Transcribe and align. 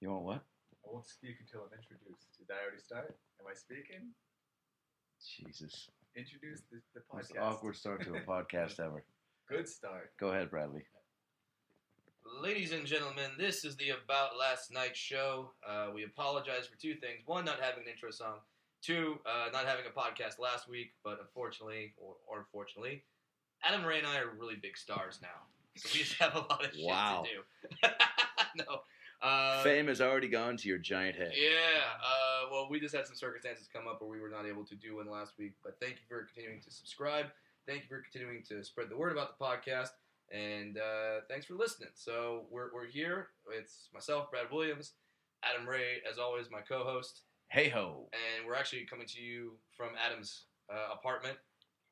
You 0.00 0.10
want 0.10 0.24
what? 0.24 0.42
I 0.84 0.88
won't 0.92 1.06
speak 1.06 1.36
until 1.40 1.60
I'm 1.62 1.72
introduced. 1.78 2.28
Did 2.38 2.48
I 2.50 2.62
already 2.62 2.82
start? 2.82 3.16
Am 3.40 3.46
I 3.50 3.54
speaking? 3.54 4.12
Jesus. 5.24 5.88
Introduce 6.14 6.62
the, 6.70 6.80
the 6.94 7.00
Most 7.12 7.32
podcast. 7.34 7.42
awkward 7.42 7.76
start 7.76 8.04
to 8.04 8.14
a 8.14 8.20
podcast 8.28 8.78
ever. 8.80 9.04
Good 9.48 9.68
start. 9.68 10.12
Go 10.20 10.28
ahead, 10.28 10.50
Bradley. 10.50 10.82
Ladies 12.42 12.72
and 12.72 12.84
gentlemen, 12.86 13.30
this 13.38 13.64
is 13.64 13.76
the 13.76 13.90
About 13.90 14.36
Last 14.38 14.72
Night 14.72 14.96
show. 14.96 15.52
Uh, 15.66 15.88
we 15.94 16.04
apologize 16.04 16.66
for 16.66 16.76
two 16.80 16.94
things. 16.94 17.22
One, 17.24 17.44
not 17.44 17.60
having 17.60 17.84
an 17.84 17.90
intro 17.92 18.10
song. 18.10 18.38
Two, 18.82 19.18
uh, 19.26 19.48
not 19.52 19.64
having 19.64 19.84
a 19.86 19.98
podcast 19.98 20.38
last 20.38 20.68
week, 20.68 20.92
but 21.02 21.18
unfortunately, 21.20 21.94
or, 21.96 22.14
or 22.28 22.38
unfortunately, 22.40 23.02
Adam 23.64 23.84
Ray 23.84 23.98
and 23.98 24.06
I 24.06 24.18
are 24.18 24.30
really 24.38 24.56
big 24.60 24.76
stars 24.76 25.18
now. 25.22 25.28
So 25.76 25.88
we 25.92 26.00
just 26.00 26.14
have 26.20 26.34
a 26.34 26.38
lot 26.40 26.64
of 26.64 26.72
shit 26.72 26.84
Wow. 26.86 27.24
to 27.24 27.88
do. 27.88 27.94
no. 28.64 28.80
Uh, 29.22 29.62
Fame 29.62 29.88
has 29.88 30.00
already 30.00 30.28
gone 30.28 30.56
to 30.58 30.68
your 30.68 30.78
giant 30.78 31.16
head. 31.16 31.32
yeah, 31.34 31.80
uh, 32.04 32.48
well, 32.50 32.68
we 32.70 32.78
just 32.78 32.94
had 32.94 33.06
some 33.06 33.16
circumstances 33.16 33.68
come 33.72 33.88
up 33.88 34.00
where 34.00 34.10
we 34.10 34.20
were 34.20 34.28
not 34.28 34.46
able 34.46 34.64
to 34.64 34.74
do 34.74 34.96
one 34.96 35.10
last 35.10 35.32
week. 35.38 35.54
But 35.64 35.78
thank 35.80 35.94
you 35.94 36.06
for 36.08 36.24
continuing 36.24 36.60
to 36.62 36.70
subscribe. 36.70 37.26
Thank 37.66 37.82
you 37.82 37.88
for 37.88 38.02
continuing 38.02 38.42
to 38.48 38.62
spread 38.62 38.88
the 38.90 38.96
word 38.96 39.12
about 39.12 39.38
the 39.38 39.44
podcast. 39.44 39.90
And 40.32 40.76
uh, 40.78 41.20
thanks 41.28 41.46
for 41.46 41.54
listening. 41.54 41.90
So 41.94 42.44
we're, 42.50 42.72
we're 42.74 42.86
here. 42.86 43.28
It's 43.56 43.88
myself, 43.94 44.30
Brad 44.30 44.46
Williams, 44.52 44.92
Adam 45.42 45.68
Ray, 45.68 46.02
as 46.10 46.18
always, 46.18 46.50
my 46.50 46.60
co 46.60 46.84
host. 46.84 47.22
Hey 47.48 47.68
ho. 47.68 48.08
And 48.12 48.46
we're 48.46 48.56
actually 48.56 48.84
coming 48.86 49.06
to 49.06 49.20
you 49.20 49.52
from 49.76 49.90
Adam's 50.04 50.44
uh, 50.70 50.92
apartment. 50.92 51.36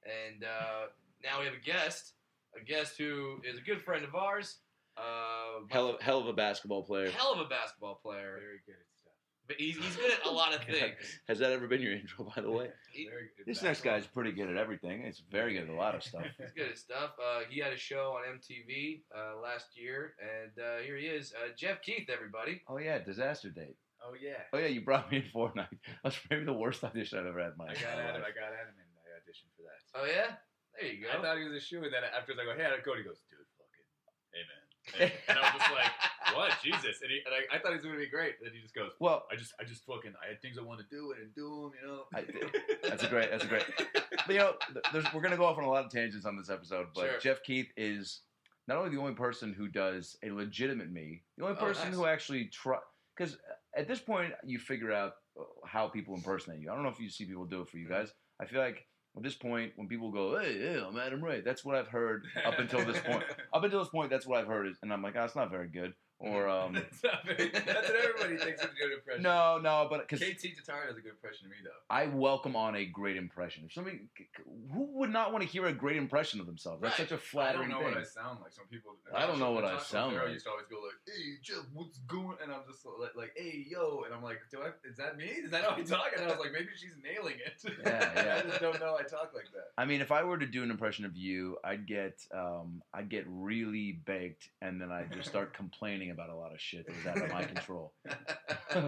And 0.05 0.45
uh, 0.45 0.87
now 1.23 1.39
we 1.41 1.47
have 1.47 1.55
a 1.55 1.65
guest, 1.65 2.13
a 2.61 2.65
guest 2.65 2.97
who 2.99 3.39
is 3.45 3.57
a 3.59 3.63
good 3.63 3.81
friend 3.81 4.05
of 4.05 4.15
ours. 4.15 4.59
Uh, 4.97 5.67
Hell 5.71 5.89
of, 5.91 6.01
hell 6.01 6.19
of 6.21 6.27
a 6.27 6.33
basketball 6.33 6.83
player. 6.83 7.11
hell 7.11 7.33
of 7.33 7.41
a 7.41 7.49
basketball 7.49 7.99
player. 8.03 8.37
Very 8.41 8.61
good 8.67 8.75
at 8.75 8.87
stuff. 9.01 9.13
But 9.47 9.57
he's, 9.57 9.77
he's 9.77 9.97
good 9.97 10.13
at 10.13 10.27
a 10.27 10.31
lot 10.31 10.55
of 10.55 10.63
things. 10.65 10.97
Has 11.29 11.39
that 11.41 11.53
ever 11.53 11.67
been 11.69 11.81
your 11.81 11.93
intro, 11.93 12.31
by 12.35 12.43
the 12.43 12.51
way? 12.51 12.69
He- 12.93 13.09
This 13.47 13.63
next 13.63 13.83
guy's 13.83 14.07
pretty 14.07 14.33
good 14.33 14.49
at 14.51 14.57
everything. 14.57 15.03
It's 15.03 15.21
very 15.31 15.55
good 15.55 15.65
at 15.65 15.69
a 15.69 15.75
lot 15.79 15.95
of 15.95 16.03
stuff. 16.03 16.25
He's 16.39 16.53
good 16.57 16.71
at 16.71 16.79
stuff. 16.79 17.13
Uh, 17.19 17.41
he 17.49 17.61
had 17.61 17.73
a 17.73 17.77
show 17.79 18.17
on 18.19 18.39
MTV 18.39 19.03
uh, 19.15 19.41
last 19.43 19.67
year, 19.77 20.15
and 20.21 20.53
uh, 20.63 20.83
here 20.85 20.97
he 20.97 21.07
is, 21.07 21.33
uh, 21.33 21.49
Jeff 21.57 21.83
Keith. 21.83 22.09
Everybody, 22.13 22.63
Oh 22.69 22.79
yeah, 22.79 22.99
disaster 22.99 23.51
date. 23.51 23.77
Oh 24.05 24.13
yeah. 24.21 24.45
Oh 24.53 24.59
yeah, 24.59 24.67
you 24.69 24.83
brought 24.83 25.11
me 25.11 25.19
in 25.19 25.25
Fortnite. 25.35 25.69
That's 26.05 26.19
maybe 26.31 26.45
the 26.45 26.53
worst 26.53 26.85
audition 26.85 27.19
I've 27.19 27.27
ever 27.27 27.41
had 27.41 27.53
in 27.53 27.59
my 27.59 27.65
I 27.65 27.69
life. 27.69 27.81
got 27.83 27.99
Adam. 27.99 28.23
I 28.23 28.33
got 28.37 28.53
Adam, 28.53 28.77
and 28.77 28.91
I 29.01 29.17
auditioned 29.21 29.53
for 29.57 29.65
that. 29.65 29.81
oh 30.01 30.05
yeah, 30.05 30.37
there 30.77 30.93
you 30.93 31.05
go. 31.05 31.09
I 31.13 31.21
thought 31.23 31.39
he 31.39 31.45
was 31.45 31.57
a 31.57 31.61
shoe, 31.65 31.81
and 31.85 31.93
then 31.93 32.05
afterwards 32.05 32.41
I 32.41 32.45
go, 32.45 32.53
"Hey, 32.57 32.65
Adam, 32.69 32.81
go." 32.85 32.93
And 32.93 33.01
he 33.01 33.09
goes, 33.09 33.21
"Dude, 33.33 33.41
fucking, 33.57 33.89
hey 34.33 34.45
man." 34.45 34.64
And, 35.01 35.11
and 35.29 35.39
I 35.39 35.43
was 35.43 35.53
just 35.63 35.73
like, 35.73 35.91
"What, 36.37 36.53
Jesus?" 36.63 37.01
And, 37.03 37.11
he, 37.11 37.21
and 37.25 37.35
I, 37.35 37.57
I 37.57 37.59
thought 37.61 37.71
he 37.71 37.77
was 37.77 37.85
gonna 37.85 37.99
be 37.99 38.09
great. 38.09 38.35
And 38.39 38.47
then 38.47 38.55
he 38.55 38.61
just 38.61 38.75
goes, 38.75 38.93
Well, 39.01 39.25
"I 39.33 39.37
just, 39.37 39.53
I 39.61 39.65
just 39.65 39.85
fucking, 39.87 40.13
I 40.23 40.29
had 40.29 40.43
things 40.43 40.57
I 40.59 40.63
wanted 40.63 40.89
to 40.91 40.97
do, 40.97 41.15
and 41.21 41.35
do 41.35 41.49
them, 41.49 41.73
you 41.81 41.87
know." 41.89 42.03
I. 42.15 42.25
That's 42.89 43.03
a 43.03 43.09
great- 43.09 43.31
that's 43.31 43.45
a 43.45 43.49
great- 43.49 43.65
but 44.27 44.29
you 44.35 44.39
know, 44.39 44.55
there's, 44.93 45.05
we're 45.15 45.23
gonna 45.23 45.37
go 45.37 45.45
off 45.47 45.59
on 45.59 45.65
a 45.65 45.69
lot 45.71 45.85
of 45.85 45.91
tangents 45.91 46.27
on 46.27 46.37
this 46.37 46.51
episode. 46.51 46.89
But 46.95 47.09
Sure. 47.09 47.19
Jeff 47.21 47.43
Keith 47.43 47.69
is 47.77 48.21
not 48.69 48.77
only 48.79 48.91
the 48.91 49.01
only 49.01 49.15
person 49.15 49.53
who 49.53 49.69
does 49.69 50.17
a 50.23 50.31
legitimate 50.31 50.91
me, 50.93 51.23
the 51.39 51.45
only 51.45 51.57
Oh, 51.59 51.65
person 51.65 51.89
nice. 51.89 51.95
who 51.97 52.07
actually 52.07 52.47
try. 52.47 52.79
Because 53.17 53.37
at 53.77 53.87
this 53.89 54.01
point, 54.01 54.33
you 54.45 54.59
figure 54.59 54.93
out 54.93 55.13
uh, 55.39 55.45
how 55.67 55.89
people 55.89 56.15
impersonate 56.15 56.61
you. 56.61 56.71
I 56.71 56.75
don't 56.75 56.83
know 56.83 56.89
if 56.91 56.99
you 57.01 57.09
see 57.11 57.25
people 57.25 57.45
do 57.45 57.61
it 57.63 57.69
for 57.69 57.79
you 57.79 57.89
guys. 57.89 58.13
I 58.41 58.45
feel 58.47 58.61
like 58.61 58.87
at 59.17 59.23
this 59.23 59.35
point, 59.35 59.73
when 59.77 59.89
people 59.89 60.11
go, 60.11 60.39
"Hey, 60.39 60.59
yeah, 60.61 60.87
I'm 60.87 60.99
Adam 60.99 61.23
Ray," 61.23 61.41
that's 61.41 61.65
what 61.65 61.77
I've 61.77 61.89
heard 61.89 62.25
up 62.45 62.59
until 62.59 62.85
this 62.85 63.01
point. 63.01 63.23
Up 63.53 63.63
until 63.63 63.79
this 63.79 63.89
point, 63.89 64.11
that's 64.11 64.27
what 64.27 64.41
I've 64.41 64.49
heard, 64.49 64.67
is, 64.67 64.77
and 64.83 64.93
I'm 64.93 65.03
like, 65.03 65.15
"Oh, 65.17 65.25
it's 65.25 65.37
not 65.37 65.51
very 65.51 65.69
good." 65.69 65.95
Or 66.21 66.49
um, 66.49 66.73
that's, 66.75 67.01
very, 67.27 67.49
that's 67.51 67.67
what 67.67 67.97
everybody 67.97 68.37
thinks 68.39 68.63
is 68.63 68.71
a 68.71 68.75
good 68.75 68.93
impression. 68.95 69.23
no, 69.23 69.59
no, 69.63 69.89
but 69.91 70.09
because 70.09 70.21
KT 70.21 70.57
Tatar 70.57 70.87
does 70.89 70.97
a 70.97 71.01
good 71.01 71.11
impression 71.11 71.47
of 71.47 71.51
me, 71.51 71.57
though. 71.65 71.71
I 71.91 72.07
welcome 72.07 72.55
on 72.57 72.77
a 72.77 72.85
great 72.87 73.17
impression. 73.17 73.65
If 73.67 73.73
somebody, 73.73 74.01
who 74.73 74.89
would 74.99 75.11
not 75.11 75.33
want 75.33 75.43
to 75.43 75.49
hear 75.49 75.67
a 75.67 75.73
great 75.73 75.97
impression 75.97 76.41
of 76.41 76.47
themselves? 76.47 76.81
That's 76.81 76.99
Right. 76.99 77.09
such 77.09 77.19
a 77.35 77.41
I 77.41 77.53
don't 77.53 77.69
know 77.69 77.79
thing. 77.79 77.89
what 77.89 77.99
I 77.99 78.05
sound 78.05 78.39
like. 78.43 78.53
Some 78.53 78.67
people. 78.71 78.97
I 79.15 79.27
don't 79.27 79.39
know 79.39 79.51
what 79.51 79.65
I 79.65 79.79
sound 79.81 80.15
like. 80.17 80.31
used 80.31 80.45
to 80.47 80.51
always 80.53 80.67
go 80.71 80.77
like, 80.77 80.95
"Hey, 81.15 81.35
Jeff, 81.43 81.65
what's 81.73 81.99
going?" 82.07 82.37
And 82.43 82.53
I'm 82.53 82.61
just 82.71 82.87
like, 82.87 83.15
like, 83.17 83.33
"Hey, 83.37 83.67
yo," 83.69 84.03
and 84.05 84.15
I'm 84.15 84.23
like, 84.23 84.39
"Do 84.51 84.61
I? 84.63 84.69
Is 84.89 84.97
that 84.97 85.17
me? 85.17 85.25
Is 85.27 85.51
that 85.51 85.65
how 85.65 85.77
I 85.77 85.83
talk?" 85.83 86.13
And 86.17 86.25
I 86.25 86.29
was 86.29 86.39
like, 86.39 86.53
"Maybe 86.53 86.69
she's 86.77 86.97
nailing 87.03 87.37
it." 87.45 87.61
Yeah, 87.85 88.13
yeah. 88.25 88.41
I 88.45 88.49
just 88.49 88.61
don't 88.61 88.79
know. 88.81 88.97
I 88.99 89.03
talk 89.03 89.33
like 89.35 89.51
that. 89.53 89.73
I 89.77 89.85
mean, 89.85 90.01
if 90.01 90.13
I 90.13 90.23
were 90.23 90.39
to 90.39 90.47
do 90.47 90.63
an 90.63 90.71
impression 90.71 91.05
of 91.05 91.17
you, 91.17 91.59
I'd 91.65 91.87
get, 91.87 92.21
um, 92.33 92.83
I'd 92.95 93.09
get 93.09 93.25
really 93.29 94.01
baked, 94.07 94.49
and 94.63 94.81
then 94.81 94.91
I'd 94.93 95.13
just 95.13 95.29
start 95.29 95.53
complaining 95.65 96.04
about 96.11 96.31
a 96.31 96.35
lot 96.35 96.53
of 96.53 96.61
shit 96.61 96.87
that 96.87 96.97
was 96.97 97.07
out 97.07 97.23
of 97.25 97.31
my 97.33 97.45
control. 97.45 97.93
Well, 98.75 98.83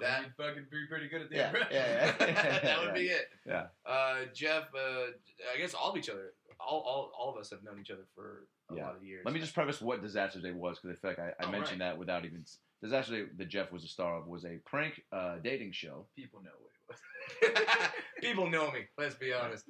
then 0.00 0.22
you'd 0.24 0.34
fucking 0.36 0.66
be 0.70 0.86
pretty 0.88 1.08
good 1.08 1.22
at 1.22 1.30
the 1.30 1.36
Yeah, 1.36 1.46
impression. 1.48 1.68
yeah, 1.72 2.14
yeah. 2.20 2.58
that 2.62 2.84
would 2.84 2.94
be 2.94 3.06
it. 3.08 3.28
Yeah. 3.46 3.66
Uh, 3.86 4.16
Jeff, 4.34 4.64
uh, 4.74 5.06
I 5.54 5.58
guess 5.58 5.72
all 5.74 5.90
of 5.90 5.96
each 5.96 6.10
other, 6.10 6.34
all, 6.60 6.80
all, 6.80 7.12
all 7.18 7.30
of 7.30 7.36
us 7.38 7.50
have 7.50 7.62
known 7.62 7.78
each 7.80 7.90
other 7.90 8.04
for 8.14 8.46
a 8.70 8.74
Yeah. 8.76 8.86
lot 8.86 8.96
of 8.96 9.02
years. 9.04 9.22
Let 9.24 9.32
me 9.34 9.40
just 9.40 9.54
preface 9.54 9.80
what 9.80 10.02
Disaster 10.02 10.40
Date 10.40 10.54
was, 10.54 10.78
because 10.80 10.96
I 10.96 11.00
feel 11.00 11.10
like 11.10 11.18
I, 11.18 11.44
I 11.44 11.48
Oh, 11.48 11.50
mentioned 11.50 11.80
that 11.80 11.96
without 11.96 12.24
even. 12.24 12.44
Disaster 12.82 13.12
Date 13.12 13.38
that 13.38 13.48
Jeff 13.48 13.70
was 13.72 13.84
a 13.84 13.88
star 13.88 14.16
of 14.18 14.26
was 14.26 14.44
a 14.44 14.58
prank 14.66 15.02
uh, 15.12 15.36
dating 15.42 15.72
show. 15.72 16.06
People 16.16 16.42
know 16.42 16.50
what 16.60 17.48
it 17.48 17.54
was. 17.54 17.88
People 18.20 18.50
know 18.50 18.70
me. 18.72 18.80
Let's 18.98 19.14
be 19.14 19.32
honest. 19.32 19.64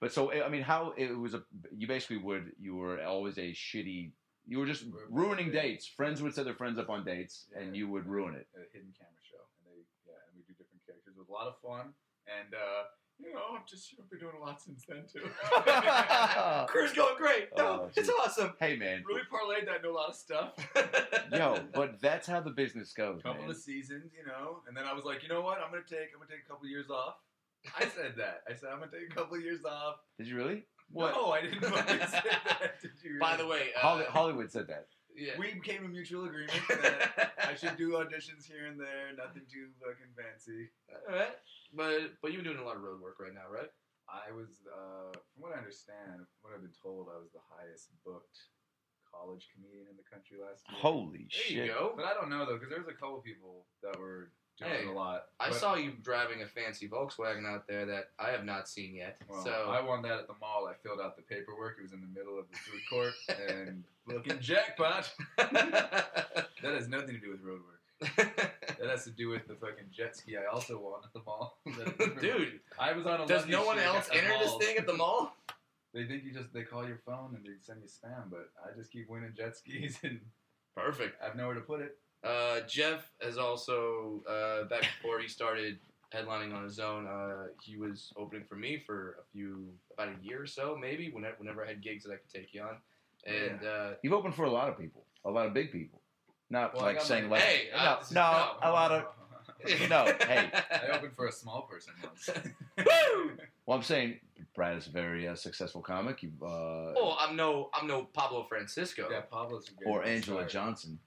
But 0.00 0.12
so 0.12 0.32
I 0.32 0.48
mean, 0.48 0.62
how 0.62 0.94
it 0.96 1.16
was 1.16 1.34
a 1.34 1.42
you 1.76 1.86
basically 1.86 2.16
would 2.18 2.52
you 2.58 2.74
were 2.76 3.02
always 3.04 3.36
a 3.38 3.52
shitty. 3.52 4.12
You 4.48 4.58
were 4.58 4.66
just 4.66 4.84
ruining 5.10 5.52
dates. 5.52 5.86
Friends 5.86 6.22
would 6.22 6.34
set 6.34 6.44
their 6.46 6.54
friends 6.54 6.78
up 6.78 6.88
on 6.88 7.04
dates, 7.04 7.46
and 7.54 7.76
you 7.76 7.86
would 7.88 8.06
ruin 8.06 8.34
it. 8.34 8.46
a 8.56 8.64
hidden 8.72 8.92
camera 8.96 9.22
show, 9.22 9.44
and 9.60 9.68
they 9.68 9.84
yeah, 10.08 10.16
and 10.26 10.32
we 10.36 10.42
do 10.48 10.54
different 10.56 10.80
characters. 10.86 11.14
It 11.14 11.18
was 11.18 11.28
a 11.28 11.32
lot 11.32 11.46
of 11.48 11.54
fun, 11.60 11.92
and 12.26 12.54
uh, 12.54 12.84
you 13.20 13.34
know, 13.34 13.58
I've 13.58 13.66
just 13.66 13.92
you 13.92 13.98
know, 13.98 14.04
been 14.10 14.20
doing 14.20 14.36
a 14.40 14.44
lot 14.44 14.62
since 14.62 14.84
then 14.88 15.04
too. 15.12 15.28
Crew's 16.68 16.92
going 16.92 17.16
great. 17.18 17.48
No, 17.56 17.66
Oh, 17.84 17.90
it's 17.96 18.08
awesome. 18.20 18.54
Hey 18.60 18.76
man, 18.76 19.04
really 19.06 19.22
parlayed 19.30 19.66
that 19.66 19.76
into 19.76 19.90
a 19.90 19.92
lot 19.92 20.08
of 20.10 20.16
stuff. 20.16 20.52
yo, 21.32 21.58
but 21.74 22.00
that's 22.00 22.26
how 22.26 22.40
the 22.40 22.50
business 22.50 22.92
goes, 22.92 23.20
couple 23.22 23.42
man. 23.42 23.50
of 23.50 23.56
seasons, 23.56 24.12
you 24.16 24.24
know, 24.26 24.60
and 24.66 24.76
then 24.76 24.84
I 24.84 24.92
was 24.94 25.04
like, 25.04 25.22
you 25.22 25.28
know 25.28 25.40
what, 25.42 25.58
I'm 25.58 25.70
gonna 25.70 25.82
take 25.88 26.10
I'm 26.14 26.20
gonna 26.20 26.30
take 26.30 26.44
a 26.46 26.48
couple 26.48 26.66
years 26.68 26.90
off. 26.90 27.16
I 27.76 27.82
said 27.88 28.14
that. 28.16 28.42
I 28.48 28.54
said 28.54 28.70
I'm 28.72 28.78
gonna 28.78 28.92
take 28.92 29.10
a 29.10 29.14
couple 29.14 29.36
of 29.36 29.42
years 29.42 29.60
off. 29.64 29.96
Did 30.16 30.28
you 30.28 30.36
really? 30.36 30.64
What? 30.90 31.14
No, 31.14 31.32
I 31.32 31.42
didn't 31.42 31.60
fucking 31.60 31.98
say 32.08 32.20
that. 32.24 32.80
Did 32.80 32.90
you? 33.04 33.18
By 33.20 33.36
the 33.36 33.46
way, 33.46 33.70
uh, 33.76 33.80
Holly, 33.80 34.04
Hollywood 34.08 34.50
said 34.50 34.66
that. 34.68 34.86
yeah. 35.14 35.32
we 35.38 35.52
came 35.60 35.82
to 35.82 35.88
mutual 35.88 36.24
agreement 36.24 36.52
that 36.68 37.32
I 37.44 37.54
should 37.54 37.76
do 37.76 37.92
auditions 37.92 38.46
here 38.46 38.66
and 38.66 38.78
there, 38.80 39.12
nothing 39.16 39.42
too 39.50 39.68
fucking 39.80 40.12
fancy. 40.16 40.70
All 41.08 41.14
right. 41.14 41.36
But 41.74 42.16
but 42.22 42.32
you're 42.32 42.42
doing 42.42 42.58
a 42.58 42.64
lot 42.64 42.76
of 42.76 42.82
road 42.82 43.00
work 43.00 43.20
right 43.20 43.34
now, 43.34 43.44
right? 43.52 43.68
I 44.08 44.32
was, 44.32 44.48
uh, 44.64 45.12
from 45.12 45.42
what 45.44 45.52
I 45.52 45.58
understand, 45.60 46.24
from 46.40 46.40
what 46.48 46.56
I've 46.56 46.64
been 46.64 46.72
told, 46.80 47.12
I 47.12 47.20
was 47.20 47.28
the 47.36 47.44
highest 47.52 47.92
booked 48.08 48.40
college 49.04 49.44
comedian 49.52 49.84
in 49.92 49.96
the 50.00 50.08
country 50.08 50.40
last 50.40 50.64
year. 50.64 50.80
Holy 50.80 51.28
There 51.28 51.44
shit! 51.44 51.66
you 51.68 51.72
go. 51.76 51.92
But 51.92 52.06
I 52.08 52.14
don't 52.16 52.32
know 52.32 52.48
though, 52.48 52.56
because 52.56 52.72
there 52.72 52.80
was 52.80 52.88
a 52.88 52.96
couple 52.96 53.20
people 53.20 53.68
that 53.84 54.00
were 54.00 54.32
doing 54.58 54.70
Hey, 54.72 54.86
a 54.86 54.92
lot. 54.92 55.26
I 55.40 55.48
But- 55.50 55.58
saw 55.58 55.74
you 55.74 55.92
driving 56.02 56.42
a 56.42 56.46
fancy 56.46 56.88
Volkswagen 56.88 57.46
out 57.46 57.66
there 57.66 57.86
that 57.86 58.10
I 58.18 58.30
have 58.30 58.44
not 58.44 58.68
seen 58.68 58.94
yet. 58.94 59.20
Well, 59.28 59.42
so 59.44 59.50
I 59.70 59.80
won 59.80 60.02
that 60.02 60.18
at 60.18 60.26
the 60.26 60.34
mall. 60.40 60.66
I 60.68 60.74
filled 60.74 61.00
out 61.00 61.16
the 61.16 61.22
paperwork. 61.22 61.76
It 61.78 61.82
was 61.82 61.92
in 61.92 62.00
the 62.00 62.06
middle 62.08 62.38
of 62.38 62.46
the 62.50 62.56
food 62.58 62.80
court, 62.90 63.14
and 63.48 63.84
looking 64.06 64.38
jackpot. 64.40 65.12
That 66.60 66.74
has 66.74 66.88
nothing 66.88 67.14
to 67.14 67.20
do 67.20 67.30
with 67.30 67.40
road 67.42 67.60
work. 67.64 67.80
That 68.78 68.90
has 68.90 69.02
to 69.04 69.10
do 69.10 69.28
with 69.28 69.46
the 69.48 69.54
fucking 69.56 69.86
jet 69.90 70.14
ski 70.16 70.36
I 70.36 70.44
also 70.52 70.78
won 70.78 71.00
at 71.04 71.12
the 71.12 71.20
mall. 71.26 71.58
Dude, 72.20 72.60
I 72.78 72.92
was 72.92 73.06
on 73.06 73.22
a 73.22 73.26
does 73.26 73.46
no 73.46 73.64
one 73.64 73.78
else 73.80 74.08
enter 74.12 74.38
this 74.38 74.54
thing 74.56 74.76
at 74.76 74.86
the 74.86 74.92
mall? 74.92 75.34
They 75.92 76.04
think 76.06 76.22
you 76.22 76.32
just 76.32 76.52
they 76.52 76.62
call 76.62 76.86
your 76.86 76.98
phone 77.04 77.34
and 77.34 77.44
they 77.44 77.58
send 77.60 77.80
you 77.82 77.88
spam, 77.88 78.30
but 78.30 78.50
I 78.64 78.76
just 78.76 78.92
keep 78.92 79.08
winning 79.08 79.32
jet 79.36 79.56
skis 79.56 79.98
and 80.04 80.20
Perfect. 80.76 81.20
I 81.20 81.26
have 81.26 81.34
nowhere 81.34 81.54
to 81.56 81.60
put 81.60 81.80
it. 81.80 81.98
Uh, 82.24 82.60
Jeff 82.68 83.10
has 83.22 83.38
also 83.38 84.22
uh, 84.28 84.64
back 84.64 84.82
before 85.00 85.20
he 85.20 85.28
started 85.28 85.78
headlining 86.12 86.54
on 86.54 86.64
his 86.64 86.78
own. 86.80 87.06
Uh, 87.06 87.46
he 87.62 87.76
was 87.76 88.12
opening 88.16 88.44
for 88.44 88.56
me 88.56 88.82
for 88.84 89.18
a 89.20 89.24
few 89.32 89.68
about 89.94 90.08
a 90.08 90.24
year 90.24 90.42
or 90.42 90.46
so, 90.46 90.76
maybe. 90.80 91.10
Whenever, 91.10 91.36
whenever 91.38 91.64
I 91.64 91.68
had 91.68 91.82
gigs 91.82 92.04
that 92.04 92.12
I 92.12 92.16
could 92.16 92.30
take 92.32 92.52
you 92.54 92.62
on, 92.62 92.76
and 93.26 93.64
uh, 93.64 93.90
You've 94.02 94.12
opened 94.14 94.34
for 94.34 94.44
a 94.44 94.50
lot 94.50 94.68
of 94.68 94.78
people, 94.78 95.04
a 95.24 95.30
lot 95.30 95.46
of 95.46 95.54
big 95.54 95.70
people. 95.70 96.00
Not 96.50 96.74
Well, 96.74 96.82
like 96.84 97.00
saying 97.02 97.24
my- 97.24 97.36
like 97.36 97.42
Hey, 97.42 97.68
no, 97.72 97.78
uh, 97.78 98.02
no, 98.12 98.20
no. 98.20 98.54
a 98.62 98.70
lot 98.72 98.90
of 98.92 99.04
no. 99.90 100.04
Hey, 100.26 100.50
I 100.70 100.96
opened 100.96 101.14
for 101.16 101.26
a 101.26 101.32
small 101.32 101.62
person 101.62 101.92
once. 102.02 102.30
Woo! 102.78 103.32
well, 103.66 103.76
I'm 103.76 103.82
saying 103.82 104.18
Brad 104.54 104.76
is 104.78 104.86
a 104.86 104.90
very 104.90 105.26
uh, 105.28 105.34
successful 105.34 105.82
comic. 105.82 106.22
You 106.22 106.30
uh, 106.42 106.46
Oh, 106.96 107.16
I'm 107.20 107.34
no, 107.36 107.68
I'm 107.74 107.86
no 107.86 108.04
Pablo 108.04 108.44
Francisco. 108.44 109.08
yeah, 109.10 109.20
Pablo's 109.22 109.68
a 109.68 109.72
great 109.72 109.88
or 109.90 110.04
Angela 110.04 110.38
start. 110.40 110.50
Johnson. 110.50 110.98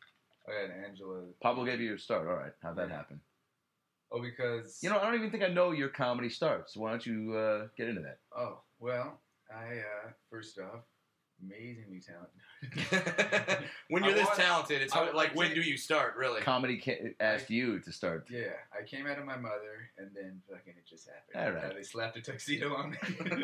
Yeah, 0.51 0.65
and 0.74 0.86
Angela. 0.86 1.21
Pablo 1.42 1.65
gave 1.65 1.80
you 1.80 1.88
your 1.88 1.98
start. 1.98 2.27
All 2.27 2.33
right, 2.36 2.51
how'd 2.62 2.75
that 2.77 2.89
Yeah. 2.89 2.95
happen? 2.98 3.19
Oh, 4.12 4.21
because 4.21 4.80
You 4.83 4.89
know, 4.89 5.00
I 5.00 5.06
don't 5.06 5.15
even 5.15 5.31
think 5.31 5.44
I 5.44 5.48
know 5.48 5.71
your 5.71 5.89
comedy 5.89 6.30
starts. 6.30 6.75
Why 6.75 6.89
don't 6.89 7.06
you 7.06 7.33
uh, 7.33 7.68
get 7.77 7.88
into 7.88 8.01
that? 8.01 8.19
Oh 8.36 8.62
well, 8.80 9.21
I 9.50 9.77
uh, 9.77 10.09
first 10.30 10.59
off 10.59 10.81
amazingly 11.44 12.00
talented. 12.01 13.65
when 13.89 14.03
you're 14.03 14.12
I 14.12 14.15
this 14.15 14.25
want- 14.25 14.38
talented, 14.39 14.81
it's 14.83 14.94
I- 14.94 14.98
hard, 14.98 15.15
like 15.15 15.31
I 15.31 15.33
when 15.33 15.48
can't- 15.48 15.63
do 15.63 15.68
you 15.69 15.77
start? 15.77 16.15
Really? 16.18 16.42
Comedy 16.42 16.77
ca- 16.80 17.15
asked 17.19 17.50
you 17.50 17.80
to 17.80 17.92
start. 17.92 18.27
yeah, 18.30 18.51
I 18.77 18.86
came 18.86 19.07
out 19.07 19.18
of 19.18 19.25
my 19.25 19.38
mother, 19.38 19.89
and 19.97 20.09
then 20.13 20.42
fucking 20.50 20.74
it 20.77 20.86
just 20.88 21.07
happened. 21.07 21.56
All 21.56 21.62
right. 21.63 21.71
Uh, 21.71 21.75
they 21.75 21.83
slapped 21.83 22.18
a 22.18 22.21
tuxedo 22.21 22.75
on 22.75 22.92
me, 22.92 22.97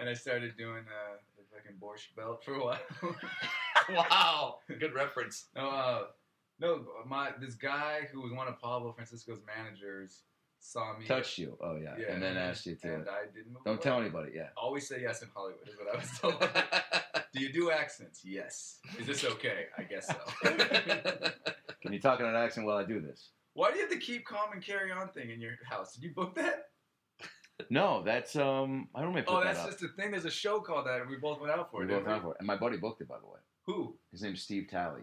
and 0.00 0.08
I 0.08 0.14
started 0.14 0.56
doing 0.56 0.84
uh, 0.86 1.16
the 1.36 1.42
fucking 1.54 1.76
borscht 1.82 2.14
belt 2.16 2.42
for 2.44 2.54
a 2.54 2.64
while. 2.64 2.78
wow, 3.90 4.58
good 4.78 4.94
reference. 4.94 5.46
no, 5.54 5.68
uh, 5.68 6.02
no, 6.60 6.84
my 7.06 7.30
this 7.40 7.54
guy 7.54 8.08
who 8.12 8.20
was 8.22 8.32
one 8.32 8.48
of 8.48 8.58
Pablo 8.60 8.92
Francisco's 8.92 9.40
managers 9.46 10.22
saw 10.58 10.96
me. 10.98 11.04
Touched 11.06 11.38
you. 11.38 11.56
Oh 11.60 11.76
yeah. 11.76 11.94
Yeah, 11.98 12.12
and 12.12 12.22
then 12.22 12.36
asked 12.36 12.64
you 12.66 12.74
to. 12.76 12.94
and 12.94 13.08
I 13.08 13.26
didn't 13.34 13.52
move 13.52 13.64
Don't 13.64 13.74
away. 13.74 13.82
tell 13.82 14.00
anybody. 14.00 14.32
Yeah. 14.34 14.48
Always 14.56 14.88
say 14.88 15.02
yes 15.02 15.22
in 15.22 15.28
Hollywood 15.34 15.68
is 15.68 15.74
what 15.76 15.94
I 15.94 15.98
was 15.98 16.18
told. 16.18 17.22
do 17.34 17.40
you 17.42 17.52
do 17.52 17.70
accents? 17.70 18.22
Yes. 18.24 18.78
Is 18.98 19.06
this 19.06 19.24
okay? 19.24 19.66
I 19.76 19.82
guess 19.82 20.06
so. 20.06 20.50
Can 21.82 21.92
you 21.92 22.00
talk 22.00 22.20
in 22.20 22.26
an 22.26 22.34
accent 22.34 22.66
while 22.66 22.78
I 22.78 22.84
do 22.84 23.00
this? 23.00 23.30
Why 23.52 23.70
do 23.70 23.76
you 23.76 23.82
have 23.82 23.92
to 23.92 23.98
keep 23.98 24.24
calm 24.24 24.52
and 24.52 24.62
carry 24.64 24.90
on 24.90 25.08
thing 25.10 25.30
in 25.30 25.40
your 25.40 25.52
house? 25.68 25.94
Did 25.94 26.02
you 26.04 26.14
book 26.14 26.34
that? 26.36 26.64
No, 27.70 28.02
that's 28.04 28.34
um. 28.34 28.88
I 28.96 28.98
don't 28.98 29.10
remember. 29.10 29.30
Oh, 29.30 29.40
that's 29.44 29.62
that 29.62 29.70
just 29.70 29.84
a 29.84 29.88
thing. 29.96 30.10
There's 30.10 30.24
a 30.24 30.30
show 30.30 30.58
called 30.58 30.86
that, 30.88 31.00
and 31.00 31.08
we 31.08 31.14
both 31.16 31.40
went 31.40 31.52
out 31.52 31.70
for 31.70 31.78
We 31.78 31.84
it. 31.84 31.88
both 31.88 31.98
didn't 31.98 32.10
went 32.10 32.22
for 32.24 32.30
it. 32.32 32.36
And 32.40 32.48
my 32.48 32.56
buddy 32.56 32.78
booked 32.78 33.00
it, 33.00 33.06
by 33.08 33.16
the 33.20 33.26
way. 33.26 33.38
Who? 33.66 33.96
His 34.10 34.22
name's 34.22 34.42
Steve 34.42 34.66
Talley. 34.68 35.02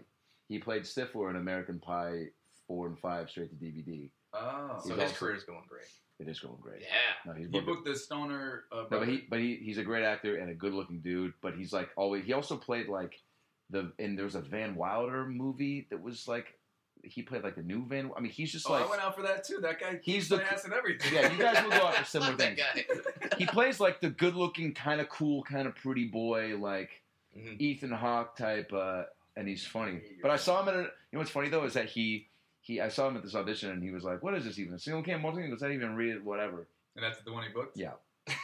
He 0.52 0.58
played 0.58 0.82
Stifler 0.82 1.30
in 1.30 1.36
American 1.36 1.78
Pie 1.80 2.26
four 2.68 2.86
and 2.86 2.98
five 2.98 3.30
straight 3.30 3.50
to 3.50 3.56
DVD. 3.56 4.10
Oh, 4.34 4.80
so 4.84 4.94
his 4.94 5.10
also- 5.12 5.26
is 5.34 5.44
going 5.44 5.64
great. 5.68 5.86
It 6.18 6.28
is 6.28 6.38
going 6.40 6.58
great. 6.60 6.82
Yeah. 6.82 6.86
No, 7.26 7.32
he's 7.32 7.46
he 7.46 7.52
booked. 7.52 7.66
booked 7.66 7.84
the 7.86 7.96
stoner. 7.96 8.64
Uh, 8.70 8.84
no, 8.90 8.98
but 9.00 9.08
he 9.08 9.24
but 9.28 9.40
he, 9.40 9.56
he's 9.56 9.78
a 9.78 9.82
great 9.82 10.04
actor 10.04 10.36
and 10.36 10.50
a 10.50 10.54
good 10.54 10.72
looking 10.72 11.00
dude. 11.00 11.32
But 11.42 11.54
he's 11.54 11.72
like 11.72 11.88
always. 11.96 12.24
He 12.24 12.32
also 12.32 12.56
played 12.56 12.88
like 12.88 13.14
the 13.70 13.92
and 13.98 14.16
there 14.16 14.24
was 14.26 14.34
a 14.36 14.40
Van 14.40 14.74
Wilder 14.76 15.24
movie 15.26 15.86
that 15.90 16.00
was 16.00 16.28
like 16.28 16.46
he 17.02 17.22
played 17.22 17.42
like 17.42 17.56
the 17.56 17.62
new 17.62 17.84
Van. 17.88 18.10
I 18.16 18.20
mean, 18.20 18.30
he's 18.30 18.52
just 18.52 18.68
Oh, 18.68 18.72
like 18.72 18.86
I 18.86 18.90
went 18.90 19.02
out 19.02 19.16
for 19.16 19.22
that 19.22 19.42
too. 19.44 19.58
That 19.62 19.80
guy. 19.80 19.98
He's 20.02 20.14
He's 20.14 20.28
the- 20.28 20.44
ass 20.52 20.64
and 20.64 20.72
everything. 20.74 21.12
yeah. 21.14 21.32
You 21.32 21.38
guys 21.38 21.60
will 21.64 21.70
go 21.70 21.86
out 21.86 21.96
for 21.96 22.04
similar 22.16 22.36
things. 22.36 22.58
guy. 22.58 22.84
He 23.38 23.46
plays 23.46 23.80
like 23.80 24.00
the 24.00 24.10
good 24.10 24.36
looking, 24.36 24.74
kind 24.74 25.00
of 25.00 25.08
cool, 25.08 25.42
kind 25.42 25.66
of 25.66 25.74
pretty 25.74 26.04
boy, 26.06 26.56
like 26.58 26.90
Mhm. 27.36 27.58
Ethan 27.60 27.90
Hawke 27.90 28.36
type, 28.36 28.70
uh, 28.74 29.04
and 29.36 29.48
he's 29.48 29.64
funny. 29.64 30.00
But 30.20 30.30
I 30.30 30.36
saw 30.36 30.62
him 30.62 30.68
at 30.68 30.74
a, 30.74 30.78
you 30.78 30.84
know 31.12 31.18
what's 31.18 31.30
funny 31.30 31.48
though 31.48 31.64
is 31.64 31.74
that 31.74 31.88
he 31.88 32.28
he 32.60 32.80
I 32.80 32.88
saw 32.88 33.08
him 33.08 33.16
at 33.16 33.22
this 33.22 33.34
audition 33.34 33.70
and 33.70 33.82
he 33.82 33.90
was 33.90 34.04
like, 34.04 34.22
"What 34.22 34.34
is 34.34 34.44
this 34.44 34.58
even? 34.58 34.78
Single 34.78 35.02
cam 35.02 35.22
multi?" 35.22 35.42
He 35.42 35.54
that 35.54 35.70
even 35.70 35.96
read 35.96 36.16
it, 36.16 36.24
whatever." 36.24 36.66
And 36.96 37.04
that's 37.04 37.22
the 37.22 37.32
one 37.32 37.44
he 37.44 37.48
booked. 37.50 37.76
Yeah. 37.76 37.92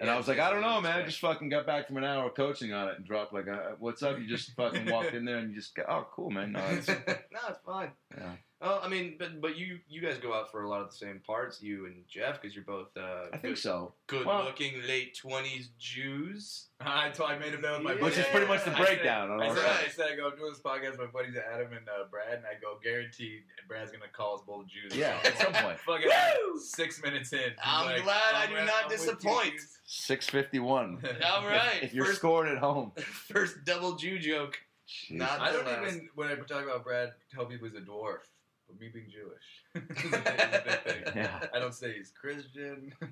And 0.00 0.06
Yeah, 0.06 0.14
I 0.14 0.16
was 0.16 0.28
like, 0.28 0.38
"I 0.38 0.50
don't 0.50 0.60
know, 0.60 0.80
man. 0.80 1.00
I 1.00 1.04
just 1.04 1.18
fucking 1.18 1.48
got 1.48 1.66
back 1.66 1.88
from 1.88 1.96
an 1.96 2.04
hour 2.04 2.28
of 2.28 2.34
coaching 2.34 2.72
on 2.72 2.88
it 2.88 2.98
and 2.98 3.04
dropped 3.04 3.32
like, 3.32 3.48
a, 3.48 3.74
what's 3.80 4.02
up?" 4.02 4.18
You 4.18 4.28
just 4.28 4.54
fucking 4.54 4.88
walked 4.88 5.12
in 5.14 5.24
there 5.24 5.38
and 5.38 5.50
you 5.50 5.56
just 5.56 5.74
go, 5.74 5.82
"Oh, 5.88 6.06
cool, 6.12 6.30
man." 6.30 6.52
No, 6.52 6.60
it's, 6.70 6.86
no, 6.88 6.94
it's 7.48 7.58
fine. 7.66 7.90
yeah. 8.16 8.34
Well, 8.60 8.80
I 8.82 8.88
mean, 8.88 9.14
but 9.20 9.40
but 9.40 9.56
you 9.56 9.78
you 9.88 10.00
guys 10.00 10.18
go 10.18 10.34
out 10.34 10.50
for 10.50 10.64
a 10.64 10.68
lot 10.68 10.80
of 10.80 10.90
the 10.90 10.96
same 10.96 11.20
parts, 11.24 11.62
you 11.62 11.86
and 11.86 12.02
Jeff, 12.08 12.40
because 12.42 12.56
you're 12.56 12.64
both 12.64 12.88
uh, 12.96 13.26
I 13.32 13.36
think 13.36 13.54
good, 13.54 13.58
so. 13.58 13.94
good 14.08 14.26
Well- 14.26 14.44
looking 14.44 14.82
late 14.88 15.16
twenties 15.16 15.68
Jews. 15.78 16.66
I 16.80 17.10
told 17.10 17.30
I 17.30 17.38
made 17.38 17.54
a 17.54 17.60
note 17.60 17.78
with 17.78 17.82
my 17.84 17.92
Yeah. 17.94 18.00
buddies. 18.00 18.16
Which 18.18 18.26
is 18.26 18.30
pretty 18.32 18.46
much 18.46 18.64
the 18.64 18.70
I 18.72 18.76
said- 18.78 18.84
breakdown 18.84 19.30
on 19.30 19.40
I 19.42 19.54
said. 19.54 19.64
I 19.64 19.88
said 19.88 20.06
I 20.12 20.16
go 20.16 20.28
I'm 20.30 20.36
doing 20.36 20.50
this 20.52 20.60
podcast 20.60 20.90
with 20.92 21.00
my 21.00 21.06
buddies 21.06 21.36
Adam 21.36 21.72
and 21.72 21.88
uh, 21.88 22.04
Brad, 22.10 22.34
and 22.38 22.46
I 22.46 22.58
go 22.60 22.78
guaranteed 22.82 23.42
Brad's 23.68 23.92
gonna 23.92 24.04
call 24.12 24.34
us 24.36 24.40
both 24.44 24.66
Jews. 24.66 24.92
Yeah, 24.96 25.18
at 25.24 25.38
some 25.38 25.52
point. 25.52 25.78
Fucking 25.78 26.08
Woo! 26.08 26.58
six 26.60 27.00
minutes 27.02 27.32
in. 27.32 27.52
I'm 27.64 27.86
like, 27.86 28.02
glad 28.02 28.34
I 28.34 28.42
"I'm 28.42 28.48
do 28.48 28.54
with- 28.56 28.64
not 28.66 28.84
I'm 28.84 28.90
disappoint." 28.90 29.52
Jews." 29.52 29.78
Six 29.86 30.28
fifty 30.28 30.58
one. 30.58 31.00
All 31.24 31.46
right, 31.46 31.78
If 31.82 31.94
you're 31.94 32.06
first, 32.06 32.18
scoring 32.18 32.52
at 32.52 32.58
home. 32.58 32.90
first 32.98 33.64
double 33.64 33.94
Jew 33.94 34.18
joke. 34.18 34.58
Not- 35.10 35.38
I 35.40 35.52
don't 35.52 35.64
last. 35.66 35.94
even 35.94 36.08
when 36.16 36.28
I 36.28 36.34
talk 36.36 36.64
about 36.64 36.82
Brad 36.82 37.12
tell 37.32 37.46
people 37.46 37.68
he's 37.68 37.76
a 37.76 37.80
dwarf. 37.82 38.18
But 38.68 38.78
me 38.80 38.88
being 38.92 39.06
Jewish 39.10 39.64
is 40.04 40.12
a 40.12 40.18
big, 40.18 40.26
is 40.26 40.54
a 40.54 40.62
big 40.64 40.80
thing. 41.04 41.12
Yeah. 41.16 41.40
I 41.54 41.58
don't 41.58 41.74
say 41.74 41.94
he's 41.94 42.10
Christian. 42.10 42.92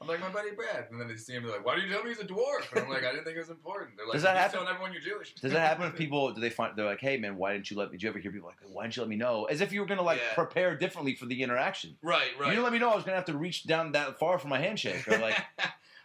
I'm 0.00 0.08
like 0.08 0.20
my 0.20 0.28
buddy 0.28 0.50
Brad, 0.50 0.86
and 0.90 1.00
then 1.00 1.08
they 1.08 1.16
see 1.16 1.32
him. 1.32 1.44
They're 1.44 1.52
like, 1.52 1.64
"Why 1.64 1.76
do 1.76 1.82
you 1.82 1.88
tell 1.90 2.02
me 2.02 2.10
he's 2.10 2.18
a 2.20 2.24
dwarf?" 2.24 2.70
And 2.74 2.84
I'm 2.84 2.90
like, 2.90 3.04
"I 3.04 3.10
didn't 3.12 3.24
think 3.24 3.36
it 3.36 3.40
was 3.40 3.48
important." 3.50 3.96
They're 3.96 4.06
like, 4.06 4.12
Does 4.14 4.22
that 4.22 4.36
happen? 4.36 4.58
telling 4.58 4.68
everyone 4.68 4.92
you're 4.92 5.00
Jewish." 5.02 5.34
Does 5.34 5.52
that 5.52 5.60
happen 5.60 5.86
if 5.86 5.96
people 5.96 6.32
do 6.32 6.40
they 6.40 6.50
find 6.50 6.76
they're 6.76 6.84
like, 6.84 7.00
hey 7.00 7.16
man, 7.16 7.36
why 7.36 7.52
didn't 7.54 7.70
you 7.70 7.76
let 7.78 7.88
me? 7.90 7.92
Did 7.96 8.02
you 8.02 8.08
ever 8.10 8.18
hear 8.18 8.30
people 8.30 8.48
like, 8.48 8.58
why 8.70 8.82
didn't 8.84 8.96
you 8.96 9.02
let 9.02 9.08
me 9.08 9.16
know? 9.16 9.44
As 9.46 9.60
if 9.60 9.72
you 9.72 9.80
were 9.80 9.86
gonna 9.86 10.02
like 10.02 10.18
Yeah. 10.20 10.34
prepare 10.34 10.76
differently 10.76 11.14
for 11.14 11.26
the 11.26 11.42
interaction. 11.42 11.96
right, 12.02 12.28
right. 12.38 12.46
You 12.46 12.50
didn't 12.52 12.64
let 12.64 12.72
me 12.72 12.78
know 12.78 12.90
I 12.90 12.94
was 12.96 13.04
gonna 13.04 13.16
have 13.16 13.24
to 13.26 13.36
reach 13.36 13.66
down 13.66 13.92
that 13.92 14.18
far 14.18 14.38
for 14.38 14.48
my 14.48 14.58
handshake. 14.58 15.08
Or 15.08 15.18
like, 15.18 15.36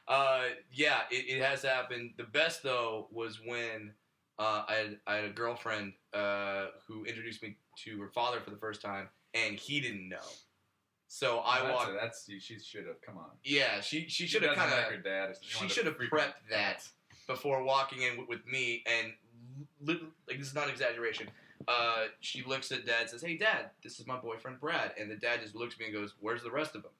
uh, 0.08 0.44
yeah, 0.72 1.02
it, 1.12 1.38
it 1.38 1.44
has 1.44 1.64
happened. 1.64 2.12
The 2.18 2.24
best 2.24 2.64
though 2.64 3.08
was 3.12 3.40
when 3.46 3.94
uh, 4.38 4.64
I 4.70 4.74
had 4.76 5.00
I 5.08 5.16
had 5.16 5.26
a 5.26 5.30
girlfriend 5.34 5.94
uh, 6.14 6.68
who 6.88 7.04
introduced 7.04 7.44
me 7.44 7.58
to 7.86 8.00
her 8.02 8.08
father 8.10 8.40
for 8.42 8.50
the 8.52 8.58
first 8.58 8.82
time, 8.82 9.10
and 9.34 9.56
he 9.56 9.80
didn't 9.80 10.08
know. 10.10 10.18
So 11.08 11.40
I 11.40 11.60
Oh, 11.60 11.64
that's 11.64 11.74
walked. 11.76 11.90
a- 11.90 11.94
that's 11.94 12.26
she 12.44 12.60
should 12.60 12.86
have. 12.86 13.02
Come 13.02 13.18
on. 13.18 13.32
yeah, 13.44 13.82
she 13.82 14.08
she 14.08 14.28
should 14.28 14.44
have 14.44 14.56
kind 14.56 14.72
like 14.72 14.86
her 14.86 14.98
dad. 14.98 15.36
she 15.42 15.68
should 15.68 15.86
have 15.86 15.98
prepped 15.98 16.34
that 16.50 16.88
before 17.28 17.64
walking 17.64 18.02
in 18.04 18.18
with, 18.18 18.28
with 18.30 18.46
me, 18.46 18.84
and 18.86 19.14
li- 19.82 20.02
like 20.28 20.38
this 20.38 20.48
is 20.48 20.56
not 20.56 20.66
an 20.66 20.72
exaggeration. 20.72 21.28
Uh, 21.68 22.06
she 22.20 22.44
looks 22.44 22.72
at 22.72 22.86
dad, 22.86 23.02
and 23.02 23.10
says, 23.10 23.22
"Hey, 23.22 23.38
dad, 23.38 23.72
this 23.84 24.00
is 24.00 24.08
my 24.08 24.18
boyfriend 24.18 24.60
Brad," 24.60 24.94
and 25.00 25.10
the 25.10 25.16
dad 25.16 25.42
just 25.42 25.56
looks 25.56 25.74
at 25.76 25.80
me 25.80 25.86
and 25.88 25.94
goes, 25.96 26.14
"Where's 26.20 26.42
the 26.44 26.52
rest 26.52 26.76
of 26.76 26.84
them?" 26.84 26.92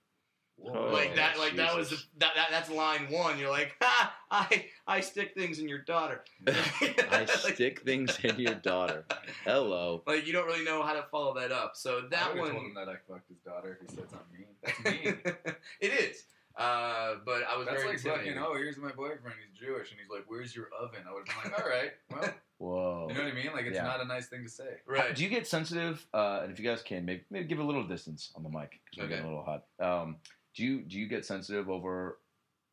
Oh, 0.66 0.90
like 0.92 1.16
that, 1.16 1.40
like 1.40 1.56
that 1.56 1.76
was 1.76 1.90
the, 1.90 1.96
Jesus. 1.96 2.10
that, 2.18 2.32
that. 2.36 2.48
That's 2.52 2.70
line 2.70 3.08
one. 3.10 3.40
You're 3.40 3.50
like, 3.50 3.76
ha! 3.82 4.14
I 4.30 4.66
I 4.86 5.00
stick 5.00 5.34
things 5.34 5.60
in 5.60 5.70
your 5.70 5.80
daughter. 5.80 6.24
I 6.48 7.20
like, 7.20 7.30
stick 7.56 7.82
things 7.82 8.18
in 8.24 8.38
your 8.40 8.56
daughter. 8.56 9.06
Hello. 9.46 10.04
like 10.06 10.28
you 10.28 10.34
don't 10.34 10.46
really 10.46 10.66
know 10.66 10.84
how 10.84 10.94
to 10.94 11.06
follow 11.12 11.34
that 11.40 11.52
up. 11.52 11.76
So 11.76 12.02
that 12.12 12.34
would've 12.34 12.52
told 12.52 12.56
one, 12.58 12.66
him 12.68 12.74
that 12.76 12.90
I 12.90 12.96
fucked 13.08 13.30
his 13.30 13.38
daughter. 13.40 13.78
If 13.82 13.90
he 13.90 13.96
said 13.96 14.10
something 14.10 14.38
mean, 14.38 14.48
that's 14.64 14.84
mean. 14.84 15.36
it 15.80 15.88
is. 15.94 16.24
Uh, 16.58 17.16
but 17.26 17.44
I 17.50 17.56
was 17.58 17.68
That's 17.68 17.82
very 17.84 17.94
like 17.96 18.02
fucking. 18.02 18.34
Oh, 18.38 18.54
here's 18.56 18.76
my 18.76 18.92
boyfriend. 18.92 19.38
He's 19.50 19.58
Jewish, 19.58 19.92
and 19.92 20.00
he's 20.00 20.10
like, 20.10 20.26
"Where's 20.28 20.54
your 20.54 20.68
oven?" 20.78 21.00
I 21.10 21.14
would 21.14 21.26
have 21.30 21.44
been 21.44 21.52
like, 21.54 21.62
"All 21.64 21.70
right, 21.70 21.92
well, 22.12 22.34
Whoa. 22.58 23.06
you 23.08 23.14
know 23.16 23.24
what 23.24 23.32
I 23.32 23.36
mean? 23.36 23.54
Like, 23.54 23.66
it's 23.66 23.76
Yeah. 23.76 23.84
not 23.84 24.02
a 24.02 24.06
nice 24.06 24.28
thing 24.28 24.44
to 24.44 24.50
say." 24.50 24.68
right. 24.86 25.16
Do 25.16 25.24
you 25.24 25.30
get 25.30 25.48
sensitive? 25.48 26.06
Uh, 26.14 26.42
and 26.44 26.52
if 26.52 26.60
you 26.60 26.66
guys 26.66 26.82
can, 26.82 27.06
maybe, 27.06 27.24
maybe 27.30 27.48
give 27.48 27.60
a 27.60 27.64
little 27.64 27.88
distance 27.88 28.32
on 28.36 28.44
the 28.44 28.50
mic 28.50 28.82
because 28.84 28.98
we're 28.98 29.04
Okay. 29.06 29.14
getting 29.14 29.26
a 29.26 29.30
little 29.30 29.46
hot. 29.46 29.64
Um, 29.80 30.18
do 30.56 30.64
you 30.64 30.82
do 30.82 30.98
you 31.00 31.08
get 31.08 31.26
sensitive 31.26 31.70
over 31.70 32.18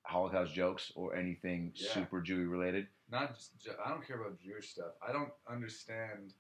Holocaust 0.05 0.55
jokes 0.55 0.93
or 0.95 1.15
anything 1.17 1.73
Yeah. 1.75 1.93
super 1.93 2.23
Jewy 2.23 2.49
related? 2.51 2.89
Not 3.11 3.35
just. 3.35 3.53
I 3.85 3.91
don't 3.91 4.07
care 4.07 4.21
about 4.21 4.41
Jewish 4.41 4.71
stuff. 4.71 4.93
I 5.07 5.13
don't 5.13 5.33
understand 5.49 6.33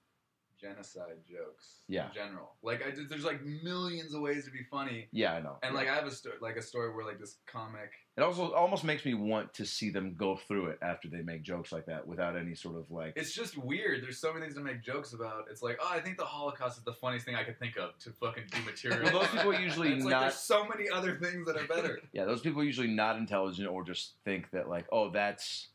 genocide 0.69 1.17
jokes. 1.29 1.81
Yeah. 1.89 2.09
In 2.09 2.15
general, 2.15 2.53
like 2.63 2.85
I 2.87 2.91
did, 2.91 3.09
there's 3.09 3.25
like 3.25 3.45
millions 3.45 4.15
of 4.15 4.21
ways 4.21 4.45
to 4.45 4.51
be 4.51 4.65
funny, 4.71 5.09
Yeah, 5.13 5.35
I 5.35 5.41
know. 5.41 5.57
and 5.63 5.73
Yeah. 5.73 5.79
like 5.81 5.89
I 5.89 5.95
have 5.95 6.07
a 6.07 6.11
story, 6.11 6.37
like 6.41 6.57
a 6.57 6.63
story 6.63 6.95
where 6.95 7.05
like 7.05 7.19
this 7.19 7.37
comic. 7.47 7.91
It 8.17 8.23
also 8.23 8.53
almost 8.55 8.83
makes 8.83 9.05
me 9.05 9.13
want 9.13 9.53
to 9.55 9.67
see 9.67 9.91
them 9.91 10.15
go 10.17 10.37
through 10.37 10.69
it 10.69 10.79
after 10.81 11.07
they 11.09 11.21
make 11.21 11.43
jokes 11.43 11.71
like 11.71 11.85
that 11.87 12.07
without 12.07 12.35
any 12.37 12.55
sort 12.55 12.77
of 12.77 12.91
like. 12.91 13.13
It's 13.15 13.35
just 13.35 13.59
weird. 13.59 14.03
There's 14.03 14.19
so 14.19 14.33
many 14.33 14.47
things 14.47 14.55
to 14.57 14.63
make 14.63 14.83
jokes 14.83 15.13
about. 15.13 15.45
It's 15.51 15.63
like, 15.63 15.79
oh, 15.83 15.89
I 15.91 16.01
think 16.01 16.17
the 16.17 16.25
Holocaust 16.25 16.79
is 16.79 16.85
the 16.85 16.95
funniest 16.95 17.27
thing 17.27 17.35
I 17.35 17.45
could 17.45 17.59
think 17.59 17.77
of 17.77 17.99
to 18.01 18.11
fucking 18.13 18.45
do 18.51 18.63
material. 18.65 19.03
Well, 19.13 19.21
those 19.21 19.29
people 19.31 19.55
usually 19.61 19.93
it's 19.95 20.05
like 20.05 20.13
not- 20.13 20.21
there's 20.23 20.37
so 20.37 20.67
many 20.67 20.89
other 20.89 21.17
things 21.17 21.47
that 21.47 21.57
are 21.59 21.67
better. 21.67 21.99
Yeah, 22.13 22.25
those 22.25 22.41
people 22.41 22.63
are 22.63 22.65
usually 22.65 22.89
not 22.89 23.17
intelligent 23.19 23.69
or 23.69 23.85
just 23.85 24.15
think 24.25 24.51
that 24.53 24.69
like, 24.69 24.87
oh, 24.91 25.11
that's 25.11 25.69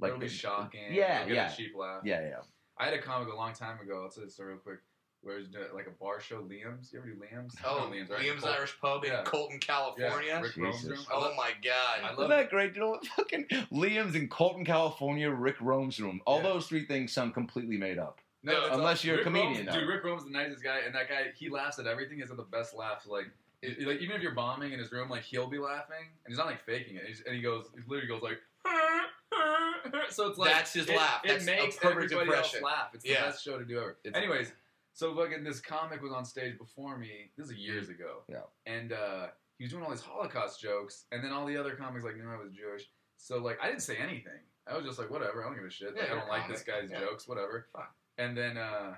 like 0.00 0.08
It'll 0.08 0.20
be 0.20 0.28
shocking. 0.28 0.80
Yeah, 0.92 1.24
yeah. 1.26 1.52
A 1.52 1.56
cheap 1.56 1.72
laugh. 1.78 2.00
Yeah, 2.04 2.20
yeah. 2.22 2.40
I 2.78 2.84
had 2.86 2.94
a 2.94 3.00
comic 3.02 3.32
a 3.32 3.36
long 3.36 3.52
time 3.52 3.78
ago. 3.80 4.02
I'll 4.02 4.10
tell 4.10 4.24
the 4.24 4.30
story 4.30 4.50
real 4.52 4.58
quick. 4.58 4.78
Where 5.22 5.38
it 5.38 5.48
was 5.54 5.72
like 5.74 5.86
a 5.86 5.90
bar 5.90 6.20
show, 6.20 6.42
Liam's. 6.42 6.92
You 6.92 6.98
ever 6.98 7.08
do 7.08 7.14
Liam's? 7.14 7.54
Oh, 7.64 7.90
You 7.90 8.04
know 8.04 8.14
right? 8.14 8.22
Liam's 8.26 8.42
Col- 8.42 8.52
Irish 8.52 8.78
Pub 8.78 9.04
in 9.04 9.10
Yeah. 9.12 9.22
Colton, 9.24 9.58
Yeah, 9.58 9.66
California. 9.66 10.40
Rick 10.42 10.56
Rome's 10.58 10.84
room. 10.84 10.98
I 11.10 11.12
Oh 11.14 11.34
my 11.34 11.52
god! 11.64 12.00
I 12.02 12.06
Isn't 12.08 12.18
love 12.18 12.28
that 12.28 12.50
great? 12.50 12.74
You 12.74 12.80
know, 12.82 13.00
fucking 13.16 13.46
Liam's 13.72 14.16
in 14.16 14.28
Colton, 14.28 14.66
California, 14.66 15.30
Rick 15.30 15.56
Rome's 15.62 15.98
room. 15.98 16.20
All 16.26 16.38
Yeah. 16.38 16.42
those 16.42 16.66
three 16.66 16.84
things 16.84 17.10
sound 17.12 17.32
completely 17.32 17.78
made 17.78 17.98
up. 17.98 18.18
No, 18.42 18.60
that's 18.60 18.74
Unless 18.76 19.02
all- 19.02 19.08
you're 19.12 19.20
a 19.20 19.24
comedian, 19.24 19.54
Rome's- 19.54 19.66
though. 19.72 19.80
dude, 19.80 19.88
Rick 19.88 20.04
Rome's 20.04 20.24
the 20.24 20.30
nicest 20.30 20.62
guy, 20.62 20.80
and 20.80 20.94
that 20.94 21.08
guy 21.08 21.32
he 21.34 21.48
laughs 21.48 21.78
at 21.78 21.86
everything. 21.86 22.18
He's 22.18 22.28
got 22.28 22.36
the 22.36 22.42
best 22.42 22.74
laughs. 22.74 23.06
Like, 23.06 23.30
it, 23.62 23.80
like 23.88 24.00
even 24.02 24.16
if 24.16 24.20
you're 24.20 24.34
bombing 24.34 24.72
in 24.72 24.78
his 24.78 24.92
room, 24.92 25.08
like 25.08 25.22
he'll 25.22 25.46
be 25.48 25.56
laughing, 25.58 25.96
and 26.26 26.28
he's 26.30 26.36
not 26.36 26.48
like 26.48 26.62
faking 26.66 26.96
it. 26.96 27.04
He's, 27.06 27.22
and 27.22 27.34
he 27.34 27.40
goes, 27.40 27.64
he 27.74 27.80
literally 27.88 28.08
goes 28.08 28.20
like. 28.20 28.40
So 30.10 30.28
it's 30.28 30.38
like 30.38 30.50
That's 30.52 30.72
his 30.72 30.88
it, 30.88 30.96
laugh. 30.96 31.20
It 31.24 31.28
That's 31.28 31.42
a 31.42 31.46
makes 31.46 31.76
perfect 31.76 32.12
everybody 32.12 32.20
impression. 32.28 32.56
else 32.58 32.62
laugh. 32.64 32.90
It's 32.94 33.02
the 33.04 33.10
Yeah. 33.10 33.24
best 33.26 33.42
show 33.44 33.58
to 33.58 33.64
do 33.64 33.78
ever. 33.78 33.98
It's 34.04 34.16
Anyways, 34.16 34.52
so 34.92 35.14
fucking 35.14 35.42
this 35.42 35.60
comic 35.60 36.02
was 36.02 36.12
on 36.12 36.24
stage 36.24 36.56
before 36.56 36.96
me. 36.98 37.32
This 37.36 37.48
is 37.50 37.54
years 37.56 37.88
ago. 37.88 38.22
Yeah. 38.28 38.42
And 38.66 38.92
uh, 38.92 39.28
he 39.58 39.64
was 39.64 39.72
doing 39.72 39.82
all 39.84 39.90
these 39.90 40.00
Holocaust 40.00 40.60
jokes, 40.60 41.06
and 41.10 41.22
then 41.24 41.32
all 41.32 41.46
the 41.46 41.56
other 41.56 41.74
comics 41.74 42.04
like 42.04 42.16
knew 42.16 42.28
I 42.30 42.36
was 42.36 42.52
Jewish. 42.52 42.88
So 43.16 43.38
like 43.38 43.58
I 43.60 43.66
didn't 43.68 43.82
say 43.82 43.96
anything. 43.96 44.38
I 44.66 44.76
was 44.76 44.84
just 44.86 44.98
like 44.98 45.10
whatever. 45.10 45.42
I 45.42 45.46
don't 45.48 45.56
give 45.56 45.64
a 45.64 45.70
shit. 45.70 45.94
Yeah, 45.96 46.02
Like, 46.02 46.10
I 46.10 46.14
don't 46.14 46.26
a 46.28 46.30
like 46.30 46.48
this 46.48 46.62
guy's 46.62 46.90
Yeah. 46.90 47.00
jokes. 47.00 47.26
Whatever. 47.26 47.66
Fine. 47.72 47.86
And 48.18 48.36
then 48.36 48.56
uh, 48.56 48.94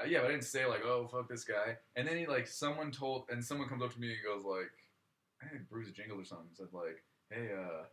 uh, 0.00 0.04
yeah, 0.06 0.18
but 0.20 0.26
I 0.28 0.32
didn't 0.32 0.44
say 0.44 0.66
like 0.66 0.82
oh 0.84 1.06
fuck 1.06 1.28
this 1.28 1.44
guy. 1.44 1.76
And 1.96 2.06
then 2.08 2.16
he 2.16 2.26
like 2.26 2.48
someone 2.48 2.90
told 2.90 3.26
and 3.30 3.44
someone 3.44 3.68
comes 3.68 3.82
up 3.82 3.92
to 3.94 4.00
me 4.00 4.08
and 4.12 4.18
goes 4.24 4.44
like, 4.44 4.70
I 5.42 5.46
think 5.48 5.68
Bruce 5.68 5.90
Jingle 5.92 6.20
or 6.20 6.24
something 6.24 6.48
said 6.52 6.68
like, 6.72 7.04
hey 7.30 7.50
uh, 7.56 7.84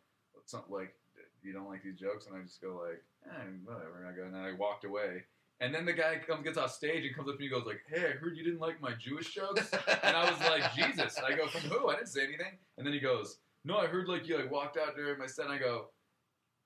something 0.48 0.74
like. 0.74 0.96
you 1.44 1.54
don't 1.54 1.70
like 1.70 1.84
these 1.84 2.00
jokes, 2.00 2.28
and 2.28 2.36
I 2.36 2.42
just 2.42 2.62
go 2.62 2.82
like, 2.84 3.04
eh, 3.26 3.44
whatever. 3.64 4.00
And 4.00 4.08
I 4.08 4.12
go, 4.12 4.24
and 4.26 4.34
then 4.34 4.42
I 4.42 4.54
walked 4.54 4.86
away. 4.86 5.24
And 5.60 5.74
then 5.74 5.86
the 5.86 5.94
guy 5.94 6.20
comes, 6.26 6.44
gets 6.44 6.58
off 6.58 6.72
stage, 6.72 7.06
and 7.06 7.16
comes 7.16 7.30
up 7.30 7.36
to 7.36 7.40
me, 7.40 7.48
and 7.48 7.56
goes 7.56 7.66
like, 7.66 7.82
"Hey, 7.88 8.08
I 8.08 8.12
heard 8.12 8.38
you 8.38 8.44
didn't 8.44 8.60
like 8.60 8.80
my 8.80 8.94
Jewish 9.00 9.34
jokes." 9.34 9.72
And 10.04 10.16
I 10.16 10.30
was 10.30 10.40
like, 10.42 10.74
"Jesus!" 10.76 11.18
I 11.18 11.36
go, 11.36 11.48
"From 11.48 11.62
who? 11.62 11.90
I 11.90 11.96
didn't 11.96 12.10
say 12.10 12.24
anything." 12.24 12.58
And 12.78 12.86
then 12.86 12.94
he 12.94 13.00
goes, 13.00 13.38
"No, 13.66 13.78
I 13.78 13.88
heard 13.88 14.08
like 14.08 14.28
you 14.28 14.38
like 14.38 14.52
walked 14.52 14.78
out 14.78 14.96
during 14.96 15.18
my 15.18 15.26
set." 15.26 15.46
And 15.46 15.54
I 15.56 15.58
go, 15.58 15.88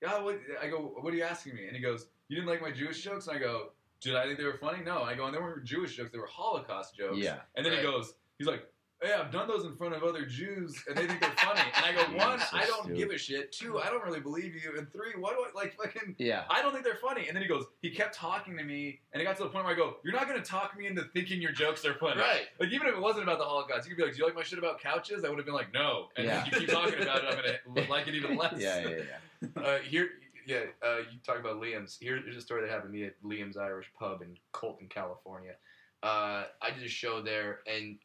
"Yeah, 0.02 0.20
what?" 0.20 0.38
I 0.60 0.68
go, 0.68 0.94
"What 1.00 1.12
are 1.12 1.16
you 1.16 1.22
asking 1.22 1.54
me?" 1.54 1.66
And 1.66 1.74
he 1.74 1.80
goes, 1.80 2.08
"You 2.28 2.36
didn't 2.36 2.48
like 2.50 2.60
my 2.60 2.70
Jewish 2.70 3.02
jokes?" 3.02 3.28
And 3.28 3.36
I 3.36 3.40
go, 3.40 3.70
"Did 4.02 4.14
I 4.14 4.24
think 4.24 4.38
they 4.38 4.44
were 4.44 4.58
funny?" 4.58 4.84
No. 4.84 5.02
I 5.02 5.14
go, 5.14 5.24
"And 5.24 5.34
they 5.34 5.40
weren't 5.40 5.64
Jewish 5.64 5.96
jokes; 5.96 6.10
they 6.12 6.18
were 6.18 6.26
Holocaust 6.26 6.94
jokes." 6.94 7.16
Yeah. 7.18 7.38
And 7.56 7.64
then 7.64 7.72
he 7.72 7.82
goes, 7.82 8.14
he's 8.36 8.46
like, 8.46 8.66
"Hey, 9.02 9.12
I've 9.12 9.30
done 9.32 9.48
those 9.48 9.64
in 9.64 9.74
front 9.76 9.94
of 9.94 10.02
other 10.04 10.24
Jews, 10.24 10.82
and 10.88 10.96
they 10.96 11.06
think 11.06 11.20
they're 11.20 11.30
funny." 11.38 11.60
And 11.76 11.84
I 11.84 11.92
go, 11.92 12.02
"One, 12.16 12.38
so 12.38 12.46
I 12.56 12.66
don't 12.66 12.84
stupid. 12.84 12.96
give 12.96 13.10
a 13.10 13.18
shit. 13.18 13.52
Two, 13.52 13.78
I 13.80 13.90
don't 13.90 14.04
really 14.04 14.20
believe 14.20 14.54
you. 14.54 14.72
And 14.78 14.90
three, 14.92 15.12
what 15.18 15.36
do 15.36 15.42
I 15.44 15.50
like? 15.60 15.76
Fucking, 15.76 16.14
Yeah. 16.18 16.44
I 16.48 16.62
don't 16.62 16.72
think 16.72 16.84
they're 16.84 16.94
funny." 16.96 17.26
And 17.28 17.34
then 17.36 17.42
he 17.42 17.48
goes, 17.48 17.64
he 17.80 17.90
kept 17.90 18.14
talking 18.14 18.56
to 18.56 18.64
me, 18.64 19.00
and 19.12 19.20
it 19.20 19.24
got 19.24 19.36
to 19.38 19.42
the 19.44 19.48
point 19.50 19.64
where 19.64 19.74
I 19.74 19.76
go, 19.76 19.96
"You're 20.04 20.14
not 20.14 20.26
gonna 20.28 20.40
talk 20.42 20.76
me 20.78 20.86
into 20.86 21.02
thinking 21.14 21.40
your 21.42 21.52
jokes 21.52 21.84
are 21.84 21.94
funny." 21.94 22.20
Right. 22.20 22.46
Like 22.60 22.70
even 22.70 22.86
if 22.88 22.94
it 22.94 23.00
wasn't 23.00 23.24
about 23.24 23.38
the 23.38 23.44
Holocaust, 23.44 23.88
you 23.88 23.94
could 23.94 23.98
be 24.00 24.04
like, 24.06 24.12
"Do 24.14 24.18
you 24.20 24.24
like 24.26 24.34
my 24.36 24.42
shit 24.42 24.58
about 24.58 24.80
couches?" 24.80 25.24
I 25.24 25.28
would 25.28 25.38
have 25.38 25.46
been 25.46 25.54
like, 25.54 25.72
"No." 25.74 26.08
And 26.16 26.26
Yeah. 26.26 26.44
if 26.46 26.52
you 26.52 26.58
keep 26.60 26.70
talking 26.70 27.00
about 27.02 27.24
it, 27.24 27.60
I'm 27.66 27.74
gonna 27.74 27.88
like 27.90 28.08
it 28.08 28.14
even 28.14 28.36
less. 28.36 28.54
Yeah, 28.58 28.80
yeah, 28.80 28.88
yeah. 28.96 29.48
Uh, 29.56 29.78
here, 29.78 30.08
yeah, 30.46 30.60
uh, 30.86 30.98
you 30.98 31.18
talk 31.26 31.38
about 31.40 31.60
Liam's. 31.60 31.98
Here's 32.00 32.36
a 32.36 32.40
story 32.40 32.62
that 32.62 32.70
happened 32.70 32.92
to 32.92 32.98
me 32.98 33.04
at 33.06 33.20
Liam's 33.24 33.56
Irish 33.56 33.86
Pub 33.98 34.22
in 34.22 34.36
Colton, 34.52 34.86
California. 34.88 35.54
Uh, 36.02 36.44
I 36.62 36.70
did 36.72 36.84
a 36.84 36.88
show 36.88 37.20
there, 37.22 37.60
and 37.66 37.98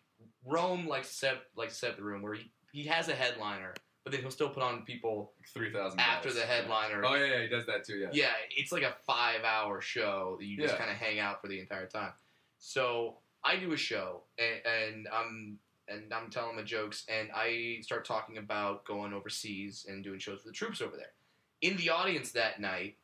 Rome 0.47 0.87
likes 0.87 1.09
to 1.09 1.13
set 1.15 1.37
like 1.55 1.69
to 1.69 1.75
set 1.75 1.97
the 1.97 2.03
room 2.03 2.21
where 2.21 2.33
he, 2.35 2.51
he 2.71 2.83
has 2.85 3.07
a 3.09 3.13
headliner, 3.15 3.73
but 4.03 4.11
then 4.11 4.21
he'll 4.21 4.31
still 4.31 4.49
put 4.49 4.63
on 4.63 4.83
people 4.83 5.33
Three 5.53 5.71
thousand 5.71 5.99
after 5.99 6.31
the 6.33 6.41
headliner. 6.41 7.03
Oh 7.05 7.15
yeah, 7.15 7.25
yeah, 7.35 7.41
he 7.43 7.47
does 7.47 7.65
that 7.67 7.83
too. 7.85 7.97
Yeah. 7.97 8.09
Yeah, 8.13 8.31
it's 8.55 8.71
like 8.71 8.83
a 8.83 8.95
five 9.05 9.43
hour 9.43 9.81
show 9.81 10.37
that 10.39 10.45
you 10.45 10.57
just 10.57 10.73
Yeah. 10.73 10.77
kind 10.79 10.91
of 10.91 10.97
hang 10.97 11.19
out 11.19 11.41
for 11.41 11.47
the 11.47 11.59
entire 11.59 11.87
time. 11.87 12.11
So 12.59 13.17
I 13.43 13.57
do 13.57 13.71
a 13.73 13.77
show 13.77 14.23
and, 14.39 14.61
and 14.65 15.07
I'm 15.13 15.59
and 15.89 16.13
I'm 16.13 16.29
telling 16.29 16.57
the 16.57 16.63
jokes 16.63 17.05
and 17.07 17.29
I 17.33 17.79
start 17.81 18.03
talking 18.05 18.37
about 18.37 18.83
going 18.85 19.13
overseas 19.13 19.85
and 19.87 20.03
doing 20.03 20.19
shows 20.19 20.41
for 20.41 20.47
the 20.47 20.53
troops 20.53 20.81
over 20.81 20.97
there. 20.97 21.11
In 21.61 21.77
the 21.77 21.89
audience 21.89 22.31
that 22.33 22.59
night 22.59 22.97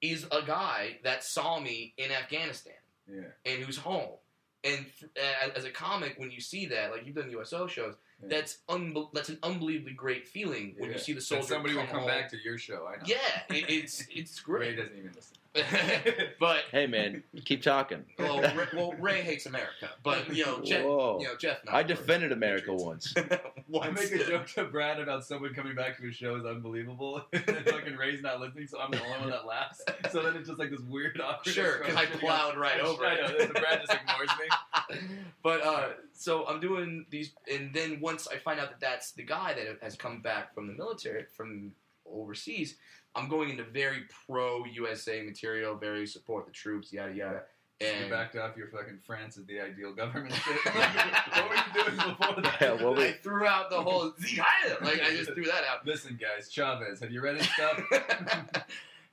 is 0.00 0.26
a 0.32 0.42
guy 0.42 0.98
that 1.04 1.22
saw 1.24 1.58
me 1.60 1.94
in 1.96 2.10
Afghanistan 2.10 2.74
Yeah. 3.08 3.22
and 3.46 3.62
who's 3.62 3.76
home. 3.78 4.16
And 4.64 4.86
f- 5.16 5.52
as 5.56 5.64
a 5.64 5.70
comic, 5.70 6.14
when 6.18 6.30
you 6.30 6.40
see 6.40 6.64
that, 6.66 6.90
like 6.90 7.04
you've 7.04 7.14
done 7.14 7.30
USO 7.30 7.66
shows, 7.66 7.94
Yeah. 8.22 8.28
that's 8.30 8.58
unbe- 8.68 9.12
that's 9.12 9.28
an 9.28 9.38
unbelievably 9.42 9.92
great 9.92 10.26
feeling 10.26 10.74
when 10.78 10.88
Yeah. 10.90 10.96
you 10.96 11.02
see 11.02 11.12
the 11.12 11.20
That 11.20 11.24
soldier 11.26 11.46
somebody 11.48 11.74
come 11.74 11.82
will 11.84 11.90
come 11.92 12.00
home. 12.00 12.08
back 12.08 12.30
to 12.30 12.38
your 12.42 12.56
show. 12.56 12.86
I 12.86 12.96
know. 12.96 13.02
Yeah, 13.06 13.42
it, 13.50 13.64
it's 13.68 14.06
it's 14.10 14.42
Ray 14.48 14.72
great. 14.74 14.76
doesn't 14.78 14.96
even 14.96 15.12
listen. 15.14 15.36
but 16.40 16.62
Hey, 16.72 16.86
man, 16.88 17.22
keep 17.44 17.62
talking. 17.62 18.04
well, 18.18 18.40
Ray, 18.40 18.66
well, 18.74 18.92
Ray 18.98 19.22
hates 19.22 19.46
America, 19.46 19.90
but 20.02 20.34
you 20.34 20.44
know, 20.44 20.60
Jeff, 20.64 20.82
you 20.82 20.88
know, 20.88 21.36
Jeff. 21.38 21.64
Not 21.64 21.74
I 21.74 21.82
defended 21.84 22.32
America 22.32 22.74
once. 22.74 23.14
I 23.80 23.90
make 23.90 24.10
a 24.12 24.24
joke 24.24 24.48
to 24.54 24.64
Brad 24.64 24.98
about 24.98 25.24
someone 25.24 25.54
coming 25.54 25.76
back 25.76 25.96
to 25.98 26.02
his 26.02 26.16
show 26.16 26.34
is 26.36 26.44
unbelievable, 26.44 27.22
and 27.32 27.44
then 27.46 27.62
fucking 27.64 27.96
Ray's 27.96 28.20
not 28.20 28.40
listening, 28.40 28.66
so 28.66 28.80
I'm 28.80 28.90
the 28.90 29.00
only 29.04 29.18
one 29.20 29.30
that 29.30 29.46
laughs. 29.46 29.80
So 30.10 30.22
then 30.22 30.34
it's 30.36 30.48
just 30.48 30.58
like 30.58 30.70
this 30.70 30.80
weird 30.80 31.20
awkward. 31.20 31.54
Sure, 31.54 31.78
because 31.78 31.96
I 31.96 32.06
plowed 32.06 32.56
right 32.56 32.80
over 32.80 33.04
I 33.04 33.14
it. 33.14 33.54
know. 33.54 33.60
Brad 33.60 33.80
just 33.80 33.92
ignores 33.92 34.30
me. 34.40 34.98
but 35.42 35.64
uh, 35.64 35.88
so 36.12 36.46
I'm 36.48 36.58
doing 36.58 37.06
these, 37.10 37.32
and 37.52 37.72
then 37.72 38.00
once 38.00 38.26
I 38.26 38.38
find 38.38 38.58
out 38.58 38.70
that 38.70 38.80
that's 38.80 39.12
the 39.12 39.22
guy 39.22 39.54
that 39.54 39.78
has 39.82 39.94
come 39.94 40.20
back 40.20 40.52
from 40.52 40.66
the 40.66 40.72
military, 40.72 41.26
from 41.36 41.72
overseas, 42.06 42.76
I'm 43.16 43.28
going 43.28 43.50
into 43.50 43.64
very 43.64 44.04
pro 44.26 44.64
USA 44.64 45.22
material, 45.22 45.76
very 45.76 46.06
support 46.06 46.46
the 46.46 46.52
troops, 46.52 46.92
yada 46.92 47.14
yada. 47.14 47.42
You 47.80 48.08
backed 48.08 48.36
off 48.36 48.56
your 48.56 48.68
fucking 48.68 48.98
France 49.04 49.36
is 49.36 49.44
the 49.46 49.60
ideal 49.60 49.92
government 49.92 50.34
shit. 50.34 50.56
what 50.74 51.48
were 51.48 51.54
you 51.54 51.84
doing 51.84 51.96
before 51.96 52.42
that? 52.42 52.56
Yeah, 52.60 52.82
what 52.82 52.98
I 52.98 53.12
threw 53.12 53.46
out 53.46 53.68
the 53.68 53.80
whole 53.82 54.12
like 54.80 55.02
I 55.02 55.10
just 55.10 55.32
threw 55.34 55.44
that 55.44 55.64
out. 55.70 55.84
Listen, 55.84 56.18
guys, 56.20 56.50
Chavez, 56.50 57.00
have 57.00 57.10
you 57.10 57.20
read 57.20 57.36
his 57.36 57.48
stuff? 57.50 57.80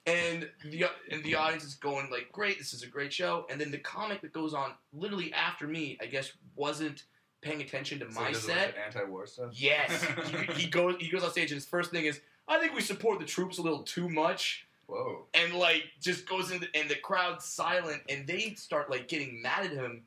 and 0.06 0.50
the 0.64 0.86
and 1.12 1.24
the 1.24 1.36
audience 1.36 1.64
is 1.64 1.76
going 1.76 2.10
like, 2.12 2.32
"Great, 2.32 2.60
this 2.60 2.74
is 2.74 2.84
a 2.84 2.88
great 2.88 3.12
show." 3.12 3.46
And 3.50 3.60
then 3.60 3.72
the 3.72 3.80
comic 3.80 4.22
that 4.22 4.32
goes 4.32 4.54
on 4.54 4.72
literally 4.94 5.34
after 5.34 5.68
me, 5.68 5.98
I 6.02 6.06
guess, 6.06 6.32
wasn't 6.56 7.04
paying 7.42 7.62
attention 7.62 8.00
to 8.00 8.12
So 8.12 8.20
my 8.22 8.28
he 8.28 8.34
does 8.34 8.44
a 8.44 8.48
set. 8.48 8.76
bunch 8.76 8.96
anti-war 8.96 9.26
stuff. 9.26 9.50
Yes, 9.54 10.06
he, 10.30 10.62
he 10.62 10.70
goes 10.70 10.96
he 11.00 11.10
goes 11.10 11.24
on 11.24 11.32
stage 11.32 11.52
and 11.52 11.58
his 11.58 11.66
first 11.66 11.92
thing 11.92 12.06
is, 12.06 12.22
"I 12.48 12.60
think 12.60 12.74
we 12.74 12.82
support 12.82 13.20
the 13.20 13.26
troops 13.26 13.58
a 13.58 13.62
little 13.62 13.84
too 13.84 14.10
much," 14.10 14.66
Whoa. 14.88 15.26
and 15.34 15.54
like 15.54 15.84
just 16.02 16.28
goes 16.28 16.52
in 16.52 16.66
and 16.74 16.90
the 16.90 16.96
crowd's 16.96 17.46
silent, 17.46 18.02
and 18.10 18.28
they 18.28 18.54
start 18.56 18.90
like 18.90 19.08
getting 19.08 19.42
mad 19.42 19.66
at 19.66 19.72
him 19.72 20.04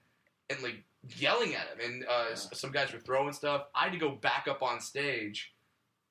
and 0.50 0.62
like 0.62 0.82
yelling 1.16 1.54
at 1.54 1.68
him, 1.68 1.78
and 1.84 2.04
uh, 2.06 2.26
s- 2.32 2.48
some 2.54 2.70
guys 2.72 2.92
were 2.92 2.98
throwing 2.98 3.32
stuff. 3.32 3.64
I 3.74 3.84
had 3.84 3.92
to 3.92 3.98
go 3.98 4.10
back 4.10 4.46
up 4.48 4.62
on 4.62 4.80
stage 4.80 5.52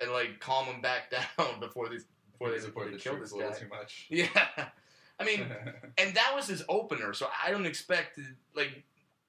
and 0.01 0.12
like 0.12 0.39
calm 0.39 0.65
him 0.65 0.82
back 0.82 1.12
down 1.38 1.60
before 1.60 1.89
these 1.89 2.06
before 2.32 2.50
they, 2.50 2.56
before 2.58 2.68
support 2.68 2.86
they 2.88 2.94
the 2.98 3.00
troops 3.00 3.22
this 3.22 3.32
a 3.32 3.36
little 3.36 3.51
guy. 3.51 3.58
too 3.60 3.68
much. 3.70 4.06
Yeah. 4.10 4.65
I 5.20 5.25
mean, 5.25 5.46
and 6.00 6.15
that 6.15 6.32
was 6.36 6.48
his 6.48 6.63
opener, 6.68 7.13
so 7.13 7.27
I 7.46 7.51
don't 7.51 7.68
expect 7.68 8.15
to, 8.15 8.24
like 8.56 8.84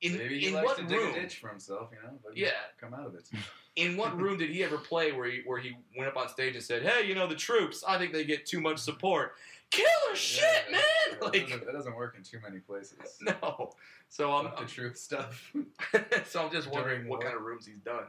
in 0.04 0.18
Maybe 0.18 0.38
he 0.40 0.48
in 0.48 0.54
likes 0.54 0.66
what 0.66 0.76
to 0.78 0.84
dig 0.84 0.98
room? 0.98 1.14
a 1.14 1.20
ditch 1.20 1.36
for 1.36 1.48
himself, 1.48 1.88
you 1.92 1.98
know. 2.06 2.14
But 2.22 2.36
Yeah. 2.36 2.50
come 2.80 2.94
out 2.94 3.06
of 3.06 3.14
it. 3.14 3.28
In 3.76 3.96
what 3.96 4.16
room 4.20 4.38
did 4.38 4.50
he 4.50 4.62
ever 4.62 4.78
play 4.78 5.10
where 5.10 5.28
he 5.28 5.42
where 5.44 5.58
he 5.58 5.76
went 5.98 6.08
up 6.08 6.16
on 6.16 6.28
stage 6.28 6.54
and 6.54 6.62
said, 6.62 6.84
"Hey, 6.84 7.08
you 7.08 7.16
know 7.16 7.26
the 7.26 7.34
troops, 7.34 7.82
I 7.88 7.98
think 7.98 8.12
they 8.12 8.24
get 8.24 8.46
too 8.46 8.60
much 8.60 8.78
support." 8.78 9.34
Killer 9.70 10.14
shit, 10.14 10.44
Yeah, 10.70 10.70
man! 10.76 10.82
That, 11.18 11.22
Like 11.32 11.42
doesn't, 11.48 11.66
that 11.66 11.72
doesn't 11.72 11.96
work 11.96 12.14
in 12.16 12.22
too 12.22 12.38
many 12.40 12.60
places. 12.60 12.98
no. 13.20 13.74
So 14.08 14.30
I'm, 14.32 14.44
Fuck 14.44 14.60
the 14.60 14.66
truth 14.66 14.96
stuff. 14.96 15.52
so 16.26 16.44
I'm 16.44 16.52
just 16.52 16.70
wondering 16.70 16.98
During 16.98 17.08
what 17.08 17.20
kind 17.22 17.34
of 17.34 17.42
rooms 17.42 17.66
he's 17.66 17.80
done. 17.80 18.04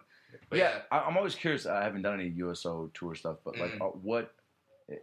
But 0.51 0.59
yeah, 0.59 0.81
I, 0.91 0.99
I'm 0.99 1.17
always 1.17 1.33
curious. 1.33 1.65
I 1.65 1.81
haven't 1.83 2.03
done 2.03 2.19
any 2.19 2.29
USO 2.29 2.91
tour 2.93 3.15
stuff, 3.15 3.37
but 3.43 3.57
like, 3.57 3.71
Mhm. 3.73 3.81
uh, 3.81 3.85
what 4.03 4.35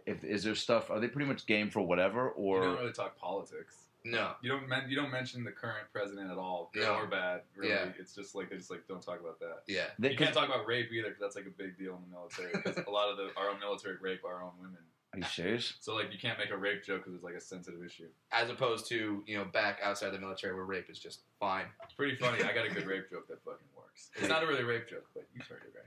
if 0.05 0.23
is 0.23 0.43
there 0.45 0.55
stuff? 0.55 0.89
Are 0.89 1.01
they 1.01 1.09
pretty 1.09 1.27
much 1.27 1.45
game 1.45 1.69
for 1.69 1.81
whatever, 1.81 2.27
you 2.37 2.41
or 2.43 2.61
don't 2.61 2.77
really 2.79 2.93
talk 2.93 3.17
politics. 3.17 3.79
No. 4.05 4.33
You 4.41 4.49
don't 4.51 4.67
men- 4.67 4.89
you 4.89 4.95
don't 4.95 5.11
mention 5.11 5.43
the 5.43 5.51
current 5.51 5.87
president 5.91 6.29
at 6.31 6.37
all, 6.37 6.69
good 6.73 6.83
No. 6.83 6.95
or 6.95 7.07
bad. 7.07 7.41
Really, 7.55 7.73
Yeah. 7.73 7.89
it's 7.99 8.13
just 8.15 8.35
like 8.35 8.49
they 8.49 8.57
just 8.57 8.69
like 8.71 8.87
don't 8.87 9.01
talk 9.01 9.19
about 9.19 9.39
that. 9.39 9.63
Yeah. 9.67 9.87
they, 9.99 10.11
You 10.11 10.17
can't 10.17 10.33
talk 10.33 10.45
about 10.47 10.65
rape 10.67 10.91
either 10.91 11.09
because 11.09 11.21
that's 11.21 11.35
like 11.35 11.45
a 11.45 11.49
big 11.57 11.77
deal 11.77 11.95
in 11.95 12.01
the 12.01 12.15
military. 12.15 12.51
Because 12.53 12.77
a 12.85 12.89
lot 12.89 13.09
of 13.09 13.17
the 13.17 13.29
our 13.37 13.49
own 13.49 13.59
military 13.59 13.97
rape 14.01 14.23
our 14.25 14.43
own 14.43 14.51
women. 14.59 14.77
Are 15.13 15.19
you 15.19 15.25
serious? 15.25 15.73
So 15.79 15.93
like 15.95 16.11
you 16.11 16.17
can't 16.17 16.39
make 16.39 16.49
a 16.49 16.57
rape 16.57 16.83
joke 16.83 17.01
because 17.01 17.13
it's 17.13 17.23
like 17.23 17.35
a 17.35 17.41
sensitive 17.41 17.83
issue. 17.85 18.07
As 18.31 18.49
opposed 18.49 18.87
to 18.89 19.23
you 19.27 19.37
know 19.37 19.45
back 19.45 19.79
outside 19.83 20.09
the 20.09 20.19
military 20.19 20.55
where 20.55 20.65
rape 20.65 20.89
is 20.89 20.97
just 20.99 21.21
fine. 21.39 21.65
It's 21.83 21.93
pretty 21.93 22.15
funny. 22.15 22.41
I 22.43 22.53
got 22.53 22.65
a 22.65 22.69
good 22.69 22.87
rape 22.87 23.09
joke 23.11 23.27
that 23.27 23.43
fucking 23.43 23.67
works. 23.77 24.09
It's 24.15 24.27
not 24.27 24.43
a 24.43 24.47
really 24.47 24.63
rape 24.63 24.89
joke, 24.89 25.05
but 25.13 25.27
you've 25.33 25.45
heard 25.45 25.61
it, 25.67 25.73
right? 25.75 25.85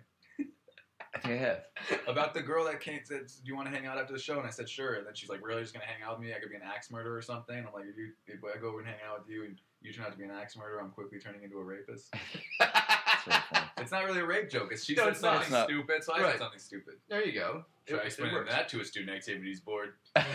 I 1.16 1.18
think 1.20 1.34
I 1.40 1.44
have. 1.44 1.64
About 2.06 2.34
the 2.34 2.42
girl 2.42 2.64
that 2.66 2.80
came 2.80 3.00
said, 3.04 3.26
"Do 3.28 3.32
you 3.48 3.56
want 3.56 3.68
to 3.68 3.74
hang 3.74 3.86
out 3.86 3.96
after 3.98 4.12
the 4.12 4.18
show?" 4.18 4.38
And 4.38 4.46
I 4.46 4.50
said, 4.50 4.68
"Sure." 4.68 4.94
And 4.94 5.06
then 5.06 5.14
she's 5.14 5.30
like, 5.30 5.44
"Really, 5.44 5.62
just 5.62 5.72
gonna 5.72 5.86
hang 5.86 6.02
out 6.02 6.18
with 6.18 6.26
me? 6.28 6.34
I 6.34 6.38
could 6.38 6.50
be 6.50 6.56
an 6.56 6.62
axe 6.62 6.90
murderer 6.90 7.16
or 7.16 7.22
something." 7.22 7.56
I'm 7.56 7.72
like, 7.72 7.86
"If 7.88 7.96
you 7.96 8.12
if 8.26 8.40
I 8.44 8.58
go 8.58 8.68
over 8.68 8.80
and 8.80 8.86
hang 8.88 8.98
out 9.08 9.20
with 9.20 9.28
you 9.30 9.44
and 9.44 9.58
you 9.80 9.92
turn 9.92 10.04
out 10.04 10.12
to 10.12 10.18
be 10.18 10.24
an 10.24 10.30
axe 10.30 10.56
murderer, 10.56 10.80
I'm 10.80 10.90
quickly 10.90 11.18
turning 11.18 11.42
into 11.42 11.58
a 11.58 11.64
rapist." 11.64 12.12
That's. 12.60 13.68
It's 13.78 13.90
not 13.92 14.04
really 14.04 14.20
a 14.20 14.26
rape 14.26 14.50
joke. 14.50 14.68
It's 14.72 14.84
she 14.84 14.94
No, 14.94 15.04
said 15.04 15.12
it's 15.12 15.20
something 15.20 15.50
not. 15.50 15.68
stupid, 15.68 16.04
so 16.04 16.12
I 16.14 16.20
Right. 16.22 16.30
said 16.32 16.38
something 16.40 16.60
stupid. 16.60 16.94
there 17.08 17.24
you 17.24 17.32
go. 17.32 17.64
Try 17.86 17.98
It- 17.98 18.00
it 18.00 18.06
explaining 18.06 18.34
works. 18.34 18.50
that 18.52 18.68
to 18.70 18.80
a 18.80 18.84
student 18.84 19.16
activities 19.16 19.60
board. 19.60 19.94
That's 20.14 20.26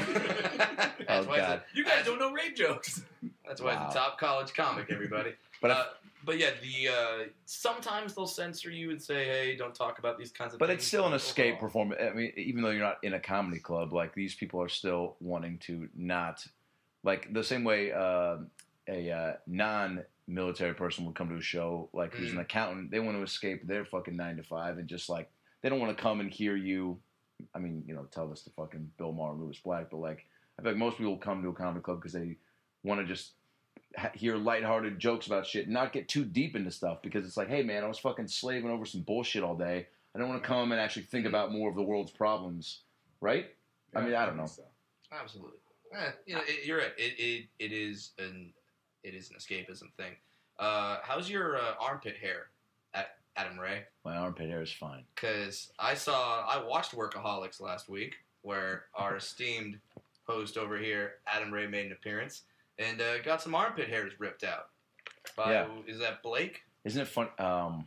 Oh, 1.10 1.24
why 1.26 1.38
it's 1.38 1.48
a- 1.48 1.48
God. 1.48 1.64
You 1.74 1.84
guys 1.86 2.06
don't 2.06 2.20
know 2.20 2.32
rape 2.32 2.56
jokes. 2.56 3.04
That's 3.46 3.62
why 3.62 3.76
Wow. 3.76 3.88
it's 3.88 3.96
a 3.96 4.00
top 4.00 4.20
college 4.20 4.54
comic, 4.54 4.88
everybody. 4.90 5.34
But 5.62 5.72
uh, 5.72 5.86
but 6.24 6.38
yeah, 6.38 6.52
the 6.62 6.88
uh, 6.90 7.28
sometimes 7.46 8.14
they'll 8.16 8.28
censor 8.28 8.70
you 8.72 8.92
and 8.92 9.02
say, 9.02 9.26
"Hey, 9.26 9.56
don't 9.56 9.74
talk 9.76 10.00
about 10.00 10.18
these 10.18 10.32
kinds 10.32 10.48
of 10.48 10.52
things. 10.54 10.60
But 10.60 10.68
things." 10.70 10.80
it's 10.80 10.88
still 10.88 11.08
an 11.08 11.14
escape 11.14 11.56
overall- 11.56 11.68
performance. 11.68 12.02
I 12.02 12.14
mean, 12.14 12.32
even 12.38 12.62
though 12.64 12.70
you're 12.70 12.80
not 12.84 13.00
in 13.04 13.14
a 13.16 13.20
comedy 13.20 13.60
club, 13.60 13.92
like 13.94 14.14
these 14.14 14.34
people 14.36 14.62
are 14.62 14.70
still 14.70 15.18
wanting 15.20 15.58
to 15.60 15.90
not, 15.96 16.46
like 17.04 17.34
the 17.34 17.44
same 17.44 17.64
way 17.64 17.92
uh, 17.92 18.38
a 18.88 19.12
uh, 19.12 19.34
non-military 19.48 20.74
person 20.74 21.06
would 21.06 21.16
come 21.16 21.30
to 21.30 21.36
a 21.36 21.42
show, 21.42 21.90
like 21.94 22.14
who's 22.14 22.32
an 22.32 22.38
Mm. 22.38 22.42
accountant. 22.42 22.92
They 22.92 23.00
want 23.00 23.18
to 23.18 23.24
escape 23.24 23.68
their 23.68 23.84
fucking 23.86 24.16
nine 24.16 24.38
to 24.38 24.44
five 24.44 24.78
and 24.78 24.88
just 24.88 25.10
like 25.10 25.30
they 25.62 25.70
don't 25.70 25.80
want 25.80 25.96
to 25.96 26.02
come 26.02 26.20
and 26.22 26.32
hear 26.32 26.56
you. 26.56 27.00
I 27.56 27.60
mean, 27.60 27.84
you 27.86 27.94
know, 27.94 28.06
tell 28.12 28.28
this 28.28 28.44
to 28.44 28.50
fucking 28.52 28.92
Bill 28.98 29.12
Maher 29.12 29.34
Lewis 29.34 29.60
Black, 29.64 29.90
but 29.90 29.98
like 29.98 30.26
I 30.58 30.62
feel 30.62 30.72
like 30.72 30.80
most 30.80 30.98
people 30.98 31.18
come 31.18 31.42
to 31.42 31.50
a 31.50 31.54
comedy 31.54 31.82
club 31.82 32.00
because 32.00 32.14
they 32.14 32.38
want 32.84 33.02
to 33.02 33.06
just 33.06 33.34
hear 34.14 34.38
lighthearted 34.38 35.00
jokes 35.00 35.28
about 35.28 35.46
shit, 35.46 35.66
and 35.66 35.74
not 35.74 35.94
get 35.94 36.08
too 36.08 36.26
deep 36.26 36.56
into 36.56 36.72
stuff 36.72 37.02
because 37.02 37.26
it's 37.26 37.38
like, 37.38 37.50
hey 37.50 37.64
man, 37.64 37.84
I 37.84 37.88
was 37.88 38.00
fucking 38.00 38.28
slaving 38.28 38.70
over 38.70 38.86
some 38.86 39.02
bullshit 39.02 39.44
all 39.44 39.56
day. 39.56 39.88
I 40.16 40.20
don't 40.20 40.30
want 40.30 40.42
to 40.42 40.48
come 40.48 40.72
and 40.72 40.82
actually 40.82 41.04
think 41.04 41.26
about 41.26 41.52
more 41.52 41.70
of 41.70 41.76
the 41.76 41.82
world's 41.82 42.12
problems, 42.12 42.82
right? 43.22 43.48
I 43.96 44.02
mean, 44.02 44.14
I 44.14 44.26
don't 44.26 44.38
know. 44.38 44.46
So. 44.46 44.64
Absolutely. 45.12 45.58
Eh, 45.94 46.12
you 46.26 46.36
know, 46.36 46.42
it, 46.48 46.66
you're 46.66 46.78
right. 46.78 46.94
It, 46.98 47.20
it 47.20 47.48
it 47.60 47.72
is 47.72 48.12
an 48.18 48.54
it 49.04 49.14
is 49.14 49.30
an 49.30 49.38
escapism 49.38 49.92
thing. 49.98 50.14
Uh, 50.60 50.98
how's 51.04 51.30
your 51.30 51.58
uh, 51.58 51.74
armpit 51.80 52.16
hair, 52.18 52.48
Adam 53.36 53.58
Ray? 53.60 53.84
My 54.06 54.18
armpit 54.18 54.50
hair 54.50 54.62
is 54.62 54.72
fine. 54.72 55.04
Because 55.16 55.72
I 55.80 55.94
saw 55.94 56.46
I 56.48 56.64
watched 56.64 56.96
Workaholics 56.96 57.62
last 57.62 57.90
week. 57.90 58.16
where 58.44 58.86
our 58.96 59.18
esteemed 59.18 59.80
host 60.28 60.58
over 60.58 60.78
here, 60.78 61.14
Adam 61.28 61.52
Ray, 61.54 61.68
made 61.68 61.86
an 61.88 61.92
appearance 61.92 62.44
and 62.80 63.00
uh, 63.02 63.20
got 63.22 63.42
some 63.42 63.54
armpit 63.56 63.88
hairs 63.88 64.14
ripped 64.20 64.44
out. 64.44 64.68
By, 65.38 65.54
Yeah. 65.54 65.68
Is 65.88 66.00
that 66.00 66.24
Blake? 66.24 66.62
Isn't 66.84 67.02
it 67.02 67.08
fun? 67.08 67.28
Um, 67.38 67.86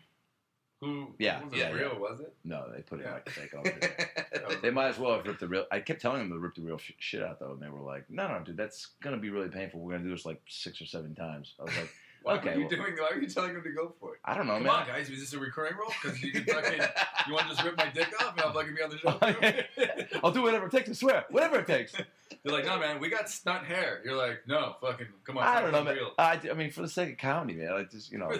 Who? 0.80 1.14
Yeah, 1.18 1.42
Was 1.42 1.52
it 1.52 1.56
yeah, 1.58 1.70
real? 1.72 1.96
Was 1.98 2.20
it? 2.20 2.32
no, 2.44 2.70
they 2.74 2.82
put 2.82 3.00
it 3.00 3.06
Yeah. 3.06 3.14
like 3.14 3.28
fake 3.28 3.54
on 3.58 3.66
it. 3.66 4.62
They 4.62 4.70
might 4.70 4.88
as 4.88 4.98
well 4.98 5.14
have 5.16 5.26
ripped 5.26 5.40
the 5.40 5.48
real. 5.48 5.66
I 5.72 5.80
kept 5.80 6.00
telling 6.00 6.18
them 6.20 6.30
to 6.30 6.38
rip 6.38 6.54
the 6.54 6.62
real 6.62 6.78
sh- 6.78 6.92
shit 6.98 7.22
out 7.22 7.40
though, 7.40 7.52
and 7.52 7.60
they 7.60 7.68
were 7.68 7.80
like, 7.80 8.08
"No, 8.08 8.28
no, 8.28 8.40
dude, 8.44 8.56
that's 8.56 8.88
gonna 9.02 9.16
be 9.16 9.30
really 9.30 9.48
painful. 9.48 9.80
We're 9.80 9.92
gonna 9.92 10.04
do 10.04 10.10
this 10.14 10.24
like 10.26 10.40
six 10.48 10.80
or 10.80 10.86
seven 10.86 11.14
times." 11.14 11.54
I 11.58 11.64
was 11.64 11.76
like, 11.76 11.90
Why 12.24 12.36
Okay, 12.38 12.48
are 12.48 12.54
you 12.54 12.60
well- 12.60 12.68
doing? 12.70 12.94
Why 12.98 13.08
are 13.12 13.20
you 13.20 13.28
telling 13.28 13.50
him 13.54 13.62
to 13.62 13.70
go 13.70 13.92
for 14.00 14.14
it? 14.14 14.20
"I 14.24 14.34
don't 14.34 14.46
know, 14.46 14.54
Come 14.54 14.62
man." 14.62 14.72
on, 14.72 14.86
guys. 14.86 15.10
Is 15.10 15.20
this 15.20 15.34
a 15.34 15.38
recurring 15.38 15.74
role? 15.76 15.92
Because 16.02 16.22
you 16.22 16.32
can 16.32 16.44
fucking. 16.54 16.80
You 17.28 17.34
want 17.34 17.48
to 17.50 17.54
just 17.54 17.62
rip 17.62 17.76
my 17.76 17.90
dick 17.90 18.08
off 18.22 18.32
and 18.32 18.40
I'll 18.40 18.52
fucking 18.54 18.74
be 18.74 18.82
on 18.82 18.88
the 18.88 18.98
show? 18.98 20.18
I'll 20.24 20.30
do 20.32 20.42
whatever 20.42 20.64
it 20.66 20.72
takes. 20.72 20.88
I 20.88 20.92
swear, 20.94 21.26
whatever 21.28 21.58
it 21.58 21.66
takes. 21.66 21.92
They're 22.42 22.52
like, 22.54 22.64
no, 22.64 22.78
man, 22.78 22.98
we 22.98 23.10
got 23.10 23.28
stunt 23.28 23.64
hair. 23.66 24.00
You're 24.06 24.16
like, 24.16 24.40
no, 24.48 24.76
fucking, 24.80 25.06
come 25.24 25.36
on. 25.36 25.46
I 25.46 25.60
don't 25.60 25.72
know, 25.72 25.84
man. 25.84 25.98
I, 26.18 26.40
I 26.50 26.54
mean, 26.54 26.70
for 26.70 26.80
the 26.80 26.88
sake 26.88 27.12
of 27.12 27.18
comedy, 27.18 27.54
man, 27.58 27.72
I 27.74 27.84
just 27.84 28.10
you 28.10 28.16
know. 28.18 28.30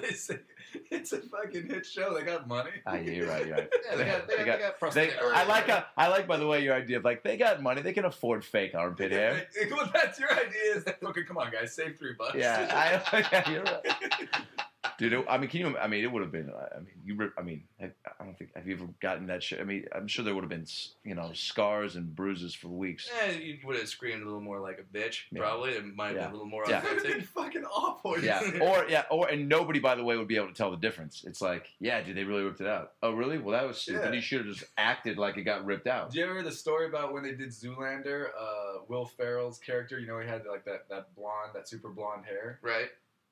What 0.73 0.83
they 0.90 0.97
say? 0.97 1.00
It's 1.04 1.12
a 1.12 1.21
fucking 1.21 1.68
hit 1.68 1.87
show. 1.87 2.14
They 2.14 2.25
got 2.25 2.49
money. 2.49 2.71
Ah, 2.87 2.94
yeah, 2.94 3.11
you're 3.11 3.28
right. 3.28 3.47
You're 3.47 3.56
right. 3.56 3.68
Yeah, 3.85 3.97
they 3.97 4.04
got, 4.04 4.28
they 4.28 4.37
got, 4.37 4.44
they 4.44 4.44
got 4.44 4.59
They, 4.59 4.71
prosthetic 4.78 5.18
I 5.23 5.44
like 5.44 5.68
how, 5.68 5.85
I 5.97 6.09
like 6.09 6.26
by 6.26 6.38
the 6.38 6.47
way 6.47 6.62
your 6.62 6.75
idea 6.75 6.97
of 6.97 7.04
like 7.04 7.23
they 7.23 7.37
got 7.37 7.62
money 7.62 7.83
they 7.83 7.92
can 7.92 8.04
afford 8.06 8.44
fake 8.44 8.75
armpit 8.75 9.12
hair. 9.12 9.47
well, 9.71 9.90
that's 9.92 10.18
your 10.18 10.33
idea. 10.33 10.76
Is 10.76 10.85
okay, 11.02 11.23
come 11.25 11.38
on, 11.38 11.50
guys, 11.52 11.75
save 11.75 11.99
three 11.99 12.14
bucks. 12.18 12.37
Yeah, 12.37 13.02
I, 13.12 13.18
yeah, 13.33 13.50
you're 13.50 13.62
right. 13.62 14.71
Dude, 14.99 15.13
it, 15.13 15.25
I 15.29 15.39
mean, 15.39 15.51
can 15.51 15.61
you? 15.61 15.77
I 15.79 15.87
mean, 15.89 16.05
it 16.05 16.11
would 16.13 16.23
have 16.23 16.31
been. 16.33 16.51
I 16.51 16.79
mean, 16.79 16.89
you. 17.05 17.17
rip- 17.17 17.35
I 17.39 17.43
mean, 17.43 17.65
I, 17.81 17.87
I 18.21 18.25
don't 18.25 18.39
think. 18.39 18.55
Have 18.55 18.67
you 18.67 18.75
ever 18.77 18.87
gotten 19.01 19.27
that 19.27 19.43
shit? 19.43 19.61
I 19.61 19.65
mean, 19.65 19.87
I'm 19.95 20.07
sure 20.07 20.25
there 20.25 20.35
would 20.35 20.45
have 20.45 20.51
been, 20.51 20.67
you 21.05 21.15
know, 21.15 21.31
scars 21.35 21.97
and 21.97 22.15
bruises 22.15 22.55
for 22.55 22.69
weeks. 22.69 23.11
Eh, 23.25 23.33
you 23.39 23.59
would 23.65 23.77
have 23.77 23.89
screamed 23.89 24.23
a 24.23 24.25
little 24.25 24.41
more 24.41 24.61
like 24.61 24.79
a 24.79 24.97
bitch, 24.97 25.23
Yeah. 25.33 25.41
probably. 25.41 25.73
It 25.73 25.85
might 25.95 26.09
have 26.09 26.17
Yeah. 26.17 26.21
been 26.23 26.31
a 26.31 26.33
little 26.35 26.47
more 26.49 26.65
Yeah. 26.69 26.81
That 26.81 26.91
would 26.95 27.03
been 27.03 27.07
authentic. 27.13 27.29
fucking 27.31 27.65
awful. 27.65 28.19
Yeah, 28.21 28.41
or 28.63 28.87
yeah, 28.89 29.05
or 29.11 29.29
and 29.29 29.49
nobody, 29.49 29.81
by 29.81 29.95
the 29.95 30.05
way, 30.05 30.17
would 30.17 30.29
be 30.29 30.37
able 30.37 30.49
to 30.49 30.55
tell 30.55 30.71
the 30.71 30.77
difference. 30.77 31.25
It's 31.27 31.41
like, 31.43 31.69
yeah, 31.81 32.01
dude, 32.03 32.17
they 32.17 32.25
really 32.25 32.45
ripped 32.45 32.61
it 32.61 32.67
out. 32.69 32.93
Oh, 33.03 33.13
really? 33.13 33.39
Well, 33.39 33.59
that 33.59 33.67
was 33.67 33.79
stupid. 33.79 34.05
Yeah. 34.05 34.13
He 34.13 34.21
should 34.21 34.47
have 34.47 34.55
just 34.55 34.65
acted 34.79 35.19
like 35.19 35.37
it 35.37 35.43
got 35.43 35.65
ripped 35.65 35.87
out. 35.87 36.11
Do 36.11 36.19
you 36.19 36.25
ever 36.25 36.35
hear 36.35 36.43
the 36.43 36.53
story 36.53 36.87
about 36.87 37.13
when 37.13 37.23
they 37.23 37.33
did 37.33 37.49
Zoolander? 37.51 38.29
Uh, 38.39 38.83
Will 38.89 39.07
Ferrell's 39.07 39.59
character, 39.59 39.99
you 39.99 40.07
know, 40.07 40.19
he 40.21 40.29
had 40.29 40.45
like 40.47 40.65
that, 40.67 40.89
that 40.91 41.15
blonde, 41.17 41.51
that 41.55 41.69
super 41.69 41.89
blonde 41.89 42.25
hair, 42.27 42.59
Right? 42.63 42.91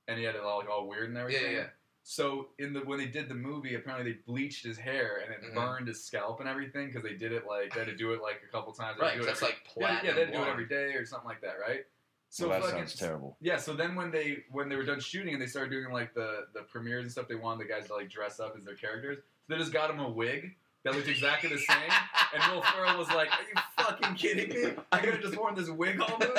And 0.08 0.18
he 0.18 0.24
had 0.24 0.34
it 0.34 0.42
all 0.42 0.58
like 0.58 0.68
all 0.70 0.86
weird 0.88 1.08
and 1.08 1.18
everything. 1.18 1.52
yeah, 1.52 1.58
yeah. 1.58 1.66
So 2.04 2.48
in 2.58 2.72
the 2.72 2.80
when 2.80 2.98
they 2.98 3.06
did 3.06 3.28
the 3.28 3.34
movie, 3.34 3.76
apparently 3.76 4.12
they 4.12 4.18
bleached 4.26 4.64
his 4.64 4.76
hair 4.76 5.18
and 5.24 5.32
it 5.32 5.40
Mhm. 5.42 5.54
burned 5.54 5.86
his 5.88 6.02
scalp 6.04 6.40
and 6.40 6.48
everything 6.48 6.88
because 6.88 7.02
they 7.04 7.14
did 7.14 7.32
it 7.32 7.46
like 7.46 7.72
they 7.74 7.80
had 7.80 7.88
to 7.88 7.94
do 7.96 8.12
it 8.12 8.20
like 8.20 8.40
a 8.42 8.50
couple 8.50 8.72
times. 8.72 8.98
They 8.98 9.04
Right, 9.06 9.12
had 9.14 9.22
to 9.22 9.28
'cause 9.28 9.38
do 9.40 9.46
it 9.46 9.50
that's 9.50 9.52
every- 9.52 9.54
like 9.54 9.64
yeah, 9.64 9.72
platinum. 9.72 10.06
yeah, 10.06 10.12
they 10.14 10.20
had 10.20 10.32
to 10.32 10.38
do 10.38 10.42
it 10.44 10.48
every 10.50 10.66
day 10.66 10.94
or 10.94 11.06
something 11.06 11.28
like 11.28 11.40
that, 11.42 11.60
right? 11.60 11.86
So 12.28 12.48
that 12.48 12.62
fucking- 12.62 12.76
sounds 12.78 12.96
terrible. 12.96 13.36
Yeah, 13.40 13.56
so 13.58 13.74
then 13.74 13.94
when 13.94 14.10
they 14.10 14.44
when 14.50 14.68
they 14.68 14.74
were 14.76 14.84
done 14.84 14.98
shooting 15.00 15.32
and 15.34 15.40
they 15.42 15.46
started 15.46 15.70
doing 15.70 15.92
like 15.92 16.12
the 16.14 16.48
the 16.54 16.62
premieres 16.64 17.02
and 17.04 17.12
stuff, 17.12 17.28
they 17.28 17.34
wanted 17.36 17.64
the 17.66 17.72
guys 17.72 17.86
to 17.86 17.94
like 17.94 18.08
dress 18.08 18.40
up 18.40 18.56
as 18.56 18.64
their 18.64 18.74
characters. 18.74 19.18
So 19.18 19.52
they 19.54 19.58
just 19.58 19.72
got 19.72 19.88
him 19.90 20.00
a 20.00 20.08
wig 20.08 20.56
that 20.84 20.94
looked 20.94 21.08
exactly 21.08 21.48
the 21.50 21.58
same. 21.58 21.90
And 22.34 22.52
Will 22.52 22.62
Ferrell 22.62 22.98
was 22.98 23.08
like, 23.08 23.28
"Are 23.28 23.42
you 23.42 23.62
fucking 23.78 24.14
kidding 24.14 24.48
me? 24.50 24.72
I 24.90 24.98
could 24.98 25.14
have 25.14 25.22
just 25.22 25.36
worn 25.36 25.54
this 25.54 25.68
wig 25.70 26.00
all 26.00 26.18
movie. 26.18 26.32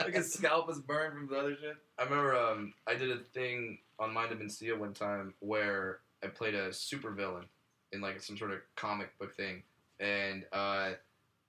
Like 0.00 0.14
his 0.14 0.32
scalp 0.32 0.66
was 0.68 0.80
burned 0.80 1.14
from 1.14 1.28
the 1.28 1.36
other 1.38 1.56
shit." 1.56 1.76
I 1.98 2.04
remember 2.04 2.36
um, 2.36 2.72
I 2.86 2.94
did 2.94 3.10
a 3.10 3.18
thing 3.18 3.78
on 3.98 4.12
Mind 4.12 4.32
of 4.32 4.38
Mencia 4.38 4.78
one 4.78 4.94
time 4.94 5.34
where 5.40 6.00
I 6.22 6.28
played 6.28 6.54
a 6.54 6.68
supervillain 6.70 7.44
in 7.92 8.00
like 8.00 8.20
some 8.22 8.36
sort 8.36 8.52
of 8.52 8.58
comic 8.76 9.16
book 9.18 9.34
thing, 9.36 9.62
and 9.98 10.44
uh, 10.52 10.90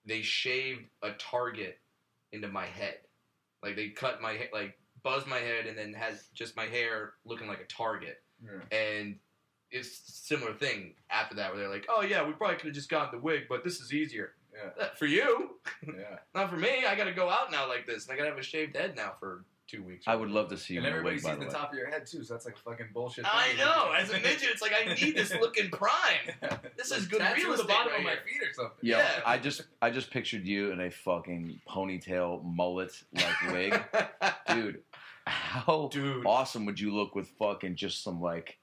they 0.06 0.22
shaved 0.22 0.86
a 1.04 1.12
target 1.14 1.80
into 2.32 2.48
my 2.48 2.66
head. 2.66 2.98
Like 3.62 3.76
they 3.76 3.90
cut 3.90 4.22
my 4.22 4.34
he- 4.34 4.54
like 4.54 4.78
buzzed 5.04 5.28
my 5.28 5.38
head 5.38 5.66
and 5.66 5.78
then 5.78 5.94
has 5.94 6.28
just 6.34 6.56
my 6.56 6.66
hair 6.66 7.14
looking 7.26 7.48
like 7.48 7.62
a 7.62 7.66
target. 7.66 8.22
Yeah. 8.44 8.78
And 8.78 9.16
it's 9.72 10.00
similar 10.28 10.54
thing 10.54 10.94
after 11.10 11.36
that 11.36 11.52
where 11.52 11.60
they're 11.62 11.70
like, 11.70 11.86
oh 11.90 12.02
yeah, 12.02 12.26
we 12.26 12.34
probably 12.34 12.56
could 12.58 12.66
have 12.68 12.76
just 12.76 12.90
gotten 12.90 13.18
the 13.18 13.24
wig, 13.24 13.44
but 13.50 13.64
this 13.64 13.80
is 13.80 13.94
easier. 13.94 14.34
Yeah, 14.54 14.84
Uh, 14.86 14.90
For 14.98 15.06
you, 15.06 15.52
yeah. 15.86 16.18
not 16.36 16.50
for 16.50 16.58
me. 16.58 16.86
I 16.88 16.96
got 16.96 17.06
to 17.06 17.14
go 17.14 17.30
out 17.30 17.52
now 17.52 17.68
like 17.68 17.86
this, 17.86 18.06
and 18.08 18.14
I 18.14 18.18
got 18.18 18.24
to 18.24 18.30
have 18.32 18.40
a 18.40 18.44
shaved 18.44 18.76
head 18.76 18.96
now 18.96 19.14
for 19.20 19.46
two 19.68 19.84
weeks. 19.84 20.06
I 20.08 20.16
would 20.16 20.32
love 20.32 20.50
to 20.50 20.58
see 20.58 20.74
you 20.74 20.80
And 20.80 20.88
everybody 20.88 21.16
wig, 21.18 21.22
sees 21.22 21.28
by 21.30 21.36
the, 21.36 21.42
the 21.42 21.46
way. 21.46 21.52
top 21.54 21.72
of 21.72 21.78
your 21.78 21.88
head 21.88 22.08
too, 22.08 22.24
so 22.24 22.34
that's 22.34 22.46
like 22.48 22.58
fucking 22.58 22.88
bullshit. 22.92 23.26
I 23.28 23.54
know. 23.60 23.92
As 23.98 24.10
a 24.10 24.14
midget, 24.14 24.50
it's 24.52 24.62
like 24.64 24.74
I 24.74 24.96
need 24.96 25.16
this 25.16 25.32
looking 25.36 25.70
prime. 25.72 26.60
This 26.76 26.92
is 26.92 27.06
good 27.06 27.20
Tattoo 27.20 27.48
real 27.50 27.58
the 27.58 27.64
bottom 27.66 27.92
right 27.92 28.00
of 28.00 28.04
my 28.06 28.10
here. 28.12 28.20
feet 28.26 28.42
or 28.50 28.54
something. 28.54 28.78
Yeah, 28.82 28.98
Yeah. 28.98 29.22
I 29.26 29.38
just 29.38 29.62
I 29.84 29.92
just 29.92 30.10
pictured 30.10 30.46
you 30.48 30.72
in 30.72 30.82
a 30.82 30.90
fucking 30.90 31.62
ponytail 31.70 32.44
mullet 32.44 32.92
like 33.14 33.52
wig, 33.54 33.80
dude. 34.52 34.82
How 35.28 35.90
Dude. 35.92 36.26
awesome 36.26 36.66
would 36.66 36.80
you 36.80 36.92
look 36.94 37.14
with 37.14 37.28
fucking 37.38 37.76
just 37.76 38.04
some 38.04 38.20
like, 38.20 38.58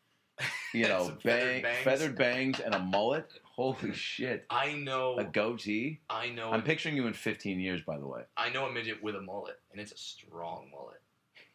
you 0.76 0.88
know, 0.88 1.06
Some 1.06 1.18
feathered 1.18 1.52
bang, 1.54 1.62
bangs. 1.62 1.84
feathered 1.84 2.16
bangs 2.16 2.60
and 2.60 2.74
a 2.74 2.78
mullet? 2.78 3.30
Holy 3.44 3.92
shit! 3.94 4.44
I 4.50 4.72
know. 4.74 5.16
A 5.18 5.24
goatee. 5.24 6.00
I 6.10 6.28
know. 6.28 6.50
I'm 6.52 6.62
picturing 6.62 6.94
you 6.96 7.06
in 7.06 7.14
15 7.14 7.58
years, 7.58 7.80
by 7.80 7.98
the 7.98 8.06
way. 8.06 8.22
I 8.36 8.50
know 8.50 8.66
a 8.66 8.72
midget 8.72 9.02
with 9.02 9.16
a 9.16 9.20
mullet, 9.22 9.58
and 9.72 9.80
it's 9.80 9.92
a 9.92 9.96
strong 9.96 10.68
mullet. 10.70 11.00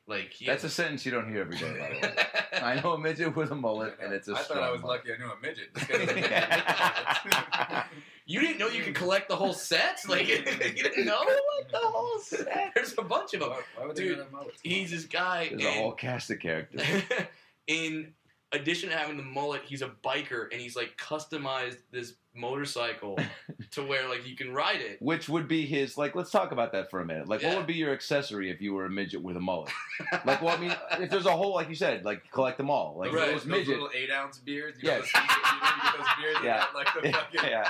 Like 0.08 0.34
he 0.34 0.48
That's 0.48 0.64
a 0.64 0.68
has 0.68 0.74
sentence 0.74 1.06
you 1.06 1.12
don't 1.12 1.30
hear 1.30 1.42
every 1.42 1.58
day, 1.58 1.72
by 1.80 1.90
the 1.94 2.08
way. 2.08 2.62
I 2.62 2.82
know 2.82 2.94
a 2.94 2.98
midget 2.98 3.36
with 3.36 3.52
a 3.52 3.56
mullet, 3.56 3.98
and 4.04 4.12
it's 4.12 4.28
a 4.28 4.32
I 4.32 4.36
thought 4.38 4.46
strong 4.46 4.64
I 4.64 4.72
was 4.72 4.82
mullet. 4.82 5.02
lucky 5.06 5.14
I 5.14 5.18
knew 5.24 5.32
a 5.32 5.40
midget. 5.40 5.74
This 5.76 5.84
guy's 6.30 7.84
you 8.26 8.40
didn't 8.40 8.58
know 8.58 8.68
you 8.68 8.84
could 8.84 8.96
collect 8.96 9.30
the 9.30 9.36
whole 9.36 9.54
set. 9.54 10.00
Like 10.08 10.28
you 10.28 10.42
didn't 10.44 11.06
know 11.06 11.20
what 11.24 11.72
the 11.72 11.78
whole 11.78 12.20
set. 12.20 12.72
There's 12.76 12.94
a 12.98 13.02
bunch 13.04 13.34
of 13.36 13.42
them. 13.42 13.50
Why- 13.52 13.62
why 13.78 13.86
would 13.86 13.96
Dude, 13.96 14.18
not 14.18 14.28
have? 14.46 14.52
He's 14.64 14.90
this 14.92 15.06
guy. 15.06 15.50
There's 15.50 15.64
a 15.64 15.68
and- 15.68 15.80
whole 15.80 15.92
cast 15.94 16.32
of 16.32 16.40
characters. 16.40 16.82
in 17.68 18.14
addition 18.54 18.90
to 18.90 18.96
having 18.98 19.18
the 19.18 19.24
mullet, 19.24 19.62
he's 19.66 19.82
a 19.82 19.90
biker 20.04 20.52
and 20.52 20.60
he's 20.62 20.76
like 20.76 20.98
customized 20.98 21.78
this 21.92 22.16
motorcycle 22.36 23.18
to 23.72 23.84
where 23.86 24.08
like 24.10 24.26
you 24.28 24.36
can 24.36 24.54
ride 24.54 24.82
it. 24.82 25.02
Which 25.02 25.28
would 25.30 25.48
be 25.48 25.66
his 25.66 25.98
like? 25.98 26.16
Let's 26.16 26.32
talk 26.32 26.52
about 26.52 26.72
that 26.74 26.90
for 26.90 27.00
a 27.02 27.06
minute. 27.06 27.28
Like, 27.28 27.42
Yeah. 27.42 27.50
what 27.50 27.58
would 27.60 27.68
be 27.68 27.74
your 27.76 27.92
accessory 27.94 28.50
if 28.50 28.62
you 28.62 28.74
were 28.74 28.86
a 28.86 28.90
midget 28.90 29.22
with 29.22 29.38
a 29.38 29.42
mullet? 29.42 29.72
Like, 30.26 30.42
well, 30.42 30.56
I 30.56 30.60
mean, 30.60 30.76
if 31.00 31.10
there's 31.10 31.26
a 31.26 31.32
whole, 31.32 31.54
like 31.54 31.70
you 31.70 31.76
said, 31.76 32.04
like 32.06 32.30
collect 32.32 32.58
them 32.58 32.70
all. 32.70 32.96
Like, 32.98 33.12
those, 33.12 33.20
those, 33.20 33.32
those 33.34 33.46
midget. 33.46 33.68
little 33.70 33.90
eight 33.96 34.12
ounce 34.12 34.38
beers. 34.40 34.76
You 34.82 34.90
Yeah. 34.90 34.96
know, 34.98 35.02
those, 35.02 35.12
you, 35.14 35.22
know, 35.22 35.70
you 35.76 35.82
get 35.84 35.98
those 35.98 36.08
beers. 36.22 36.38
Yeah. 36.44 36.58
got, 36.58 36.76
like 36.76 36.88
the 37.04 37.12
fucking. 37.12 37.50
yeah, 37.50 37.70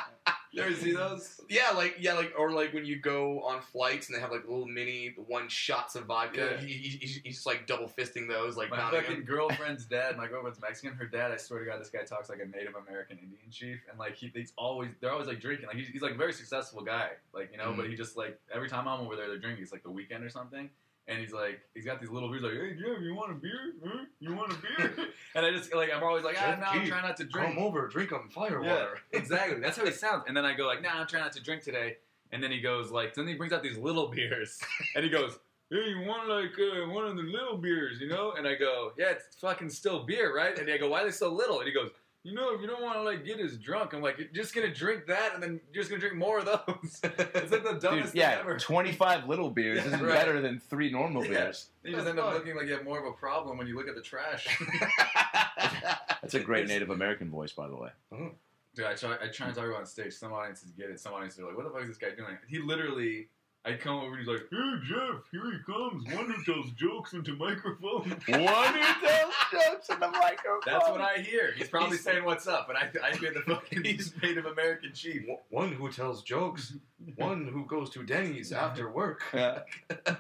You 0.53 0.63
ever 0.63 0.73
see 0.73 0.91
those? 0.91 1.39
Yeah, 1.49 1.71
like 1.71 1.95
yeah, 1.99 2.13
like 2.13 2.33
or 2.37 2.51
like 2.51 2.73
when 2.73 2.85
you 2.85 2.97
go 2.97 3.41
on 3.41 3.61
flights 3.61 4.07
and 4.07 4.17
they 4.17 4.21
have 4.21 4.31
like 4.31 4.43
little 4.43 4.65
mini 4.65 5.13
one 5.27 5.47
shots 5.47 5.95
of 5.95 6.05
vodka. 6.05 6.57
Yeah. 6.59 6.65
He, 6.65 6.73
he, 6.73 6.89
he's, 6.97 7.15
he's 7.23 7.35
just 7.35 7.45
like 7.45 7.67
double 7.67 7.87
fisting 7.87 8.27
those, 8.27 8.57
like 8.57 8.69
My 8.69 8.91
fucking 8.91 9.23
girlfriend's 9.23 9.85
dad, 9.85 10.17
my 10.17 10.27
girlfriend's 10.27 10.59
Mexican. 10.61 10.97
Her 10.97 11.05
dad, 11.05 11.31
I 11.31 11.37
swear 11.37 11.63
to 11.63 11.65
God, 11.65 11.79
this 11.79 11.89
guy 11.89 12.03
talks 12.03 12.29
like 12.29 12.39
a 12.39 12.45
Native 12.45 12.75
American 12.75 13.17
Indian 13.17 13.49
chief, 13.49 13.79
and 13.89 13.97
like 13.97 14.15
he, 14.15 14.29
he's 14.33 14.51
always, 14.57 14.89
they're 14.99 15.11
always 15.11 15.27
like 15.27 15.39
drinking. 15.39 15.67
Like 15.67 15.77
he's, 15.77 15.87
he's 15.87 16.01
like 16.01 16.13
a 16.13 16.17
very 16.17 16.33
successful 16.33 16.81
guy, 16.81 17.11
like 17.33 17.49
you 17.53 17.57
know. 17.57 17.71
Mm. 17.71 17.77
But 17.77 17.87
he 17.87 17.95
just 17.95 18.17
like 18.17 18.37
every 18.53 18.67
time 18.67 18.87
I'm 18.87 18.99
over 18.99 19.15
there, 19.15 19.27
they're 19.27 19.37
drinking. 19.37 19.63
It's 19.63 19.71
like 19.71 19.83
the 19.83 19.91
weekend 19.91 20.23
or 20.23 20.29
something, 20.29 20.69
and 21.07 21.19
he's 21.19 21.33
like, 21.33 21.61
he's 21.73 21.85
got 21.85 21.99
these 21.99 22.09
little 22.09 22.29
beers, 22.29 22.43
like, 22.43 22.53
hey 22.53 22.75
Jim, 22.77 23.03
you 23.03 23.15
want 23.15 23.31
a 23.31 23.35
beer? 23.35 23.73
Huh? 23.85 24.05
You 24.19 24.35
want 24.35 24.53
a 24.53 24.55
beer? 24.55 24.93
and 25.35 25.45
I 25.45 25.51
just 25.51 25.73
like, 25.73 25.89
I'm 25.93 26.03
always 26.03 26.23
like, 26.23 26.37
ah, 26.39 26.55
no, 26.59 26.65
I'm 26.67 26.87
trying 26.87 27.03
not 27.03 27.17
to 27.17 27.23
drink. 27.25 27.55
Come 27.55 27.63
over, 27.63 27.87
drink 27.87 28.11
on 28.11 28.29
fire 28.29 28.61
Yeah, 28.63 28.73
water. 28.73 28.97
exactly. 29.11 29.59
That's 29.59 29.77
how 29.77 29.85
he 29.85 29.91
sounds. 29.91 30.23
And 30.27 30.35
then 30.35 30.45
I 30.45 30.53
go 30.53 30.65
like, 30.65 30.81
nah, 30.81 30.99
I'm 30.99 31.07
trying 31.07 31.23
not 31.23 31.33
to 31.33 31.41
drink 31.43 31.63
today. 31.63 31.97
And 32.31 32.41
then 32.41 32.51
he 32.51 32.61
goes 32.61 32.91
like, 32.91 33.13
then 33.13 33.27
he 33.27 33.33
brings 33.33 33.51
out 33.51 33.61
these 33.61 33.77
little 33.77 34.07
beers, 34.07 34.57
and 34.95 35.03
he 35.03 35.09
goes, 35.09 35.37
hey, 35.69 35.89
you 35.89 36.01
want 36.01 36.29
like 36.29 36.51
uh, 36.59 36.89
one 36.89 37.05
of 37.05 37.15
the 37.15 37.23
little 37.23 37.57
beers, 37.57 37.99
you 37.99 38.07
know? 38.07 38.33
And 38.37 38.47
I 38.47 38.55
go, 38.55 38.93
yeah, 38.97 39.09
it's 39.11 39.35
fucking 39.39 39.69
still 39.69 40.03
beer, 40.05 40.35
right? 40.35 40.57
And 40.57 40.69
I 40.69 40.77
go, 40.77 40.89
why 40.89 41.01
are 41.01 41.05
they 41.05 41.11
so 41.11 41.31
little? 41.31 41.59
And 41.59 41.67
he 41.67 41.73
goes, 41.73 41.89
you 42.23 42.33
know, 42.35 42.53
if 42.53 42.61
you 42.61 42.67
don't 42.67 42.83
want 42.83 42.95
to 42.97 43.01
like 43.01 43.25
get 43.25 43.39
as 43.39 43.57
drunk, 43.57 43.93
I'm 43.93 44.01
like, 44.01 44.17
you're 44.19 44.27
just 44.33 44.53
gonna 44.53 44.73
drink 44.73 45.07
that, 45.07 45.33
and 45.33 45.41
then 45.41 45.59
you're 45.73 45.81
just 45.83 45.89
gonna 45.89 45.99
drink 45.99 46.15
more 46.15 46.39
of 46.39 46.45
those. 46.45 46.59
it's 47.03 47.51
like 47.51 47.63
the 47.63 47.71
dude. 47.73 47.81
dumbest 47.81 48.13
Yeah, 48.15 48.31
thing 48.31 48.39
ever. 48.41 48.59
25 48.59 49.27
little 49.27 49.49
beers 49.49 49.77
Yeah, 49.79 49.85
is 49.95 50.01
right. 50.01 50.01
better 50.13 50.39
than 50.41 50.59
three 50.69 50.91
normal 50.91 51.23
Yeah. 51.25 51.29
beers. 51.45 51.69
You 51.83 51.95
just 51.95 52.07
end 52.07 52.19
up 52.19 52.33
looking 52.33 52.55
like 52.55 52.67
you 52.67 52.73
have 52.73 52.83
more 52.83 52.99
of 52.99 53.05
a 53.05 53.11
problem 53.17 53.57
when 53.57 53.65
you 53.67 53.75
look 53.75 53.87
at 53.87 53.95
the 53.95 54.01
trash. 54.01 54.47
That's 56.21 56.33
a 56.35 56.39
great 56.39 56.67
Native 56.67 56.89
American 56.91 57.29
voice, 57.29 57.51
by 57.51 57.67
the 57.67 57.75
way. 57.75 57.89
Dude, 58.75 58.85
I 58.85 58.93
try, 58.93 59.15
I 59.21 59.27
try 59.27 59.47
and 59.47 59.55
talk 59.55 59.65
about 59.65 59.75
it 59.75 59.79
on 59.79 59.85
stage. 59.85 60.13
Some 60.13 60.31
audiences 60.31 60.71
get 60.71 60.89
it. 60.89 60.99
Some 60.99 61.13
audiences 61.13 61.39
are 61.39 61.45
like, 61.47 61.57
"What 61.57 61.65
the 61.65 61.71
fuck 61.71 61.81
is 61.81 61.89
this 61.89 61.97
guy 61.97 62.11
doing?" 62.15 62.37
He 62.47 62.59
literally, 62.59 63.27
I 63.63 63.73
come 63.73 63.97
over 63.99 64.15
and 64.15 64.19
he's 64.19 64.27
like, 64.27 64.47
"Hey 64.49 64.73
Jeff, 64.85 65.21
here 65.31 65.51
he 65.51 65.59
comes, 65.71 66.03
one 66.15 66.31
who 66.31 66.43
tells 66.43 66.71
jokes 66.71 67.13
into 67.13 67.35
microphone." 67.35 68.09
One 68.27 68.73
who 68.73 69.07
tells 69.07 69.33
jokes 69.51 69.89
into 69.89 69.99
the 69.99 70.07
microphone. 70.07 70.61
That's 70.65 70.89
what 70.89 70.99
I 71.01 71.17
hear. 71.21 71.53
He's 71.55 71.69
probably 71.69 71.91
He's- 71.91 72.03
saying 72.03 72.23
what's 72.25 72.47
up, 72.47 72.65
but 72.65 72.75
I, 72.75 72.89
I 73.07 73.15
hear 73.17 73.31
the 73.31 73.41
fucking 73.47 73.83
he's 73.83 74.13
Native 74.23 74.45
American 74.47 74.93
chief. 74.93 75.23
one 75.51 75.71
who 75.73 75.91
tells 75.91 76.23
jokes, 76.23 76.73
one 77.17 77.47
who 77.47 77.65
goes 77.65 77.91
to 77.91 78.03
Denny's 78.03 78.51
after 78.51 78.89
work. 78.91 79.21
Yeah. 79.33 79.59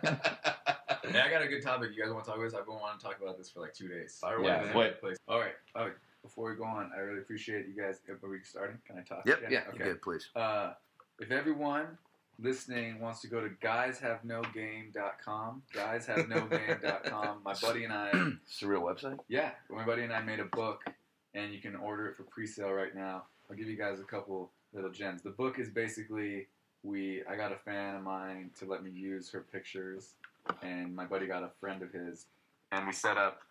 Yeah, 1.13 1.25
I 1.25 1.29
got 1.31 1.41
a 1.41 1.47
good 1.47 1.63
topic. 1.63 1.89
You 1.95 2.03
guys 2.03 2.11
want 2.13 2.23
to 2.25 2.29
talk 2.29 2.37
about 2.37 2.49
this? 2.51 2.57
I've 2.57 2.65
been 2.65 2.75
wanting 2.75 2.99
to 2.99 3.05
talk 3.05 3.17
about 3.21 3.37
this 3.37 3.49
for 3.49 3.59
like 3.59 3.73
two 3.73 3.87
days. 3.87 4.17
Fire 4.21 4.35
away, 4.37 4.47
Yeah, 4.47 4.63
man. 4.65 4.75
wait. 4.77 5.01
Place. 5.01 5.17
All 5.27 5.39
right. 5.39 5.55
All 5.75 5.85
right. 5.85 5.93
Before 6.21 6.49
we 6.51 6.55
go 6.55 6.63
on, 6.63 6.91
I 6.95 6.99
really 6.99 7.19
appreciate 7.19 7.65
you 7.67 7.81
guys. 7.81 7.99
Are 8.07 8.29
we 8.29 8.37
starting? 8.43 8.77
Can 8.87 8.97
I 8.97 9.01
talk? 9.01 9.23
Yep. 9.25 9.37
again? 9.39 9.51
Yeah. 9.51 9.63
Okay. 9.73 9.83
Good, 9.83 10.01
please. 10.01 10.29
Uh, 10.35 10.73
if 11.19 11.31
everyone 11.31 11.97
listening 12.39 12.99
wants 12.99 13.21
to 13.21 13.27
go 13.27 13.41
to 13.41 13.49
guyshavenogame.com, 13.63 15.61
guyshavenogame.com, 15.73 17.37
my 17.43 17.53
buddy 17.61 17.83
and 17.83 17.93
I, 17.93 18.11
It's 18.45 18.61
a 18.61 18.67
real 18.67 18.81
website. 18.81 19.19
yeah, 19.27 19.51
my 19.69 19.85
buddy 19.85 20.03
and 20.03 20.13
I 20.13 20.21
made 20.21 20.39
a 20.39 20.45
book, 20.45 20.83
and 21.33 21.53
you 21.53 21.59
can 21.59 21.75
order 21.75 22.07
it 22.07 22.17
for 22.17 22.23
pre-sale 22.23 22.71
right 22.71 22.95
now. 22.95 23.23
I'll 23.49 23.55
give 23.55 23.67
you 23.67 23.77
guys 23.77 23.99
a 23.99 24.03
couple 24.03 24.51
little 24.73 24.89
gems. 24.91 25.21
The 25.21 25.29
book 25.31 25.59
is 25.59 25.69
basically 25.69 26.47
we. 26.83 27.21
I 27.29 27.35
got 27.35 27.51
a 27.51 27.57
fan 27.57 27.95
of 27.95 28.03
mine 28.03 28.51
to 28.59 28.65
let 28.65 28.83
me 28.83 28.89
use 28.91 29.29
her 29.31 29.41
pictures, 29.51 30.13
and 30.63 30.95
my 30.95 31.05
buddy 31.05 31.27
got 31.27 31.43
a 31.43 31.49
friend 31.59 31.81
of 31.81 31.91
his, 31.91 32.25
and 32.71 32.85
we 32.87 32.93
set 32.93 33.17
up 33.17 33.41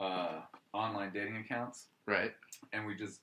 uh, 0.00 0.40
online 0.72 1.12
dating 1.12 1.36
accounts 1.36 1.86
Right. 2.06 2.32
and 2.72 2.84
we 2.84 2.94
just 2.96 3.20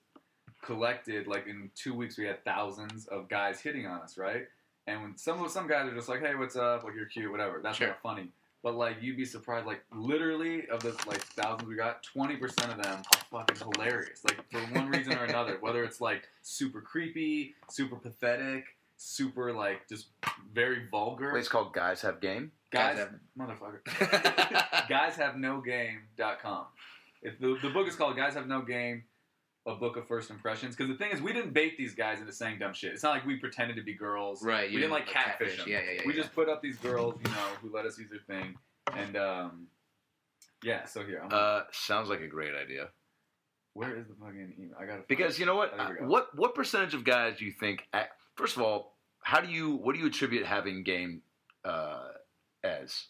collected 0.64 1.28
like 1.28 1.46
in 1.48 1.70
two 1.76 1.94
weeks 1.94 2.18
we 2.18 2.26
had 2.26 2.44
thousands 2.46 3.06
of 3.08 3.28
guys 3.30 3.60
hitting 3.60 3.86
on 3.86 4.00
us, 4.02 4.18
right? 4.18 4.48
And 4.88 5.02
when 5.02 5.18
some 5.18 5.48
some 5.50 5.68
guys 5.68 5.88
are 5.88 5.96
just 5.96 6.10
like, 6.10 6.22
"Hey, 6.22 6.36
what's 6.36 6.56
up? 6.56 6.84
Like 6.84 6.96
you're 6.96 7.06
cute, 7.06 7.32
whatever." 7.32 7.60
That's 7.64 7.78
Sure. 7.78 7.88
not 7.88 8.02
funny. 8.02 8.32
But 8.64 8.76
like 8.76 8.98
you'd 9.02 9.18
be 9.18 9.26
surprised, 9.26 9.66
like 9.66 9.84
literally 9.94 10.68
of 10.68 10.82
the 10.84 10.92
like 11.08 11.22
thousands 11.22 11.68
we 11.68 11.76
got, 11.76 12.04
twenty 12.04 12.36
percent 12.36 12.72
of 12.72 12.82
them 12.84 13.02
are 13.14 13.20
fucking 13.46 13.58
hilarious. 13.74 14.24
Like 14.24 14.40
for 14.52 14.60
one 14.76 14.90
reason 14.90 15.14
or 15.14 15.24
another, 15.26 15.58
whether 15.62 15.84
it's 15.84 16.00
like 16.02 16.28
super 16.44 16.82
creepy, 16.82 17.56
super 17.70 17.96
pathetic, 17.96 18.66
super 18.98 19.52
like 19.54 19.88
just 19.88 20.08
very 20.54 20.88
vulgar. 20.92 21.32
Wait, 21.34 21.40
it's 21.40 21.48
called 21.50 21.74
Guys 21.74 22.02
Have 22.02 22.20
Game. 22.22 22.52
guys, 22.72 22.98
Guys 22.98 23.08
have 23.10 23.20
motherfucker 23.38 23.82
guyshavenogame.com. 24.90 26.66
If 27.24 27.40
the, 27.40 27.58
the 27.62 27.70
book 27.70 27.88
is 27.88 27.96
called 27.96 28.16
Guys 28.16 28.34
Have 28.34 28.48
No 28.48 28.62
Game, 28.62 29.04
a 29.68 29.76
book 29.76 29.96
of 29.98 30.08
first 30.08 30.30
impressions. 30.30 30.76
Because 30.76 30.90
the 30.92 30.98
thing 30.98 31.12
is, 31.12 31.22
we 31.22 31.34
didn't 31.34 31.54
bait 31.54 31.78
these 31.78 31.94
guys 31.94 32.20
into 32.20 32.34
saying 32.34 32.60
dumb 32.60 32.74
shit. 32.74 32.94
It's 32.94 33.04
not 33.04 33.12
like 33.12 33.26
we 33.26 33.36
pretended 33.38 33.76
to 33.76 33.84
be 33.84 33.94
girls. 33.94 34.44
right. 34.44 34.70
We 34.70 34.78
didn't 34.78 34.92
like 34.92 35.08
catfish 35.08 35.58
them. 35.58 35.68
Yeah, 35.68 35.80
yeah, 35.86 35.92
yeah. 35.98 36.02
we 36.06 36.14
yeah. 36.14 36.22
just 36.22 36.34
put 36.34 36.50
up 36.50 36.62
these 36.62 36.78
girls, 36.78 37.16
you 37.24 37.32
know, 37.32 37.48
who 37.62 37.72
let 37.74 37.86
us 37.86 37.98
use 37.98 38.10
their 38.10 38.20
thing. 38.20 38.56
And, 38.94 39.16
um, 39.16 39.68
yeah, 40.64 40.86
so 40.86 41.04
here. 41.04 41.22
I'm, 41.24 41.30
Uh, 41.32 41.62
sounds 41.72 42.10
like 42.10 42.22
a 42.22 42.28
great 42.28 42.54
idea. 42.56 42.90
where 43.74 43.96
is 43.98 44.08
the 44.08 44.16
fucking 44.16 44.54
email? 44.60 44.76
I 44.80 44.86
got 44.86 44.96
to 44.98 45.04
Because 45.08 45.40
you 45.40 45.46
know 45.46 45.56
what? 45.56 45.76
There. 45.78 46.08
What 46.08 46.36
what 46.36 46.54
percentage 46.56 46.94
of 46.94 47.04
guys 47.04 47.38
do 47.38 47.46
you 47.46 47.52
think? 47.52 47.88
First 48.36 48.58
of 48.58 48.64
all, 48.64 48.98
how 49.24 49.40
do 49.42 49.48
you 49.48 49.76
what 49.76 49.94
do 49.94 50.02
you 50.02 50.08
attribute 50.08 50.46
having 50.46 50.84
game 50.84 51.22
uh, 51.64 52.10
as? 52.64 53.06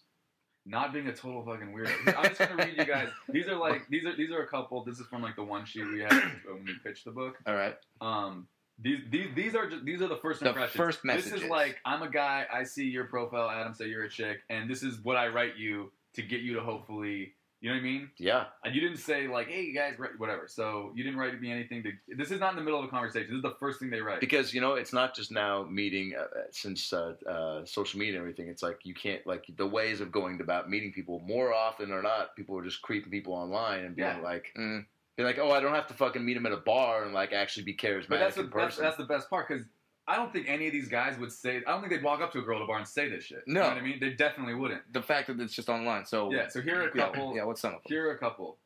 Not 0.65 0.93
being 0.93 1.07
a 1.07 1.13
total 1.13 1.43
fucking 1.43 1.73
weirdo. 1.73 2.15
I'm 2.17 2.25
just 2.25 2.39
gonna 2.39 2.55
read 2.55 2.77
you 2.77 2.85
guys. 2.85 3.09
These 3.29 3.47
are 3.47 3.55
like 3.55 3.87
these 3.89 4.05
are 4.05 4.15
these 4.15 4.31
are 4.31 4.43
a 4.43 4.47
couple. 4.47 4.83
This 4.83 4.99
is 4.99 5.07
from 5.07 5.21
like 5.23 5.35
the 5.35 5.43
one 5.43 5.65
sheet 5.65 5.85
we 5.91 6.01
had 6.01 6.11
when 6.45 6.63
we 6.65 6.73
pitched 6.83 7.05
the 7.05 7.11
book. 7.11 7.37
All 7.47 7.55
right. 7.55 7.75
Um, 7.99 8.47
these 8.79 8.99
these 9.09 9.27
these 9.35 9.55
are 9.55 9.69
just, 9.69 9.85
these 9.85 10.01
are 10.01 10.07
the 10.07 10.17
first 10.17 10.39
The 10.41 10.49
impressions. 10.49 10.75
first 10.77 10.99
This 11.03 11.31
is 11.31 11.43
like 11.45 11.79
I'm 11.85 12.03
a 12.03 12.09
guy. 12.09 12.45
I 12.53 12.63
see 12.63 12.85
your 12.85 13.05
profile. 13.05 13.49
Adam 13.49 13.73
say 13.73 13.87
you're 13.87 14.03
a 14.03 14.09
chick, 14.09 14.41
and 14.49 14.69
this 14.69 14.83
is 14.83 14.99
what 15.03 15.17
I 15.17 15.27
write 15.29 15.57
you 15.57 15.91
to 16.15 16.21
get 16.21 16.41
you 16.41 16.53
to 16.55 16.61
hopefully. 16.61 17.33
You 17.61 17.69
know 17.69 17.75
what 17.75 17.81
I 17.81 17.83
mean? 17.83 18.09
Yeah, 18.17 18.45
And 18.65 18.73
you 18.73 18.81
didn't 18.81 18.97
say 18.97 19.27
like, 19.27 19.47
"Hey, 19.47 19.61
you 19.61 19.73
guys, 19.75 19.99
write, 19.99 20.17
whatever." 20.17 20.47
So 20.47 20.91
you 20.95 21.03
didn't 21.03 21.19
write 21.19 21.39
me 21.39 21.51
anything. 21.51 21.83
To 21.83 21.91
this 22.17 22.31
is 22.31 22.39
not 22.39 22.49
in 22.49 22.55
the 22.55 22.63
middle 22.63 22.79
of 22.79 22.85
a 22.85 22.87
conversation. 22.87 23.27
This 23.29 23.35
is 23.37 23.43
the 23.43 23.55
first 23.59 23.79
thing 23.79 23.91
they 23.91 24.01
write. 24.01 24.19
because 24.19 24.51
you 24.51 24.61
know 24.61 24.73
it's 24.73 24.91
not 24.93 25.15
just 25.15 25.31
now 25.31 25.63
meeting 25.69 26.13
uh, 26.17 26.21
uh, 26.21 26.25
since 26.49 26.91
uh, 26.91 27.13
uh, 27.29 27.63
social 27.63 27.99
media 27.99 28.15
and 28.15 28.21
everything. 28.21 28.47
It's 28.47 28.63
like 28.63 28.79
you 28.83 28.95
can't 28.95 29.25
like 29.27 29.45
the 29.57 29.67
ways 29.67 30.01
of 30.01 30.11
going 30.11 30.41
about 30.41 30.71
meeting 30.71 30.91
people. 30.91 31.19
More 31.19 31.53
often 31.53 31.91
or 31.91 32.01
not, 32.01 32.35
people 32.35 32.57
are 32.57 32.63
just 32.63 32.81
creeping 32.81 33.11
people 33.11 33.33
online 33.33 33.85
and 33.85 33.95
being 33.95 34.07
Yeah. 34.07 34.21
like, 34.21 34.51
Mm. 34.57 34.83
being 35.15 35.27
like, 35.27 35.37
oh, 35.37 35.51
I 35.51 35.59
don't 35.59 35.75
have 35.75 35.87
to 35.87 35.93
fucking 35.93 36.25
meet 36.25 36.37
him 36.37 36.47
at 36.47 36.53
a 36.53 36.57
bar 36.57 37.03
and 37.03 37.13
like 37.13 37.31
actually 37.31 37.63
be 37.63 37.75
charismatic 37.75 38.09
but 38.09 38.19
that's, 38.21 38.35
the, 38.37 38.41
in 38.43 38.49
that's 38.55 38.77
that's 38.77 38.97
the 38.97 39.05
best 39.05 39.29
part 39.29 39.47
because 39.47 39.65
I 40.11 40.17
don't 40.17 40.33
think 40.33 40.49
any 40.49 40.67
of 40.67 40.73
these 40.73 40.89
guys 40.89 41.17
would 41.19 41.31
say. 41.31 41.57
I 41.65 41.71
don't 41.71 41.79
think 41.79 41.93
they'd 41.93 42.03
walk 42.03 42.19
up 42.19 42.33
to 42.33 42.39
a 42.39 42.41
girl 42.41 42.57
at 42.57 42.63
a 42.63 42.67
bar 42.67 42.79
and 42.79 42.85
say 42.87 43.07
this 43.07 43.23
shit. 43.23 43.43
You 43.47 43.53
No. 43.53 43.61
know 43.61 43.67
what 43.69 43.77
I 43.77 43.81
mean? 43.81 43.97
They 44.01 44.09
definitely 44.09 44.55
wouldn't. 44.55 44.91
The 44.91 45.01
fact 45.01 45.27
that 45.27 45.39
it's 45.39 45.53
just 45.53 45.69
online. 45.69 46.05
So 46.05 46.33
Yeah. 46.33 46.49
So 46.49 46.59
here 46.61 46.81
are 46.81 46.89
a 46.89 46.91
yeah, 46.93 47.05
couple. 47.05 47.33
Yeah. 47.33 47.45
What's 47.45 47.61
some 47.61 47.69
of 47.75 47.75
them? 47.75 47.83
Here 47.85 48.09
are 48.09 48.11
a 48.11 48.17
couple. 48.17 48.57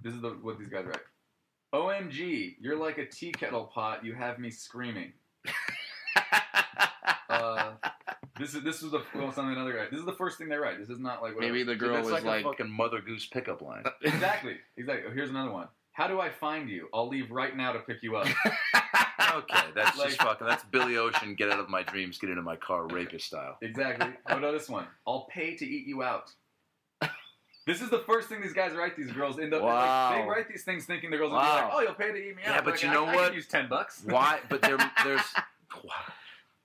This 0.00 0.14
is 0.14 0.22
the, 0.22 0.30
what 0.30 0.58
these 0.58 0.70
guys 0.70 0.86
write. 0.86 1.02
OMG, 1.74 2.56
you're 2.60 2.78
like 2.78 2.96
a 2.96 3.04
tea 3.04 3.32
kettle 3.32 3.64
pot. 3.64 4.06
You 4.06 4.14
have 4.14 4.38
me 4.38 4.50
screaming. 4.50 5.12
Uh, 7.28 7.72
this 8.38 8.54
is 8.54 8.62
this 8.62 8.82
is 8.82 8.92
the 8.92 9.02
well, 9.14 9.32
something 9.32 9.52
another 9.52 9.72
guy. 9.72 9.86
This 9.90 9.98
is 9.98 10.06
the 10.06 10.12
first 10.12 10.38
thing 10.38 10.48
they 10.48 10.56
write. 10.56 10.78
This 10.78 10.88
is 10.88 11.00
not 11.00 11.22
like 11.22 11.34
whatever. 11.34 11.52
Maybe 11.52 11.64
the 11.64 11.74
girl 11.74 12.00
was 12.00 12.10
like, 12.10 12.24
like, 12.24 12.40
a 12.42 12.44
fucking 12.44 12.70
Mother 12.70 13.00
Goose 13.00 13.26
pickup 13.26 13.60
line. 13.60 13.84
exactly 14.02 14.56
exactly. 14.76 15.12
Here's 15.12 15.30
another 15.30 15.50
one. 15.50 15.66
How 15.92 16.06
do 16.06 16.20
I 16.20 16.30
find 16.30 16.68
you? 16.68 16.88
I'll 16.94 17.08
leave 17.08 17.30
right 17.30 17.56
now 17.56 17.72
to 17.72 17.80
pick 17.80 18.02
you 18.02 18.16
up. 18.16 18.28
okay, 19.36 19.66
that's 19.74 19.96
Like- 19.98 20.08
just 20.08 20.22
fucking. 20.22 20.46
That's 20.46 20.64
Billy 20.64 20.96
Ocean. 20.96 21.34
Get 21.34 21.50
out 21.50 21.60
of 21.60 21.68
my 21.68 21.82
dreams. 21.82 22.18
Get 22.18 22.30
into 22.30 22.42
my 22.42 22.56
car, 22.56 22.86
rapist 22.86 23.26
style. 23.26 23.56
exactly. 23.62 24.10
How 24.26 24.38
about 24.38 24.52
this 24.52 24.68
one? 24.68 24.86
I'll 25.06 25.26
pay 25.30 25.56
to 25.56 25.64
eat 25.66 25.86
you 25.86 26.02
out. 26.02 26.30
This 27.66 27.82
is 27.82 27.90
the 27.90 27.98
first 27.98 28.28
thing 28.28 28.40
these 28.40 28.52
guys 28.52 28.74
write. 28.74 28.96
These 28.96 29.10
girls 29.10 29.40
end 29.40 29.52
up 29.52 29.60
Wow. 29.62 30.10
like, 30.12 30.22
they 30.22 30.28
write 30.28 30.48
these 30.48 30.62
things 30.62 30.84
thinking 30.84 31.10
the 31.10 31.16
girls 31.16 31.32
will 31.32 31.40
be 31.40 31.44
like, 31.46 31.68
"Oh, 31.72 31.80
you'll 31.80 31.94
pay 31.94 32.12
to 32.12 32.16
eat 32.16 32.36
me 32.36 32.42
out. 32.44 32.54
Yeah, 32.54 32.60
but 32.60 32.74
Like, 32.74 32.82
you 32.84 32.90
know 32.92 33.06
I 33.06 33.14
what? 33.16 33.24
could 33.30 33.34
use 33.34 33.48
ten 33.48 33.68
bucks. 33.68 34.02
Why? 34.04 34.38
But 34.48 34.62
there, 34.62 34.76
there's. 35.04 35.20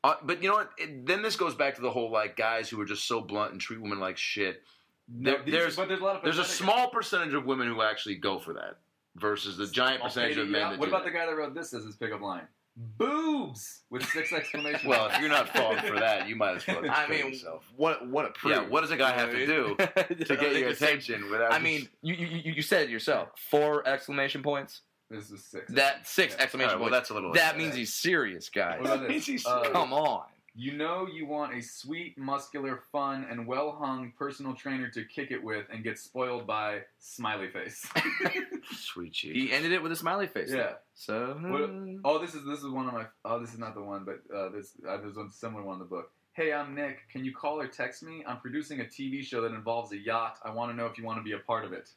Uh, 0.04 0.14
but 0.24 0.44
you 0.44 0.50
know 0.50 0.56
what? 0.58 0.70
It, 0.78 1.06
then 1.08 1.24
this 1.24 1.36
goes 1.36 1.56
back 1.56 1.74
to 1.76 1.82
the 1.82 1.90
whole 1.90 2.12
like 2.12 2.36
guys 2.38 2.70
who 2.70 2.80
are 2.82 2.86
just 2.86 3.08
so 3.08 3.20
blunt 3.20 3.52
and 3.52 3.60
treat 3.60 3.82
women 3.82 4.00
like 4.00 4.16
shit. 4.18 4.62
No, 5.10 5.38
these- 5.44 5.52
there's- 5.52 5.76
but 5.76 5.88
there's 5.88 6.02
a 6.02 6.04
lot 6.04 6.18
of 6.18 6.24
There's 6.24 6.38
a 6.38 6.44
small 6.46 6.90
percentage 6.92 7.34
of 7.34 7.46
women 7.46 7.68
who 7.68 7.82
actually 7.82 8.16
go 8.16 8.38
for 8.38 8.54
that, 8.54 8.78
versus 9.16 9.58
the 9.58 9.66
giant 9.68 10.02
I'll 10.04 10.08
percentage 10.10 10.38
of 10.38 10.48
men 10.50 10.70
that 10.70 10.80
What 10.80 10.88
about 10.88 11.04
that. 11.04 11.12
the 11.12 11.18
guy 11.18 11.26
that 11.26 11.36
wrote 11.36 11.56
this 11.56 11.74
as 11.74 11.84
his 11.84 11.96
pickup 11.96 12.22
line? 12.22 12.48
Boobs 12.78 13.82
with 13.90 14.04
six 14.06 14.32
exclamation 14.32 14.90
Well, 14.90 15.08
if 15.08 15.20
you're 15.20 15.30
not 15.30 15.50
falling 15.50 15.80
for 15.80 16.00
that, 16.00 16.28
you 16.28 16.36
might 16.36 16.56
as 16.56 16.68
well 16.68 16.82
I 16.90 17.06
kill 17.06 17.16
mean, 17.18 17.28
yourself. 17.34 17.66
what 17.76 18.08
what 18.08 18.26
a 18.26 18.30
proof. 18.30 18.54
Yeah, 18.56 18.68
what 18.68 18.82
does 18.82 18.92
a 18.92 18.98
guy 18.98 19.12
have 19.12 19.32
to 19.32 19.46
do 19.46 19.76
to 20.26 20.36
get 20.38 20.56
your 20.56 20.70
attention 20.70 21.30
without? 21.30 21.52
I 21.54 21.60
mean, 21.60 21.90
you, 22.02 22.14
you 22.16 22.54
you 22.54 22.62
said 22.62 22.84
it 22.84 22.90
yourself. 22.90 23.30
Four 23.50 23.88
exclamation 23.88 24.42
points. 24.42 24.82
This 25.10 25.30
is 25.30 25.44
six. 25.44 25.70
That 25.74 26.08
six 26.08 26.34
Yeah. 26.38 26.44
Exclamation 26.44 26.70
right, 26.72 26.80
well, 26.80 26.90
points. 26.90 26.98
that's 27.00 27.10
a 27.10 27.14
little. 27.14 27.34
that 27.34 27.58
means 27.58 27.76
he's 27.76 27.94
serious, 27.94 28.50
guys. 28.50 28.80
What 28.82 28.94
about 28.96 29.08
this? 29.10 29.28
Uh, 29.46 29.70
Come 29.72 29.92
on. 29.94 30.24
You 30.54 30.74
know 30.74 31.08
you 31.08 31.26
want 31.26 31.54
a 31.58 31.62
sweet, 31.62 32.18
muscular, 32.18 32.82
fun, 32.92 33.26
and 33.30 33.48
well-hung 33.48 34.12
personal 34.18 34.54
trainer 34.54 34.90
to 34.90 35.06
kick 35.06 35.32
it 35.32 35.42
with 35.42 35.66
and 35.72 35.82
get 35.84 35.98
spoiled 35.98 36.46
by 36.46 36.82
smiley 37.00 37.48
face. 37.50 37.88
sweet 38.72 39.14
cheese. 39.14 39.34
He 39.34 39.54
ended 39.54 39.72
it 39.72 39.82
with 39.82 39.92
a 39.94 39.96
smiley 39.96 40.28
face. 40.28 40.50
yeah. 40.52 40.58
though. 40.58 40.76
So 40.94 41.38
What- 41.42 41.70
Oh, 42.04 42.20
this 42.20 42.36
is 42.36 42.46
this 42.46 42.60
is 42.60 42.68
one 42.70 42.88
of 42.88 42.94
my. 42.94 43.06
Oh, 43.24 43.40
this 43.40 43.54
is 43.54 43.60
not 43.60 43.76
the 43.76 43.82
one, 43.82 44.04
but 44.06 44.22
uh, 44.36 44.50
this 44.50 44.74
uh, 44.88 44.98
there's 44.98 45.16
one 45.16 45.32
similar 45.32 45.64
one 45.64 45.76
in 45.76 45.80
the 45.80 45.86
book. 45.86 46.12
Hey, 46.34 46.54
I'm 46.54 46.74
Nick. 46.76 47.10
Can 47.12 47.26
you 47.26 47.34
call 47.34 47.60
or 47.60 47.68
text 47.68 48.04
me? 48.04 48.24
I'm 48.28 48.38
producing 48.40 48.80
a 48.82 48.86
TV 48.86 49.24
show 49.24 49.42
that 49.42 49.52
involves 49.54 49.92
a 49.92 49.98
yacht. 49.98 50.38
I 50.44 50.52
want 50.52 50.72
to 50.72 50.76
know 50.78 50.86
if 50.86 50.98
you 50.98 51.04
want 51.06 51.20
to 51.20 51.24
be 51.24 51.34
a 51.34 51.40
part 51.40 51.66
of 51.66 51.74
it. 51.74 51.90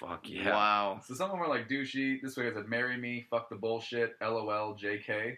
Fuck 0.00 0.28
yeah. 0.28 0.50
wow. 0.50 1.00
So 1.04 1.14
some 1.14 1.26
of 1.26 1.30
them 1.32 1.40
were 1.40 1.46
like 1.46 1.68
douchey. 1.68 2.20
This 2.20 2.36
way 2.36 2.48
I 2.48 2.52
said, 2.52 2.66
marry 2.68 2.96
me, 2.96 3.26
fuck 3.30 3.48
the 3.48 3.54
bullshit, 3.56 4.16
lol, 4.20 4.76
jk. 4.76 5.36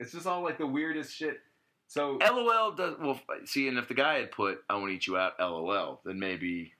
It's 0.00 0.12
just 0.12 0.26
all 0.26 0.42
like 0.42 0.58
the 0.58 0.66
weirdest 0.66 1.14
shit. 1.14 1.38
So 1.86 2.18
LOL 2.20 2.72
does 2.72 2.94
well. 2.98 3.20
See, 3.44 3.68
and 3.68 3.78
if 3.78 3.86
the 3.86 3.94
guy 3.94 4.20
had 4.20 4.32
put 4.32 4.64
"I 4.68 4.74
want 4.74 4.88
to 4.88 4.94
eat 4.94 5.06
you 5.06 5.16
out," 5.16 5.34
LOL, 5.38 6.00
then 6.04 6.18
maybe 6.18 6.72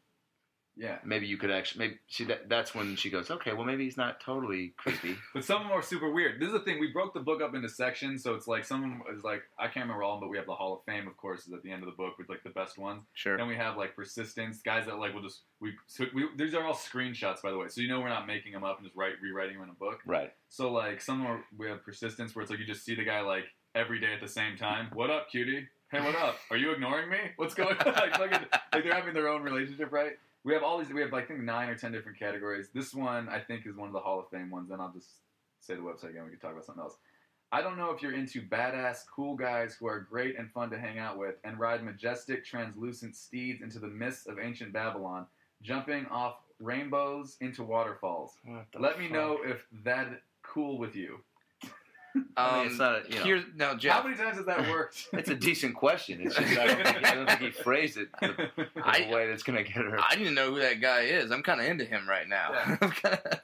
yeah, 0.80 0.96
maybe 1.04 1.26
you 1.26 1.36
could 1.36 1.50
actually 1.50 1.86
maybe 1.86 1.98
see 2.08 2.24
that. 2.24 2.48
That's 2.48 2.74
when 2.74 2.96
she 2.96 3.10
goes, 3.10 3.30
okay, 3.30 3.52
well 3.52 3.66
maybe 3.66 3.84
he's 3.84 3.98
not 3.98 4.18
totally 4.18 4.72
creepy. 4.78 5.14
but 5.34 5.44
some 5.44 5.58
of 5.60 5.68
them 5.68 5.72
are 5.72 5.82
super 5.82 6.10
weird. 6.10 6.40
This 6.40 6.46
is 6.46 6.54
the 6.54 6.60
thing. 6.60 6.80
We 6.80 6.90
broke 6.90 7.12
the 7.12 7.20
book 7.20 7.42
up 7.42 7.54
into 7.54 7.68
sections, 7.68 8.22
so 8.22 8.34
it's 8.34 8.48
like 8.48 8.64
some 8.64 8.82
of 8.82 8.88
them 8.88 9.02
is 9.14 9.22
like 9.22 9.42
I 9.58 9.64
can't 9.64 9.84
remember 9.84 10.02
all 10.02 10.14
of 10.14 10.20
them, 10.20 10.28
but 10.28 10.30
we 10.30 10.38
have 10.38 10.46
the 10.46 10.54
Hall 10.54 10.72
of 10.72 10.80
Fame, 10.90 11.06
of 11.06 11.18
course, 11.18 11.46
is 11.46 11.52
at 11.52 11.62
the 11.62 11.70
end 11.70 11.82
of 11.82 11.86
the 11.86 11.94
book 11.94 12.16
with 12.16 12.30
like 12.30 12.42
the 12.42 12.50
best 12.50 12.78
ones. 12.78 13.02
Sure. 13.12 13.36
Then 13.36 13.46
we 13.46 13.56
have 13.56 13.76
like 13.76 13.94
persistence, 13.94 14.62
guys 14.62 14.86
that 14.86 14.98
like 14.98 15.12
will 15.12 15.22
just 15.22 15.42
we, 15.60 15.74
so 15.86 16.06
we 16.14 16.26
these 16.38 16.54
are 16.54 16.64
all 16.64 16.74
screenshots 16.74 17.42
by 17.42 17.50
the 17.50 17.58
way, 17.58 17.68
so 17.68 17.82
you 17.82 17.88
know 17.88 18.00
we're 18.00 18.08
not 18.08 18.26
making 18.26 18.52
them 18.52 18.64
up 18.64 18.78
and 18.78 18.86
just 18.86 18.96
write 18.96 19.12
rewriting 19.22 19.56
them 19.58 19.64
in 19.64 19.70
a 19.70 19.74
book. 19.74 20.00
right. 20.06 20.32
So 20.48 20.72
like 20.72 21.02
some 21.02 21.26
are 21.26 21.44
we 21.58 21.68
have 21.68 21.84
persistence 21.84 22.34
where 22.34 22.42
it's 22.42 22.50
like 22.50 22.58
you 22.58 22.66
just 22.66 22.86
see 22.86 22.94
the 22.94 23.04
guy 23.04 23.20
like 23.20 23.44
every 23.74 24.00
day 24.00 24.14
at 24.14 24.22
the 24.22 24.32
same 24.32 24.56
time. 24.56 24.88
What 24.94 25.10
up, 25.10 25.30
cutie? 25.30 25.68
Hey, 25.90 26.00
what 26.00 26.14
up? 26.14 26.36
Are 26.50 26.56
you 26.56 26.70
ignoring 26.70 27.10
me? 27.10 27.18
What's 27.36 27.54
going 27.54 27.76
on? 27.76 27.84
like, 27.94 28.18
like 28.18 28.50
they're 28.72 28.94
having 28.94 29.12
their 29.12 29.28
own 29.28 29.42
relationship, 29.42 29.92
right? 29.92 30.12
We 30.44 30.54
have 30.54 30.62
all 30.62 30.78
these. 30.78 30.92
We 30.92 31.00
have 31.02 31.12
like 31.12 31.24
I 31.24 31.26
think 31.28 31.40
nine 31.40 31.68
or 31.68 31.74
ten 31.74 31.92
different 31.92 32.18
categories. 32.18 32.68
This 32.74 32.94
one 32.94 33.28
I 33.28 33.40
think 33.40 33.66
is 33.66 33.76
one 33.76 33.88
of 33.88 33.92
the 33.92 34.00
Hall 34.00 34.18
of 34.18 34.28
Fame 34.30 34.50
ones. 34.50 34.70
Then 34.70 34.80
I'll 34.80 34.92
just 34.92 35.08
say 35.60 35.74
the 35.74 35.82
website 35.82 36.10
again. 36.10 36.24
We 36.24 36.30
can 36.30 36.38
talk 36.40 36.52
about 36.52 36.64
something 36.64 36.82
else. 36.82 36.96
I 37.52 37.62
don't 37.62 37.76
know 37.76 37.90
if 37.90 38.00
you're 38.00 38.14
into 38.14 38.42
badass, 38.42 38.98
cool 39.14 39.34
guys 39.34 39.76
who 39.78 39.88
are 39.88 39.98
great 39.98 40.38
and 40.38 40.50
fun 40.52 40.70
to 40.70 40.78
hang 40.78 40.98
out 40.98 41.18
with 41.18 41.34
and 41.42 41.58
ride 41.58 41.82
majestic, 41.82 42.44
translucent 42.44 43.16
steeds 43.16 43.60
into 43.60 43.80
the 43.80 43.88
mists 43.88 44.28
of 44.28 44.38
ancient 44.38 44.72
Babylon, 44.72 45.26
jumping 45.60 46.06
off 46.06 46.36
rainbows 46.60 47.36
into 47.40 47.64
waterfalls. 47.64 48.34
Let 48.78 49.00
me 49.00 49.08
know 49.08 49.38
if 49.44 49.64
that 49.84 50.22
cool 50.42 50.78
with 50.78 50.94
you. 50.94 51.18
I 52.14 52.18
mean, 52.18 52.26
Um, 52.36 52.66
it's 52.66 52.78
not. 52.78 52.94
A, 53.06 53.08
you 53.10 53.18
know, 53.18 53.24
Here's 53.24 53.44
now, 53.54 53.74
Jeff. 53.76 53.92
How 53.96 54.02
many 54.02 54.16
times 54.16 54.36
has 54.36 54.46
that 54.46 54.68
worked? 54.68 55.08
it's 55.12 55.30
a 55.30 55.34
decent 55.34 55.74
question. 55.74 56.20
It's 56.22 56.36
just 56.36 56.58
I 56.58 56.66
don't 56.66 56.84
think, 56.84 57.06
I 57.06 57.14
don't 57.14 57.26
think 57.28 57.40
he 57.40 57.50
phrased 57.50 57.96
it 57.98 58.08
the, 58.20 58.48
the 58.56 58.66
I- 58.84 59.08
way 59.12 59.28
that's 59.28 59.42
gonna 59.42 59.62
get 59.62 59.76
her. 59.76 59.98
I 60.00 60.16
didn't 60.16 60.34
know 60.34 60.50
who 60.52 60.60
that 60.60 60.80
guy 60.80 61.02
is. 61.02 61.30
I'm 61.30 61.42
kind 61.42 61.60
of 61.60 61.66
into 61.66 61.84
him 61.84 62.08
right 62.08 62.28
now. 62.28 62.50
Yeah. 62.52 62.76
Kinda- 63.02 63.40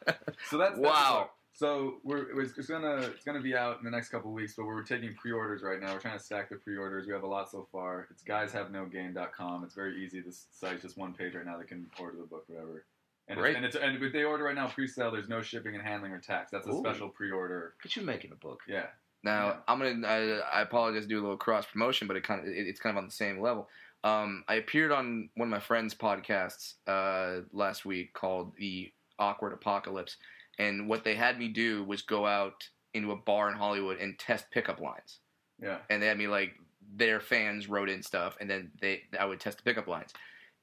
so 0.49 0.59
that's, 0.59 0.75
that's 0.75 0.79
Wow. 0.79 1.31
So 1.53 1.95
we're 2.05 2.39
it's 2.43 2.53
gonna 2.69 2.97
it's 3.15 3.25
gonna 3.25 3.41
be 3.41 3.55
out 3.57 3.79
in 3.79 3.85
the 3.87 3.91
next 3.91 4.11
couple 4.11 4.29
of 4.31 4.35
weeks, 4.35 4.53
but 4.57 4.67
we're 4.67 4.83
taking 4.83 5.15
pre-orders 5.15 5.63
right 5.63 5.81
now. 5.81 5.95
We're 5.95 6.01
trying 6.01 6.19
to 6.19 6.23
stack 6.23 6.51
the 6.51 6.57
pre-orders. 6.57 7.07
We 7.07 7.15
have 7.15 7.23
a 7.23 7.27
lot 7.27 7.51
so 7.51 7.67
far. 7.73 8.09
It's 8.11 8.23
guyshavenogame.com. 8.23 9.65
It's 9.65 9.75
very 9.75 10.05
easy. 10.05 10.21
This 10.21 10.47
site's 10.51 10.83
just 10.83 10.99
one 10.99 11.15
page 11.15 11.35
right 11.35 11.47
now. 11.47 11.57
They 11.59 11.65
can 11.65 11.87
order 11.99 12.19
the 12.19 12.25
book, 12.27 12.45
whatever. 12.49 12.85
And 13.29 13.39
Great. 13.39 13.51
It's, 13.51 13.57
and 13.57 13.65
it's 13.65 13.77
and 13.77 14.03
if 14.03 14.13
they 14.13 14.23
order 14.25 14.45
right 14.45 14.55
now 14.55 14.69
pre-sale, 14.69 15.11
there's 15.11 15.29
no 15.29 15.43
shipping 15.43 15.75
and 15.75 15.83
handling 15.83 16.13
or 16.13 16.21
tax. 16.21 16.51
That's 16.53 16.67
a 16.67 16.71
Ooh. 16.73 16.79
special 16.79 17.09
pre-order. 17.09 17.75
Look 17.79 17.87
at 17.87 17.97
you 17.97 18.03
making 18.03 18.31
a 18.33 18.37
book. 18.37 18.61
Yeah. 18.69 18.87
Now 19.25 19.47
Yeah. 19.47 19.57
I'm 19.67 19.79
gonna. 19.79 20.07
I, 20.07 20.59
I 20.59 20.63
apologize 20.63 21.03
to 21.03 21.09
do 21.09 21.19
a 21.19 21.23
little 21.23 21.37
cross 21.37 21.67
promotion, 21.67 22.07
but 22.07 22.17
it 22.17 22.23
kind 22.23 22.41
of 22.41 22.47
it, 22.47 22.67
it's 22.69 22.79
kind 22.79 22.97
of 22.97 22.99
on 23.03 23.07
the 23.07 23.13
same 23.13 23.41
level. 23.41 23.69
Um, 24.05 24.45
I 24.47 24.55
appeared 24.57 24.93
on 24.93 25.29
one 25.35 25.49
of 25.49 25.51
my 25.51 25.59
friends' 25.59 25.95
podcasts 25.95 26.75
uh, 26.87 27.43
last 27.53 27.85
week 27.85 28.13
called 28.13 28.53
the 28.57 28.93
Awkward 29.19 29.53
Apocalypse, 29.53 30.19
and 30.61 30.89
what 30.89 31.03
they 31.03 31.17
had 31.17 31.39
me 31.39 31.49
do 31.49 31.83
was 31.83 32.03
go 32.03 32.27
out 32.27 32.69
into 32.95 33.11
a 33.11 33.17
bar 33.17 33.51
in 33.51 33.57
Hollywood 33.57 33.99
and 33.99 34.17
test 34.19 34.49
pickup 34.53 34.81
lines. 34.81 35.19
Yeah. 35.61 35.79
and 35.91 36.01
they 36.03 36.07
had 36.07 36.19
me 36.19 36.29
like 36.29 36.53
their 36.97 37.19
fans 37.19 37.69
wrote 37.69 37.89
in 37.89 38.03
stuff, 38.03 38.37
and 38.41 38.49
then 38.49 38.71
they 38.81 39.03
I 39.19 39.25
would 39.25 39.41
test 39.41 39.57
the 39.57 39.65
pickup 39.65 39.89
lines. 39.89 40.13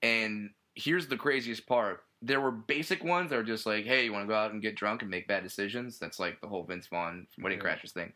And 0.01 0.51
here's 0.75 1.07
the 1.07 1.17
craziest 1.17 1.65
part: 1.67 2.01
there 2.21 2.41
were 2.41 2.51
basic 2.51 3.03
ones 3.03 3.29
that 3.29 3.35
were 3.37 3.43
just 3.43 3.65
like, 3.65 3.85
"Hey, 3.85 4.05
you 4.05 4.13
want 4.13 4.23
to 4.23 4.27
go 4.27 4.35
out 4.35 4.51
and 4.51 4.61
get 4.61 4.75
drunk 4.75 5.01
and 5.01 5.11
make 5.11 5.27
bad 5.27 5.43
decisions?" 5.43 5.99
That's 5.99 6.19
like 6.19 6.39
the 6.41 6.47
whole 6.47 6.63
Vince 6.63 6.87
Vaughn 6.87 7.27
from 7.33 7.43
Wedding 7.43 7.59
Yeah. 7.63 7.75
Crashers 7.75 7.91
thing. 7.91 8.13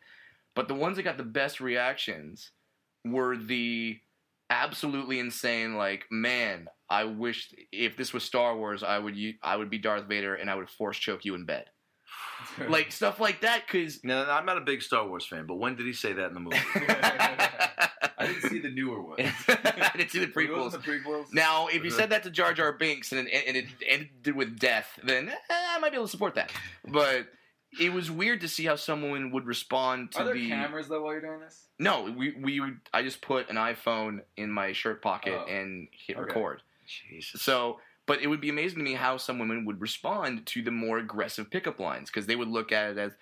But 0.54 0.68
the 0.68 0.74
ones 0.74 0.96
that 0.96 1.02
got 1.04 1.16
the 1.18 1.22
best 1.24 1.60
reactions 1.60 2.50
were 3.04 3.36
the 3.36 3.98
absolutely 4.50 5.18
insane. 5.20 5.74
Like, 5.76 6.06
man, 6.10 6.68
I 6.90 7.04
wish 7.04 7.52
if 7.70 7.96
this 7.96 8.12
was 8.12 8.24
Star 8.24 8.56
Wars, 8.56 8.82
I 8.82 8.98
would 8.98 9.14
u- 9.16 9.34
I 9.42 9.56
would 9.56 9.70
be 9.70 9.78
Darth 9.78 10.06
Vader 10.06 10.34
and 10.34 10.50
I 10.50 10.54
would 10.56 10.70
force 10.70 10.98
choke 10.98 11.24
you 11.24 11.34
in 11.34 11.44
bed. 11.44 11.66
Like 12.68 12.90
stuff 12.92 13.20
like 13.20 13.42
that, 13.42 13.64
because. 13.66 14.02
No, 14.02 14.24
no, 14.24 14.30
I'm 14.30 14.46
not 14.46 14.56
a 14.58 14.62
big 14.62 14.80
Star 14.82 15.06
Wars 15.06 15.26
fan, 15.26 15.46
but 15.46 15.56
when 15.56 15.76
did 15.76 15.86
he 15.86 15.92
say 15.92 16.12
that 16.14 16.28
in 16.28 16.34
the 16.34 16.40
movie? 16.40 16.56
I 18.36 18.40
didn't 18.40 18.50
see 18.50 18.58
the 18.60 18.70
newer 18.70 19.00
one. 19.00 19.18
I 19.20 19.92
didn't 19.96 20.10
see 20.10 20.18
the 20.20 20.26
prequels. 20.26 20.72
The 20.72 20.78
prequels. 20.78 21.32
Now, 21.32 21.68
if 21.68 21.84
you 21.84 21.90
said 21.90 22.10
that 22.10 22.22
to 22.24 22.30
Jar 22.30 22.52
Jar 22.52 22.72
Binks 22.78 23.12
and 23.12 23.28
it, 23.28 23.44
and 23.46 23.56
it 23.56 23.66
ended 23.86 24.34
with 24.36 24.58
death, 24.58 24.98
then 25.02 25.28
eh, 25.28 25.34
I 25.50 25.78
might 25.78 25.90
be 25.90 25.96
able 25.96 26.06
to 26.06 26.10
support 26.10 26.34
that. 26.36 26.52
But 26.86 27.26
it 27.80 27.92
was 27.92 28.10
weird 28.10 28.40
to 28.40 28.48
see 28.48 28.64
how 28.64 28.76
someone 28.76 29.30
would 29.32 29.46
respond 29.46 30.12
to 30.12 30.20
Are 30.20 30.24
there 30.24 30.34
the. 30.34 30.48
cameras 30.48 30.88
though 30.88 31.02
while 31.02 31.12
you're 31.12 31.20
doing 31.20 31.40
this? 31.40 31.66
No, 31.78 32.04
we 32.16 32.32
we 32.32 32.60
would. 32.60 32.78
I 32.94 33.02
just 33.02 33.20
put 33.20 33.50
an 33.50 33.56
iPhone 33.56 34.20
in 34.36 34.50
my 34.50 34.72
shirt 34.72 35.02
pocket 35.02 35.34
Oh, 35.38 35.46
and 35.46 35.88
hit 35.92 36.16
okay. 36.16 36.24
record. 36.26 36.62
Jesus. 36.86 37.42
So, 37.42 37.80
but 38.06 38.22
it 38.22 38.26
would 38.28 38.40
be 38.40 38.48
amazing 38.48 38.78
to 38.78 38.84
me 38.84 38.94
how 38.94 39.18
some 39.18 39.38
women 39.38 39.66
would 39.66 39.80
respond 39.82 40.46
to 40.46 40.62
the 40.62 40.70
more 40.70 40.98
aggressive 40.98 41.50
pickup 41.50 41.78
lines 41.78 42.08
because 42.08 42.24
they 42.26 42.36
would 42.36 42.48
look 42.48 42.72
at 42.72 42.92
it 42.92 42.98
as, 42.98 43.12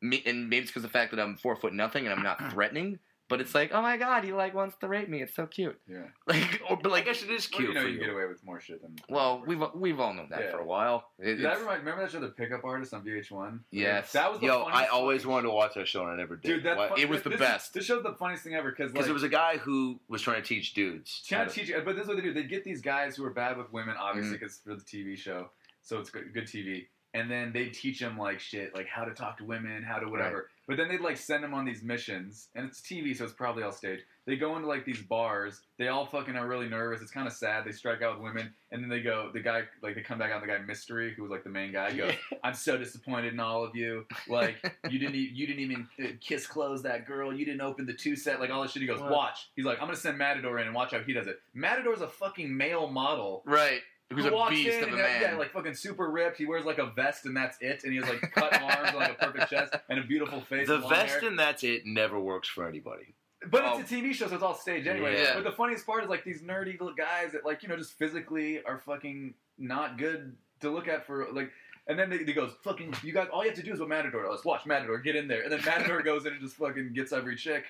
me, 0.00 0.22
and 0.24 0.48
maybe 0.48 0.62
it's 0.62 0.70
because 0.70 0.84
of 0.84 0.92
the 0.92 0.96
fact 0.96 1.10
that 1.10 1.20
I'm 1.20 1.36
four 1.36 1.56
foot 1.56 1.72
nothing 1.74 2.06
and 2.06 2.14
I'm 2.14 2.22
not 2.22 2.38
threatening. 2.52 3.00
But 3.28 3.42
it's 3.42 3.54
like, 3.54 3.72
oh 3.74 3.82
my 3.82 3.98
god, 3.98 4.24
he 4.24 4.32
like 4.32 4.54
wants 4.54 4.76
to 4.78 4.88
rape 4.88 5.08
me. 5.08 5.20
It's 5.20 5.34
so 5.34 5.46
cute. 5.46 5.78
Yeah. 5.86 5.98
Like, 6.26 6.60
or, 6.68 6.78
but 6.82 6.92
I 6.92 7.00
guess 7.02 7.22
it 7.22 7.30
is 7.30 7.48
Well, 7.52 7.58
cute 7.58 7.68
you 7.68 7.74
know 7.74 7.80
for 7.82 7.86
you 7.88 7.94
you. 7.94 8.00
get 8.00 8.08
away 8.10 8.26
with 8.26 8.42
more 8.44 8.58
shit 8.60 8.80
than. 8.80 8.96
well, 9.08 9.42
we've 9.46 9.62
we've 9.74 10.00
all 10.00 10.14
known 10.14 10.28
that 10.30 10.40
Yeah. 10.44 10.50
for 10.50 10.58
a 10.60 10.64
while. 10.64 11.04
It- 11.18 11.36
Did 11.36 11.44
that 11.44 11.58
remind, 11.60 11.80
remember 11.80 12.02
that 12.02 12.10
show, 12.10 12.20
The 12.20 12.28
Pickup 12.28 12.64
Artist 12.64 12.94
on 12.94 13.04
VH1? 13.04 13.60
Yes. 13.70 14.12
That 14.12 14.30
was 14.30 14.40
the 14.40 14.46
Yo, 14.46 14.62
I 14.62 14.86
always 14.86 15.22
fucking- 15.22 15.32
wanted 15.32 15.48
to 15.48 15.54
watch 15.54 15.74
that 15.74 15.86
show 15.88 16.02
and 16.02 16.10
I 16.10 16.16
never 16.16 16.36
did. 16.36 16.48
Dude, 16.48 16.62
that 16.64 16.76
Why- 16.78 16.88
fu- 16.88 16.94
It 16.96 17.08
was 17.08 17.22
the 17.22 17.30
this, 17.30 17.38
best. 17.38 17.74
This 17.74 17.84
show's 17.84 18.02
the 18.02 18.14
funniest 18.14 18.44
thing 18.44 18.54
ever 18.54 18.70
because 18.70 18.92
Because 18.92 19.02
like, 19.02 19.04
there 19.06 19.14
was 19.14 19.22
a 19.24 19.28
guy 19.28 19.58
who 19.58 20.00
was 20.08 20.22
trying 20.22 20.40
to 20.42 20.48
teach 20.48 20.72
dudes. 20.74 21.22
trying 21.28 21.46
to 21.48 21.52
teach 21.54 21.70
but 21.84 21.94
this 21.96 22.02
is 22.04 22.08
what 22.08 22.16
they 22.16 22.22
do. 22.22 22.32
They 22.32 22.44
get 22.44 22.64
these 22.64 22.80
guys 22.80 23.16
who 23.16 23.24
are 23.24 23.30
bad 23.30 23.56
with 23.58 23.70
women, 23.72 23.96
obviously, 24.00 24.38
Mm-hmm. 24.38 24.70
for 24.70 24.74
the 24.76 24.82
TV 24.84 25.16
show, 25.18 25.50
so 25.82 25.98
it's 26.00 26.08
good, 26.10 26.32
good 26.32 26.44
TV. 26.44 26.86
And 27.14 27.30
then 27.30 27.52
they 27.52 27.66
teach 27.66 28.00
them 28.00 28.18
like 28.18 28.38
shit, 28.38 28.74
like 28.74 28.86
how 28.86 29.04
to 29.04 29.12
talk 29.14 29.38
to 29.38 29.44
women, 29.44 29.82
how 29.82 29.98
to 29.98 30.08
whatever. 30.08 30.50
But 30.68 30.76
then 30.76 30.88
they'd 30.88 31.00
like 31.00 31.16
send 31.16 31.42
them 31.42 31.54
on 31.54 31.64
these 31.64 31.82
missions, 31.82 32.48
and 32.54 32.66
it's 32.66 32.82
TV, 32.82 33.16
so 33.16 33.24
it's 33.24 33.32
probably 33.32 33.62
all 33.62 33.72
staged. 33.72 34.02
They 34.26 34.36
go 34.36 34.54
into 34.56 34.68
like 34.68 34.84
these 34.84 35.00
bars. 35.00 35.62
They 35.78 35.88
all 35.88 36.04
fucking 36.04 36.36
are 36.36 36.46
really 36.46 36.68
nervous. 36.68 37.00
It's 37.00 37.10
kind 37.10 37.26
of 37.26 37.32
sad. 37.32 37.64
They 37.64 37.72
strike 37.72 38.02
out 38.02 38.16
with 38.16 38.24
women, 38.24 38.52
and 38.70 38.82
then 38.82 38.90
they 38.90 39.00
go. 39.00 39.30
The 39.32 39.40
guy, 39.40 39.62
like, 39.82 39.94
they 39.94 40.02
come 40.02 40.18
back 40.18 40.30
out. 40.30 40.42
The 40.42 40.46
guy 40.46 40.58
Mystery, 40.58 41.14
who 41.16 41.22
was 41.22 41.30
like 41.30 41.42
the 41.42 41.48
main 41.48 41.72
guy, 41.72 41.94
goes, 41.94 42.12
"I'm 42.44 42.52
so 42.52 42.76
disappointed 42.76 43.32
in 43.32 43.40
all 43.40 43.64
of 43.64 43.74
you. 43.74 44.04
Like, 44.28 44.56
you 44.90 44.98
didn't, 44.98 45.14
you 45.14 45.46
didn't 45.46 45.62
even 45.62 45.88
uh, 46.04 46.08
kiss 46.20 46.46
close 46.46 46.82
that 46.82 47.06
girl. 47.06 47.34
You 47.34 47.46
didn't 47.46 47.62
open 47.62 47.86
the 47.86 47.94
two 47.94 48.14
set. 48.14 48.38
Like 48.38 48.50
all 48.50 48.60
this 48.60 48.72
shit." 48.72 48.82
He 48.82 48.88
goes, 48.88 49.00
"Watch." 49.00 49.48
He's 49.56 49.64
like, 49.64 49.78
"I'm 49.80 49.86
gonna 49.86 49.96
send 49.96 50.18
Matador 50.18 50.58
in 50.58 50.66
and 50.66 50.74
watch 50.74 50.92
how 50.92 50.98
he 50.98 51.14
does 51.14 51.28
it." 51.28 51.40
Matador's 51.54 52.02
a 52.02 52.08
fucking 52.08 52.54
male 52.54 52.88
model. 52.88 53.42
right. 53.46 53.80
Who's 54.10 54.24
who 54.24 54.30
a 54.30 54.34
walks 54.34 54.52
beast 54.54 54.78
in 54.78 54.84
of 54.84 54.88
a 54.88 54.92
and, 54.92 54.96
man. 54.98 55.22
Yeah, 55.22 55.36
like 55.36 55.52
fucking 55.52 55.74
super 55.74 56.10
ripped. 56.10 56.38
He 56.38 56.46
wears 56.46 56.64
like 56.64 56.78
a 56.78 56.86
vest 56.86 57.26
and 57.26 57.36
that's 57.36 57.58
it. 57.60 57.84
And 57.84 57.92
he 57.92 57.98
has 57.98 58.08
like 58.08 58.20
cut 58.32 58.52
arms, 58.62 58.88
and, 58.88 58.96
like 58.96 59.10
a 59.12 59.14
perfect 59.26 59.50
chest, 59.50 59.74
and 59.90 59.98
a 59.98 60.02
beautiful 60.02 60.40
face. 60.40 60.66
The 60.66 60.76
and 60.80 60.88
vest 60.88 61.20
hair. 61.20 61.28
and 61.28 61.38
that's 61.38 61.62
it 61.62 61.82
never 61.84 62.18
works 62.18 62.48
for 62.48 62.66
anybody. 62.66 63.14
But 63.50 63.62
Oh. 63.64 63.78
it's 63.78 63.92
a 63.92 63.94
TV 63.94 64.12
show, 64.14 64.26
so 64.26 64.34
it's 64.34 64.42
all 64.42 64.54
staged 64.54 64.86
anyway. 64.88 65.20
Yeah. 65.22 65.34
But 65.34 65.44
the 65.44 65.52
funniest 65.52 65.86
part 65.86 66.02
is 66.04 66.10
like 66.10 66.24
these 66.24 66.40
nerdy 66.42 66.72
little 66.72 66.94
guys 66.94 67.32
that 67.32 67.44
like 67.44 67.62
you 67.62 67.68
know 67.68 67.76
just 67.76 67.98
physically 67.98 68.62
are 68.64 68.78
fucking 68.78 69.34
not 69.58 69.98
good 69.98 70.34
to 70.60 70.70
look 70.70 70.88
at 70.88 71.06
for 71.06 71.26
like. 71.32 71.50
And 71.86 71.98
then 71.98 72.10
they, 72.10 72.18
they 72.22 72.34
goes 72.34 72.52
fucking 72.64 72.94
you 73.02 73.12
guys. 73.14 73.28
All 73.32 73.42
you 73.42 73.48
have 73.50 73.58
to 73.58 73.64
do 73.64 73.72
is 73.72 73.80
what 73.80 73.88
Matador 73.88 74.24
does. 74.24 74.44
Watch 74.44 74.66
Matador 74.66 74.98
get 74.98 75.16
in 75.16 75.26
there, 75.28 75.42
and 75.42 75.50
then 75.52 75.60
Matador 75.64 76.02
goes 76.02 76.26
in 76.26 76.32
and 76.32 76.40
just 76.42 76.56
fucking 76.56 76.92
gets 76.94 77.12
every 77.12 77.34
chick. 77.36 77.64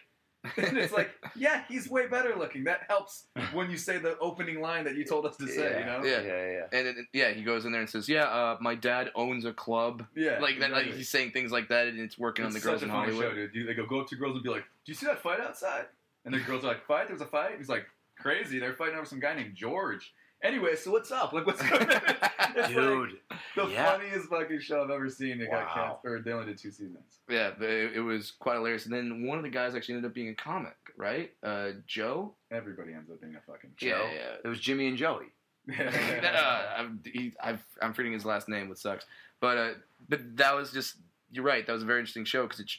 And 0.56 0.78
it's 0.78 0.92
like, 0.92 1.10
yeah, 1.36 1.64
he's 1.68 1.90
way 1.90 2.06
better 2.06 2.34
looking. 2.36 2.64
That 2.64 2.82
helps 2.88 3.24
when 3.52 3.70
you 3.70 3.76
say 3.76 3.98
the 3.98 4.18
opening 4.18 4.60
line 4.60 4.84
that 4.84 4.96
you 4.96 5.04
told 5.04 5.26
us 5.26 5.36
to 5.36 5.48
say. 5.48 5.80
You 5.80 5.86
know? 5.86 6.02
Yeah. 6.04 6.22
yeah, 6.22 6.50
yeah. 6.50 6.78
and 6.78 6.86
then, 6.86 7.06
yeah, 7.12 7.30
he 7.30 7.42
goes 7.42 7.64
in 7.64 7.72
there 7.72 7.80
and 7.80 7.90
says, 7.90 8.08
"Yeah, 8.08 8.24
uh, 8.24 8.56
my 8.60 8.74
dad 8.74 9.10
owns 9.14 9.44
a 9.44 9.52
club." 9.52 10.04
Yeah. 10.14 10.38
like 10.40 10.60
that, 10.60 10.70
like 10.70 10.92
he's 10.92 11.08
saying 11.08 11.32
things 11.32 11.50
like 11.50 11.68
that, 11.68 11.88
and 11.88 11.98
it's 11.98 12.18
working 12.18 12.44
on 12.44 12.52
the 12.52 12.60
girls 12.60 12.80
such 12.80 12.84
in 12.84 12.90
a 12.90 12.92
funny 12.92 13.12
Hollywood. 13.12 13.36
Show, 13.36 13.46
dude. 13.48 13.68
They 13.68 13.74
go 13.74 13.86
go 13.86 14.00
up 14.00 14.08
to 14.08 14.16
girls 14.16 14.34
and 14.34 14.42
be 14.42 14.50
like, 14.50 14.64
"Do 14.84 14.92
you 14.92 14.94
see 14.94 15.06
that 15.06 15.20
fight 15.20 15.40
outside?" 15.40 15.86
And 16.24 16.34
the 16.34 16.40
girls 16.40 16.64
are 16.64 16.68
like, 16.68 16.86
"Fight? 16.86 17.08
There's 17.08 17.20
a 17.20 17.26
fight." 17.26 17.58
He's 17.58 17.68
like, 17.68 17.86
"Crazy! 18.18 18.58
They're 18.58 18.74
fighting 18.74 18.96
over 18.96 19.06
some 19.06 19.20
guy 19.20 19.34
named 19.34 19.54
George." 19.54 20.12
Anyway, 20.42 20.76
so 20.76 20.92
what's 20.92 21.10
up? 21.10 21.32
Like, 21.32 21.46
what's 21.46 21.60
going 21.68 21.82
on? 21.82 21.88
It's 21.90 22.56
like 22.56 22.68
Dude, 22.74 23.10
the 23.56 23.66
yeah. 23.68 23.90
funniest 23.98 24.28
fucking 24.28 24.60
show 24.60 24.84
I've 24.84 24.90
ever 24.90 25.08
seen. 25.10 25.40
It 25.40 25.50
got 25.50 25.66
Wow. 25.66 25.74
canceled, 25.74 25.98
or 26.04 26.20
they 26.22 26.32
only 26.32 26.46
did 26.46 26.58
two 26.58 26.70
seasons. 26.70 27.18
Yeah, 27.28 27.50
it, 27.60 27.96
it 27.96 28.00
was 28.00 28.30
quite 28.30 28.54
hilarious. 28.54 28.84
And 28.86 28.94
then 28.94 29.26
one 29.26 29.38
of 29.38 29.44
the 29.44 29.50
guys 29.50 29.74
actually 29.74 29.96
ended 29.96 30.08
up 30.10 30.14
being 30.14 30.28
a 30.28 30.34
comic, 30.34 30.76
right? 30.96 31.32
Uh, 31.42 31.70
Joe. 31.86 32.34
Everybody 32.52 32.92
ends 32.94 33.10
up 33.10 33.20
being 33.20 33.34
a 33.34 33.40
fucking 33.50 33.70
Yeah, 33.80 33.98
Joe? 33.98 34.10
yeah. 34.14 34.34
It 34.44 34.48
was 34.48 34.60
Jimmy 34.60 34.86
and 34.88 34.96
Joey. 34.96 35.26
uh, 35.78 36.62
I'm, 36.76 37.00
he, 37.04 37.32
I've, 37.42 37.62
I'm 37.82 37.92
forgetting 37.92 38.12
his 38.12 38.24
last 38.24 38.48
name, 38.48 38.68
which 38.68 38.78
sucks. 38.78 39.04
But 39.40 39.58
uh, 39.58 39.70
but 40.08 40.36
that 40.36 40.54
was 40.54 40.72
just 40.72 40.96
you're 41.30 41.44
right. 41.44 41.66
That 41.66 41.72
was 41.72 41.82
a 41.82 41.86
very 41.86 41.98
interesting 42.00 42.24
show 42.24 42.42
because 42.44 42.60
it 42.60 42.70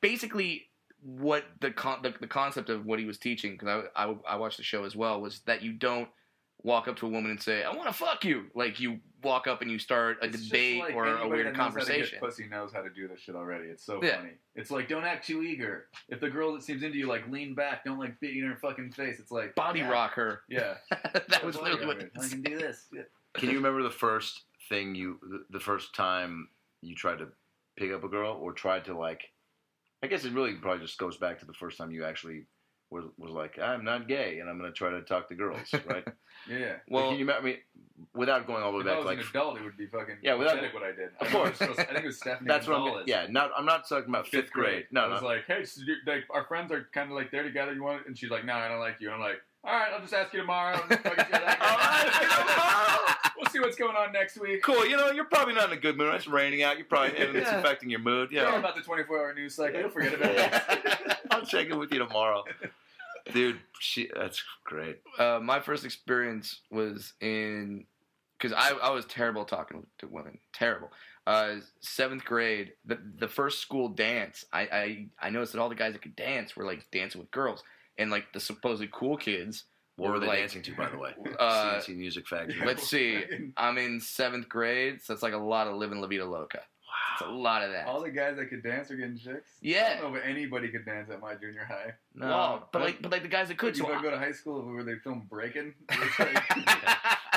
basically 0.00 0.68
what 1.02 1.44
the, 1.60 1.70
con- 1.70 2.00
the 2.02 2.14
the 2.20 2.26
concept 2.26 2.70
of 2.70 2.86
what 2.86 2.98
he 2.98 3.04
was 3.04 3.18
teaching. 3.18 3.52
Because 3.52 3.84
I, 3.94 4.04
I 4.04 4.16
I 4.30 4.36
watched 4.36 4.56
the 4.56 4.62
show 4.64 4.84
as 4.84 4.96
well 4.96 5.20
was 5.20 5.40
that 5.46 5.62
you 5.62 5.72
don't 5.72 6.08
walk 6.66 6.88
up 6.88 6.96
to 6.96 7.06
a 7.06 7.08
woman 7.08 7.30
and 7.30 7.40
say 7.40 7.62
I 7.62 7.72
want 7.72 7.86
to 7.88 7.94
fuck 7.94 8.24
you. 8.24 8.46
Like 8.54 8.80
you 8.80 8.98
walk 9.22 9.46
up 9.46 9.62
and 9.62 9.70
you 9.70 9.78
start 9.78 10.18
a 10.20 10.26
It's 10.26 10.44
debate 10.48 10.80
like 10.80 10.94
or 10.94 11.06
a 11.06 11.28
weird 11.28 11.46
that 11.46 11.56
knows 11.56 11.58
how 11.58 11.68
to 11.68 11.74
get 11.76 11.84
conversation. 11.86 12.18
Pussy 12.20 12.48
knows 12.48 12.72
how 12.72 12.82
to 12.82 12.90
do 12.90 13.06
this 13.08 13.20
shit 13.20 13.36
already. 13.36 13.68
It's 13.68 13.84
so 13.84 14.02
Yeah. 14.02 14.16
funny. 14.16 14.32
It's 14.56 14.70
like 14.72 14.88
don't 14.88 15.04
act 15.04 15.26
too 15.26 15.42
eager. 15.42 15.86
If 16.08 16.20
the 16.20 16.28
girl 16.28 16.52
that 16.54 16.62
seems 16.64 16.82
into 16.82 16.98
you 16.98 17.06
like 17.06 17.28
lean 17.30 17.54
back, 17.54 17.84
don't 17.84 17.98
like 18.00 18.18
beat 18.20 18.36
in 18.36 18.50
her 18.50 18.56
fucking 18.56 18.90
face. 18.92 19.20
It's 19.20 19.30
like 19.30 19.54
Body 19.54 19.78
yeah. 19.80 19.88
rock 19.90 20.12
her. 20.14 20.42
Yeah, 20.48 20.74
that 20.90 21.44
was 21.44 21.56
literally 21.56 21.86
what. 21.86 22.02
I 22.20 22.28
can 22.28 22.42
do 22.42 22.58
this. 22.58 22.86
Yeah. 22.92 23.02
Can 23.34 23.50
you 23.50 23.56
remember 23.56 23.82
the 23.82 23.90
first 23.90 24.42
thing 24.68 24.94
you, 24.94 25.18
the- 25.22 25.44
the 25.50 25.60
first 25.60 25.94
time 25.94 26.48
you 26.82 26.94
tried 26.94 27.18
to 27.18 27.28
pick 27.76 27.92
up 27.92 28.02
a 28.02 28.08
girl 28.08 28.32
or 28.40 28.52
tried 28.52 28.84
to 28.86 28.96
like? 28.98 29.22
I 30.02 30.08
guess 30.08 30.24
it 30.24 30.32
really 30.32 30.54
probably 30.54 30.84
just 30.84 30.98
goes 30.98 31.16
back 31.16 31.38
to 31.40 31.46
the 31.46 31.52
first 31.54 31.78
time 31.78 31.90
you 31.90 32.04
actually 32.04 32.46
was 32.90 33.04
was 33.18 33.30
like, 33.32 33.58
I'm 33.58 33.84
not 33.84 34.06
gay 34.08 34.38
and 34.38 34.48
I'm 34.48 34.58
going 34.58 34.70
to 34.70 34.76
try 34.76 34.90
to 34.90 35.02
talk 35.02 35.28
to 35.28 35.34
girls, 35.34 35.72
right? 35.86 36.04
Yeah. 36.48 36.74
Well, 36.88 37.08
can 37.10 37.18
you 37.18 37.26
remember? 37.26 37.40
I 37.42 37.44
mean, 37.44 37.56
without 38.14 38.46
going 38.46 38.62
all 38.62 38.72
the 38.72 38.78
way 38.78 38.84
back, 38.84 38.96
was 38.98 39.06
like 39.06 39.18
an 39.18 39.24
adult, 39.28 39.58
it 39.58 39.64
would 39.64 39.76
be 39.76 39.86
fucking 39.86 40.16
Yeah, 40.22 40.34
without- 40.34 40.54
pathetic 40.60 40.74
what 40.74 40.82
I 40.84 40.92
did. 40.92 41.08
Of 41.20 41.26
I 41.26 41.30
course. 41.30 41.60
was- 41.60 41.78
I 41.78 41.84
think 41.84 41.98
it 41.98 42.04
was 42.06 42.16
Stephanie. 42.18 42.46
that's 42.48 42.66
what 42.66 42.76
I'm. 42.76 42.82
Gonzalez. 42.84 43.04
Yeah, 43.08 43.26
not 43.28 43.50
I'm 43.56 43.64
not 43.66 43.88
talking 43.88 44.08
about 44.08 44.28
fifth 44.28 44.52
grade. 44.52 44.86
No, 44.92 45.02
I 45.02 45.08
was 45.08 45.22
no. 45.22 45.28
like, 45.28 45.44
hey, 45.46 45.64
so 45.64 45.82
you- 45.84 45.96
like, 46.06 46.24
our 46.30 46.44
friends 46.44 46.70
are 46.72 46.88
kind 46.94 47.10
of 47.10 47.16
like 47.16 47.30
they're 47.30 47.42
together. 47.42 47.72
You 47.74 47.82
want? 47.82 48.02
it? 48.02 48.06
And 48.06 48.16
she's 48.16 48.30
like, 48.30 48.44
no, 48.44 48.52
I 48.54 48.68
don't 48.68 48.78
like 48.80 48.96
you. 49.00 49.08
And 49.08 49.16
I'm 49.16 49.20
like, 49.20 49.40
all 49.64 49.72
right, 49.72 49.92
I'll 49.92 50.00
just 50.00 50.14
ask 50.14 50.32
you 50.32 50.40
tomorrow. 50.40 50.80
and 50.88 51.00
fucking 51.00 51.24
see 51.24 51.32
how 51.32 51.38
that. 51.40 51.60
All 51.60 51.76
right, 51.78 53.02
tomorrow. 53.02 53.32
We'll 53.36 53.46
see 53.50 53.58
what's 53.58 53.76
going 53.76 53.96
on 53.96 54.12
next 54.12 54.38
week. 54.38 54.62
Cool. 54.62 54.86
You 54.86 54.96
know, 54.96 55.10
you're 55.10 55.24
probably 55.24 55.54
not 55.54 55.72
in 55.72 55.76
a 55.76 55.80
good 55.80 55.96
mood. 55.96 56.14
It's 56.14 56.28
raining 56.28 56.62
out. 56.62 56.76
You're 56.78 56.86
probably 56.86 57.16
and 57.18 57.36
it's 57.36 57.50
affecting 57.50 57.90
your 57.90 57.98
mood. 57.98 58.30
Yeah. 58.30 58.42
Yeah. 58.42 58.58
about 58.60 58.76
the 58.76 58.82
24 58.82 59.18
hour 59.18 59.34
news 59.34 59.56
cycle. 59.56 59.80
You'll 59.80 59.88
forget 59.90 60.14
about 60.14 60.30
it. 60.36 61.16
I'll 61.36 61.46
check 61.46 61.68
in 61.68 61.78
with 61.78 61.92
you 61.92 61.98
tomorrow, 61.98 62.44
dude. 63.32 63.58
She, 63.80 64.08
that's 64.14 64.42
great. 64.64 64.98
uh, 65.18 65.38
my 65.42 65.60
first 65.60 65.84
experience 65.84 66.60
was 66.70 67.12
in 67.20 67.84
because 68.38 68.52
I, 68.56 68.72
I 68.82 68.90
was 68.90 69.04
terrible 69.06 69.44
talking 69.44 69.86
to 69.98 70.06
women 70.08 70.38
terrible 70.52 70.90
uh, 71.26 71.56
seventh 71.80 72.24
grade 72.24 72.72
the, 72.84 72.98
the 73.18 73.28
first 73.28 73.60
school 73.60 73.88
dance 73.88 74.44
I, 74.52 74.60
I 74.60 75.06
i 75.26 75.30
noticed 75.30 75.52
that 75.54 75.60
all 75.60 75.68
the 75.70 75.74
guys 75.74 75.92
that 75.94 76.02
could 76.02 76.14
dance 76.16 76.54
were 76.56 76.64
like 76.64 76.84
dancing 76.92 77.20
with 77.20 77.30
girls 77.30 77.62
and 77.98 78.10
like 78.10 78.32
the 78.32 78.40
supposedly 78.40 78.88
cool 78.92 79.16
kids 79.16 79.64
What 79.96 80.10
were 80.12 80.20
they 80.20 80.26
like, 80.26 80.38
dancing 80.40 80.62
to, 80.62 80.74
by 80.76 80.88
the 80.90 80.98
way? 80.98 81.12
uh, 81.38 81.80
C+C 81.80 81.94
Music 81.94 82.28
Factory. 82.28 82.64
let's 82.66 82.86
see 82.88 83.24
i'm 83.56 83.78
in 83.78 84.00
seventh 84.00 84.48
grade 84.48 85.00
so 85.02 85.12
that's 85.14 85.22
like 85.22 85.32
a 85.34 85.38
lot 85.38 85.66
of 85.66 85.74
living 85.76 86.00
la 86.00 86.06
vida 86.06 86.24
loca 86.26 86.60
It's 87.18 87.26
a 87.28 87.32
lot 87.32 87.62
of 87.62 87.72
that. 87.72 87.86
All 87.86 88.02
the 88.02 88.10
guys 88.10 88.36
that 88.36 88.46
could 88.50 88.62
dance 88.62 88.90
are 88.90 88.96
getting 88.96 89.16
chicks. 89.16 89.50
Yeah. 89.60 89.76
I 89.76 89.80
Yeah. 89.94 90.00
don't 90.00 90.12
know 90.12 90.18
if 90.18 90.24
anybody 90.24 90.68
could 90.68 90.84
dance 90.84 91.10
at 91.10 91.20
my 91.20 91.34
junior 91.34 91.64
high. 91.64 91.94
No, 92.14 92.26
Well, 92.28 92.68
but 92.72 92.82
like, 92.82 93.02
but 93.02 93.10
like 93.12 93.22
the 93.22 93.28
guys 93.28 93.48
that 93.48 93.58
could. 93.58 93.76
you 93.76 93.82
So 93.84 93.88
want 93.90 94.02
to 94.02 94.08
go 94.08 94.10
to 94.10 94.18
high 94.18 94.32
school 94.32 94.62
where 94.64 94.84
they 94.84 94.96
film 95.02 95.26
breaking? 95.30 95.74
It's 95.90 96.18
like, 96.18 96.48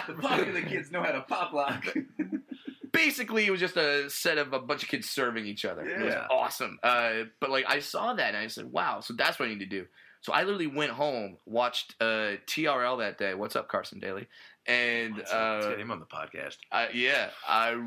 the 0.07 0.13
popular 0.21 0.61
kids 0.61 0.91
know 0.91 1.01
how 1.03 1.11
to 1.11 1.21
pop 1.21 1.53
lock. 1.53 1.85
basically 2.91 3.45
it 3.45 3.51
was 3.51 3.59
just 3.59 3.77
a 3.77 4.09
set 4.09 4.37
of 4.37 4.53
a 4.53 4.59
bunch 4.59 4.83
of 4.83 4.89
kids 4.89 5.09
serving 5.09 5.45
each 5.45 5.63
other. 5.65 5.85
It 5.87 5.99
was 6.03 6.13
Yeah. 6.13 6.27
awesome. 6.29 6.79
Uh, 6.83 7.25
but 7.39 7.49
like 7.49 7.65
I 7.67 7.79
saw 7.79 8.13
that 8.13 8.29
and 8.33 8.37
I 8.37 8.47
said, 8.47 8.65
wow, 8.65 8.99
so 9.01 9.13
that's 9.13 9.39
what 9.39 9.47
I 9.47 9.49
need 9.49 9.59
to 9.59 9.65
do. 9.65 9.85
So 10.21 10.33
I 10.33 10.43
literally 10.43 10.67
went 10.67 10.91
home, 10.91 11.37
watched 11.45 11.95
uh, 12.01 12.35
TRL 12.47 12.99
that 12.99 13.17
day. 13.17 13.35
What's 13.35 13.55
up, 13.55 13.69
Carson 13.69 13.99
Daly? 13.99 14.27
And 14.65 15.15
Let's 15.15 15.31
get 15.31 15.39
uh, 15.39 15.75
him 15.77 15.91
on 15.91 15.99
the 15.99 16.05
podcast. 16.05 16.57
I, 16.71 16.89
yeah, 16.93 17.29
I 17.47 17.81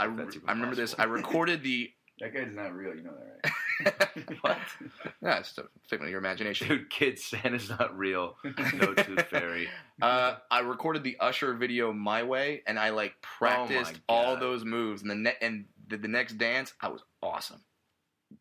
I, 0.00 0.08
That's 0.16 0.36
I 0.46 0.52
remember 0.52 0.74
this. 0.76 0.94
I 0.98 1.04
recorded 1.04 1.62
the. 1.62 1.90
That 2.20 2.34
guy's 2.34 2.54
not 2.54 2.74
real, 2.74 2.94
you 2.94 3.02
know 3.02 3.12
that, 3.12 3.52
right? 3.84 4.26
What? 4.42 4.58
Yeah, 5.22 5.38
it's 5.38 5.56
a 5.56 5.64
figment 5.88 6.08
of 6.08 6.10
your 6.10 6.18
imagination. 6.18 6.68
Dude, 6.68 6.90
kids, 6.90 7.24
Santa's 7.24 7.70
not 7.70 7.96
real. 7.96 8.36
No 8.74 8.92
tooth 8.92 9.22
fairy. 9.28 9.68
Uh, 10.02 10.36
I 10.50 10.60
recorded 10.60 11.02
the 11.02 11.16
Usher 11.18 11.54
video 11.54 11.90
my 11.92 12.22
way, 12.22 12.62
and 12.66 12.78
I 12.78 12.90
like 12.90 13.14
practiced 13.22 14.00
Oh 14.08 14.14
all 14.14 14.36
those 14.36 14.64
moves. 14.66 15.00
And 15.00 15.10
the 15.10 15.14
ne- 15.14 15.36
and 15.40 15.64
the, 15.88 15.96
the 15.96 16.08
next 16.08 16.34
dance, 16.34 16.74
I 16.82 16.88
was 16.88 17.02
awesome 17.22 17.62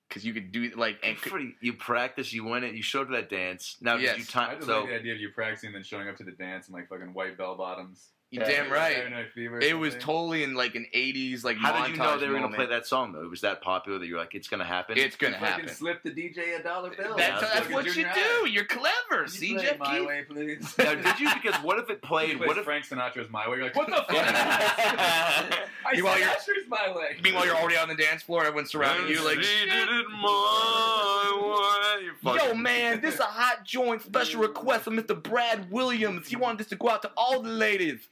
because 0.10 0.26
you 0.26 0.34
could 0.34 0.52
do 0.52 0.72
like 0.76 0.98
and 1.04 1.18
Good 1.22 1.42
you. 1.42 1.54
You 1.62 1.74
practice, 1.74 2.34
you 2.34 2.44
win 2.44 2.64
it, 2.66 2.76
you 2.76 2.84
showed 2.84 3.08
up 3.08 3.12
that 3.14 3.30
dance. 3.30 3.78
Now, 3.82 3.96
Yes. 3.96 4.18
did 4.18 4.20
you 4.20 4.26
I 4.42 4.46
time? 4.46 4.56
just 4.58 4.68
So, 4.68 4.82
like 4.82 4.90
the 4.90 4.96
idea 4.96 5.14
of 5.14 5.20
you 5.22 5.30
practicing 5.30 5.68
and 5.68 5.76
then 5.76 5.84
showing 5.84 6.10
up 6.10 6.18
to 6.18 6.24
the 6.24 6.32
dance 6.32 6.68
in 6.68 6.74
like 6.74 6.90
fucking 6.90 7.14
white 7.14 7.38
bell 7.38 7.56
bottoms. 7.56 8.10
You 8.32 8.40
damn 8.40 8.72
right. 8.72 8.96
Saturday 8.96 9.28
Fever 9.34 9.60
It 9.60 9.78
was 9.78 9.96
totally 9.96 10.44
in 10.44 10.54
like 10.54 10.76
an 10.76 10.86
'80s 10.96 11.44
like. 11.44 11.58
how 11.58 11.84
did 11.84 11.92
you 11.92 11.98
know 11.98 12.20
they 12.20 12.28
were 12.28 12.34
going 12.34 12.42
going 12.44 12.52
to 12.52 12.58
play 12.58 12.66
that 12.68 12.86
song, 12.86 13.12
though? 13.12 13.24
It 13.24 13.30
was 13.30 13.42
that 13.42 13.62
popular 13.62 13.98
that 13.98 14.06
you're 14.06 14.20
like, 14.20 14.36
it's 14.36 14.48
going 14.48 14.60
to 14.60 14.66
happen? 14.66 14.98
It's 14.98 15.16
gonna 15.16 15.34
You 15.34 15.40
fucking 15.40 15.52
happen. 15.66 15.70
Slip 15.76 16.04
the 16.04 16.12
DJ 16.12 16.60
a 16.60 16.64
dollar 16.64 16.92
bill. 16.92 17.18
That's, 17.18 17.42
Yeah, 17.42 17.50
that's 17.54 17.70
what 17.72 17.86
you 17.86 17.94
junior 17.94 18.12
do. 18.14 18.20
high. 18.22 18.48
You're 18.48 18.66
clever. 18.66 18.94
Can 19.10 19.22
you 19.24 19.28
See, 19.30 19.54
play 19.56 19.64
Jeff 19.66 19.80
My 19.80 19.98
Keith. 19.98 20.08
Way, 20.08 20.24
please. 20.30 20.76
now, 20.78 20.94
did 20.96 21.20
you? 21.20 21.30
Because 21.42 21.62
what 21.64 21.80
if 21.80 21.90
it 21.90 22.02
played? 22.04 22.38
What 22.40 22.50
What 22.50 22.58
if 22.58 22.62
if? 22.62 22.66
Frank 22.66 22.86
Sinatra's 22.86 23.30
My 23.32 23.50
Way? 23.50 23.58
You're 23.58 23.66
like, 23.66 23.76
what 23.76 23.88
the 23.88 23.94
fuck? 23.98 24.06
I 24.10 25.60
Meanwhile, 25.94 26.18
said 26.40 26.54
My 26.68 26.94
Way. 26.96 27.18
Meanwhile, 27.24 27.46
you're 27.48 27.56
already 27.56 27.78
on 27.78 27.88
the 27.90 27.96
dance 27.96 28.22
floor. 28.22 28.46
Everyone's 28.46 28.70
surrounding 28.72 29.10
you 29.10 29.26
like, 29.26 29.42
She 29.42 29.66
did 29.66 29.90
it 29.90 30.06
my 30.22 32.10
way. 32.24 32.38
Yo, 32.38 32.54
man, 32.54 33.02
this 33.02 33.16
is 33.16 33.20
a 33.20 33.24
hot 33.24 33.66
joint 33.66 34.02
special 34.02 34.42
request 34.42 34.84
from 34.84 34.98
Mr. 34.98 35.22
Brad 35.22 35.70
Williams. 35.72 36.28
He 36.28 36.36
wanted 36.36 36.60
this 36.60 36.68
to 36.68 36.76
go 36.76 36.90
out 36.90 37.02
to 37.02 37.12
all 37.18 37.42
the 37.42 37.50
ladies. 37.50 38.08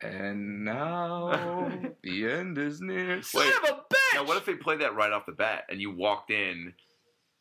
And 0.00 0.64
now 0.64 1.70
the 2.02 2.30
end 2.30 2.58
is 2.58 2.80
near. 2.80 3.22
Son 3.22 3.42
Wait, 3.42 3.54
of 3.54 3.78
a 3.78 3.94
bitch! 3.94 4.14
Now, 4.14 4.24
what 4.24 4.36
if 4.36 4.44
they 4.44 4.54
played 4.54 4.80
that 4.80 4.94
right 4.94 5.10
off 5.10 5.26
the 5.26 5.32
bat 5.32 5.64
and 5.68 5.80
you 5.80 5.90
walked 5.90 6.30
in? 6.30 6.72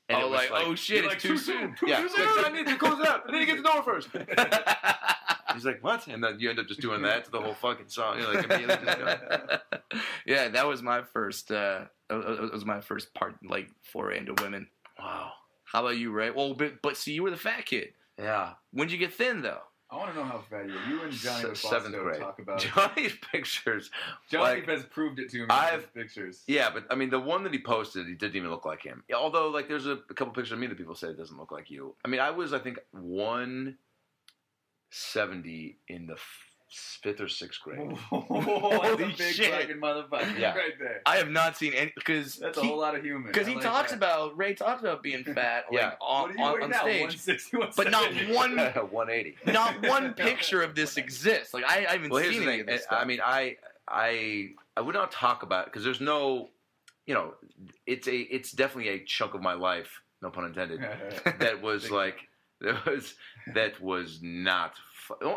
And 0.10 0.18
oh, 0.18 0.28
it 0.28 0.30
was 0.30 0.40
like, 0.40 0.52
like, 0.52 0.66
oh 0.66 0.76
shit, 0.76 1.00
it's 1.00 1.08
like, 1.08 1.20
too 1.20 1.30
too 1.30 1.38
soon. 1.38 1.76
soon, 1.78 1.90
yeah, 1.90 2.02
too 2.02 2.10
soon. 2.10 2.28
I 2.46 2.50
need 2.52 2.66
to 2.68 2.78
close 2.78 3.00
it 3.00 3.08
out. 3.08 3.24
I 3.28 3.32
need 3.32 3.40
to 3.42 3.46
get 3.46 3.58
the 3.58 3.64
door 3.64 3.84
first. 3.84 4.10
He's 5.54 5.66
like, 5.66 5.84
what? 5.84 6.08
And 6.08 6.24
then 6.24 6.40
you 6.40 6.50
end 6.50 6.60
up 6.60 6.68
just 6.68 6.82
doing 6.82 7.02
that 7.02 7.26
to 7.26 7.32
the 7.32 7.42
whole 7.42 7.54
fucking 7.54 7.90
song. 7.90 8.20
You're 8.20 8.34
like, 8.34 8.48
just 8.48 8.98
going, 8.98 9.60
yeah, 10.26 10.48
that 10.50 10.66
was 10.68 10.82
my 10.82 11.02
first. 11.14 11.52
Uh, 11.52 11.86
it 12.10 12.54
was 12.54 12.66
my 12.66 12.80
first 12.80 13.14
part, 13.14 13.36
like 13.48 13.70
foray 13.84 14.20
into 14.20 14.34
women. 14.42 14.68
wow. 14.98 15.32
How 15.66 15.82
about 15.82 15.98
you, 15.98 16.12
Ray? 16.12 16.32
Well, 16.32 16.54
but, 16.54 16.82
but 16.82 16.96
see, 16.96 17.12
you 17.12 17.24
were 17.24 17.30
the 17.30 17.36
fat 17.36 17.66
kid. 17.66 17.90
Yeah. 18.18 18.54
When'd 18.72 18.92
you 18.92 18.98
get 18.98 19.14
thin, 19.14 19.42
though? 19.42 19.60
I 19.90 19.96
want 19.96 20.12
to 20.12 20.18
know 20.18 20.26
how 20.26 20.40
fat 20.50 20.68
you 20.68 20.76
are. 20.76 20.84
You 20.90 21.02
and 21.04 21.14
Johnny 21.14 21.56
Se- 21.56 21.70
seventh 21.70 21.96
grade. 21.96 22.20
talk 22.20 22.40
about. 22.40 22.60
Johnny's 22.76 23.14
pictures. 23.32 23.90
Johnny 24.30 24.60
like- 24.60 24.68
has 24.68 24.84
proved 24.84 25.18
it 25.20 25.30
to 25.32 25.38
me 25.40 25.46
I've- 25.50 25.86
pictures. 25.94 26.44
Yeah, 26.46 26.70
but 26.74 26.84
I 26.90 26.96
mean, 26.96 27.10
the 27.10 27.20
one 27.22 27.44
that 27.44 27.54
he 27.54 27.60
posted, 27.60 28.06
he 28.06 28.14
didn't 28.14 28.36
even 28.36 28.50
look 28.50 28.66
like 28.66 28.84
him. 28.84 29.06
Although, 29.16 29.48
like, 29.50 29.70
there's 29.70 29.86
a, 29.88 29.94
a 30.10 30.14
couple 30.14 30.34
pictures 30.34 30.52
of 30.52 30.60
me 30.60 30.68
that 30.68 30.78
people 30.78 30.94
say 30.96 31.08
it 31.08 31.16
doesn't 31.18 31.38
look 31.38 31.54
like 31.54 31.72
you. 31.72 31.96
I 32.04 32.10
mean, 32.10 32.20
I 32.20 32.32
was, 32.32 32.52
I 32.54 32.60
think, 32.60 32.80
170 32.92 35.78
in 35.88 36.08
the 36.08 36.18
fifth 36.70 37.22
or 37.22 37.28
sixth 37.30 37.62
grade. 37.62 37.80
Oh, 38.12 38.26
that's 38.30 38.32
a 38.32 38.60
Holy 38.60 39.06
big 39.14 39.34
shit. 39.34 39.52
fucking 39.54 39.78
motherfucker 39.78 40.38
Yeah. 40.38 40.54
right 40.56 40.74
there. 40.80 41.02
I 41.06 41.16
have 41.18 41.30
not 41.30 41.56
seen 41.56 41.74
any 41.74 41.92
because 41.96 42.36
That's 42.36 42.58
a 42.58 42.62
whole 42.62 42.78
lot 42.80 42.96
of 42.96 43.04
human. 43.04 43.32
because 43.32 43.48
he 43.48 43.54
like 43.56 43.64
talks 43.64 43.92
that. 43.92 43.98
about 43.98 44.38
Ray 44.38 44.54
talks 44.54 44.82
about 44.82 45.02
being 45.02 45.24
fat, 45.36 45.66
like, 45.72 45.80
Yeah. 45.82 45.92
on, 46.02 46.30
What 46.38 46.56
are 46.56 46.58
you 46.60 46.64
on, 46.66 46.74
on 46.74 46.80
stage, 46.80 47.02
160, 47.02 47.58
but 47.78 47.90
not 47.92 48.12
one, 48.36 48.58
180. 48.58 49.38
not 49.52 49.82
one 49.88 50.14
picture 50.14 50.62
of 50.62 50.76
this 50.76 50.98
exists. 50.98 51.54
Like 51.54 51.64
I, 51.64 51.86
I 51.88 51.92
haven't 51.94 52.10
Well, 52.12 52.24
seen 52.24 52.46
the 52.46 52.52
any 52.52 52.62
of 52.62 52.68
this 52.68 52.86
I 52.92 53.06
mean, 53.06 53.20
I, 53.24 53.56
I, 53.88 54.50
I 54.76 54.82
would 54.82 54.96
not 54.96 55.12
talk 55.12 55.44
about 55.44 55.68
it 55.68 55.74
because 55.74 55.84
there's 55.86 56.02
no, 56.02 56.50
you 57.06 57.14
know, 57.14 57.34
it's 57.86 58.08
a, 58.10 58.16
it's 58.16 58.52
definitely 58.52 58.90
a 58.90 59.00
chunk 59.06 59.34
of 59.34 59.42
my 59.42 59.54
life, 59.54 60.02
no 60.22 60.30
pun 60.32 60.44
intended, 60.46 60.82
that 61.40 61.62
was 61.62 61.90
like, 61.90 62.18
that 62.60 62.86
was, 62.86 63.14
that 63.54 63.80
was 63.80 64.20
not. 64.22 64.74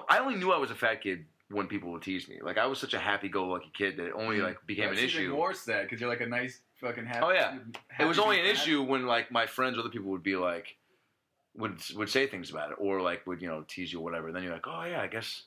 I 0.09 0.19
only 0.19 0.37
knew 0.37 0.53
I 0.53 0.59
was 0.59 0.71
a 0.71 0.75
fat 0.75 1.03
kid 1.03 1.25
when 1.51 1.67
people 1.67 1.91
would 1.93 2.03
tease 2.03 2.29
me. 2.29 2.39
Like 2.43 2.59
I 2.59 2.67
was 2.67 2.79
such 2.79 2.95
a 2.95 2.99
happy-go-lucky 2.99 3.73
kid 3.77 3.97
that 3.97 4.07
it 4.07 4.13
only 4.15 4.39
Mhm. 4.39 4.45
like 4.45 4.67
became 4.67 4.89
That's 4.91 5.01
an 5.01 5.09
even 5.09 5.23
issue. 5.23 5.33
more 5.35 5.53
sad 5.53 5.83
because 5.83 6.01
you're 6.01 6.09
like 6.11 6.21
a 6.21 6.27
nice 6.27 6.61
fucking 6.77 7.07
happy. 7.07 7.21
Oh, 7.27 7.31
yeah. 7.31 7.59
happy 7.89 8.05
it 8.05 8.07
was 8.07 8.19
only 8.19 8.39
an 8.41 8.47
fat. 8.47 8.53
issue 8.53 8.83
when 8.83 9.07
like 9.07 9.31
my 9.33 9.47
friends, 9.47 9.77
or 9.77 9.81
other 9.81 9.89
people 9.91 10.11
would 10.11 10.23
be 10.23 10.37
like, 10.37 10.77
would 11.55 11.81
would 11.97 12.09
say 12.09 12.27
things 12.29 12.51
about 12.51 12.71
it, 12.71 12.77
or 12.79 13.01
like 13.03 13.27
would 13.27 13.43
you 13.43 13.49
know 13.49 13.65
tease 13.67 13.93
you 13.93 13.99
or 13.99 14.05
whatever. 14.05 14.29
And 14.29 14.37
then 14.37 14.43
you're 14.45 14.53
like, 14.53 14.67
oh 14.69 14.85
yeah, 14.85 15.01
I 15.03 15.09
guess, 15.09 15.45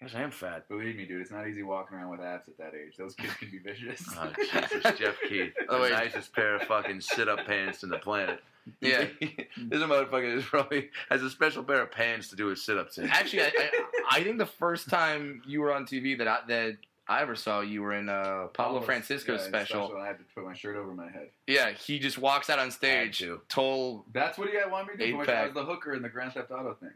I 0.00 0.04
guess 0.04 0.14
I 0.14 0.22
am 0.22 0.30
fat. 0.30 0.68
Believe 0.68 0.96
me, 0.96 1.04
dude, 1.06 1.20
it's 1.20 1.30
not 1.32 1.48
easy 1.48 1.62
walking 1.64 1.96
around 1.96 2.10
with 2.10 2.20
abs 2.20 2.48
at 2.48 2.56
that 2.58 2.72
age. 2.74 2.96
Those 2.96 3.14
kids 3.14 3.32
can 3.34 3.50
be 3.50 3.58
vicious. 3.58 4.04
Oh 4.16 4.32
Jesus, 4.38 4.98
Geoff 4.98 5.16
Keith, 5.28 5.52
the 5.56 5.64
Oh, 5.74 5.82
wait. 5.82 5.90
nicest 5.92 6.32
pair 6.32 6.54
of 6.54 6.62
fucking 6.62 7.00
sit-up 7.00 7.44
pants 7.46 7.82
in 7.82 7.88
the 7.90 7.98
planet. 7.98 8.40
yeah. 8.80 9.06
this 9.20 9.82
motherfucker 9.82 10.36
is 10.36 10.44
probably 10.44 10.90
has 11.10 11.22
a 11.22 11.30
special 11.30 11.64
pair 11.64 11.82
of 11.82 11.90
pants 11.90 12.28
to 12.28 12.36
do 12.36 12.46
his 12.46 12.64
sit-ups 12.64 12.98
in. 12.98 13.08
Actually, 13.08 13.42
I, 13.42 13.46
I, 13.56 13.70
I 14.12 14.22
think 14.24 14.38
the 14.38 14.46
first 14.46 14.88
time 14.88 15.42
you 15.46 15.60
were 15.62 15.72
on 15.74 15.84
TV 15.86 16.16
that 16.18 16.28
I, 16.28 16.38
that 16.48 16.76
I 17.08 17.22
ever 17.22 17.34
saw 17.34 17.60
you 17.62 17.80
were 17.82 17.94
in 17.94 18.08
uh, 18.08 18.48
Pablo 18.52 18.78
Oh, 18.80 18.82
Francisco's 18.82 19.40
yeah, 19.40 19.46
special. 19.48 19.96
I 19.98 20.06
had 20.06 20.18
to 20.18 20.24
put 20.34 20.44
my 20.44 20.52
shirt 20.54 20.76
over 20.76 20.92
my 20.94 21.10
head. 21.10 21.30
Yeah, 21.46 21.70
he 21.70 21.98
just 21.98 22.18
walks 22.18 22.50
out 22.50 22.58
on 22.60 22.70
stage, 22.70 23.18
to. 23.20 23.40
told 23.48 24.04
That's 24.12 24.36
what 24.38 24.48
he 24.50 24.56
wanted 24.70 24.88
me 24.88 24.92
to 24.92 24.98
do. 24.98 25.04
Eight 25.04 25.10
Put 25.12 25.18
my- 25.26 25.32
pack. 25.32 25.42
I 25.42 25.46
was 25.46 25.54
the 25.54 25.64
hooker 25.64 25.94
in 25.94 26.02
the 26.02 26.08
Grand 26.10 26.34
Theft 26.34 26.50
Auto 26.52 26.74
thing. 26.74 26.90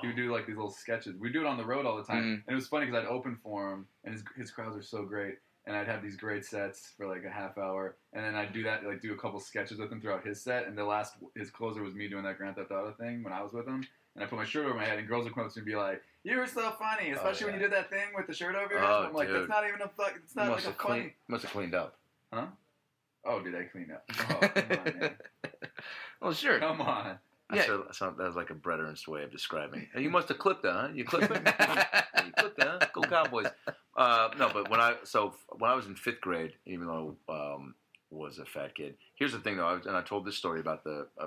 He 0.00 0.06
would 0.08 0.16
do 0.16 0.32
like 0.32 0.46
these 0.46 0.56
little 0.56 0.70
sketches. 0.70 1.16
We'd 1.16 1.32
do 1.32 1.40
it 1.40 1.46
on 1.46 1.56
the 1.56 1.64
road 1.64 1.86
all 1.86 1.96
the 1.96 2.04
time, 2.04 2.22
Mhm. 2.22 2.32
and 2.46 2.52
it 2.52 2.54
was 2.54 2.68
funny 2.68 2.86
because 2.86 3.02
I'd 3.04 3.08
open 3.08 3.36
for 3.42 3.72
him, 3.72 3.86
and 4.04 4.12
his 4.14 4.24
his 4.36 4.50
crowds 4.50 4.76
are 4.76 4.82
so 4.82 5.04
great, 5.04 5.38
and 5.66 5.76
I'd 5.76 5.86
have 5.88 6.02
these 6.02 6.16
great 6.16 6.44
sets 6.44 6.92
for 6.96 7.06
like 7.06 7.24
a 7.24 7.30
half 7.30 7.58
hour, 7.58 7.96
and 8.12 8.24
then 8.24 8.34
I'd 8.34 8.52
do 8.52 8.62
that 8.64 8.84
like 8.84 9.00
do 9.00 9.12
a 9.12 9.16
couple 9.16 9.40
sketches 9.40 9.78
with 9.78 9.90
him 9.92 10.00
throughout 10.00 10.24
his 10.24 10.40
set, 10.42 10.66
and 10.66 10.76
the 10.76 10.84
last 10.84 11.14
his 11.34 11.50
closer 11.50 11.82
was 11.82 11.94
me 11.94 12.08
doing 12.08 12.24
that 12.24 12.38
Grand 12.38 12.56
Theft 12.56 12.70
Auto 12.70 12.92
thing 12.92 13.22
when 13.22 13.32
I 13.32 13.42
was 13.42 13.52
with 13.52 13.66
him, 13.66 13.84
and 14.14 14.24
I 14.24 14.26
put 14.26 14.36
my 14.38 14.44
shirt 14.44 14.66
over 14.66 14.74
my 14.74 14.84
head, 14.84 14.98
and 14.98 15.06
girls 15.08 15.24
would 15.24 15.34
come 15.34 15.44
up 15.44 15.52
to 15.52 15.58
me 15.58 15.62
and 15.62 15.66
be 15.66 15.76
like, 15.76 16.02
"You 16.24 16.38
were 16.38 16.46
so 16.46 16.70
funny, 16.72 17.10
especially 17.10 17.46
when 17.46 17.54
yeah. 17.54 17.60
you 17.62 17.68
did 17.68 17.72
that 17.76 17.90
thing 17.90 18.08
with 18.14 18.26
the 18.26 18.34
shirt 18.34 18.54
over 18.54 18.72
your 18.72 18.80
head." 18.80 18.90
Oh, 18.90 19.04
I'm 19.08 19.12
like, 19.14 19.28
dude. 19.28 19.36
"That's 19.40 19.48
not 19.48 19.66
even 19.66 19.82
a 19.82 19.88
fuck. 19.88 20.14
It's 20.16 20.34
not 20.36 20.48
must 20.48 20.66
like 20.66 20.74
a 20.74 20.78
have 20.78 20.88
funny." 20.88 21.14
must 21.28 21.42
have 21.42 21.52
cleaned 21.52 21.74
up. 21.74 21.98
Huh? 22.32 22.46
Oh, 23.24 23.40
did 23.40 23.54
I 23.56 23.64
clean 23.64 23.90
up? 23.90 24.04
Oh, 24.30 24.48
come 24.48 24.78
on, 24.78 24.98
man. 25.00 25.16
"Well, 26.20 26.32
sure." 26.32 26.58
Come 26.60 26.80
on. 26.80 27.18
Yeah. 27.52 27.58
That's, 27.58 27.68
a, 27.68 27.76
that's 27.86 28.00
not- 28.00 28.18
that 28.18 28.26
was 28.26 28.36
like 28.36 28.50
a 28.50 28.54
Brett 28.54 28.80
way 29.06 29.22
of 29.22 29.30
describing 29.30 29.86
it. 29.94 30.00
You 30.00 30.10
must 30.10 30.28
have 30.28 30.38
clipped 30.38 30.62
that, 30.64 30.72
huh? 30.72 30.88
You 30.94 31.04
clipped 31.04 31.30
it? 31.30 31.36
you 32.24 32.32
clipped 32.38 32.58
that, 32.58 32.82
huh? 32.82 32.86
Go 32.92 33.02
Cowboys. 33.02 33.46
Uh, 33.96 34.28
no, 34.38 34.50
but 34.52 34.68
when 34.68 34.80
I 34.80 34.96
so 35.04 35.34
when 35.58 35.70
I 35.70 35.74
was 35.74 35.86
in 35.86 35.94
fifth 35.94 36.20
grade, 36.20 36.54
even 36.66 36.86
though 36.86 37.16
um, 37.28 37.74
was 38.10 38.38
a 38.38 38.44
fat 38.44 38.74
kid. 38.74 38.94
Here's 39.16 39.32
the 39.32 39.38
thing, 39.38 39.56
though, 39.56 39.66
I 39.66 39.74
was, 39.74 39.86
and 39.86 39.96
I 39.96 40.02
told 40.02 40.24
this 40.24 40.36
story 40.36 40.60
about 40.60 40.84
the 40.84 41.06
uh, 41.18 41.26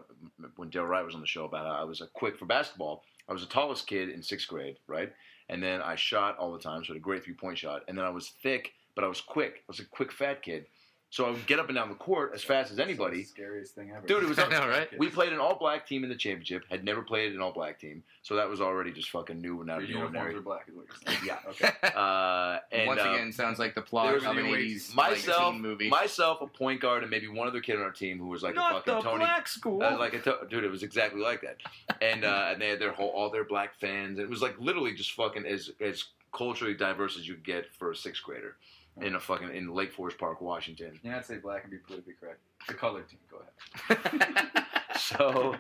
when 0.56 0.70
Dale 0.70 0.86
Wright 0.86 1.06
was 1.06 1.16
on 1.16 1.22
the 1.22 1.28
show 1.28 1.46
about 1.46 1.66
how 1.66 1.74
I 1.74 1.84
was 1.84 2.02
a 2.02 2.08
quick 2.08 2.38
for 2.38 2.46
basketball. 2.46 3.04
I 3.28 3.34
was 3.34 3.42
the 3.42 3.48
tallest 3.54 3.88
kid 3.88 4.10
in 4.10 4.24
sixth 4.24 4.48
grade, 4.48 4.78
right? 4.88 5.12
And 5.50 5.62
then 5.62 5.82
I 5.82 5.96
shot 5.96 6.38
all 6.38 6.54
the 6.54 6.60
time, 6.60 6.84
so 6.84 6.92
I 6.92 6.96
had 6.96 6.98
a 6.98 7.04
great 7.04 7.24
three 7.24 7.34
point 7.34 7.58
shot. 7.58 7.84
And 7.88 7.98
then 7.98 8.06
I 8.06 8.10
was 8.10 8.34
thick, 8.42 8.74
but 8.96 9.04
I 9.04 9.08
was 9.08 9.22
quick. 9.22 9.56
I 9.62 9.68
was 9.68 9.80
a 9.80 9.86
quick 9.86 10.12
fat 10.12 10.42
kid. 10.42 10.66
So 11.12 11.26
I 11.26 11.32
would 11.32 11.48
get 11.48 11.58
up 11.60 11.70
and 11.70 11.76
down 11.76 11.90
the 11.90 11.96
court 11.96 12.34
as 12.36 12.44
fast 12.44 12.72
as 12.72 12.78
anybody. 12.78 13.22
It's 13.22 13.32
the 13.32 13.42
scariest 13.42 13.74
thing 13.74 13.90
ever. 13.90 14.06
Dude, 14.06 14.22
it 14.22 14.30
was 14.30 14.38
I 14.40 14.48
know, 14.48 14.68
right? 14.68 14.88
We 15.00 15.10
played 15.10 15.34
an 15.34 15.40
all 15.40 15.56
black 15.58 15.88
team 15.88 16.04
in 16.04 16.10
the 16.10 16.16
championship. 16.16 16.66
Had 16.70 16.84
never 16.84 17.02
played 17.02 17.34
an 17.34 17.42
all 17.42 17.52
black 17.52 17.80
team, 17.80 18.04
so 18.22 18.36
that 18.36 18.48
was 18.48 18.62
already 18.62 18.92
just 18.92 19.10
fucking 19.10 19.42
new 19.42 19.60
and 19.62 19.72
out 19.72 19.78
Your 19.88 20.06
of 20.06 20.12
the 20.12 20.20
uniforms 20.20 20.36
ordinary. 20.36 20.36
are 20.36 20.42
black, 20.42 20.66
is 20.70 20.76
what 20.76 20.86
you're 20.88 21.14
saying. 21.16 21.26
Yeah. 21.26 21.40
Okay. 21.50 21.70
Uh, 22.00 22.60
and 22.72 22.88
Once 22.88 23.02
uh, 23.02 23.10
again, 23.10 23.32
sounds 23.32 23.58
like 23.58 23.74
the 23.74 23.82
plot 23.82 24.06
there 24.08 24.18
of 24.18 24.22
was 24.22 24.38
an 24.38 24.52
the 24.52 24.58
'80s 24.58 24.94
myself, 24.94 25.40
like, 25.40 25.54
teen 25.54 25.62
movie. 25.62 25.90
myself, 25.90 26.42
a 26.42 26.48
point 26.48 26.80
guard, 26.80 27.02
and 27.02 27.10
maybe 27.10 27.28
one 27.28 27.48
other 27.48 27.60
kid 27.62 27.76
on 27.78 27.82
our 27.82 27.92
team 27.92 28.20
who 28.20 28.28
was 28.28 28.44
like 28.44 28.54
a 28.54 28.58
Not 28.58 28.74
fucking 28.86 28.94
the 28.94 29.02
Tony. 29.02 29.18
black 29.18 29.48
school. 29.48 29.82
Uh, 29.82 29.98
like 29.98 30.14
a 30.14 30.20
to- 30.20 30.48
dude, 30.50 30.64
it 30.64 30.70
was 30.72 30.84
exactly 30.84 31.22
like 31.22 31.42
that, 31.42 31.58
and 32.02 32.24
uh, 32.24 32.50
and 32.52 32.62
they 32.62 32.70
had 32.70 32.80
their 32.80 32.92
whole 32.92 33.10
all 33.10 33.32
their 33.32 33.44
black 33.46 33.74
fans. 33.80 34.20
It 34.20 34.30
was 34.30 34.42
like 34.44 34.56
literally 34.60 34.94
just 34.94 35.12
fucking 35.14 35.46
as 35.48 35.72
as 35.82 36.06
culturally 36.32 36.76
diverse 36.76 37.18
as 37.18 37.28
you 37.28 37.34
could 37.34 37.44
get 37.46 37.74
for 37.74 37.90
a 37.92 37.96
sixth 37.96 38.22
grader 38.24 38.56
in 39.02 39.16
a 39.16 39.20
fucking 39.20 39.54
in 39.56 39.74
Lake 39.74 39.92
Forest 39.92 40.18
Park, 40.18 40.42
Washington. 40.42 41.00
You 41.04 41.12
know, 41.12 41.18
I'd 41.18 41.26
say 41.26 41.38
black 41.38 41.64
and 41.64 41.72
be 41.72 41.78
politically 41.78 42.14
correct. 42.20 42.40
The 42.68 42.74
colored 42.74 43.06
team, 43.10 43.20
go 43.30 43.42
ahead. 43.90 44.52
so 44.98 45.56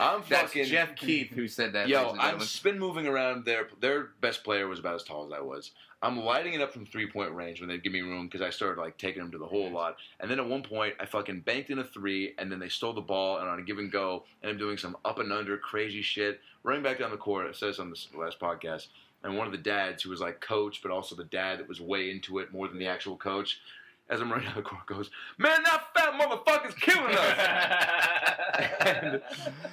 I'm 0.00 0.22
That's 0.28 0.52
fucking 0.52 0.64
Geoff 0.66 0.96
Keith 0.96 1.30
who 1.30 1.48
said 1.48 1.72
that. 1.72 1.88
ladies 1.88 1.92
Yo, 1.92 2.10
I'm 2.10 2.16
gentlemen. 2.18 2.46
spin 2.46 2.78
moving 2.78 3.06
around 3.06 3.44
their 3.44 3.68
their 3.80 4.08
best 4.20 4.44
player 4.44 4.66
was 4.66 4.78
about 4.78 4.94
as 4.96 5.02
tall 5.04 5.26
as 5.26 5.32
I 5.32 5.40
was. 5.40 5.72
I'm 6.02 6.18
lighting 6.22 6.52
it 6.52 6.60
up 6.60 6.72
from 6.72 6.84
three 6.84 7.10
point 7.10 7.32
range 7.32 7.60
when 7.60 7.68
they'd 7.68 7.82
give 7.82 7.92
me 7.92 8.00
room 8.02 8.26
because 8.26 8.42
I 8.42 8.50
started 8.50 8.78
like 8.80 8.98
taking 8.98 9.22
them 9.22 9.32
to 9.32 9.38
the 9.38 9.46
hole 9.46 9.68
a 9.68 9.72
lot. 9.72 9.96
And 10.20 10.30
then 10.30 10.38
at 10.38 10.46
one 10.46 10.62
point 10.62 10.94
I 11.00 11.06
fucking 11.06 11.40
banked 11.40 11.70
in 11.70 11.78
a 11.78 11.84
three 11.84 12.34
and 12.36 12.52
then 12.52 12.58
they 12.58 12.68
stole 12.68 12.92
the 12.92 13.00
ball 13.00 13.38
and 13.38 13.48
on 13.48 13.58
a 13.58 13.62
give 13.62 13.78
and 13.78 13.90
go 13.90 14.24
and 14.42 14.50
I'm 14.50 14.58
doing 14.58 14.76
some 14.76 14.96
up 15.04 15.18
and 15.18 15.32
under 15.32 15.56
crazy 15.56 16.02
shit. 16.02 16.40
Running 16.62 16.82
back 16.82 16.98
down 16.98 17.10
the 17.10 17.16
court, 17.16 17.46
it 17.46 17.56
says 17.56 17.78
on 17.78 17.88
this 17.90 18.08
last 18.14 18.38
podcast, 18.38 18.88
and 19.24 19.36
one 19.36 19.46
of 19.46 19.52
the 19.52 19.58
dads 19.58 20.02
who 20.02 20.10
was 20.10 20.20
like 20.20 20.40
coach, 20.40 20.80
but 20.82 20.92
also 20.92 21.16
the 21.16 21.24
dad 21.24 21.58
that 21.58 21.68
was 21.68 21.80
way 21.80 22.10
into 22.10 22.38
it 22.38 22.52
more 22.52 22.68
than 22.68 22.78
the 22.78 22.86
actual 22.86 23.16
coach. 23.16 23.60
As 24.10 24.20
I'm 24.20 24.30
running 24.30 24.44
down 24.46 24.56
the 24.56 24.62
court, 24.62 24.84
goes, 24.84 25.10
"Man, 25.38 25.62
that 25.64 25.82
fat 25.96 26.12
motherfucker's 26.20 26.74
killing 26.74 27.16
us." 27.16 28.68
and, 28.86 29.22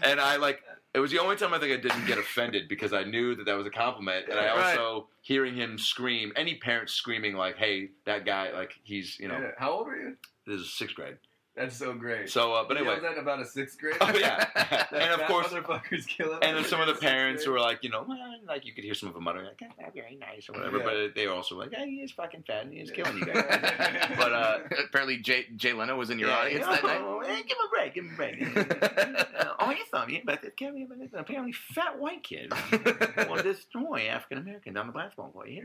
and 0.04 0.22
I 0.22 0.38
like 0.38 0.64
it 0.94 1.00
was 1.00 1.12
the 1.12 1.20
only 1.20 1.36
time 1.36 1.54
I 1.54 1.60
think 1.60 1.74
I 1.74 1.82
didn't 1.82 2.06
get 2.06 2.18
offended 2.18 2.70
because 2.70 2.94
I 2.94 3.04
knew 3.04 3.36
that 3.36 3.46
that 3.46 3.58
was 3.58 3.68
a 3.68 3.72
compliment, 3.72 4.28
and 4.30 4.40
I 4.40 4.46
Right. 4.56 4.78
also 4.78 5.08
hearing 5.22 5.54
him 5.56 5.78
scream, 5.78 6.32
any 6.38 6.56
parent 6.56 6.90
screaming 6.90 7.36
like, 7.36 7.58
"Hey, 7.58 7.90
that 8.06 8.26
guy, 8.26 8.52
like 8.54 8.74
he's 8.84 9.20
you 9.20 9.28
know, 9.28 9.38
Yeah. 9.38 9.52
How 9.58 9.72
old 9.72 9.88
are 9.90 9.98
you? 9.98 10.16
this 10.48 10.62
is 10.62 10.72
sixth 10.74 10.96
grade." 10.96 11.18
That's 11.56 11.76
so 11.76 11.94
great. 11.94 12.30
So, 12.30 12.54
uh, 12.54 12.64
but 12.66 12.78
anyway, 12.78 12.98
that 13.02 13.18
about 13.18 13.42
a 13.42 13.46
sixth 13.46 13.78
grader. 13.78 13.98
oh 14.00 14.18
yeah, 14.18 14.48
and 14.94 15.20
of 15.22 15.28
course, 15.28 15.48
motherfucker's 15.48 16.06
killing. 16.06 16.40
and 16.42 16.56
then 16.56 16.64
some 16.64 16.80
of 16.80 16.88
the 16.88 16.94
parents 16.94 17.44
who 17.44 17.52
grade. 17.52 17.60
were 17.62 17.66
like, 17.68 17.84
you 17.84 17.90
know, 17.90 18.06
well, 18.08 18.18
like 18.48 18.66
you 18.66 18.74
could 18.74 18.86
hear 18.86 18.94
some 18.94 19.10
of 19.10 19.16
them 19.16 19.26
muttering, 19.26 19.46
like, 19.46 19.58
"That's 19.60 19.78
not 19.80 19.94
very 19.94 20.16
nice" 20.16 20.48
or 20.50 20.54
whatever, 20.54 20.78
Yeah. 20.78 20.84
but 20.86 21.16
they 21.16 21.28
were 21.28 21.34
also 21.34 21.58
like, 21.58 21.74
"Hey, 21.74 21.90
he 21.90 21.96
is 21.98 22.12
fucking 22.14 22.44
fat 22.48 22.64
and 22.64 22.74
he's 22.74 22.90
killing 22.90 23.18
you 23.18 23.26
guys." 23.34 23.44
but 24.18 24.32
uh, 24.32 24.60
Apparently, 24.86 25.18
Jay, 25.18 25.46
Jay 25.58 25.74
Leno 25.74 25.98
was 25.98 26.10
in 26.10 26.20
your 26.20 26.30
yeah, 26.30 26.38
audience 26.38 26.66
you 26.66 26.72
that 26.72 26.84
night. 26.86 27.02
know, 27.02 27.20
hey, 27.26 27.44
give 27.44 27.58
him 27.58 27.66
a 27.66 27.70
break, 27.70 27.94
give 27.96 28.06
him 28.06 28.14
a 28.14 28.16
break. 28.16 29.56
Oh, 29.60 29.70
you 29.72 29.84
thought 29.92 30.08
me, 30.08 30.22
but 30.26 30.42
this 30.42 30.54
kid, 30.56 30.74
but 30.88 31.00
this 31.00 31.12
apparently 31.14 31.52
fat 31.52 32.00
white 32.00 32.24
kid 32.24 32.52
will 33.30 33.44
destroy 33.44 34.08
African 34.10 34.38
Americans 34.38 34.78
on 34.78 34.88
the 34.88 34.94
basketball 34.94 35.32
court. 35.32 35.50
You 35.50 35.64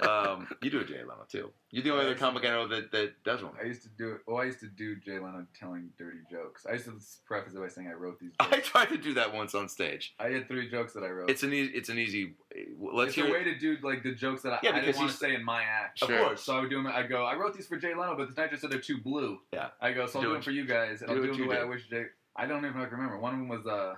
um, 0.00 0.46
you 0.62 0.70
do 0.70 0.80
a 0.80 0.84
Jay 0.84 0.98
Leno 0.98 1.24
too. 1.28 1.50
You're 1.70 1.82
the 1.82 1.90
only 1.92 2.04
other 2.04 2.14
comic 2.14 2.44
I 2.44 2.48
know 2.50 2.68
that, 2.68 2.92
that 2.92 3.22
does 3.24 3.42
one. 3.42 3.54
I 3.60 3.66
used 3.66 3.82
to 3.82 3.88
do 3.88 4.12
it. 4.12 4.20
Well, 4.26 4.36
I 4.40 4.44
used 4.44 4.60
to 4.60 4.68
do 4.76 4.96
Jay 4.96 5.18
Leno 5.18 5.46
telling 5.58 5.90
dirty 5.98 6.18
jokes. 6.30 6.66
I 6.68 6.72
used 6.72 6.86
to 6.86 6.92
preface 7.26 7.54
it 7.54 7.58
by 7.60 7.68
saying 7.68 7.88
I 7.88 7.92
wrote 7.92 8.18
these. 8.20 8.30
Jokes. 8.40 8.52
I 8.56 8.60
tried 8.60 8.88
to 8.90 8.98
do 8.98 9.14
that 9.14 9.32
once 9.34 9.54
on 9.54 9.68
stage. 9.68 10.14
I 10.18 10.28
had 10.28 10.48
three 10.48 10.70
jokes 10.70 10.92
that 10.94 11.02
I 11.04 11.08
wrote. 11.08 11.30
It's 11.30 11.42
an 11.42 11.52
easy. 11.52 11.72
It's 11.72 11.88
an 11.88 11.98
easy. 11.98 12.34
Let's 12.78 13.08
it's 13.08 13.16
hear. 13.16 13.26
a 13.28 13.32
way 13.32 13.44
to 13.44 13.58
do 13.58 13.76
like 13.82 14.02
the 14.02 14.14
jokes 14.14 14.42
that 14.42 14.52
I, 14.54 14.58
Yeah, 14.62 14.76
I 14.76 14.80
didn't 14.80 14.96
want 14.96 15.10
to 15.10 15.16
say 15.16 15.34
in 15.34 15.44
my 15.44 15.62
act. 15.62 16.02
Of 16.02 16.08
course. 16.08 16.42
So 16.42 16.56
I 16.56 16.60
would 16.60 16.70
do 16.70 16.76
them. 16.76 16.86
I 16.86 17.02
go. 17.04 17.24
I 17.24 17.34
wrote 17.36 17.54
these 17.54 17.66
for 17.66 17.76
Jay 17.76 17.94
Leno, 17.94 18.16
but 18.16 18.34
the 18.34 18.40
night 18.40 18.50
just 18.50 18.62
said 18.62 18.70
they're 18.70 18.78
too 18.80 18.98
blue. 18.98 19.38
Yeah. 19.52 19.68
I 19.80 19.92
go. 19.92 20.06
So 20.06 20.18
I'll 20.18 20.22
Do 20.22 20.28
do, 20.28 20.32
them 20.34 20.42
for 20.42 20.50
you 20.50 20.66
guys, 20.66 21.00
and 21.02 21.08
do 21.08 21.14
I'll 21.16 21.20
do 21.20 21.20
what 21.20 21.26
them 21.28 21.36
the 21.38 21.42
you 21.44 21.48
way 21.50 21.56
I 21.56 21.60
did. 21.60 21.68
wish 21.70 21.88
Jay. 21.88 22.04
I 22.36 22.46
don't 22.46 22.64
even 22.64 22.76
know 22.76 22.82
if 22.82 22.86
I 22.86 22.90
can 22.90 22.98
remember. 22.98 23.18
One 23.20 23.34
of 23.34 23.38
them 23.40 23.48
was 23.48 23.66
uh. 23.66 23.94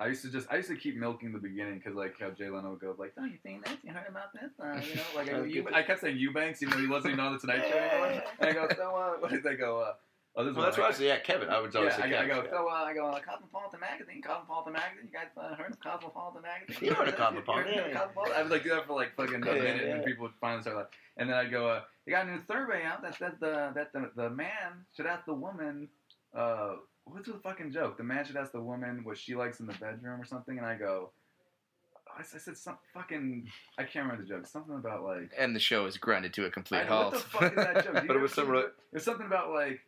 I 0.00 0.08
used 0.08 0.22
to 0.22 0.30
just 0.30 0.48
I 0.50 0.56
used 0.56 0.68
to 0.68 0.76
keep 0.76 0.96
milking 0.96 1.32
the 1.32 1.38
beginning 1.38 1.78
because 1.78 1.94
like 1.94 2.14
how 2.18 2.30
Jay 2.30 2.48
Leno 2.50 2.70
would 2.70 2.80
go 2.80 2.94
like, 2.98 3.12
oh 3.18 3.24
you 3.24 3.38
seen 3.42 3.60
this? 3.64 3.76
You 3.84 3.92
heard 3.92 4.08
about 4.08 4.32
this? 4.32 4.50
Uh, 4.58 4.80
you 4.88 4.96
know, 4.96 5.02
like 5.14 5.28
I, 5.32 5.44
you. 5.44 5.66
I 5.72 5.82
kept 5.82 6.00
saying 6.00 6.16
Eubanks, 6.16 6.62
even 6.62 6.74
though 6.74 6.80
he 6.82 6.88
wasn't 6.88 7.12
even 7.14 7.24
on 7.24 7.32
the 7.34 7.38
Tonight 7.38 7.62
Show 7.70 7.76
anymore. 7.78 8.22
And 8.40 8.50
I 8.50 8.52
go, 8.52 8.68
so 8.76 8.96
uh, 8.96 9.10
what 9.20 9.30
did 9.30 9.44
they 9.44 9.54
go? 9.54 9.78
Uh, 9.80 9.92
oh, 10.36 10.44
this 10.44 10.54
Well, 10.54 10.64
that's 10.64 10.76
what 10.76 10.90
what 10.90 11.00
I. 11.00 11.04
Yeah, 11.04 11.18
Kevin. 11.20 11.48
I 11.48 11.60
would 11.60 11.74
always 11.76 11.92
yeah, 11.92 11.96
say 11.96 12.02
I, 12.02 12.10
go- 12.10 12.16
I 12.18 12.26
Kevin. 12.26 12.44
go, 12.44 12.50
so 12.50 12.68
uh, 12.68 12.72
I 12.74 12.94
go, 12.94 13.06
uh, 13.06 13.20
Cosmopolitan 13.20 13.78
Magazine, 13.80 14.20
Cosmopolitan 14.20 14.72
Magazine. 14.72 15.08
You 15.12 15.12
guys 15.16 15.28
uh, 15.36 15.54
heard 15.54 15.70
of 15.72 15.78
Cosmopolitan 15.80 16.42
Magazine? 16.42 16.88
You 16.88 16.94
heard 16.94 17.08
of 17.08 17.16
Cosmopolitan, 17.22 17.72
yeah, 17.72 17.86
yeah. 17.86 17.92
Cosmopolitan? 17.94 18.36
I 18.36 18.42
would 18.42 18.50
like 18.50 18.62
do 18.64 18.70
that 18.70 18.86
for 18.88 18.94
like 18.96 19.14
fucking 19.14 19.42
a 19.42 19.46
Yeah, 19.46 19.62
minute, 19.62 19.84
yeah. 19.86 19.94
and 19.94 20.04
people 20.04 20.22
would 20.24 20.32
finally 20.40 20.62
start 20.62 20.76
laughing. 20.76 20.90
And 21.18 21.30
then 21.30 21.36
I 21.36 21.44
go, 21.48 21.68
uh, 21.68 21.82
you 22.04 22.12
got 22.12 22.26
a 22.26 22.30
new 22.32 22.40
survey 22.48 22.82
out 22.84 23.00
that 23.02 23.16
says 23.16 23.34
the 23.38 23.70
that 23.76 23.92
the, 23.92 24.10
the 24.16 24.28
man 24.30 24.82
should 24.96 25.06
ask 25.06 25.24
the 25.24 25.34
woman, 25.34 25.88
uh, 26.36 26.74
what's 27.04 27.28
the 27.28 27.38
fucking 27.42 27.72
joke? 27.72 27.96
The 27.96 28.04
man 28.04 28.24
should 28.24 28.36
ask 28.36 28.52
the 28.52 28.60
woman 28.60 29.00
what 29.04 29.18
she 29.18 29.34
likes 29.34 29.60
in 29.60 29.66
the 29.66 29.74
bedroom 29.74 30.20
or 30.20 30.24
something. 30.24 30.58
And 30.58 30.66
I 30.66 30.76
go, 30.76 31.10
I, 32.16 32.22
said 32.38 32.56
some 32.56 32.78
fucking, 32.92 33.48
I 33.78 33.82
can't 33.84 34.04
remember 34.06 34.22
the 34.22 34.28
joke. 34.28 34.46
Something 34.46 34.76
about 34.76 35.02
like. 35.04 35.32
and 35.38 35.54
the 35.54 35.60
show 35.60 35.86
is 35.86 35.96
grinded 35.96 36.32
to 36.34 36.44
a 36.46 36.50
complete 36.50 36.80
I 36.80 36.84
halt. 36.84 37.14
what 37.14 37.22
the 37.22 37.28
fuck 37.28 37.42
is 37.52 37.56
that 37.56 37.84
joke? 37.84 38.04
But 38.06 38.16
it 38.16 38.20
was 38.20 38.32
some 38.32 38.46
see 38.46 38.50
ro- 38.52 38.58
it? 38.60 38.74
There's 38.92 39.04
something 39.04 39.26
about 39.26 39.50
like, 39.52 39.80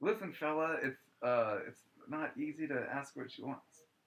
listen, 0.00 0.32
fella, 0.32 0.76
it's 0.82 0.98
uh, 1.22 1.58
it's 1.66 1.80
not 2.08 2.32
easy 2.36 2.66
to 2.66 2.86
ask 2.92 3.16
what 3.16 3.30
she 3.30 3.42
wants. 3.42 3.62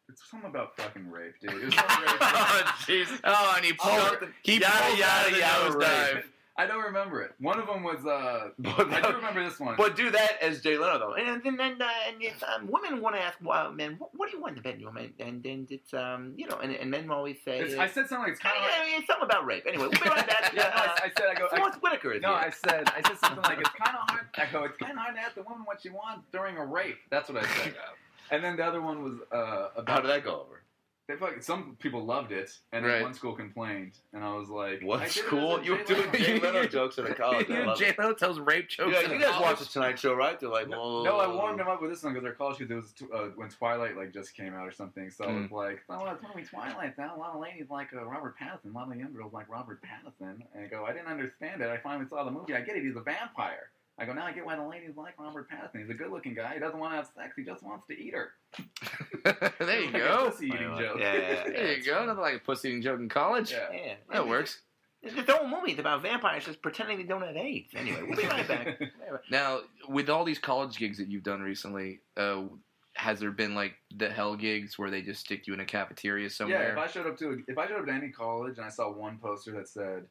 It's 0.09 0.29
something 0.29 0.49
about 0.49 0.77
fucking 0.77 1.09
rape, 1.09 1.33
dude. 1.41 1.51
It 1.51 1.65
was 1.65 1.73
some 1.75 1.85
rape. 2.01 2.17
oh, 2.21 2.75
jeez. 2.81 3.19
Oh, 3.23 3.53
and 3.55 3.65
he 3.65 3.73
pulled, 3.73 3.99
Something- 3.99 4.33
he 4.43 4.59
yada, 4.59 4.65
pulled 4.75 4.91
out 4.91 4.97
yada, 4.99 5.31
the 5.33 5.39
yada, 5.39 5.69
nosedive. 5.75 6.23
I 6.57 6.65
don't 6.65 6.83
remember 6.83 7.21
it. 7.21 7.33
One 7.39 7.59
of 7.59 7.67
them 7.67 7.83
was 7.83 8.05
uh, 8.05 8.49
But, 8.59 8.89
I 8.93 9.01
do 9.01 9.15
remember 9.17 9.43
this 9.43 9.59
one. 9.59 9.75
but 9.77 9.95
do 9.95 10.09
that 10.11 10.41
as 10.41 10.61
Jay 10.61 10.77
Leno 10.77 10.97
though, 10.99 11.13
and 11.13 11.43
then 11.43 11.59
and, 11.59 11.81
uh, 11.81 11.87
and 12.07 12.21
if, 12.21 12.41
um, 12.43 12.67
women 12.71 13.01
want 13.01 13.15
to 13.15 13.21
ask, 13.21 13.37
well, 13.43 13.71
men, 13.73 13.95
what, 13.99 14.11
what 14.15 14.31
do 14.31 14.37
you 14.37 14.41
want 14.41 14.57
in 14.57 14.63
the 14.63 14.69
bedroom? 14.69 14.95
And, 14.95 15.11
and 15.19 15.43
then 15.43 15.67
it's 15.69 15.93
um, 15.93 16.33
you 16.37 16.47
know, 16.47 16.57
and, 16.59 16.71
and 16.71 16.89
men 16.89 17.09
always 17.09 17.37
say, 17.43 17.59
It's, 17.59 17.75
uh, 17.75 17.81
I 17.81 17.87
said 17.87 18.07
something 18.07 18.19
like 18.19 18.31
it's 18.31 18.39
kind 18.39 18.55
of 18.55 18.63
like. 18.63 18.71
yeah, 18.89 18.97
it's 18.99 19.07
something 19.07 19.25
about 19.25 19.45
rape. 19.45 19.65
Anyway, 19.67 19.83
we'll 19.83 19.91
be 19.91 20.09
right 20.09 20.27
back. 20.27 20.43
Yeah, 20.55 20.63
no, 20.63 20.69
I, 20.69 21.05
I 21.05 21.11
said 21.17 21.27
I 21.29 21.33
go. 21.37 21.47
I, 21.51 21.57
Forest 21.57 21.79
Whitaker 21.81 22.13
is 22.13 22.21
no, 22.21 22.29
here. 22.29 22.37
I 22.37 22.49
said 22.49 22.87
I 22.87 23.01
said 23.05 23.17
something 23.17 23.43
like 23.43 23.59
it's 23.59 23.69
kind 23.69 23.97
of 23.97 24.09
hard. 24.09 24.25
I 24.37 24.45
go, 24.51 24.63
it's 24.63 24.77
kind 24.77 24.93
of 24.93 24.99
hard 24.99 25.15
to 25.15 25.21
ask 25.21 25.35
the 25.35 25.43
woman 25.43 25.65
what 25.65 25.81
she 25.81 25.89
wants 25.89 26.25
during 26.31 26.55
a 26.57 26.65
rape. 26.65 26.97
That's 27.09 27.27
what 27.27 27.43
I 27.43 27.47
said. 27.47 27.75
And 28.31 28.43
then 28.43 28.55
the 28.55 28.63
other 28.63 28.81
one 28.81 29.03
was 29.03 29.13
uh, 29.31 29.69
about 29.75 29.89
How 29.89 30.01
did 30.01 30.09
that 30.11 30.23
go 30.23 30.41
over? 30.41 30.61
They 31.07 31.15
fucking, 31.15 31.41
some 31.41 31.75
people 31.79 32.03
loved 32.03 32.31
it, 32.31 32.49
and 32.71 32.83
then 32.83 32.91
Right. 32.91 33.01
one 33.03 33.13
school 33.13 33.33
complained, 33.33 33.99
and 34.13 34.23
I 34.23 34.33
was 34.33 34.49
like, 34.49 34.81
I 34.81 34.85
What 34.85 34.97
did 35.01 35.03
it 35.03 35.07
as 35.09 35.13
school? 35.25 35.57
a 35.57 35.63
You 35.63 35.73
were 35.73 35.77
Jay 35.83 35.93
doing 35.93 36.11
Jay 36.13 36.39
Leno 36.39 36.65
jokes 36.67 36.97
at 36.97 37.07
a 37.07 37.13
college. 37.13 37.47
I 37.51 37.63
love 37.63 37.77
Jay 37.77 37.89
it. 37.89 37.99
Leno 37.99 38.13
tells 38.15 38.39
rape 38.39 38.69
jokes. 38.69 38.87
You 38.87 38.93
guys, 38.93 39.05
in 39.05 39.11
you 39.11 39.19
guys 39.19 39.29
college. 39.35 39.45
watch 39.49 39.59
the 39.59 39.65
Tonight 39.65 39.99
Show, 39.99 40.15
right? 40.15 40.39
They're 40.39 40.49
like, 40.49 40.67
No, 40.67 41.03
no, 41.03 41.17
I 41.19 41.27
warmed 41.27 41.59
them 41.59 41.67
up 41.67 41.79
with 41.79 41.91
this 41.91 42.01
one 42.01 42.13
because 42.13 42.23
they're 42.23 42.33
college 42.33 42.57
kids. 42.57 42.71
It 42.71 42.75
was 42.75 42.91
t- 42.93 43.05
uh, 43.13 43.25
when 43.35 43.49
Twilight 43.49 43.95
like 43.95 44.13
just 44.13 44.35
came 44.35 44.55
out 44.55 44.67
or 44.67 44.71
something. 44.71 45.11
So 45.11 45.25
Mm. 45.25 45.43
it's 45.43 45.51
like, 45.51 45.83
oh, 45.91 46.07
it's 46.07 46.23
when 46.23 46.31
we 46.35 46.41
Twilight 46.43 46.97
now. 46.97 47.15
A 47.15 47.19
lot 47.19 47.35
of 47.35 47.39
ladies 47.39 47.67
like 47.69 47.93
uh, 47.93 48.03
Robert 48.03 48.35
Pattinson. 48.41 48.73
A 48.73 48.75
lot 48.75 48.91
of 48.91 48.95
young 48.97 49.13
girls 49.13 49.31
like 49.31 49.47
Robert 49.47 49.79
Pattinson. 49.83 50.41
And 50.55 50.63
I 50.63 50.67
go, 50.67 50.85
I 50.85 50.91
didn't 50.93 51.07
understand 51.09 51.61
it. 51.61 51.69
I 51.69 51.77
finally 51.77 52.07
saw 52.09 52.23
the 52.23 52.31
movie. 52.31 52.55
I 52.55 52.61
get 52.61 52.77
it. 52.77 52.83
He's 52.83 52.95
a 52.95 53.01
vampire. 53.01 53.69
I 53.97 54.05
go, 54.05 54.11
now 54.13 54.25
I 54.25 54.33
get 54.33 54.45
why 54.45 54.55
the 54.57 54.63
ladies 54.67 54.97
like 54.97 55.17
Robert 55.19 55.47
Pattinson. 55.49 55.79
He's 55.79 55.89
a 55.89 55.93
good-looking 55.93 56.33
guy. 56.33 56.53
He 56.55 56.59
doesn't 56.59 56.77
want 56.79 56.91
to 56.91 56.97
have 56.97 57.07
sex. 57.15 57.33
He 57.37 57.43
just 57.43 57.63
wants 57.63 57.85
to 57.87 57.93
eat 57.97 58.13
her. 58.13 58.31
there 59.59 59.79
you 59.79 59.85
Like 59.91 59.95
a 59.95 59.99
go. 59.99 60.29
pussy 60.29 60.47
eating 60.47 60.61
Yeah, 60.61 60.79
joke. 60.79 60.97
yeah, 60.99 61.13
yeah, 61.13 61.43
There 61.45 61.77
you 61.77 61.83
go. 61.85 62.05
Nothing 62.05 62.21
like 62.21 62.35
a 62.35 62.39
pussy 62.39 62.69
eating 62.69 62.81
joke 62.81 62.99
in 62.99 63.07
college. 63.09 63.51
Yeah. 63.51 63.67
Yeah, 63.73 63.93
That 64.11 64.27
works. 64.27 64.61
The 65.01 65.33
whole 65.33 65.47
movie 65.47 65.71
is 65.73 65.79
about 65.79 66.01
vampires 66.01 66.45
just 66.45 66.61
pretending 66.61 66.97
they 66.97 67.03
don't 67.03 67.21
have 67.21 67.35
AIDS. 67.37 67.69
Anyway, 67.75 68.01
we'll 68.07 68.17
be 68.17 68.27
right 68.27 68.47
back. 68.47 68.79
Now, 69.31 69.59
with 69.87 70.09
all 70.09 70.25
these 70.25 70.39
college 70.39 70.77
gigs 70.77 70.97
that 70.97 71.07
you've 71.09 71.23
done 71.23 71.41
recently, 71.41 71.99
uh, 72.17 72.43
has 72.95 73.19
there 73.19 73.31
been 73.31 73.55
like 73.55 73.75
the 73.95 74.09
hell 74.09 74.35
gigs 74.35 74.77
where 74.79 74.89
they 74.89 75.01
just 75.03 75.21
stick 75.21 75.47
you 75.47 75.53
in 75.53 75.59
a 75.59 75.65
cafeteria 75.65 76.29
somewhere? 76.29 76.57
Yeah, 76.59 76.67
somewhere? 76.69 76.83
if 76.85 76.89
I 76.89 76.91
showed 76.91 77.07
up 77.07 77.17
to 77.19 77.43
if 77.47 77.57
I 77.57 77.67
showed 77.67 77.79
up 77.79 77.85
to 77.85 77.91
any 77.93 78.09
college 78.09 78.57
and 78.57 78.65
I 78.65 78.69
saw 78.69 78.91
one 78.91 79.19
poster 79.21 79.51
that 79.53 79.67
said 79.69 80.05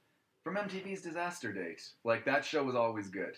from 0.45 0.57
MTV's 0.57 1.01
Disaster 1.03 1.53
Date, 1.53 1.83
like 2.05 2.25
that 2.27 2.45
show 2.45 2.63
was 2.63 2.75
always 2.77 3.09
good. 3.09 3.37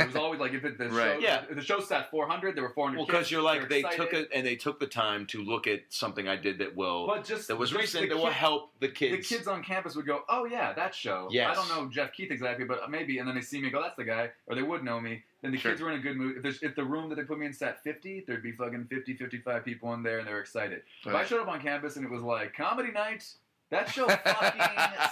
It 0.00 0.06
was 0.06 0.16
always 0.16 0.40
like 0.40 0.52
if 0.54 0.64
it, 0.64 0.76
the 0.76 0.88
Right. 0.88 1.14
show, 1.14 1.18
Yeah. 1.20 1.44
if 1.48 1.54
the 1.54 1.62
show 1.62 1.78
sat 1.80 2.10
400, 2.10 2.56
there 2.56 2.62
were 2.64 2.70
400. 2.70 2.96
Well, 2.98 3.06
because 3.06 3.30
you're 3.30 3.42
like 3.42 3.68
they're 3.68 3.78
excited. 3.78 3.96
took 3.96 4.12
it 4.12 4.28
and 4.34 4.44
they 4.46 4.56
took 4.56 4.80
the 4.80 4.86
time 4.88 5.24
to 5.26 5.42
look 5.42 5.66
at 5.68 5.82
something 5.88 6.26
I 6.28 6.34
did 6.36 6.58
that 6.58 6.74
will 6.74 7.06
but 7.06 7.24
just 7.24 7.46
that 7.48 7.56
was 7.56 7.70
just 7.70 7.80
recent 7.80 8.02
the 8.08 8.14
that 8.14 8.16
will 8.20 8.30
help 8.30 8.72
the 8.80 8.88
kids. 8.88 9.12
The 9.12 9.16
kids. 9.18 9.28
kids 9.28 9.48
on 9.48 9.62
campus 9.62 9.94
would 9.94 10.06
go, 10.06 10.24
"Oh 10.28 10.46
yeah, 10.46 10.72
that 10.72 10.94
show." 10.94 11.28
Yes. 11.30 11.50
I 11.50 11.54
don't 11.54 11.68
know 11.68 11.88
Geoff 11.90 12.12
Keith 12.12 12.30
exactly, 12.32 12.64
but 12.64 12.90
maybe. 12.90 13.18
And 13.18 13.28
then 13.28 13.36
they 13.36 13.40
see 13.40 13.60
me 13.60 13.70
go, 13.70 13.80
"That's 13.80 13.96
the 13.96 14.04
guy," 14.04 14.30
or 14.46 14.56
they 14.56 14.62
would 14.62 14.82
know 14.82 15.00
me. 15.00 15.22
Then 15.42 15.52
the 15.52 15.58
Sure. 15.58 15.70
kids 15.70 15.80
were 15.82 15.90
in 15.92 16.00
a 16.00 16.02
good 16.02 16.16
mood. 16.16 16.44
If, 16.44 16.62
if 16.64 16.74
the 16.74 16.84
room 16.84 17.08
that 17.10 17.14
they 17.14 17.22
put 17.22 17.38
me 17.38 17.46
in 17.46 17.52
sat 17.52 17.82
50, 17.84 18.24
there'd 18.26 18.42
be 18.42 18.50
fucking 18.52 18.86
50, 18.90 19.14
55 19.14 19.64
people 19.64 19.94
in 19.94 20.02
there, 20.02 20.18
and 20.18 20.26
they're 20.26 20.40
excited. 20.40 20.82
If 21.06 21.14
I 21.14 21.24
showed 21.24 21.40
up 21.40 21.46
on 21.48 21.60
campus 21.60 21.94
and 21.94 22.04
it 22.04 22.10
was 22.10 22.22
like 22.22 22.52
comedy 22.54 22.90
night, 22.90 23.24
that 23.70 23.88
show 23.90 24.06
fucking 24.08 24.62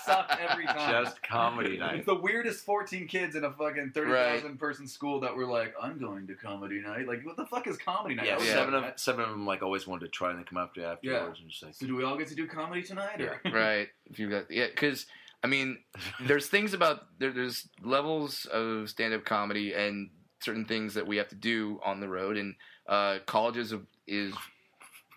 sucked 0.05 0.37
every 0.41 0.65
time. 0.67 1.05
Just 1.05 1.23
comedy 1.23 1.73
It's 1.73 1.81
night. 1.81 2.07
the 2.07 2.15
weirdest 2.15 2.65
14 2.65 3.07
kids 3.07 3.37
in 3.37 3.45
a 3.45 3.53
fucking 3.53 3.93
30,000 3.95 4.59
person 4.59 4.89
school 4.89 5.21
that 5.21 5.37
were 5.37 5.47
like, 5.47 5.75
I'm 5.81 5.99
going 5.99 6.27
to 6.29 6.35
comedy 6.35 6.81
night. 6.81 7.07
Like, 7.07 7.25
what 7.27 7.37
the 7.37 7.47
fuck 7.47 7.67
is 7.67 7.77
comedy 7.77 8.15
night? 8.15 8.27
Yeah, 8.27 8.35
I 8.35 8.39
was 8.39 8.49
seven 8.49 8.75
of 8.75 8.85
seven 8.97 9.25
of 9.25 9.31
them 9.31 9.47
like 9.47 9.63
always 9.63 9.87
wanted 9.87 10.07
to 10.07 10.11
try 10.11 10.31
and 10.31 10.39
they 10.39 10.45
come 10.45 10.59
up 10.59 10.75
to 10.75 10.81
you 10.81 10.87
afterwards 10.87 11.41
and 11.41 11.51
just 11.51 11.63
like, 11.63 11.75
So 11.75 11.87
do 11.87 11.97
we 11.97 12.05
all 12.05 12.17
get 12.17 12.29
to 12.29 12.35
do 12.35 12.47
comedy 12.47 12.83
tonight? 12.83 13.21
Or? 13.21 13.41
right. 13.51 13.89
If 14.07 14.19
you 14.19 14.31
got 14.31 14.51
yeah, 14.51 14.67
because 14.67 15.07
I 15.45 15.49
mean, 15.49 15.79
there's 16.25 16.47
things 16.49 16.73
about 16.73 17.07
there, 17.19 17.33
there's 17.33 17.69
levels 17.83 18.47
of 18.47 18.89
stand-up 18.89 19.25
comedy 19.25 19.75
and 19.75 20.11
certain 20.41 20.65
things 20.65 20.95
that 20.95 21.07
we 21.07 21.17
have 21.19 21.29
to 21.29 21.35
do 21.35 21.79
on 21.85 22.01
the 22.01 22.09
road, 22.09 22.37
and 22.37 22.55
uh, 22.89 23.19
colleges 23.27 23.75
is 24.07 24.33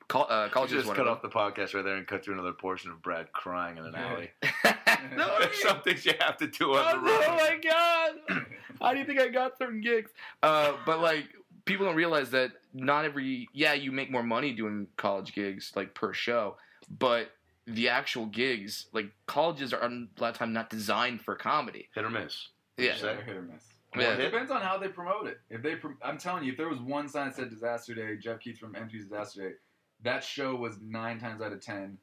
col- 0.10 0.28
uh, 0.30 0.46
you 0.46 0.52
colleges 0.52 0.76
just 0.80 0.88
one 0.88 0.98
cut 0.98 1.08
of 1.08 1.14
off 1.18 1.22
the 1.22 1.30
podcast 1.30 1.74
right 1.74 1.84
there 1.86 1.96
and 1.96 2.06
cut 2.06 2.24
through 2.26 2.34
another 2.34 2.52
portion 2.52 2.92
of 2.92 3.02
Brad 3.02 3.32
crying 3.32 3.78
in 3.78 3.86
an 3.86 3.94
Yeah. 3.94 4.08
alley. 4.14 4.32
no, 5.16 5.40
There's 5.40 5.62
some 5.62 5.82
things 5.82 6.06
you 6.06 6.14
have 6.20 6.36
to 6.38 6.48
do 6.48 6.74
on 6.76 6.84
Oh, 6.86 6.92
the 6.92 7.06
road. 7.06 7.24
oh 7.26 7.36
my 7.38 7.60
god! 8.36 8.46
How 8.82 8.92
do 8.94 9.00
you 9.00 9.06
think 9.06 9.20
I 9.22 9.30
got 9.30 9.58
certain 9.58 9.80
gigs? 9.82 10.12
Uh, 10.44 10.74
but 10.86 11.00
like, 11.00 11.26
people 11.66 11.86
don't 11.86 11.96
realize 11.96 12.32
that 12.32 12.52
not 12.74 13.06
every 13.06 13.48
yeah, 13.54 13.74
you 13.74 13.92
make 13.92 14.12
more 14.12 14.24
money 14.24 14.52
doing 14.54 14.88
college 14.98 15.34
gigs 15.34 15.72
like 15.76 15.94
per 15.94 16.14
show, 16.14 16.58
but 17.00 17.30
the 17.66 17.90
actual 17.90 18.26
gigs, 18.26 18.88
like 18.94 19.12
colleges, 19.28 19.74
are 19.74 19.84
a 19.84 19.90
lot 20.20 20.30
of 20.32 20.38
time 20.38 20.54
not 20.54 20.70
designed 20.70 21.22
for 21.22 21.36
comedy. 21.36 21.88
Hit 21.94 22.04
or 22.04 22.10
miss. 22.10 22.48
Yeah, 22.78 22.96
Say? 22.96 23.16
hit 23.26 23.36
or 23.36 23.42
miss. 23.44 23.64
Yeah. 23.96 24.14
It 24.14 24.18
depends 24.32 24.50
on 24.52 24.62
how 24.62 24.78
they 24.78 24.88
promote 24.88 25.28
it. 25.28 25.40
If 25.50 25.62
they, 25.64 25.76
prom- 25.76 25.98
I'm 26.04 26.18
telling 26.18 26.44
you, 26.44 26.52
if 26.52 26.58
there 26.58 26.70
was 26.70 26.80
one 26.80 27.08
sign 27.10 27.28
that 27.28 27.36
said 27.36 27.50
Disaster 27.50 27.94
Date, 27.96 28.20
Geoff 28.22 28.40
Keith 28.40 28.58
from 28.60 28.74
MTV's 28.74 29.06
Disaster 29.06 29.50
Date, 29.50 29.56
that 30.04 30.24
show 30.24 30.56
was 30.56 30.78
nine 30.82 31.20
times 31.20 31.42
out 31.42 31.52
of 31.54 31.62
ten 31.62 31.98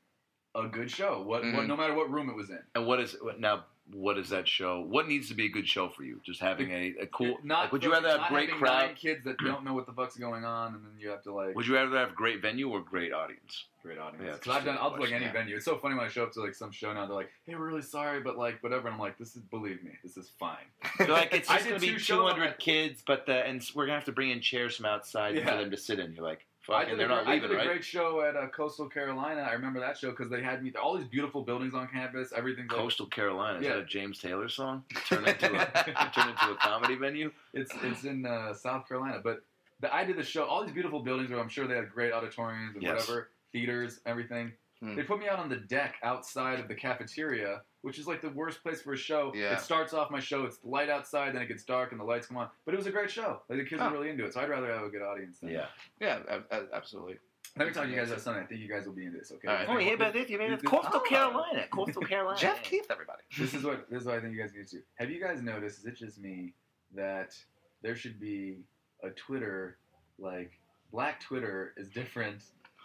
a 0.55 0.67
good 0.69 0.91
show. 0.91 1.21
What, 1.23 1.43
what 1.43 1.53
Mhm. 1.53 1.67
no 1.67 1.77
matter 1.77 1.93
what 1.95 2.11
room 2.11 2.31
it 2.31 2.35
was 2.37 2.49
in. 2.51 2.59
And 2.75 2.87
what 2.87 2.99
is 3.01 3.15
now? 3.39 3.65
What 3.93 4.19
is 4.19 4.31
that 4.31 4.49
show? 4.49 4.81
What 4.81 5.07
needs 5.07 5.29
to 5.29 5.35
be 5.35 5.45
a 5.47 5.49
good 5.49 5.69
show 5.69 5.89
for 5.91 6.03
you? 6.03 6.21
Just 6.25 6.41
having 6.41 6.73
a, 6.73 6.95
a 7.03 7.07
cool. 7.07 7.39
Not 7.45 7.65
like, 7.65 7.73
would 7.73 7.85
you 7.85 7.93
rather 7.93 8.09
have 8.09 8.19
not 8.23 8.31
great 8.31 8.51
crowd? 8.51 8.87
nine 8.87 8.95
kids 8.97 9.23
that 9.25 9.37
don't 9.39 9.63
know 9.65 9.75
what 9.75 9.87
the 9.87 9.93
fuck's 9.93 10.17
going 10.17 10.45
on, 10.45 10.75
and 10.75 10.83
then 10.83 10.91
you 10.99 11.09
have 11.11 11.23
to 11.23 11.33
like 11.33 11.55
Would 11.55 11.69
you 11.69 11.75
rather 11.75 11.97
have 11.97 12.15
great 12.17 12.43
venue 12.43 12.69
or 12.69 12.81
great 12.81 13.13
audience? 13.13 13.67
great 13.83 13.99
audience. 13.99 14.25
Yeah, 14.27 14.33
Because 14.33 14.57
I've 14.57 14.65
done, 14.65 14.77
I'll 14.81 14.93
do 14.97 15.01
like 15.03 15.13
any 15.13 15.27
yeah. 15.27 15.33
venue. 15.33 15.55
It's 15.55 15.65
so 15.65 15.77
funny 15.77 15.95
when 15.95 16.05
I 16.05 16.09
show 16.09 16.25
up 16.25 16.33
to 16.33 16.41
like 16.41 16.55
some 16.57 16.73
show 16.73 16.93
now. 16.93 17.07
They're 17.07 17.15
like, 17.15 17.31
"Hey, 17.47 17.55
we're 17.55 17.69
really 17.69 17.83
sorry, 17.83 18.21
but 18.21 18.37
like 18.37 18.61
whatever." 18.61 18.89
And 18.89 18.95
I'm 18.95 18.99
like, 19.01 19.19
"This 19.19 19.37
is 19.37 19.43
believe 19.43 19.85
me, 19.85 19.93
this 20.03 20.17
is 20.17 20.31
fine." 20.41 20.57
They're 20.99 21.07
like 21.09 21.33
it's 21.33 21.49
just 21.49 21.65
going 21.69 21.79
to 21.79 21.87
be 21.87 21.93
two 21.93 21.99
shows 22.01 22.33
200 22.33 22.59
kids, 22.59 23.05
but 23.07 23.27
the 23.27 23.47
and 23.47 23.63
we're 23.75 23.85
gonna 23.87 23.99
have 23.99 24.07
to 24.07 24.13
bring 24.13 24.31
in 24.31 24.41
chairs 24.41 24.75
from 24.79 24.87
outside 24.87 25.37
Yeah. 25.37 25.49
for 25.49 25.59
them 25.59 25.71
to 25.71 25.77
sit 25.77 26.01
in. 26.01 26.13
You're 26.15 26.25
like, 26.25 26.41
I 26.41 26.56
fucking, 26.67 26.97
they're 26.97 27.07
a, 27.07 27.09
not 27.09 27.25
great- 27.25 27.31
I 27.31 27.35
leaving, 27.35 27.49
did 27.51 27.55
a 27.55 27.59
right? 27.59 27.67
great 27.69 27.85
show 27.85 28.23
at 28.23 28.37
uh, 28.37 28.49
Coastal 28.49 28.89
Carolina. 28.89 29.43
I 29.43 29.53
remember 29.53 29.81
that 29.81 29.97
show 29.99 30.11
because 30.11 30.31
they 30.31 30.43
had 30.43 30.63
me 30.63 30.73
all 30.81 30.97
these 30.97 31.07
beautiful 31.07 31.43
buildings 31.43 31.75
on 31.75 31.89
campus. 31.89 32.33
Everything's 32.37 32.71
like, 32.71 32.79
Coastal 32.81 33.07
Carolina. 33.07 33.59
Is 33.59 33.65
Yeah. 33.65 33.75
that 33.75 33.79
a 33.79 33.85
James 33.85 34.19
Taylor 34.19 34.49
song? 34.49 34.85
Turn 35.09 35.27
into 35.27 35.47
a 35.47 36.11
turn 36.15 36.29
into 36.31 36.51
a 36.53 36.57
comedy 36.61 36.97
venue. 36.97 37.31
it's 37.55 37.73
it's 37.83 38.05
in 38.05 38.27
uh, 38.27 38.53
South 38.55 38.87
Carolina. 38.89 39.21
But 39.23 39.43
the, 39.81 39.95
I 39.95 40.05
did 40.05 40.17
the 40.17 40.23
show. 40.25 40.45
All 40.45 40.63
these 40.65 40.73
beautiful 40.73 41.01
buildings 41.01 41.31
where 41.31 41.39
I'm 41.41 41.49
sure 41.49 41.67
they 41.67 41.77
had 41.77 41.91
great 41.91 42.13
auditoriums 42.13 42.75
and 42.75 42.83
Yes. 42.83 43.01
whatever 43.07 43.31
theaters, 43.53 44.01
everything. 44.07 44.53
Hmm. 44.81 44.95
They 44.95 45.03
put 45.03 45.19
me 45.19 45.27
out 45.29 45.39
on 45.39 45.49
the 45.49 45.57
deck 45.57 45.95
outside 46.03 46.61
of 46.61 46.69
the 46.69 46.75
cafeteria, 46.75 47.63
which 47.83 47.99
is 47.99 48.07
like 48.07 48.21
the 48.21 48.29
worst 48.31 48.63
place 48.63 48.83
for 48.83 48.93
a 48.93 48.97
show. 48.97 49.33
Yeah. 49.35 49.55
It 49.55 49.61
starts 49.61 49.95
off 49.95 50.11
my 50.11 50.21
show. 50.21 50.45
It's 50.45 50.59
light 50.65 50.91
outside, 50.91 51.35
then 51.35 51.41
it 51.43 51.47
gets 51.49 51.65
dark 51.65 51.93
and 51.93 52.01
the 52.01 52.05
lights 52.05 52.27
come 52.27 52.37
on. 52.37 52.49
But 52.65 52.75
it 52.75 52.77
was 52.77 52.87
a 52.87 52.91
great 52.91 53.11
show. 53.11 53.41
Like 53.49 53.59
the 53.61 53.65
kids 53.65 53.81
Huh. 53.81 53.89
were 53.91 53.99
really 53.99 54.11
into 54.11 54.25
it. 54.27 54.35
So 54.35 54.41
I'd 54.41 54.51
rather 54.51 54.71
have 54.73 54.83
a 54.83 54.89
good 54.91 55.03
audience. 55.03 55.39
Than 55.39 55.51
Yeah. 55.51 55.67
yeah, 56.01 56.21
a- 56.29 56.57
a- 56.57 56.69
absolutely. 56.75 57.17
Let 57.59 57.69
me 57.69 57.73
talk 57.73 57.85
to 57.85 57.91
you 57.91 57.97
guys 57.97 58.09
about 58.11 58.21
something. 58.21 58.43
I 58.43 58.47
think 58.47 58.61
you 58.61 58.69
guys 58.69 58.85
will 58.87 58.93
be 58.93 59.07
into 59.07 59.19
this. 59.19 59.33
Okay. 59.33 59.49
All 59.49 59.55
right. 59.55 59.67
Oh, 59.71 59.79
yeah, 59.79 59.97
but 59.97 60.13
this. 60.13 60.29
you 60.29 60.39
mean 60.39 60.53
it's 60.53 60.63
Coastal 60.63 61.01
Carolina, 61.01 61.67
Coastal 61.73 62.03
Carolina. 62.13 62.39
Geoff 62.39 62.63
Keith, 62.63 62.87
everybody. 62.91 63.23
this 63.39 63.55
is 63.55 63.65
what 63.65 63.89
this 63.89 64.03
is 64.03 64.07
what 64.07 64.17
I 64.17 64.21
think 64.21 64.35
you 64.35 64.41
guys 64.43 64.53
need 64.55 64.67
to. 64.69 64.83
Have 64.97 65.09
you 65.11 65.19
guys 65.23 65.41
noticed? 65.41 65.79
Is 65.79 65.87
it 65.87 65.97
just 65.97 66.19
me 66.21 66.53
that 66.95 67.35
there 67.81 67.97
should 67.97 68.21
be 68.21 68.59
a 69.03 69.09
Twitter 69.11 69.79
like 70.19 70.53
Black 70.93 71.19
Twitter 71.21 71.73
is 71.79 71.89
different 71.89 72.43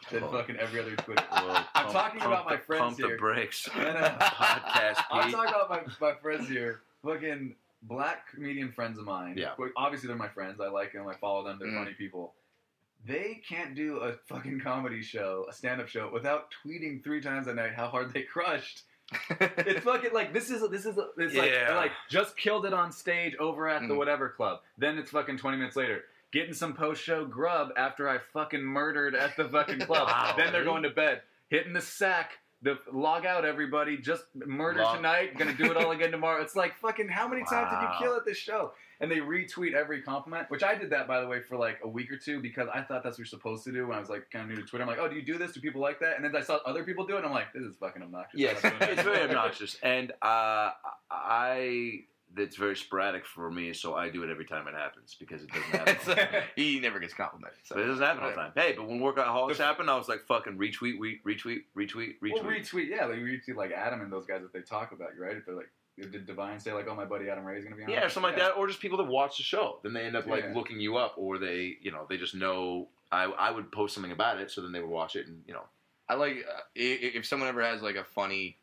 than 0.10 0.24
Oh. 0.24 0.32
fucking 0.32 0.58
every 0.58 0.80
other 0.80 0.96
Twitter. 0.96 1.24
Well, 1.32 1.50
I'm 1.76 1.84
pump- 1.86 1.92
talking 1.94 2.20
pump 2.20 2.32
about 2.34 2.46
my 2.46 2.56
the- 2.56 2.62
friends 2.64 2.82
Pump 2.82 2.98
here. 2.98 3.10
the 3.12 3.16
brakes. 3.18 3.70
No, 3.76 3.84
no. 3.84 4.00
Podcast, 4.00 5.04
I'm 5.12 5.32
talking 5.32 5.50
about 5.50 5.70
my, 5.70 5.82
my 6.10 6.14
friends 6.16 6.48
here. 6.48 6.82
Fucking 7.04 7.56
black 7.84 8.30
comedian 8.32 8.72
friends 8.72 8.98
of 9.00 9.06
mine. 9.06 9.36
Yeah. 9.38 9.54
Obviously, 9.76 10.08
they're 10.08 10.16
my 10.16 10.28
friends. 10.30 10.60
I 10.60 10.68
like 10.70 10.94
them. 10.94 11.08
I 11.08 11.16
follow 11.16 11.44
them. 11.44 11.58
They're 11.60 11.70
Mm. 11.70 11.78
funny 11.84 11.94
people. 11.94 12.34
They 13.06 13.42
can't 13.48 13.74
do 13.74 13.98
a 13.98 14.14
fucking 14.28 14.60
comedy 14.60 15.02
show, 15.02 15.46
a 15.50 15.54
stand-up 15.54 15.88
show, 15.88 16.10
without 16.14 16.54
tweeting 16.64 17.04
three 17.04 17.20
times 17.20 17.48
a 17.48 17.54
night 17.54 17.74
how 17.76 17.88
hard 17.88 18.14
they 18.14 18.22
crushed. 18.22 18.84
it's 19.42 19.84
fucking 19.84 20.14
like 20.14 20.32
this 20.34 20.50
is 20.50 20.62
this 20.70 20.86
is 20.86 20.98
it's 21.18 21.36
like 21.36 21.52
Yeah. 21.52 21.76
like 21.76 21.92
just 22.10 22.38
killed 22.38 22.66
it 22.66 22.74
on 22.74 22.92
stage 22.94 23.36
over 23.40 23.68
at 23.68 23.82
the 23.82 23.94
Mm. 23.94 23.98
whatever 23.98 24.30
club. 24.30 24.62
Then 24.78 24.98
it's 24.98 25.10
fucking 25.12 25.38
twenty 25.38 25.58
minutes 25.58 25.76
later. 25.76 26.06
Getting 26.32 26.54
some 26.54 26.74
post 26.74 27.04
show 27.04 27.26
grub 27.26 27.70
after 27.76 28.08
I 28.08 28.20
fucking 28.34 28.62
murdered 28.64 29.16
at 29.16 29.36
the 29.36 29.50
fucking 29.50 29.80
club. 29.80 30.08
Wow, 30.08 30.34
then 30.38 30.52
they're 30.54 30.64
going 30.64 30.84
to 30.84 30.90
bed. 30.90 31.22
Hitting 31.50 31.74
the 31.74 31.82
sack. 31.82 32.32
The 32.64 32.78
log 32.94 33.26
out 33.26 33.44
everybody. 33.44 33.98
Just 33.98 34.24
murder 34.36 34.82
Log- 34.84 34.98
tonight. 34.98 35.36
Gonna 35.36 35.54
do 35.54 35.72
it 35.72 35.78
all 35.78 35.90
again 35.92 36.12
tomorrow. 36.12 36.42
It's 36.44 36.56
like 36.56 36.76
fucking 36.78 37.08
how 37.10 37.28
many 37.28 37.44
times 37.44 37.72
did 37.72 37.82
you 37.82 37.90
kill 38.00 38.16
at 38.16 38.24
this 38.24 38.38
show? 38.38 38.74
And 39.00 39.10
they 39.10 39.18
retweet 39.18 39.74
every 39.74 40.04
compliment, 40.04 40.48
which 40.52 40.62
I 40.62 40.76
did 40.76 40.92
that 40.92 41.08
by 41.08 41.22
the 41.22 41.28
way 41.28 41.42
for 41.42 41.58
like 41.58 41.80
a 41.84 41.88
week 41.88 42.12
or 42.12 42.18
two 42.18 42.40
because 42.40 42.68
I 42.72 42.84
thought 42.84 43.02
that's 43.02 43.14
what 43.14 43.18
you're 43.18 43.26
supposed 43.26 43.64
to 43.64 43.72
do 43.72 43.88
when 43.88 43.98
I 43.98 44.00
was 44.00 44.10
like 44.10 44.30
kind 44.30 44.44
of 44.44 44.56
new 44.56 44.62
to 44.64 44.68
Twitter. 44.68 44.84
I'm 44.84 44.88
like, 44.88 45.00
oh, 45.00 45.08
do 45.10 45.16
you 45.16 45.24
do 45.24 45.40
this? 45.40 45.54
Do 45.54 45.60
people 45.60 45.82
like 45.82 46.00
that? 46.02 46.18
And 46.18 46.24
then 46.24 46.36
I 46.36 46.42
saw 46.42 46.58
other 46.64 46.84
people 46.84 47.08
do 47.08 47.16
it. 47.16 47.18
and 47.18 47.26
I'm 47.26 47.32
like, 47.34 47.52
this 47.52 47.64
is 47.64 47.76
fucking 47.78 48.04
obnoxious. 48.04 48.40
Yes, 48.40 48.64
I'm 48.64 48.74
not 48.74 48.80
doing 48.82 48.92
it's 48.92 49.02
very 49.02 49.22
obnoxious, 49.24 49.78
and 49.82 50.12
uh, 50.22 50.70
I 51.10 52.02
that's 52.36 52.56
very 52.56 52.76
sporadic 52.76 53.26
for 53.26 53.52
me. 53.52 53.74
So 53.74 53.96
I 53.96 54.10
do 54.10 54.24
it 54.24 54.30
every 54.30 54.46
time 54.46 54.68
it 54.68 54.74
happens 54.74 55.16
because 55.20 55.44
it 55.44 55.50
doesn't 55.52 55.88
It's, 55.90 56.04
happen. 56.06 56.36
uh, 56.36 56.42
he 56.56 56.80
never 56.80 57.00
gets 57.00 57.14
complimented. 57.14 57.60
So. 57.64 57.76
But 57.76 57.84
it 57.84 57.88
doesn't 57.88 58.04
happen 58.06 58.24
all 58.24 58.30
the 58.30 58.36
time. 58.36 58.52
Hey, 58.56 58.74
but 58.78 58.88
when 58.88 59.00
workaholics 59.00 59.58
happen, 59.58 59.90
I 59.90 59.96
was 59.98 60.08
like 60.10 60.26
fucking 60.28 60.58
retweet, 60.58 61.00
re- 61.00 61.20
retweet, 61.28 61.62
retweet, 61.78 62.16
retweet. 62.22 62.34
Well, 62.34 62.44
retweet, 62.44 62.88
yeah, 62.90 63.06
like 63.06 63.20
retweet 63.20 63.56
like 63.56 63.72
Adam 63.72 64.02
and 64.02 64.12
those 64.12 64.26
guys 64.26 64.42
if 64.46 64.52
they 64.54 64.62
talk 64.62 64.92
about 64.92 65.10
you, 65.18 65.24
right? 65.24 65.36
If 65.38 65.46
they're 65.46 65.56
like, 65.56 65.70
did 65.98 66.26
DeVine 66.26 66.60
say 66.60 66.74
like, 66.74 66.88
oh, 66.90 66.96
my 66.96 67.06
buddy 67.06 67.30
Adam 67.30 67.44
Ray's 67.46 67.64
gonna 67.64 67.76
be 67.76 67.84
on? 67.84 67.90
Yeah, 67.90 68.06
or 68.06 68.10
something 68.10 68.32
like 68.32 68.40
that, 68.40 68.52
or 68.58 68.68
just 68.68 68.80
people 68.80 68.98
that 69.00 69.08
watch 69.08 69.38
the 69.38 69.44
show. 69.44 69.80
Then 69.84 69.94
they 69.94 70.02
end 70.04 70.16
up 70.16 70.26
like 70.26 70.46
Yeah. 70.46 70.54
looking 70.56 70.80
you 70.80 70.98
up, 70.98 71.14
or 71.18 71.38
they, 71.38 71.76
you 71.82 71.92
know, 71.92 72.06
they 72.10 72.18
just 72.18 72.34
know. 72.34 72.88
I 73.12 73.26
I 73.26 73.52
would 73.52 73.72
post 73.72 73.94
something 73.94 74.12
about 74.14 74.40
it, 74.40 74.50
so 74.50 74.62
then 74.62 74.72
they 74.72 74.80
would 74.80 74.90
watch 74.90 75.16
it, 75.18 75.28
and 75.28 75.44
you 75.46 75.54
know, 75.54 75.66
I 76.10 76.16
like 76.16 76.46
uh, 76.50 76.62
if 76.76 77.26
someone 77.26 77.50
ever 77.50 77.62
has 77.62 77.82
like 77.82 77.98
a 77.98 78.04
funny, 78.06 78.58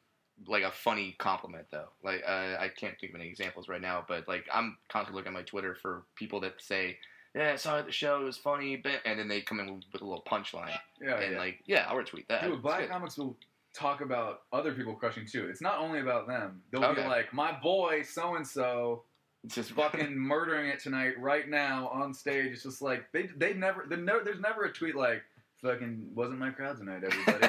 like 0.47 0.62
a 0.62 0.70
funny 0.70 1.16
compliment 1.18 1.66
though. 1.70 1.89
Like 2.03 2.22
uh, 2.26 2.57
I 2.61 2.70
can't 2.76 2.99
think 3.01 3.14
of 3.14 3.20
any 3.20 3.28
examples 3.28 3.68
right 3.68 3.80
now, 3.80 4.05
but 4.07 4.28
like 4.28 4.45
I'm 4.53 4.76
constantly 4.89 5.18
looking 5.20 5.32
at 5.34 5.39
my 5.39 5.43
Twitter 5.45 5.74
for 5.74 6.05
people 6.14 6.41
that 6.41 6.61
say, 6.61 6.99
"Yeah, 7.34 7.53
I 7.53 7.57
saw 7.57 7.80
the 7.82 7.93
show. 7.93 8.20
It 8.22 8.24
was 8.24 8.39
funny," 8.39 8.82
and 9.05 9.18
then 9.18 9.28
they 9.28 9.41
come 9.41 9.61
in 9.61 9.82
with 9.93 10.01
a 10.03 10.05
little 10.05 10.22
punchline, 10.30 10.76
Yeah, 11.01 11.16
and 11.20 11.32
yeah. 11.32 11.39
like, 11.39 11.59
yeah, 11.66 11.86
I'll 11.89 11.97
retweet 11.97 12.28
that. 12.28 12.43
Dude, 12.45 12.62
black 12.62 12.89
comics 12.89 13.18
will 13.18 13.36
talk 13.74 14.01
about 14.01 14.43
other 14.53 14.72
people 14.72 14.95
crushing 14.95 15.26
too. 15.26 15.47
It's 15.49 15.61
not 15.61 15.78
only 15.78 16.01
about 16.01 16.26
them. 16.26 16.62
They'll 16.70 16.84
Okay. 16.84 17.03
be 17.03 17.09
like, 17.09 17.32
my 17.32 17.53
boy 17.61 18.03
so 18.03 18.34
and 18.36 18.47
so 18.47 19.03
just 19.47 19.70
fucking 19.72 20.16
murdering 20.18 20.68
it 20.68 20.80
tonight, 20.80 21.18
right 21.20 21.49
now 21.49 21.89
on 21.89 22.12
stage. 22.14 22.53
It's 22.53 22.62
just 22.64 22.82
like 22.82 23.11
they 23.12 23.28
they 23.36 23.55
never 23.55 23.86
never 23.86 24.24
there's 24.24 24.41
never 24.41 24.64
a 24.64 24.72
tweet 24.72 24.95
like 24.97 25.22
fucking 25.62 26.11
wasn't 26.14 26.38
my 26.38 26.50
crowd 26.50 26.76
tonight, 26.78 27.02
everybody. 27.04 27.46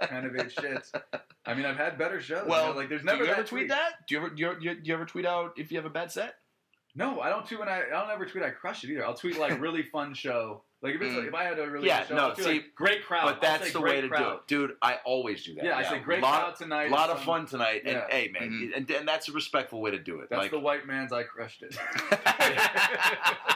I 0.00 0.06
kind 0.06 0.26
of 0.26 0.36
ate 0.36 0.52
shit. 0.52 0.90
I 1.44 1.54
mean, 1.54 1.64
I've 1.66 1.76
had 1.76 1.96
better 1.98 2.20
shows. 2.20 2.42
you 2.44 2.50
Well, 2.50 2.72
know, 2.72 2.76
like 2.78 2.88
there's 2.88 3.02
Do 3.02 3.06
never 3.06 3.24
you 3.24 3.30
ever 3.30 3.42
tweet 3.44 3.68
that? 3.68 4.06
Do 4.08 4.14
you 4.14 4.20
ever 4.20 4.30
do 4.30 4.42
you, 4.42 4.54
do 4.74 4.80
you, 4.82 4.94
ever 4.94 5.04
tweet 5.06 5.26
out 5.26 5.52
if 5.56 5.70
you 5.70 5.78
have 5.78 5.86
a 5.86 5.90
bad 5.90 6.10
set? 6.12 6.34
No, 6.94 7.20
I 7.20 7.28
don't 7.28 7.46
tweet 7.46 7.60
when 7.60 7.68
I 7.68 7.82
I 7.82 7.90
don't 7.90 8.10
ever 8.10 8.24
tweet 8.26 8.42
I 8.42 8.50
crush 8.50 8.82
it 8.84 8.90
either. 8.90 9.04
I'll 9.06 9.14
tweet 9.14 9.38
like 9.38 9.60
really 9.60 9.82
fun 9.92 10.14
show. 10.14 10.62
Like 10.82 10.94
if 10.94 11.00
it's 11.02 11.14
Mm. 11.14 11.18
like, 11.18 11.26
if 11.28 11.34
I 11.34 11.44
had 11.44 11.58
a 11.58 11.68
really 11.70 11.86
Yeah, 11.88 12.04
show, 12.04 12.14
no, 12.16 12.34
see, 12.34 12.44
like, 12.44 12.74
great 12.74 13.02
crowd. 13.04 13.24
but 13.24 13.40
that's 13.40 13.72
the 13.72 13.80
way 13.80 14.02
to 14.02 14.08
do 14.08 14.14
it, 14.14 14.40
dude. 14.46 14.72
I 14.82 14.98
always 15.06 15.42
do 15.44 15.54
that. 15.54 15.64
Yeah, 15.64 15.76
I 15.76 15.82
say 15.82 15.98
great 16.00 16.20
lot, 16.22 16.38
crowd 16.42 16.56
tonight. 16.56 16.90
A 16.90 16.94
lot 16.94 17.08
of 17.10 17.20
fun 17.22 17.46
tonight, 17.46 17.82
and 17.86 17.94
Yeah. 17.96 18.06
hey, 18.10 18.28
man, 18.32 18.50
Mhm. 18.50 18.76
and, 18.76 18.90
and 18.90 19.08
that's 19.08 19.28
a 19.28 19.32
respectful 19.32 19.80
way 19.80 19.90
to 19.92 19.98
do 19.98 20.20
it. 20.20 20.28
That's 20.28 20.42
like, 20.42 20.50
the 20.50 20.60
white 20.60 20.86
man's 20.86 21.12
I 21.14 21.22
crushed 21.22 21.62
it. 21.62 21.76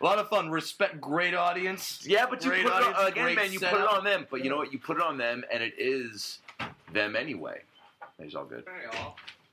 A 0.00 0.04
lot 0.04 0.18
of 0.18 0.28
fun. 0.28 0.50
Respect. 0.50 1.00
Great 1.00 1.34
audience. 1.34 2.04
yeah, 2.06 2.26
but 2.28 2.44
you 2.44 2.50
Great 2.50 2.66
put 2.66 2.82
it 2.82 2.96
on, 2.96 3.06
again, 3.06 3.34
man. 3.34 3.52
You 3.52 3.60
put 3.60 3.80
it 3.80 3.88
on 3.88 4.04
them, 4.04 4.26
but 4.30 4.44
you 4.44 4.50
know 4.50 4.56
what? 4.56 4.72
You 4.72 4.78
put 4.78 4.96
it 4.98 5.02
on 5.02 5.16
them, 5.16 5.44
and 5.52 5.62
it 5.62 5.74
is 5.78 6.40
them 6.92 7.16
anyway. 7.16 7.60
He's 8.22 8.34
all 8.34 8.44
good. 8.44 8.64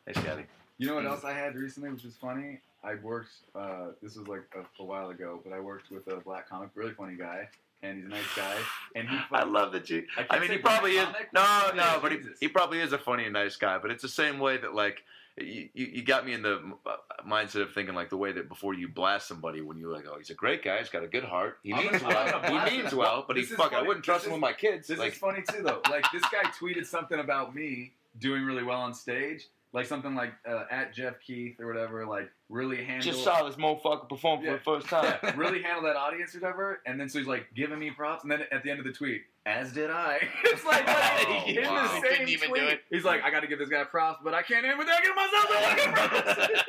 Hey, 0.06 0.14
Scotty. 0.14 0.44
You 0.78 0.88
know 0.88 0.96
what 0.96 1.06
else 1.06 1.24
I 1.24 1.34
had 1.34 1.56
recently, 1.56 1.90
which 1.90 2.04
is 2.04 2.16
funny? 2.16 2.60
I 2.84 2.96
worked. 2.96 3.32
Uh, 3.56 3.88
this 4.02 4.16
was 4.18 4.28
like 4.28 4.44
a, 4.56 4.82
a 4.82 4.86
while 4.86 5.10
ago, 5.10 5.40
but 5.44 5.54
I 5.54 5.60
worked 5.60 5.90
with 5.92 6.08
a 6.08 6.18
black 6.18 6.50
comic, 6.50 6.70
really 6.76 6.94
funny 6.94 7.16
guy, 7.16 7.48
and 7.82 7.98
he's 7.98 8.06
a 8.06 8.10
nice 8.10 8.36
guy. 8.36 8.56
And 8.96 9.08
he, 9.08 9.18
I 9.32 9.44
love 9.44 9.72
that 9.74 9.90
you. 9.90 10.06
I 10.18 10.26
I, 10.30 10.40
mean, 10.40 10.52
he 10.52 10.58
probably 10.58 10.92
is. 10.98 11.06
black 11.06 11.34
comic, 11.34 11.76
No, 11.76 11.84
no, 11.94 12.00
but 12.02 12.12
he, 12.12 12.20
he 12.42 12.48
probably 12.50 12.80
is 12.82 12.92
a 12.92 12.98
funny 12.98 13.24
and 13.24 13.34
nice 13.34 13.56
guy. 13.56 13.78
But 13.78 13.92
it's 13.92 14.02
the 14.02 14.10
same 14.10 14.40
way 14.40 14.58
that 14.58 14.74
like 14.76 15.04
you, 15.38 15.70
you 15.74 16.04
got 16.04 16.26
me 16.26 16.34
in 16.34 16.42
the 16.44 16.62
uh, 16.86 16.96
mindset 17.28 17.62
of 17.64 17.74
thinking 17.74 17.96
like 17.96 18.10
the 18.10 18.18
way 18.18 18.32
that 18.32 18.48
before 18.50 18.74
you 18.74 18.88
blast 18.88 19.28
somebody 19.28 19.62
when 19.62 19.78
you're 19.78 19.92
like, 19.92 20.06
oh, 20.08 20.18
he's 20.18 20.30
a 20.30 20.36
great 20.36 20.64
guy, 20.64 20.78
he's 20.80 20.90
got 20.90 21.04
a 21.04 21.08
good 21.08 21.24
heart, 21.24 21.58
he 21.64 21.74
means 21.74 22.02
well, 22.04 22.42
he 22.70 22.78
means 22.78 22.94
well, 22.94 23.26
but 23.28 23.36
he's 23.38 23.50
is 23.52 23.58
fucking. 23.58 23.78
I 23.78 23.82
wouldn't 23.82 24.06
trust 24.06 24.26
This 24.26 24.28
him 24.32 24.34
is- 24.34 24.42
with 24.42 24.42
my 24.42 24.54
kids. 24.54 24.88
This 24.88 25.00
like, 25.00 25.14
is 25.14 25.18
funny 25.18 25.42
too, 25.50 25.64
though. 25.64 25.82
Like 25.90 26.06
this 26.12 26.24
guy 26.24 26.44
tweeted 26.60 26.86
something 26.86 27.20
about 27.20 27.56
me 27.56 27.94
doing 28.20 28.44
really 28.46 28.64
well 28.64 28.80
on 28.82 28.94
stage, 28.94 29.48
like 29.74 29.86
something 29.88 30.14
like 30.16 30.34
uh, 30.48 30.66
at 30.70 30.94
Geoff 30.94 31.16
Keith 31.26 31.60
or 31.60 31.66
whatever. 31.68 32.06
Like 32.06 32.30
really 32.50 32.78
handle. 32.84 33.12
just 33.12 33.24
saw 33.24 33.44
this 33.44 33.56
motherfucker 33.56 34.08
perform 34.08 34.44
Yeah. 34.44 34.58
for 34.60 34.78
the 34.78 34.82
first 34.82 34.88
time. 34.90 35.16
yeah, 35.24 35.34
really 35.36 35.62
handle 35.64 35.84
that 35.84 35.96
audience 35.96 36.36
or 36.36 36.40
whatever. 36.40 36.82
And 36.86 37.00
then 37.00 37.10
so 37.10 37.18
he's 37.20 37.28
like 37.28 37.48
giving 37.56 37.80
me 37.80 37.90
props, 37.92 38.24
and 38.24 38.32
then 38.32 38.42
at 38.52 38.64
the 38.64 38.70
end 38.70 38.80
of 38.80 38.86
the 38.86 38.92
tweet, 38.94 39.24
as 39.46 39.74
did 39.74 39.90
I. 39.90 40.20
it's 40.46 40.64
like 40.66 40.84
Oh, 40.88 41.44
in 41.48 41.64
wow. 41.64 42.00
the 42.02 42.08
He 42.10 42.16
same 42.16 42.28
even 42.30 42.50
tweet. 42.50 42.62
do 42.62 42.68
it. 42.68 42.82
He's 42.92 43.04
like, 43.04 43.24
I 43.24 43.32
got 43.32 43.40
to 43.42 43.48
give 43.48 43.58
this 43.60 43.70
guy 43.70 43.84
props, 43.84 44.22
but 44.24 44.34
I 44.34 44.42
can't 44.44 44.66
end 44.66 44.78
without 44.78 45.02
giving 45.02 45.16
myself 45.16 45.48
the 45.48 45.56
fucking 45.56 45.94
props. 45.94 46.64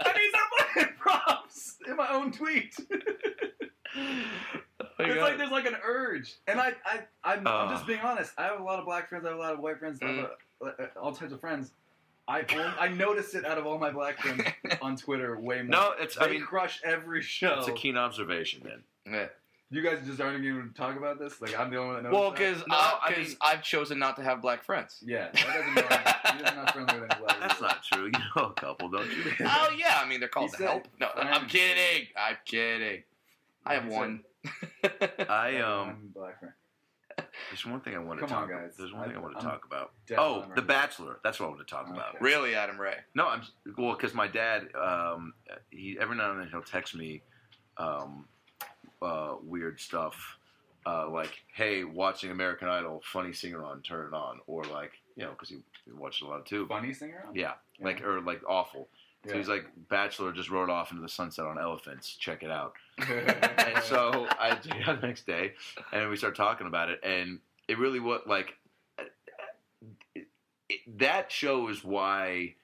I 0.00 0.12
need 0.18 0.30
some 0.32 0.48
fucking 0.58 0.94
props 0.98 1.76
in 1.86 1.96
my 1.96 2.08
own 2.10 2.32
tweet. 2.32 2.74
it's 3.96 5.20
like 5.20 5.36
there's 5.38 5.50
like 5.50 5.66
an 5.66 5.76
urge, 5.84 6.36
and 6.46 6.60
I, 6.60 6.72
I, 6.86 7.00
I'm, 7.24 7.46
I'm 7.46 7.68
Uh. 7.68 7.70
just 7.72 7.86
being 7.86 8.00
honest. 8.00 8.32
I 8.38 8.44
have 8.44 8.60
a 8.60 8.62
lot 8.62 8.78
of 8.78 8.84
black 8.86 9.08
friends. 9.08 9.24
I 9.24 9.28
have 9.30 9.38
a 9.38 9.40
lot 9.40 9.52
of 9.54 9.60
white 9.60 9.78
friends. 9.78 9.98
I 10.02 10.06
have 10.06 10.30
a, 10.62 10.66
uh, 10.66 10.86
all 11.00 11.12
types 11.12 11.32
of 11.32 11.40
friends. 11.40 11.72
I 12.26 12.40
only, 12.52 12.72
I 12.78 12.88
notice 12.88 13.34
it 13.34 13.44
out 13.44 13.58
of 13.58 13.66
all 13.66 13.78
my 13.78 13.90
black 13.90 14.18
friends 14.20 14.42
on 14.82 14.96
Twitter 14.96 15.38
way 15.38 15.56
more. 15.56 15.64
no, 15.64 15.92
it's. 15.98 16.16
They 16.16 16.24
I 16.24 16.28
mean, 16.30 16.42
crush 16.42 16.80
every 16.84 17.20
show. 17.22 17.56
it's 17.58 17.68
a 17.68 17.72
keen 17.72 17.96
observation, 17.96 18.62
man. 18.64 18.82
Yeah. 19.10 19.26
You 19.70 19.82
guys 19.82 19.98
just 20.06 20.20
aren't 20.20 20.38
even 20.44 20.56
going 20.58 20.68
to 20.70 20.74
talk 20.74 20.96
about 20.96 21.18
this. 21.18 21.40
Like 21.40 21.58
I'm 21.58 21.70
the 21.70 21.78
only 21.78 21.94
one 21.94 22.02
that 22.04 22.10
knows. 22.10 22.18
Well, 22.18 22.30
that? 22.30 22.38
because 22.38 22.58
No, 22.68 22.76
I 22.76 23.00
because 23.08 23.28
mean- 23.28 23.36
I've 23.40 23.62
chosen 23.62 23.98
not 23.98 24.14
to 24.16 24.22
have 24.22 24.40
black 24.40 24.62
friends. 24.62 25.02
yeah, 25.04 25.30
that 25.32 25.46
doesn't 25.46 25.74
mean 25.74 25.84
he 26.36 26.42
doesn't 26.44 26.56
friendly 26.72 27.00
with 27.00 27.10
any 27.12 27.20
black 27.20 27.40
That's 27.40 27.60
not 27.60 27.82
true. 27.82 28.04
You 28.04 28.12
know 28.36 28.44
a 28.50 28.52
couple, 28.52 28.88
don't 28.88 29.06
you? 29.10 29.24
Oh 29.46 29.70
yeah, 29.76 30.00
I 30.00 30.08
mean 30.08 30.20
they're 30.20 30.28
called 30.28 30.50
He 30.52 30.58
to 30.58 30.62
help. 30.68 30.88
No, 31.00 31.08
I'm 31.16 31.46
kidding. 31.48 32.06
I'm 32.16 32.36
kidding. 32.44 33.02
I 33.66 33.74
have 33.74 33.84
He 33.84 33.90
said- 33.90 33.98
one. 33.98 34.20
I 35.28 35.56
um. 35.60 36.10
Black 36.14 36.38
friend. 36.38 36.54
There's 37.50 37.66
one 37.66 37.80
thing 37.80 37.94
I 37.94 37.98
want 37.98 38.20
to 38.20 38.26
Come 38.26 38.30
talk. 38.34 38.42
on, 38.44 38.48
guys. 38.50 38.72
There's 38.76 38.92
one 38.92 39.04
thing 39.08 39.16
I, 39.16 39.20
I- 39.20 39.22
want 39.22 39.34
to 39.34 39.38
I'm 39.44 39.44
talk 39.50 39.64
about. 39.64 39.92
Oh, 40.16 40.42
The 40.42 40.48
record. 40.48 40.66
Bachelor. 40.66 41.20
That's 41.24 41.38
what 41.40 41.46
I 41.46 41.48
want 41.50 41.60
to 41.66 41.72
talk 41.74 41.88
about. 41.88 42.20
Really, 42.20 42.54
Adam 42.54 42.80
Ray? 42.80 42.96
No, 43.14 43.26
I'm 43.28 43.42
well 43.78 43.94
because 43.94 44.14
my 44.14 44.26
dad. 44.26 44.68
Um, 44.74 45.34
he 45.70 45.96
every 46.00 46.16
now 46.16 46.30
and 46.32 46.40
then 46.40 46.48
he'll 46.50 46.62
text 46.62 46.94
me, 46.94 47.22
um, 47.76 48.26
uh, 49.02 49.36
weird 49.42 49.80
stuff, 49.80 50.38
uh, 50.86 51.08
like, 51.10 51.42
"Hey, 51.54 51.84
watching 51.84 52.30
American 52.30 52.68
Idol, 52.68 53.02
funny 53.04 53.32
singer 53.32 53.64
on, 53.64 53.82
turn 53.82 54.06
it 54.12 54.16
on," 54.16 54.40
or 54.46 54.64
like, 54.64 54.92
you 55.16 55.24
know, 55.24 55.30
because 55.30 55.48
he, 55.48 55.56
he 55.84 55.92
watched 55.92 56.22
a 56.22 56.26
lot 56.26 56.46
too. 56.46 56.66
Funny 56.66 56.92
singer. 56.92 57.24
On? 57.28 57.34
Yeah, 57.34 57.52
like 57.80 58.02
or 58.02 58.20
like 58.20 58.42
awful. 58.48 58.88
So 59.26 59.32
Yeah. 59.32 59.38
he's 59.38 59.48
like, 59.48 59.66
Bachelor 59.88 60.32
just 60.32 60.50
rode 60.50 60.68
off 60.70 60.90
into 60.90 61.02
the 61.02 61.08
sunset 61.08 61.46
on 61.46 61.58
elephants. 61.58 62.14
Check 62.14 62.42
it 62.42 62.50
out. 62.50 62.74
and 62.98 63.08
And 63.58 63.82
so 63.84 64.26
I 64.38 64.50
checked 64.50 64.66
it 64.80 64.88
out 64.88 65.00
the 65.00 65.06
next 65.06 65.26
day, 65.26 65.54
and 65.92 66.10
we 66.10 66.16
started 66.16 66.36
talking 66.36 66.66
about 66.66 66.90
it, 66.90 67.00
and 67.02 67.38
it 67.68 67.78
really 67.78 68.00
was 68.00 68.20
like 68.26 68.54
it, 70.14 70.26
it, 70.68 70.98
that 70.98 71.30
shows 71.32 71.82
why 71.84 72.54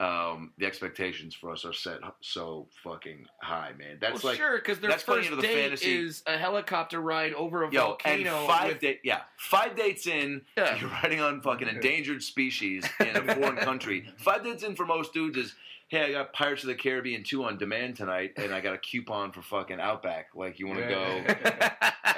um, 0.00 0.52
the 0.58 0.66
expectations 0.66 1.34
for 1.34 1.50
us 1.52 1.64
are 1.64 1.72
set 1.72 1.98
so 2.20 2.68
fucking 2.82 3.26
high, 3.40 3.72
man. 3.78 3.98
That's 4.00 4.22
well, 4.22 4.32
like 4.32 4.38
sure, 4.40 4.56
because 4.58 4.80
their 4.80 4.90
that's 4.90 5.02
first 5.02 5.30
the 5.30 5.36
date 5.40 5.54
fantasy- 5.62 5.96
is 6.04 6.22
a 6.26 6.36
helicopter 6.36 7.00
ride 7.00 7.32
over 7.34 7.62
a 7.64 7.70
yo, 7.72 7.96
and 8.04 8.24
volcano. 8.24 8.46
five 8.46 8.82
with, 8.82 8.96
yeah, 9.04 9.20
five 9.36 9.76
dates 9.76 10.06
in, 10.06 10.42
Yeah. 10.56 10.78
you're 10.80 10.90
riding 10.90 11.20
on 11.20 11.40
fucking 11.40 11.68
endangered 11.76 12.22
species 12.22 12.84
in 13.00 13.16
a 13.16 13.34
foreign 13.34 13.56
country. 13.56 14.08
Five 14.18 14.44
dates 14.44 14.62
in 14.62 14.74
for 14.76 14.84
most 14.86 15.12
dudes 15.12 15.36
is. 15.36 15.54
Hey, 15.94 16.06
I 16.06 16.10
got 16.10 16.32
Pirates 16.32 16.64
of 16.64 16.66
the 16.66 16.74
Caribbean 16.74 17.22
2 17.22 17.44
on 17.44 17.56
demand 17.56 17.94
tonight, 17.94 18.32
and 18.36 18.52
I 18.52 18.60
got 18.60 18.74
a 18.74 18.78
coupon 18.78 19.30
for 19.30 19.42
fucking 19.42 19.78
Outback. 19.78 20.30
Like, 20.34 20.58
you 20.58 20.66
want 20.66 20.80
to 20.80 20.88
go? 20.88 21.00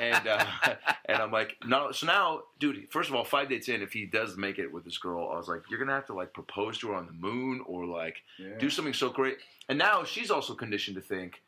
and 0.01 0.27
uh, 0.27 0.47
and 1.05 1.18
I'm 1.18 1.31
like, 1.31 1.57
no. 1.62 1.93
So 1.93 2.07
now, 2.07 2.45
dude, 2.59 2.89
first 2.91 3.11
of 3.11 3.14
all, 3.14 3.22
five 3.22 3.51
dates 3.51 3.68
in, 3.68 3.83
if 3.83 3.93
he 3.93 4.07
does 4.07 4.35
make 4.39 4.59
it 4.59 4.72
with 4.72 4.87
this 4.87 4.97
girl, 4.97 5.29
I 5.31 5.37
was 5.37 5.47
like, 5.47 5.61
you're 5.68 5.79
gonna 5.79 5.93
have 5.93 6.07
to 6.07 6.14
like 6.14 6.33
propose 6.33 6.79
to 6.79 6.89
her 6.89 6.95
on 6.95 7.05
the 7.05 7.12
moon 7.12 7.61
or 7.66 7.85
like 7.85 8.22
yeah. 8.39 8.57
do 8.59 8.70
something 8.70 8.95
so 8.95 9.11
great. 9.11 9.37
And 9.68 9.77
now 9.77 10.05
she's 10.05 10.31
also 10.31 10.55
conditioned 10.55 10.97
to 10.97 11.03
think, 11.03 11.43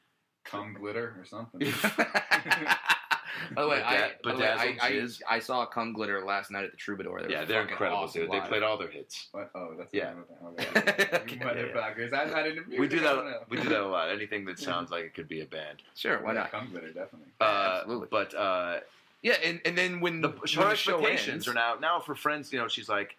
cum 0.44 0.74
glitter 0.74 1.16
or 1.18 1.24
something. 1.24 1.62
By 3.54 3.62
the 3.62 3.68
way, 3.68 3.82
I, 3.82 4.10
by 4.24 4.32
the 4.32 4.38
way, 4.38 4.48
I, 4.48 4.72
bedazzled 4.72 5.22
I. 5.28 5.36
I 5.36 5.38
saw 5.38 5.66
Cum 5.66 5.92
Glitter 5.92 6.24
last 6.24 6.50
night 6.50 6.64
at 6.64 6.70
the 6.70 6.76
Troubadour. 6.76 7.22
They 7.22 7.30
yeah, 7.32 7.44
they're 7.44 7.62
incredible, 7.62 7.98
awesome 8.04 8.22
dude. 8.22 8.30
They 8.32 8.40
played 8.40 8.62
all 8.62 8.76
their 8.78 8.88
hits. 8.90 9.28
What? 9.32 9.50
Oh, 9.54 9.74
that's 9.76 9.92
Yeah. 9.92 10.12
Okay. 10.44 10.66
Okay, 10.74 11.34
You 11.34 11.40
yeah, 11.40 11.52
yeah. 11.54 11.62
motherfuckers. 11.64 12.12
I'm 12.12 12.30
not 12.30 12.46
into 12.46 12.62
music. 12.62 12.78
We 12.80 12.88
do 12.88 13.00
that. 13.00 13.48
We 13.50 13.56
do 13.58 13.68
that 13.68 13.80
a 13.80 13.86
lot. 13.86 14.10
Anything 14.10 14.44
that 14.46 14.58
sounds 14.68 14.90
like 14.90 15.04
it 15.04 15.14
could 15.14 15.28
be 15.28 15.40
a 15.42 15.46
band. 15.46 15.82
Sure, 15.94 16.22
why 16.22 16.32
not? 16.32 16.50
Cum 16.50 16.68
glitter, 16.70 16.88
definitely. 16.88 17.28
Uh, 17.40 17.78
Absolutely. 17.80 18.08
But 18.10 18.34
uh, 18.34 18.80
Yeah, 19.22 19.34
and, 19.44 19.60
and 19.64 19.76
then 19.76 20.00
when 20.00 20.20
the, 20.20 20.28
when 20.28 20.38
her 20.54 20.64
the 20.64 20.70
expectations 20.70 21.28
ends, 21.28 21.48
are 21.48 21.54
now 21.54 21.76
now 21.80 22.00
for 22.00 22.14
friends. 22.14 22.52
You 22.52 22.60
know, 22.60 22.68
she's 22.68 22.88
like, 22.88 23.16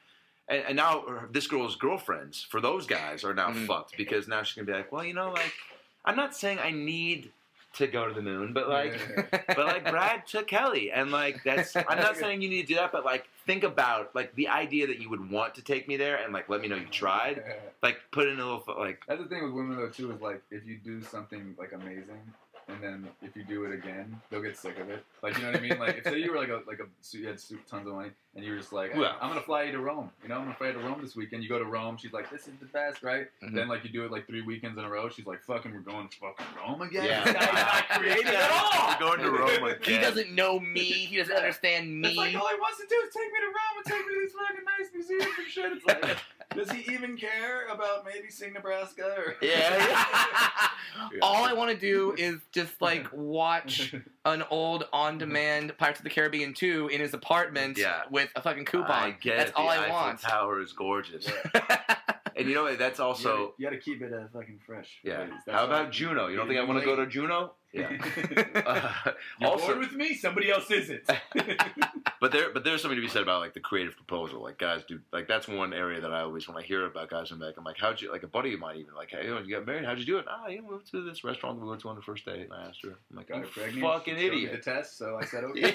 and, 0.48 0.64
and 0.68 0.76
now 0.76 1.02
her- 1.08 1.30
this 1.32 1.48
girl's 1.48 1.76
girlfriends 1.76 2.42
for 2.50 2.60
those 2.62 2.86
guys 2.88 3.24
are 3.24 3.34
now 3.34 3.50
Mhm. 3.52 3.68
fucked 3.68 3.96
because 3.98 4.28
now 4.28 4.42
she's 4.44 4.56
gonna 4.56 4.66
be 4.66 4.74
like, 4.74 4.92
well, 4.92 5.04
you 5.04 5.14
know, 5.14 5.32
like 5.32 5.54
I'm 6.06 6.16
not 6.16 6.36
saying 6.36 6.60
I 6.60 6.72
need 6.72 7.32
to 7.74 7.88
go 7.88 8.08
to 8.08 8.14
the 8.14 8.22
moon, 8.22 8.54
but 8.54 8.70
like. 8.70 9.00
but 9.48 9.66
like 9.66 9.90
Brad 9.90 10.26
took 10.28 10.48
Kelly, 10.48 10.92
and 10.92 11.12
like 11.12 11.44
that's. 11.44 11.76
I'm 11.76 12.00
not 12.00 12.18
saying 12.18 12.42
you 12.42 12.50
need 12.50 12.64
to 12.64 12.68
do 12.68 12.76
that, 12.76 12.92
but 12.92 13.06
like 13.06 13.28
think 13.46 13.64
about 13.64 14.14
like 14.16 14.34
the 14.36 14.48
idea 14.48 14.88
that 14.88 15.00
you 15.00 15.10
would 15.10 15.30
want 15.32 15.56
to 15.56 15.62
take 15.62 15.88
me 15.88 15.98
there, 15.98 16.18
and 16.18 16.34
like 16.34 16.50
let 16.50 16.62
me 16.62 16.68
know 16.68 16.76
you 16.76 16.86
tried. 16.86 17.44
Like 17.82 17.98
put 18.12 18.28
in 18.28 18.40
a 18.40 18.44
little 18.44 18.64
like 18.78 19.04
That's 19.08 19.22
the 19.22 19.28
thing 19.28 19.44
with 19.44 19.54
women 19.54 19.78
though 19.78 19.90
too 19.90 20.12
is 20.12 20.22
like 20.22 20.42
if 20.52 20.66
you 20.66 20.78
do 20.78 21.02
something 21.02 21.56
like 21.58 21.72
amazing 21.74 22.22
and 22.70 22.84
then 22.84 23.08
if 23.22 23.36
you 23.36 23.44
do 23.44 23.66
it 23.66 23.74
again, 23.74 24.20
they'll 24.30 24.42
get 24.42 24.58
sick 24.58 24.80
of 24.80 24.90
it. 24.90 25.04
Like 25.24 25.36
you 25.38 25.44
know 25.44 25.52
what 25.52 25.58
I 25.60 25.62
mean? 25.62 25.80
Like 25.80 25.98
if 25.98 26.04
say 26.06 26.20
you 26.20 26.32
were 26.32 26.38
like 26.38 26.50
a 26.50 26.62
like 26.68 26.80
a 26.80 26.86
so 27.02 27.18
you 27.18 27.28
had 27.28 27.40
tons 27.70 27.88
of 27.88 27.94
money 27.94 28.12
and 28.36 28.46
you 28.46 28.52
were 28.52 28.58
just 28.58 28.72
like, 28.74 28.94
hey, 28.94 29.04
I'm 29.22 29.30
gonna 29.30 29.42
fly 29.42 29.64
you 29.64 29.72
to 29.74 29.80
Rome. 29.80 30.12
You 30.24 30.30
know, 30.30 30.36
I'm 30.36 30.44
gonna 30.44 30.56
fly 30.56 30.68
you 30.68 30.74
to 30.74 30.80
Rome 30.80 31.00
this 31.02 31.16
weekend. 31.16 31.44
You 31.44 31.50
go 31.50 31.60
to 31.60 31.66
Rome, 31.66 31.98
she's 31.98 32.14
like, 32.14 32.30
this 32.30 32.48
is 32.48 32.54
the 32.60 32.66
best, 32.68 33.04
right? 33.04 33.28
Mhm. 33.44 33.54
Then 33.56 33.68
like 33.68 33.84
you 33.84 33.90
do 33.90 34.06
it 34.06 34.12
like 34.12 34.28
three 34.28 34.42
weekends 34.42 34.78
in 34.78 34.84
a 34.86 34.90
row. 34.90 35.10
She's 35.10 35.26
like, 35.26 35.42
fucking, 35.44 35.74
we're 35.74 35.80
going 35.80 36.08
to 36.08 36.18
fucking 36.18 36.46
Rome 36.58 36.82
again. 36.82 37.06
Yeah. 37.06 37.24
This 37.24 37.34
guy's 37.34 37.54
not 37.54 37.90
creative 38.00 38.26
at 38.28 38.52
all. 38.52 38.94
We're 39.10 39.18
going 39.18 39.20
to 39.22 39.32
Rome 39.32 39.64
again. 39.72 39.80
he 39.82 39.98
doesn't 40.00 40.32
know 40.34 40.60
me. 40.60 40.82
He 40.84 41.18
doesn't 41.18 41.34
Yeah. 41.34 41.40
understand 41.42 42.06
It's 42.06 42.16
like 42.18 42.34
me. 42.34 42.40
all 42.40 42.48
he 42.48 42.56
wants 42.60 42.78
to 42.80 42.88
do 42.88 42.96
is 43.08 43.14
take 43.14 43.32
me 43.34 43.40
to 43.40 43.46
Rome 43.48 43.78
and 43.78 43.86
take 43.86 44.08
me 44.08 44.14
to 44.14 44.20
these 44.22 44.34
fucking 44.34 44.66
nice 44.66 44.90
museums 44.94 45.38
and 45.38 45.48
shit. 45.48 45.72
It's 45.74 45.86
like, 45.86 46.18
does 46.56 46.72
he 46.72 46.92
even 46.94 47.16
care 47.16 47.68
about 47.68 48.06
maybe 48.06 48.30
seeing 48.30 48.54
Nebraska? 48.54 49.14
Or 49.18 49.36
Yeah, 49.42 49.86
Yeah. 51.14 51.20
All 51.22 51.46
I 51.46 51.54
want 51.54 51.72
to 51.72 51.78
do 51.78 52.14
is 52.18 52.40
just 52.52 52.82
like 52.82 53.08
watch 53.14 53.94
an 54.26 54.44
old 54.50 54.86
on-demand 54.92 55.78
Pirates 55.78 56.00
of 56.00 56.04
the 56.04 56.10
Caribbean 56.10 56.54
2 56.54 56.90
in 56.92 57.00
his 57.00 57.14
apartment 57.14 57.78
Yeah. 57.78 58.02
with 58.12 58.30
a 58.36 58.42
fucking 58.42 58.66
coupon. 58.66 58.92
I 58.92 59.12
get 59.12 59.38
That's 59.38 59.50
it. 59.52 59.56
all 59.56 59.66
the 59.66 59.70
I 59.72 59.78
Eiffel 59.84 59.92
want. 59.96 60.20
Tower 60.22 60.62
is 60.62 60.74
gorgeous, 60.74 61.30
and 62.40 62.50
you 62.50 62.56
know 62.56 62.64
what? 62.64 62.80
That's 62.80 63.00
also. 63.00 63.54
you 63.58 63.66
got 63.66 63.72
to 63.72 63.80
keep 63.80 64.02
it 64.02 64.14
uh, 64.14 64.28
fucking 64.34 64.60
fresh. 64.66 65.00
Yeah. 65.04 65.28
That's 65.46 65.58
How 65.58 65.66
about 65.66 65.92
Juneau? 65.92 66.28
You 66.28 66.38
don't 66.38 66.48
think 66.48 66.60
I 66.60 66.64
want 66.64 66.80
to 66.80 66.86
go 66.86 66.96
to 66.96 67.06
Juneau? 67.06 67.52
Yeah. 67.72 67.98
Uh, 68.70 68.92
You're 69.40 69.50
also, 69.50 69.68
bored 69.68 69.80
with 69.80 69.94
me. 69.94 70.14
Somebody 70.16 70.52
else 70.52 70.70
isn't. 70.70 71.02
but 72.22 72.32
there, 72.32 72.52
but 72.54 72.64
there's 72.64 72.82
something 72.82 72.98
to 72.98 73.02
be 73.02 73.08
said 73.08 73.22
about 73.22 73.42
like 73.42 73.54
the 73.54 73.60
creative 73.60 73.96
proposal. 73.96 74.44
Like 74.44 74.58
guys 74.58 74.84
do, 74.88 75.00
like 75.12 75.28
that's 75.28 75.48
one 75.48 75.74
area 75.74 76.02
that 76.02 76.14
I 76.14 76.22
always 76.22 76.48
when 76.48 76.58
I 76.58 76.62
hear 76.62 76.86
about 76.86 77.10
guys 77.10 77.32
I'm 77.32 77.40
like, 77.40 77.58
I'm 77.58 77.64
like, 77.64 77.78
how'd 77.78 78.02
you? 78.02 78.12
Like 78.12 78.24
a 78.24 78.28
buddy 78.28 78.54
of 78.54 78.60
mine 78.60 78.78
even 78.78 78.94
like, 78.96 79.10
hey, 79.12 79.24
you, 79.26 79.36
know, 79.36 79.42
you 79.42 79.56
got 79.56 79.66
married? 79.66 79.86
How'd 79.86 79.98
you 80.00 80.06
do 80.06 80.18
it? 80.18 80.26
Ah, 80.30 80.48
you 80.48 80.62
moved 80.62 80.92
to 80.92 81.04
this 81.04 81.24
restaurant 81.24 81.60
we 81.60 81.68
went 81.68 81.82
to 81.82 81.90
on 81.90 81.96
the 81.96 82.02
first 82.02 82.26
date, 82.26 82.42
and 82.42 82.54
I 82.54 82.68
asked 82.68 82.84
her. 82.84 82.96
I'm 83.12 83.18
like, 83.18 83.30
you 83.30 83.36
her 83.36 83.46
pregnant. 83.46 83.82
fucking 83.82 84.18
idiot. 84.18 84.52
The 84.52 84.58
test, 84.58 84.98
so 84.98 85.18
I 85.20 85.26
said 85.26 85.44
okay. 85.46 85.72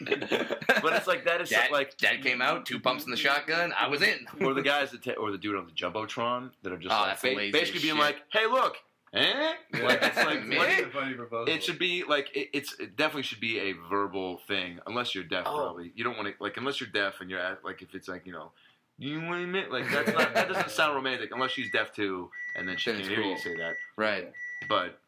But 0.00 0.92
it's 0.94 1.06
like 1.06 1.24
that 1.24 1.40
is 1.40 1.50
so- 1.50 1.56
like 1.70 1.96
Dad 1.98 2.22
came 2.22 2.40
out, 2.42 2.66
two 2.66 2.80
pumps 2.80 3.04
in 3.04 3.10
the 3.10 3.16
shotgun. 3.16 3.72
I 3.78 3.88
was 3.88 4.02
in. 4.02 4.26
or 4.40 4.54
the 4.54 4.62
guys 4.62 4.90
that 4.92 5.02
ta- 5.04 5.12
or 5.20 5.30
the 5.30 5.38
dude 5.38 5.56
on 5.56 5.66
the 5.66 5.72
jumbotron 5.72 6.50
that 6.62 6.72
are 6.72 6.78
just 6.78 6.94
Oh, 6.94 6.98
like, 6.98 7.06
that's 7.10 7.22
ba- 7.22 7.28
lazy 7.28 7.52
basically 7.52 7.78
as 7.78 7.82
being 7.82 7.98
like, 7.98 8.16
hey, 8.32 8.46
look, 8.46 8.76
eh? 9.14 9.52
Like 9.82 9.98
it's 10.02 10.16
like 10.16 10.44
Man. 10.46 10.58
what- 10.58 10.92
funny 10.92 11.16
it 11.52 11.62
should 11.62 11.78
be 11.78 12.04
like 12.04 12.34
it, 12.36 12.48
it's 12.52 12.78
it 12.80 12.96
definitely 12.96 13.22
should 13.22 13.40
be 13.40 13.58
a 13.58 13.72
verbal 13.90 14.38
thing 14.48 14.78
unless 14.86 15.14
you're 15.14 15.24
deaf 15.24 15.44
Oh. 15.46 15.56
probably 15.56 15.92
you 15.94 16.04
don't 16.04 16.16
want 16.16 16.28
to 16.28 16.34
like 16.42 16.56
unless 16.56 16.80
you're 16.80 16.90
deaf 16.90 17.20
and 17.20 17.30
you're 17.30 17.40
at 17.40 17.64
like 17.64 17.82
if 17.82 17.94
it's 17.94 18.08
like 18.08 18.26
you 18.26 18.32
know 18.32 18.52
you 18.98 19.16
want 19.20 19.38
to 19.38 19.44
admit 19.44 19.70
like 19.72 19.90
that's 19.90 20.12
not 20.12 20.34
that 20.34 20.48
doesn't 20.48 20.70
sound 20.78 20.94
romantic 20.94 21.30
unless 21.32 21.50
she's 21.50 21.70
deaf 21.72 21.92
too 21.92 22.30
and 22.56 22.68
then 22.68 22.76
she 22.76 22.90
Then 22.92 23.00
can 23.02 23.10
it's 23.10 23.18
hear 23.20 23.30
you 23.30 23.38
say 23.38 23.56
that 23.56 23.74
Right. 23.96 24.30
but 24.68 24.98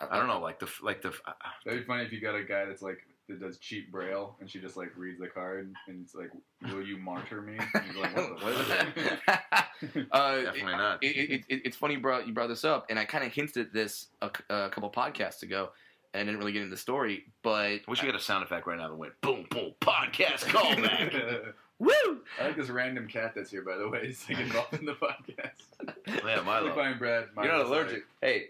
I 0.00 0.16
don't 0.16 0.28
know 0.28 0.40
like 0.40 0.58
the 0.60 0.68
like 0.82 1.02
the 1.02 1.08
f- 1.08 1.20
That'd 1.64 1.80
be 1.80 1.86
funny 1.86 2.04
if 2.04 2.12
you 2.12 2.20
got 2.20 2.34
a 2.36 2.42
guy 2.44 2.64
that's 2.66 2.82
like 2.82 2.98
that 3.28 3.40
does 3.40 3.58
cheap 3.58 3.90
braille 3.92 4.36
and 4.40 4.50
she 4.50 4.58
just 4.58 4.76
like 4.76 4.96
reads 4.96 5.18
the 5.20 5.26
card 5.26 5.74
and 5.86 6.02
it's 6.02 6.14
like, 6.14 6.30
"Will 6.62 6.82
you 6.82 6.96
martyr 6.98 7.42
me?" 7.42 7.58
And 7.74 7.84
he's 7.84 7.96
like, 7.96 8.16
"What 8.16 8.42
What 8.42 8.52
is 8.52 8.66
fuck?" 8.66 9.68
uh, 10.12 10.36
definitely 10.36 10.72
not 10.72 11.02
it, 11.02 11.06
it, 11.06 11.44
it, 11.48 11.62
it's 11.64 11.76
funny 11.76 11.94
you 11.94 12.00
brought, 12.00 12.26
you 12.26 12.32
brought 12.32 12.48
this 12.48 12.64
up, 12.64 12.86
and 12.90 12.98
I 12.98 13.04
kind 13.04 13.24
of 13.24 13.32
hinted 13.32 13.66
at 13.66 13.72
this 13.72 14.08
a 14.20 14.30
couple 14.30 14.90
podcasts 14.90 15.42
ago, 15.42 15.70
and 16.14 16.22
I 16.22 16.24
didn't 16.24 16.38
really 16.38 16.52
get 16.52 16.62
into 16.62 16.70
the 16.70 16.80
story, 16.80 17.24
but 17.42 17.54
I 17.54 17.80
wish 17.86 18.02
we 18.02 18.06
had 18.06 18.16
a 18.16 18.20
sound 18.20 18.44
effect 18.44 18.66
right 18.66 18.78
now 18.78 18.88
that 18.88 18.96
went 18.96 19.20
boom 19.20 19.46
boom 19.50 19.72
podcast 19.80 20.44
callback 20.44 21.52
woo! 21.78 22.20
I 22.40 22.46
like 22.46 22.56
this 22.56 22.68
random 22.70 23.06
cat 23.06 23.32
that's 23.34 23.50
here, 23.50 23.62
by 23.62 23.76
the 23.76 23.88
way. 23.88 24.06
He's 24.06 24.28
like 24.28 24.40
involved 24.40 24.74
in 24.74 24.84
the 24.84 24.94
podcast. 24.94 25.94
yeah 26.26 26.40
Milo 26.42 26.68
Goodbye, 26.68 26.94
Brad. 26.94 27.26
you're 27.36 27.46
not 27.46 27.52
Milo's 27.58 27.70
allergic 27.70 28.04
hey 28.20 28.48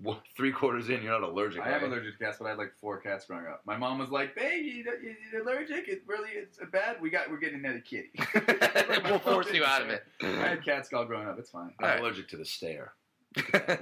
what, 0.00 0.22
three 0.36 0.52
quarters 0.52 0.88
in 0.88 1.02
you're 1.02 1.12
not 1.12 1.28
allergic 1.28 1.60
Like, 1.60 1.68
I 1.68 1.76
am 1.76 1.84
allergic 1.84 2.18
to 2.18 2.24
cats, 2.24 2.38
but 2.38 2.46
I 2.46 2.50
had 2.50 2.58
like 2.58 2.72
four 2.80 2.98
cats 2.98 3.26
growing 3.26 3.46
up. 3.46 3.62
My 3.64 3.76
mom 3.76 3.98
was 3.98 4.10
like, 4.10 4.34
"Baby, 4.34 4.68
you, 4.68 4.84
you, 5.02 5.16
you're 5.32 5.42
allergic. 5.42 5.88
It 5.88 6.02
really 6.06 6.30
it's 6.30 6.58
bad. 6.72 7.00
We 7.00 7.10
got 7.10 7.30
we're 7.30 7.38
getting 7.38 7.58
another 7.58 7.80
kitty. 7.80 8.10
we'll 9.04 9.18
force 9.18 9.52
you 9.52 9.64
out 9.64 9.82
of 9.82 9.88
it. 9.88 10.04
I 10.22 10.26
had 10.26 10.64
cats 10.64 10.92
all 10.92 11.04
growing 11.04 11.28
up. 11.28 11.38
It's 11.38 11.50
fine. 11.50 11.72
I'm 11.78 11.84
Alright. 11.84 12.00
allergic 12.00 12.28
to 12.28 12.36
the 12.36 12.44
stare 12.44 12.92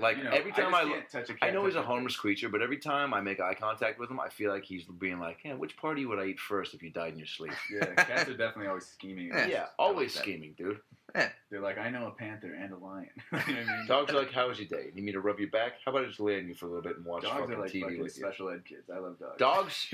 like 0.01 0.19
You 0.19 0.25
know, 0.25 0.31
every 0.31 0.53
time 0.53 0.75
I, 0.75 0.81
I, 0.81 0.85
look 0.85 1.09
touch 1.11 1.31
a 1.31 1.35
cat. 1.35 1.49
I 1.49 1.51
know 1.51 1.65
he's 1.65 1.75
a 1.75 1.79
touch 1.79 1.87
my 1.87 1.93
harmless 1.93 2.17
creature, 2.17 2.49
but 2.49 2.63
every 2.63 2.79
time 2.79 3.15
I 3.15 3.21
make 3.21 3.41
eye 3.41 3.55
contact 3.55 3.99
with 3.99 4.11
him, 4.11 4.21
I 4.21 4.29
feel 4.29 4.51
like 4.51 4.65
he's 4.65 4.85
being 4.85 5.19
like, 5.19 5.39
"Yeah, 5.45 5.55
which 5.55 5.77
party 5.77 6.05
would 6.05 6.19
I 6.19 6.27
eat 6.27 6.41
first 6.41 6.75
if 6.75 6.83
you 6.83 6.91
died 6.91 7.13
in 7.13 7.19
your 7.19 7.27
sleep?" 7.27 7.53
Yeah, 7.73 7.85
cats 7.95 8.29
are 8.29 8.37
definitely 8.37 8.69
always 8.69 8.87
scheming. 8.87 9.29
Yeah. 9.29 9.47
Yeah, 9.47 9.67
always 9.79 10.15
like 10.17 10.25
scheming, 10.25 10.55
dude. 10.57 10.81
Eh. 11.15 11.29
They're 11.51 11.61
like, 11.61 11.79
I 11.79 11.89
know 11.89 12.09
a 12.09 12.11
panther 12.11 12.53
and 12.53 12.73
a 12.73 12.77
lion. 12.77 13.09
you 13.33 13.39
know 13.39 13.39
what 13.39 13.49
I 13.49 13.77
mean? 13.79 13.87
Dogs 13.87 14.13
are 14.13 14.17
like, 14.19 14.33
"How 14.33 14.49
was 14.49 14.59
your 14.59 14.69
day? 14.69 14.87
You 14.89 14.93
Need 14.95 15.05
me 15.05 15.13
to 15.13 15.21
rub 15.21 15.39
your 15.39 15.49
back? 15.51 15.75
How 15.85 15.93
about 15.93 16.05
I 16.05 16.09
just 16.09 16.21
lay 16.21 16.39
on 16.39 16.49
you 16.49 16.55
for 16.55 16.67
a 16.67 16.69
little 16.69 16.83
bit 16.83 16.97
and 16.97 17.07
watch 17.07 17.23
Dogs 17.23 17.41
fucking 17.41 17.55
are 17.55 17.61
like 17.61 17.71
TV 17.71 17.83
fucking 17.83 17.99
with 18.03 18.19
you?" 18.19 18.25
special 18.25 18.51
ed 18.51 18.65
kids. 18.65 18.91
I 18.93 18.99
love 18.99 19.19
dogs. 19.19 19.39
Dogs, 19.39 19.87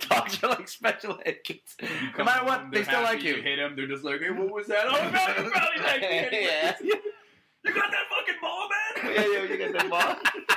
Dogs 0.08 0.44
are 0.44 0.50
like 0.50 0.68
special 0.68 1.18
ed 1.26 1.38
kids. 1.44 1.76
No 1.82 1.88
come 2.14 2.26
matter 2.26 2.38
home, 2.38 2.46
what, 2.46 2.70
they 2.70 2.78
they're 2.78 2.84
still 2.84 3.02
like 3.02 3.22
you. 3.22 3.34
You 3.34 3.42
hit 3.42 3.56
them, 3.56 3.74
they're 3.76 3.88
just 3.88 4.04
like, 4.04 4.20
hey, 4.20 4.30
what 4.30 4.50
was 4.50 4.66
that? 4.68 4.86
Oh, 4.86 4.92
no, 4.92 5.44
you 5.44 5.50
probably 5.50 5.82
like 5.82 6.00
me. 6.00 6.38
Yeah. 6.42 6.76
You 6.82 7.74
got 7.74 7.90
that 7.90 8.04
fucking 8.08 8.40
ball, 8.40 8.68
man? 8.68 9.14
yeah, 9.14 9.26
yeah, 9.26 9.42
you 9.42 9.58
got 9.58 9.90
that 9.90 9.90
ball. 9.90 10.52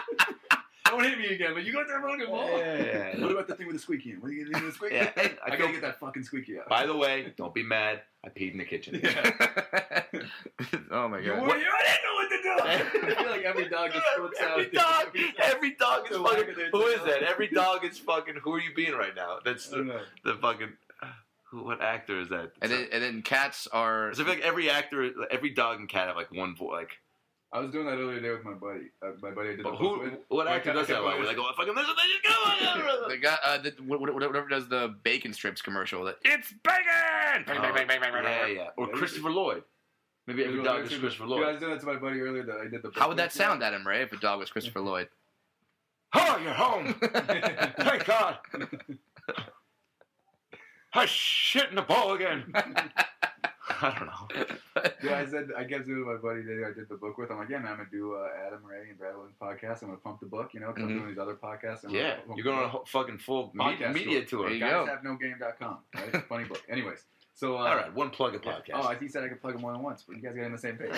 Don't 0.85 1.03
hit 1.03 1.19
me 1.19 1.27
again. 1.27 1.53
But 1.53 1.63
you 1.65 1.73
got 1.73 1.87
that 1.87 2.01
fucking 2.01 2.25
ball. 2.27 2.49
Yeah, 2.57 2.77
yeah, 2.77 2.83
yeah. 3.15 3.21
What 3.21 3.31
about 3.31 3.47
the 3.47 3.55
thing 3.55 3.67
with 3.67 3.75
the 3.75 3.81
squeaky? 3.81 4.15
What 4.17 4.29
are 4.29 4.33
you 4.33 4.45
gonna 4.45 4.59
do 4.59 4.65
with 4.65 4.73
the 4.73 4.77
squeaky? 4.77 4.95
Yeah, 4.95 5.11
I 5.15 5.31
I, 5.53 5.55
gotta 5.55 5.71
get 5.73 5.81
that 5.81 5.99
fucking 5.99 6.23
squeaky 6.23 6.57
out. 6.59 6.67
By 6.67 6.85
the 6.87 6.95
way, 6.97 7.33
don't 7.37 7.53
be 7.53 7.61
mad. 7.63 8.01
I 8.25 8.29
peed 8.29 8.51
in 8.53 8.57
the 8.57 8.65
kitchen. 8.65 8.95
oh 10.91 11.07
my 11.07 11.19
You, 11.19 11.31
god. 11.33 11.41
were- 11.47 11.57
you 11.57 11.65
didn't 11.65 12.03
know 12.03 12.15
what 12.15 12.29
to 12.29 12.41
do. 12.41 12.49
I 12.61 13.15
feel 13.15 13.31
like 13.31 13.43
every 13.43 13.69
dog 13.69 13.91
just 13.93 14.05
flips 14.17 14.41
out. 14.41 14.59
Every 14.59 14.69
dog, 14.71 15.05
every 15.41 15.71
dog 15.75 16.05
is 16.09 16.17
fucking. 16.17 16.23
wag 16.23 16.49
of 16.49 16.55
their 16.55 16.69
Who 16.71 16.81
is 16.87 17.01
that? 17.05 17.23
Every 17.23 17.47
dog 17.47 17.85
is 17.85 17.97
fucking. 17.99 18.35
Who 18.43 18.53
are 18.53 18.59
you 18.59 18.73
being 18.75 18.93
right 18.93 19.15
now? 19.15 19.37
That's 19.45 19.67
the, 19.69 20.01
the 20.23 20.35
fucking. 20.35 20.69
Who? 21.51 21.63
What 21.63 21.81
actor 21.81 22.19
is 22.19 22.29
that? 22.29 22.51
And 22.61 22.71
then 22.71 22.87
and 22.91 23.01
then 23.01 23.21
cats 23.21 23.67
are. 23.71 24.13
So 24.13 24.21
I 24.21 24.25
feel 24.25 24.35
like 24.35 24.43
every 24.43 24.69
actor, 24.69 25.11
every 25.31 25.49
dog 25.51 25.79
and 25.79 25.89
cat 25.89 26.07
have 26.07 26.15
like 26.15 26.31
one 26.31 26.55
voice. 26.55 26.71
Like, 26.73 26.97
I 27.51 27.59
was 27.61 27.71
doing 27.71 27.85
that 27.87 27.93
earlier 27.97 28.17
today 28.17 28.29
with 28.31 28.43
my 28.45 28.53
buddy. 28.53 28.91
Uh, 29.01 29.11
my 29.23 29.31
buddy 29.31 29.49
I 29.49 29.51
did 29.51 29.59
the 29.59 29.63
but 29.63 29.75
who? 29.75 29.99
with. 29.99 30.13
What 30.27 30.47
actor 30.47 30.71
does 30.71 30.87
that? 30.87 30.97
always- 31.01 31.27
they 31.27 31.33
go, 31.33 31.49
fucking 31.57 31.73
listen, 31.75 31.95
they 31.97 32.29
just 32.29 33.07
the 33.09 33.17
go. 33.17 33.21
guy, 33.21 33.37
uh, 33.43 33.57
the, 33.57 33.71
what- 33.87 33.99
what- 33.99 34.13
whatever 34.13 34.47
does 34.47 34.67
the 34.69 34.95
bacon 35.03 35.33
strips 35.33 35.61
commercial. 35.61 36.03
That 36.03 36.17
it's 36.23 36.51
bacon. 36.63 37.45
Oh, 37.47 37.53
yeah, 38.23 38.45
yeah. 38.47 38.67
Or 38.77 38.87
Yeah, 38.87 38.93
Christopher 38.93 39.31
Lloyd. 39.31 39.63
Maybe 40.27 40.45
every 40.45 40.61
dog 40.63 40.83
is 40.85 40.95
Christopher 40.99 41.25
Yeah, 41.25 41.35
I 41.35 41.39
Lloyd. 41.39 41.51
was 41.53 41.59
doing 41.59 41.71
that 41.71 41.79
to 41.79 41.85
my 41.87 41.95
buddy 41.95 42.19
earlier. 42.21 42.43
That 42.43 42.57
I 42.57 42.67
did 42.67 42.83
the. 42.83 42.91
How 42.95 43.07
would 43.07 43.17
that 43.17 43.31
sound, 43.31 43.63
Adam 43.63 43.87
Ray, 43.87 44.03
if 44.03 44.13
a 44.13 44.17
dog 44.17 44.37
was 44.39 44.51
Christopher 44.51 44.81
Lloyd? 44.81 45.09
Oh, 46.15 46.39
you're 46.43 46.53
home. 46.53 46.93
Thank 47.01 48.05
God. 48.05 48.39
I 50.93 51.05
shit 51.05 51.69
in 51.69 51.75
the 51.75 51.83
bowl 51.83 52.13
again. 52.13 52.51
I 53.81 53.95
don't 53.97 54.07
know. 54.07 54.45
Yeah, 55.03 55.17
I 55.19 55.25
said 55.25 55.49
I 55.57 55.63
kept 55.65 55.85
doing 55.87 56.05
with 56.05 56.07
my 56.07 56.21
buddy 56.29 56.41
that 56.41 56.65
I 56.69 56.73
did 56.73 56.87
the 56.89 56.95
book 56.95 57.17
with. 57.17 57.31
I'm 57.31 57.37
like, 57.37 57.49
yeah, 57.49 57.57
man, 57.59 57.71
I'm 57.71 57.77
gonna 57.77 57.89
do 57.91 58.15
uh, 58.15 58.27
Adam 58.47 58.63
Ray 58.65 58.89
and 58.89 58.97
Brad 58.97 59.13
Williams 59.15 59.35
podcast. 59.41 59.81
I'm 59.81 59.89
gonna 59.89 59.99
pump 59.99 60.19
the 60.21 60.25
book, 60.25 60.53
you 60.53 60.59
know, 60.61 60.67
because 60.73 60.83
Mhm. 60.83 60.91
I'm 60.91 60.97
doing 60.99 61.09
these 61.09 61.17
other 61.17 61.35
podcasts. 61.35 61.83
I'm 61.85 61.91
Yeah, 61.91 62.15
gonna 62.25 62.35
you're 62.35 62.35
the 62.37 62.43
going 62.43 62.57
on 62.59 62.65
a 62.81 62.85
fucking 62.85 63.17
full 63.17 63.51
me- 63.53 63.63
Podcast 63.63 63.93
media 63.93 64.25
tour. 64.25 64.47
tour. 64.47 64.49
There 64.49 64.53
you 64.53 64.59
go. 64.59 64.87
guyshavenogame.com, 64.87 65.77
right? 65.95 66.25
Funny 66.29 66.43
book. 66.45 66.63
Anyways, 66.69 67.05
so 67.33 67.55
uh, 67.55 67.59
All 67.59 67.75
right, 67.75 67.93
one 67.93 68.09
plug 68.09 68.35
a 68.35 68.39
yeah. 68.43 68.53
podcast. 68.53 68.69
Oh, 68.73 68.83
I 68.83 68.89
think 68.89 69.01
he 69.03 69.07
said 69.09 69.23
I 69.23 69.27
could 69.29 69.41
plug 69.41 69.53
them 69.53 69.61
more 69.61 69.71
than 69.73 69.81
once, 69.81 70.03
but 70.07 70.15
you 70.17 70.21
guys 70.21 70.35
got 70.35 70.45
on 70.45 70.51
the 70.53 70.57
same 70.57 70.77
page. 70.77 70.91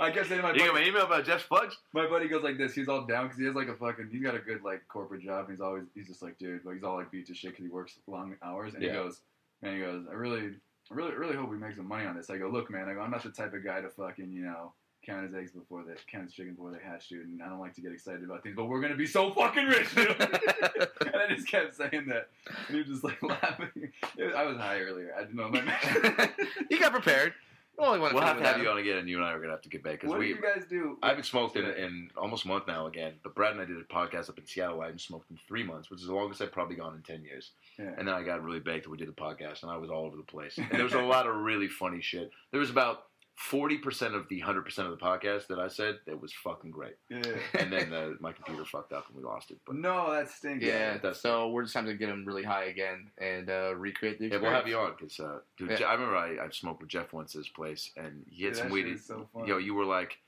I 0.00 0.10
kept 0.10 0.28
saying 0.28 0.40
to 0.40 0.46
my 0.46 0.52
you 0.52 0.60
got 0.60 0.72
buddy, 0.72 0.84
my 0.84 0.88
email 0.88 1.04
about 1.04 1.24
Jeff 1.24 1.42
Fudge? 1.42 1.76
my 1.92 2.06
buddy 2.06 2.28
goes 2.28 2.42
like 2.42 2.56
this. 2.58 2.72
He's 2.74 2.88
all 2.88 3.04
down 3.06 3.24
because 3.24 3.38
he 3.38 3.44
has 3.46 3.54
like 3.54 3.68
a 3.68 3.74
fucking. 3.74 4.08
He's 4.12 4.22
got 4.22 4.34
a 4.34 4.38
good 4.38 4.62
like 4.62 4.86
corporate 4.88 5.22
job. 5.22 5.46
And 5.48 5.50
he's 5.56 5.60
always 5.60 5.84
he's 5.94 6.06
just 6.06 6.22
like 6.22 6.38
dude, 6.38 6.64
like 6.64 6.76
he's 6.76 6.84
all 6.84 6.96
like 6.96 7.10
beat 7.10 7.26
to 7.26 7.34
shit 7.34 7.50
because 7.52 7.64
he 7.64 7.70
works 7.70 7.98
long 8.06 8.36
hours. 8.42 8.74
And 8.74 8.82
Yeah. 8.82 8.90
he 8.90 8.96
goes, 8.96 9.20
and 9.62 9.74
he 9.74 9.80
goes, 9.80 10.04
I 10.10 10.14
really, 10.14 10.50
I 10.90 10.94
really, 10.94 11.14
really 11.14 11.36
hope 11.36 11.50
we 11.50 11.58
make 11.58 11.76
some 11.76 11.88
money 11.88 12.06
on 12.06 12.16
this. 12.16 12.30
I 12.30 12.38
go, 12.38 12.48
look, 12.48 12.70
man. 12.70 12.88
I 12.88 12.94
go, 12.94 13.00
I'm 13.00 13.10
not 13.10 13.22
the 13.22 13.30
type 13.30 13.52
of 13.54 13.64
guy 13.64 13.80
to 13.80 13.88
fucking 13.88 14.32
you 14.32 14.42
know 14.42 14.72
count 15.04 15.24
his 15.24 15.34
eggs 15.34 15.52
before 15.52 15.82
they 15.84 15.94
count 16.10 16.24
his 16.24 16.34
chicken 16.34 16.54
before 16.54 16.70
they 16.70 16.78
hatch, 16.82 17.08
dude. 17.08 17.26
And 17.26 17.42
I 17.42 17.48
don't 17.48 17.60
like 17.60 17.74
to 17.74 17.80
get 17.80 17.92
excited 17.92 18.24
about 18.24 18.42
things, 18.42 18.56
but 18.56 18.66
we're 18.66 18.80
gonna 18.80 18.96
be 18.96 19.06
so 19.06 19.32
fucking 19.32 19.66
rich, 19.66 19.94
dude. 19.94 20.08
and 20.20 21.16
I 21.16 21.34
just 21.34 21.46
kept 21.46 21.76
saying 21.76 22.06
that, 22.08 22.28
and 22.46 22.76
he 22.76 22.78
was 22.78 22.86
just 22.86 23.04
like 23.04 23.22
laughing. 23.22 23.92
I 24.36 24.44
was 24.44 24.56
high 24.56 24.80
earlier. 24.80 25.14
I 25.16 25.20
didn't 25.20 25.36
know 25.36 25.48
my. 25.48 26.30
you 26.70 26.78
got 26.78 26.92
prepared. 26.92 27.34
Only 27.78 28.00
one 28.00 28.12
We'll 28.12 28.24
have 28.24 28.38
to 28.38 28.44
have 28.44 28.60
you 28.60 28.68
on 28.68 28.78
again, 28.78 28.98
and 28.98 29.08
you 29.08 29.16
and 29.18 29.24
I 29.24 29.30
are 29.32 29.38
gonna 29.38 29.52
have 29.52 29.62
to 29.62 29.68
get 29.68 29.84
back 29.84 29.92
because 29.94 30.08
What 30.08 30.16
do 30.16 30.20
we. 30.20 30.28
you 30.28 30.40
guys 30.42 30.64
do? 30.68 30.98
I 31.02 31.08
haven't 31.10 31.24
smoked 31.24 31.56
in, 31.56 31.64
in 31.64 32.10
almost 32.16 32.44
a 32.44 32.48
month 32.48 32.66
now 32.66 32.86
again, 32.86 33.14
but 33.22 33.34
Brad 33.34 33.52
and 33.52 33.60
I 33.60 33.64
did 33.64 33.76
a 33.76 33.84
podcast 33.84 34.28
up 34.28 34.38
in 34.38 34.46
Seattle. 34.46 34.80
I 34.80 34.86
haven't 34.86 35.00
smoked 35.00 35.30
in 35.30 35.38
three 35.46 35.62
months, 35.62 35.88
which 35.90 36.00
is 36.00 36.06
the 36.08 36.14
longest 36.14 36.42
I've 36.42 36.50
probably 36.52 36.76
gone 36.76 36.94
in 36.94 37.02
ten 37.02 37.22
years. 37.22 37.52
Yeah. 37.78 37.92
And 37.96 38.08
then 38.08 38.14
I 38.14 38.22
got 38.24 38.42
really 38.42 38.60
baked 38.60 38.86
and 38.86 38.92
we 38.92 38.98
did 38.98 39.08
the 39.08 39.12
podcast, 39.12 39.62
and 39.62 39.70
I 39.70 39.76
was 39.76 39.90
all 39.90 40.04
over 40.06 40.16
the 40.16 40.22
place. 40.24 40.58
And 40.58 40.68
there 40.72 40.84
was 40.84 40.94
a 40.94 41.00
lot 41.02 41.26
of 41.26 41.36
really 41.36 41.68
funny 41.68 42.00
shit. 42.00 42.30
There 42.50 42.60
was 42.60 42.70
about 42.70 43.04
forty 43.38 43.78
percent 43.78 44.14
of 44.16 44.28
the 44.28 44.40
hundred 44.40 44.64
percent 44.64 44.88
of 44.88 44.98
the 44.98 45.04
podcast 45.04 45.46
that 45.46 45.60
I 45.60 45.68
said 45.68 45.98
that 46.06 46.20
was 46.20 46.32
fucking 46.32 46.70
great, 46.72 46.96
yeah. 47.08 47.22
and 47.54 47.72
then 47.72 47.92
uh, 47.92 48.10
my 48.20 48.32
computer 48.32 48.64
fucked 48.64 48.92
up 48.92 49.06
and 49.08 49.16
we 49.16 49.22
lost 49.22 49.50
it. 49.52 49.58
But 49.64 49.76
No, 49.76 50.12
that 50.12 50.28
stinks. 50.28 50.64
Yeah, 50.64 50.94
that's- 50.94 51.20
so 51.20 51.48
we're 51.48 51.62
just 51.62 51.72
time 51.74 51.86
to 51.86 51.94
get 51.94 52.08
him 52.08 52.24
really 52.24 52.42
high 52.42 52.64
again 52.64 53.10
and 53.18 53.48
uh, 53.48 53.74
recreate 53.76 54.18
the 54.18 54.26
yeah, 54.28 54.38
we'll 54.38 54.50
have 54.50 54.66
you 54.66 54.76
on 54.76 54.92
because, 54.98 55.18
uh, 55.20 55.38
dude, 55.56 55.70
Yeah. 55.70 55.76
Je- 55.76 55.84
I 55.84 55.92
remember 55.94 56.16
I, 56.16 56.44
I 56.44 56.48
smoked 56.50 56.80
with 56.80 56.90
Geoff 56.90 57.12
once 57.12 57.34
at 57.34 57.38
his 57.38 57.48
place, 57.48 57.90
and 57.96 58.24
he 58.28 58.44
had 58.44 58.54
Dude, 58.54 58.62
some 58.62 58.70
weed. 58.70 58.82
shit 58.82 58.92
is 58.94 59.04
so 59.04 59.28
fun. 59.32 59.46
Yo, 59.46 59.58
you 59.58 59.74
were 59.74 59.84
like, 59.84 60.18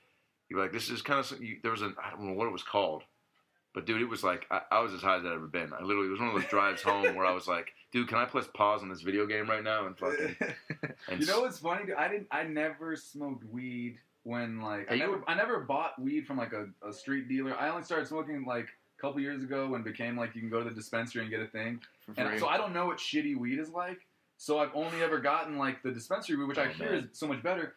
you 0.49 0.55
were 0.55 0.63
like, 0.63 0.71
this 0.71 0.89
is 0.89 1.01
kind 1.01 1.19
of. 1.19 1.41
You, 1.41 1.57
there 1.63 1.71
was 1.71 1.81
an 1.81 1.95
I 2.03 2.11
don't 2.11 2.23
know 2.27 2.33
what 2.33 2.47
it 2.47 2.51
was 2.51 2.63
called, 2.63 3.03
but 3.73 3.85
dude, 3.85 4.01
it 4.01 4.05
was 4.09 4.23
like 4.23 4.45
I, 4.49 4.61
I 4.71 4.79
was 4.79 4.93
as 4.93 5.01
high 5.01 5.17
as 5.17 5.25
I'd 5.25 5.31
ever 5.33 5.47
been. 5.47 5.73
I 5.73 5.81
literally 5.83 6.07
it 6.07 6.11
was 6.11 6.19
one 6.19 6.29
of 6.29 6.35
those 6.35 6.49
drives 6.49 6.81
home 6.81 7.15
where 7.15 7.25
I 7.25 7.33
was 7.33 7.47
like, 7.47 7.73
dude, 7.91 8.07
can 8.07 8.17
I 8.17 8.25
press 8.25 8.47
pause 8.53 8.81
on 8.81 8.89
this 8.89 9.01
video 9.01 9.25
game 9.25 9.49
right 9.49 9.63
now 9.63 9.85
and 9.87 9.97
fucking 9.97 10.35
and 11.09 11.19
you 11.19 11.25
know 11.25 11.41
what's 11.41 11.59
funny? 11.59 11.85
Dude? 11.85 11.95
I 11.95 12.07
didn't. 12.07 12.27
I 12.31 12.43
never 12.43 12.95
smoked 12.95 13.43
weed 13.45 13.97
when 14.23 14.61
like 14.61 14.91
I 14.91 14.95
never. 14.95 15.23
I 15.27 15.35
never 15.35 15.59
bought 15.61 15.99
weed 16.01 16.25
from 16.25 16.37
like 16.37 16.53
a, 16.53 16.67
a 16.87 16.93
street 16.93 17.27
dealer. 17.27 17.55
I 17.57 17.69
only 17.69 17.83
started 17.83 18.07
smoking 18.07 18.45
like 18.45 18.67
a 18.97 19.01
couple 19.01 19.19
years 19.19 19.43
ago 19.43 19.67
when 19.67 19.81
it 19.81 19.85
became 19.85 20.17
like 20.17 20.35
you 20.35 20.41
can 20.41 20.49
go 20.49 20.59
to 20.63 20.69
the 20.69 20.75
dispensary 20.75 21.21
and 21.21 21.29
get 21.31 21.41
a 21.41 21.47
thing. 21.47 21.79
And 22.17 22.39
so 22.39 22.47
I 22.47 22.57
don't 22.57 22.73
know 22.73 22.85
what 22.85 22.97
shitty 22.97 23.37
weed 23.37 23.59
is 23.59 23.69
like. 23.69 23.99
So 24.37 24.59
I've 24.59 24.71
only 24.73 25.03
ever 25.03 25.19
gotten 25.19 25.57
like 25.57 25.83
the 25.83 25.91
dispensary 25.91 26.35
weed, 26.35 26.45
which 26.47 26.57
oh, 26.57 26.63
I 26.63 26.65
Oh, 26.65 26.69
hear 26.69 26.91
man. 26.93 27.09
is 27.11 27.19
so 27.19 27.27
much 27.27 27.43
better. 27.43 27.75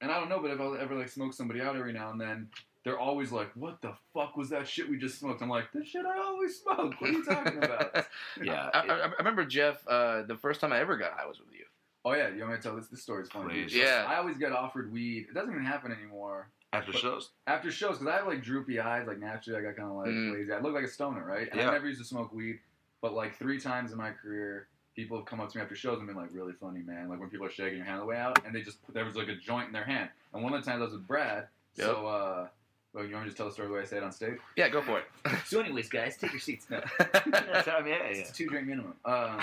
And 0.00 0.10
I 0.10 0.18
don't 0.18 0.28
know, 0.28 0.40
but 0.40 0.50
if 0.50 0.60
I'll 0.60 0.76
ever 0.76 0.94
like 0.94 1.08
smoke 1.08 1.32
somebody 1.32 1.60
out 1.60 1.76
every 1.76 1.92
now 1.92 2.10
and 2.10 2.20
then, 2.20 2.48
they're 2.86 2.98
always 3.00 3.32
like, 3.32 3.50
"What 3.56 3.82
the 3.82 3.92
fuck 4.14 4.36
was 4.36 4.48
that 4.50 4.68
shit 4.68 4.88
we 4.88 4.96
just 4.96 5.18
smoked?" 5.18 5.42
I'm 5.42 5.48
like, 5.50 5.72
"This 5.72 5.88
shit 5.88 6.06
I 6.06 6.18
always 6.20 6.60
smoke. 6.60 6.94
What 7.00 7.10
are 7.10 7.12
you 7.12 7.24
talking 7.24 7.58
about?" 7.58 8.06
yeah, 8.42 8.70
I, 8.74 8.78
I, 8.86 8.98
I 9.06 9.10
remember 9.18 9.44
Geoff. 9.44 9.82
Uh, 9.88 10.22
the 10.22 10.36
first 10.36 10.60
time 10.60 10.72
I 10.72 10.78
ever 10.78 10.96
got 10.96 11.12
high 11.14 11.26
was 11.26 11.40
with 11.40 11.48
you. 11.52 11.64
Oh 12.04 12.12
yeah, 12.14 12.28
you 12.28 12.38
want 12.42 12.52
me 12.52 12.56
to 12.58 12.62
tell 12.62 12.76
this? 12.76 12.86
This 12.86 13.02
story's 13.02 13.28
funny. 13.28 13.64
Please. 13.64 13.74
Yeah. 13.74 14.06
I 14.08 14.18
always 14.18 14.38
get 14.38 14.52
offered 14.52 14.92
weed. 14.92 15.26
It 15.28 15.34
doesn't 15.34 15.50
even 15.50 15.64
happen 15.64 15.90
anymore 15.90 16.48
after 16.72 16.92
shows. 16.92 17.30
after 17.48 17.72
shows 17.72 17.98
because 17.98 18.14
I 18.14 18.18
have 18.18 18.28
like 18.28 18.44
droopy 18.44 18.78
eyes. 18.78 19.08
Like 19.08 19.18
naturally, 19.18 19.58
I 19.58 19.62
got 19.64 19.74
kind 19.76 19.90
of 19.90 19.96
like 19.96 20.06
Mm. 20.10 20.34
lazy. 20.34 20.52
I 20.52 20.60
look 20.60 20.72
like 20.72 20.84
a 20.84 20.88
stoner, 20.88 21.24
right? 21.24 21.48
And 21.50 21.60
Yeah. 21.60 21.70
I 21.70 21.72
never 21.72 21.88
used 21.88 22.00
to 22.00 22.06
smoke 22.06 22.32
weed, 22.32 22.60
but 23.02 23.14
like 23.14 23.36
three 23.36 23.58
times 23.58 23.90
in 23.90 23.98
my 23.98 24.12
career, 24.12 24.68
people 24.94 25.16
have 25.16 25.26
come 25.26 25.40
up 25.40 25.50
to 25.50 25.58
me 25.58 25.62
after 25.64 25.74
shows 25.74 25.98
and 25.98 26.06
been 26.06 26.16
like, 26.16 26.28
"Really 26.32 26.52
funny, 26.52 26.82
man." 26.82 27.08
Like 27.08 27.18
when 27.18 27.28
people 27.30 27.46
are 27.46 27.50
shaking 27.50 27.78
your 27.78 27.86
hand 27.86 27.98
on 27.98 28.06
the 28.06 28.10
way 28.12 28.16
out, 28.18 28.38
and 28.46 28.54
they 28.54 28.62
just 28.62 28.78
there 28.94 29.04
was 29.04 29.16
like 29.16 29.26
a 29.28 29.34
joint 29.34 29.66
in 29.66 29.72
their 29.72 29.82
hand. 29.84 30.08
And 30.32 30.44
one 30.44 30.54
of 30.54 30.64
the 30.64 30.70
times 30.70 30.82
I 30.82 30.84
was 30.84 30.92
with 30.94 31.08
Brad. 31.08 31.48
So, 31.74 32.06
uh, 32.06 32.48
well, 32.96 33.04
you 33.04 33.12
want 33.12 33.26
me 33.26 33.30
to 33.30 33.30
just 33.30 33.36
tell 33.36 33.46
the 33.46 33.52
story 33.52 33.68
the 33.68 33.74
way 33.74 33.80
I 33.80 33.84
say 33.84 33.98
it 33.98 34.02
on 34.02 34.10
stage? 34.10 34.38
Yeah, 34.56 34.70
go 34.70 34.80
for 34.80 34.98
it. 35.00 35.04
So, 35.46 35.60
anyways, 35.60 35.88
guys, 35.90 36.16
take 36.16 36.32
your 36.32 36.40
seats 36.40 36.66
now. 36.70 36.80
yeah, 37.00 37.62
I 37.68 37.82
mean, 37.82 37.92
yeah, 37.92 38.02
It's 38.06 38.30
a 38.30 38.32
two 38.32 38.46
drink 38.48 38.66
minimum. 38.66 38.94
Um, 39.04 39.40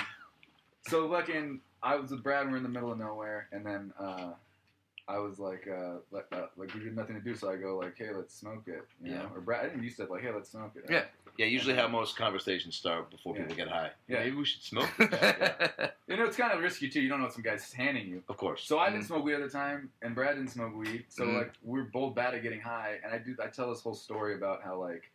so 0.88 1.10
fucking, 1.10 1.62
I 1.84 1.96
was 1.96 2.10
with 2.12 2.24
Brad. 2.24 2.42
and 2.44 2.52
We're 2.52 2.58
in 2.58 2.64
the 2.64 2.70
middle 2.70 2.92
of 2.92 2.98
nowhere, 2.98 3.48
and 3.52 3.64
then 3.66 3.94
uh, 4.00 4.32
I 5.08 5.18
was 5.20 5.38
like, 5.38 5.68
uh, 5.68 5.96
like, 6.12 6.28
uh, 6.32 6.46
like 6.56 6.74
we 6.74 6.86
had 6.86 6.96
nothing 6.96 7.16
to 7.16 7.22
do, 7.22 7.36
so 7.36 7.52
I 7.52 7.58
go 7.58 7.78
like, 7.78 7.98
hey, 7.98 8.12
let's 8.16 8.34
smoke 8.34 8.64
it. 8.68 8.86
You 9.02 9.12
Yeah. 9.12 9.18
know? 9.24 9.32
Or 9.36 9.42
Brad, 9.42 9.66
I 9.66 9.70
didn't 9.70 9.84
used 9.84 9.98
to 9.98 10.06
like, 10.06 10.22
hey, 10.22 10.32
let's 10.32 10.50
smoke 10.50 10.72
it. 10.78 10.86
Yeah. 10.90 11.04
yeah. 11.38 11.46
Usually, 11.46 11.76
how 11.76 11.90
most 11.90 12.16
conversations 12.16 12.78
start 12.78 13.10
before 13.12 13.36
Yeah. 13.36 13.42
people 13.42 13.56
get 13.58 13.68
high. 13.68 13.92
Yeah. 14.08 14.20
Maybe 14.24 14.36
we 14.38 14.46
should 14.46 14.62
smoke. 14.64 14.90
yeah, 15.00 15.90
You 16.08 16.16
know, 16.18 16.26
it's 16.26 16.38
kind 16.38 16.54
of 16.54 16.62
risky 16.62 16.88
too. 16.90 17.02
You 17.02 17.10
don't 17.10 17.20
know 17.20 17.26
what 17.26 17.34
some 17.34 17.44
guy's 17.44 17.72
handing 17.74 18.08
you. 18.08 18.24
of 18.30 18.38
course. 18.38 18.64
So 18.64 18.80
I 18.80 18.90
didn't 18.90 19.04
Mm. 19.04 19.08
smoke 19.08 19.26
weed 19.26 19.34
at 19.34 19.42
the 19.42 19.50
time, 19.50 19.90
and 20.02 20.16
Brad 20.16 20.36
didn't 20.38 20.52
smoke 20.52 20.74
weed. 20.76 21.04
So 21.10 21.26
Mm. 21.26 21.38
like 21.38 21.52
we're 21.64 21.84
both 21.84 22.16
bad 22.16 22.34
at 22.34 22.42
getting 22.42 22.62
high, 22.62 23.00
and 23.04 23.14
I 23.14 23.18
do. 23.18 23.36
I 23.44 23.48
tell 23.48 23.70
this 23.70 23.82
whole 23.82 23.96
story 23.96 24.36
about 24.36 24.64
how 24.64 24.78
like. 24.80 25.10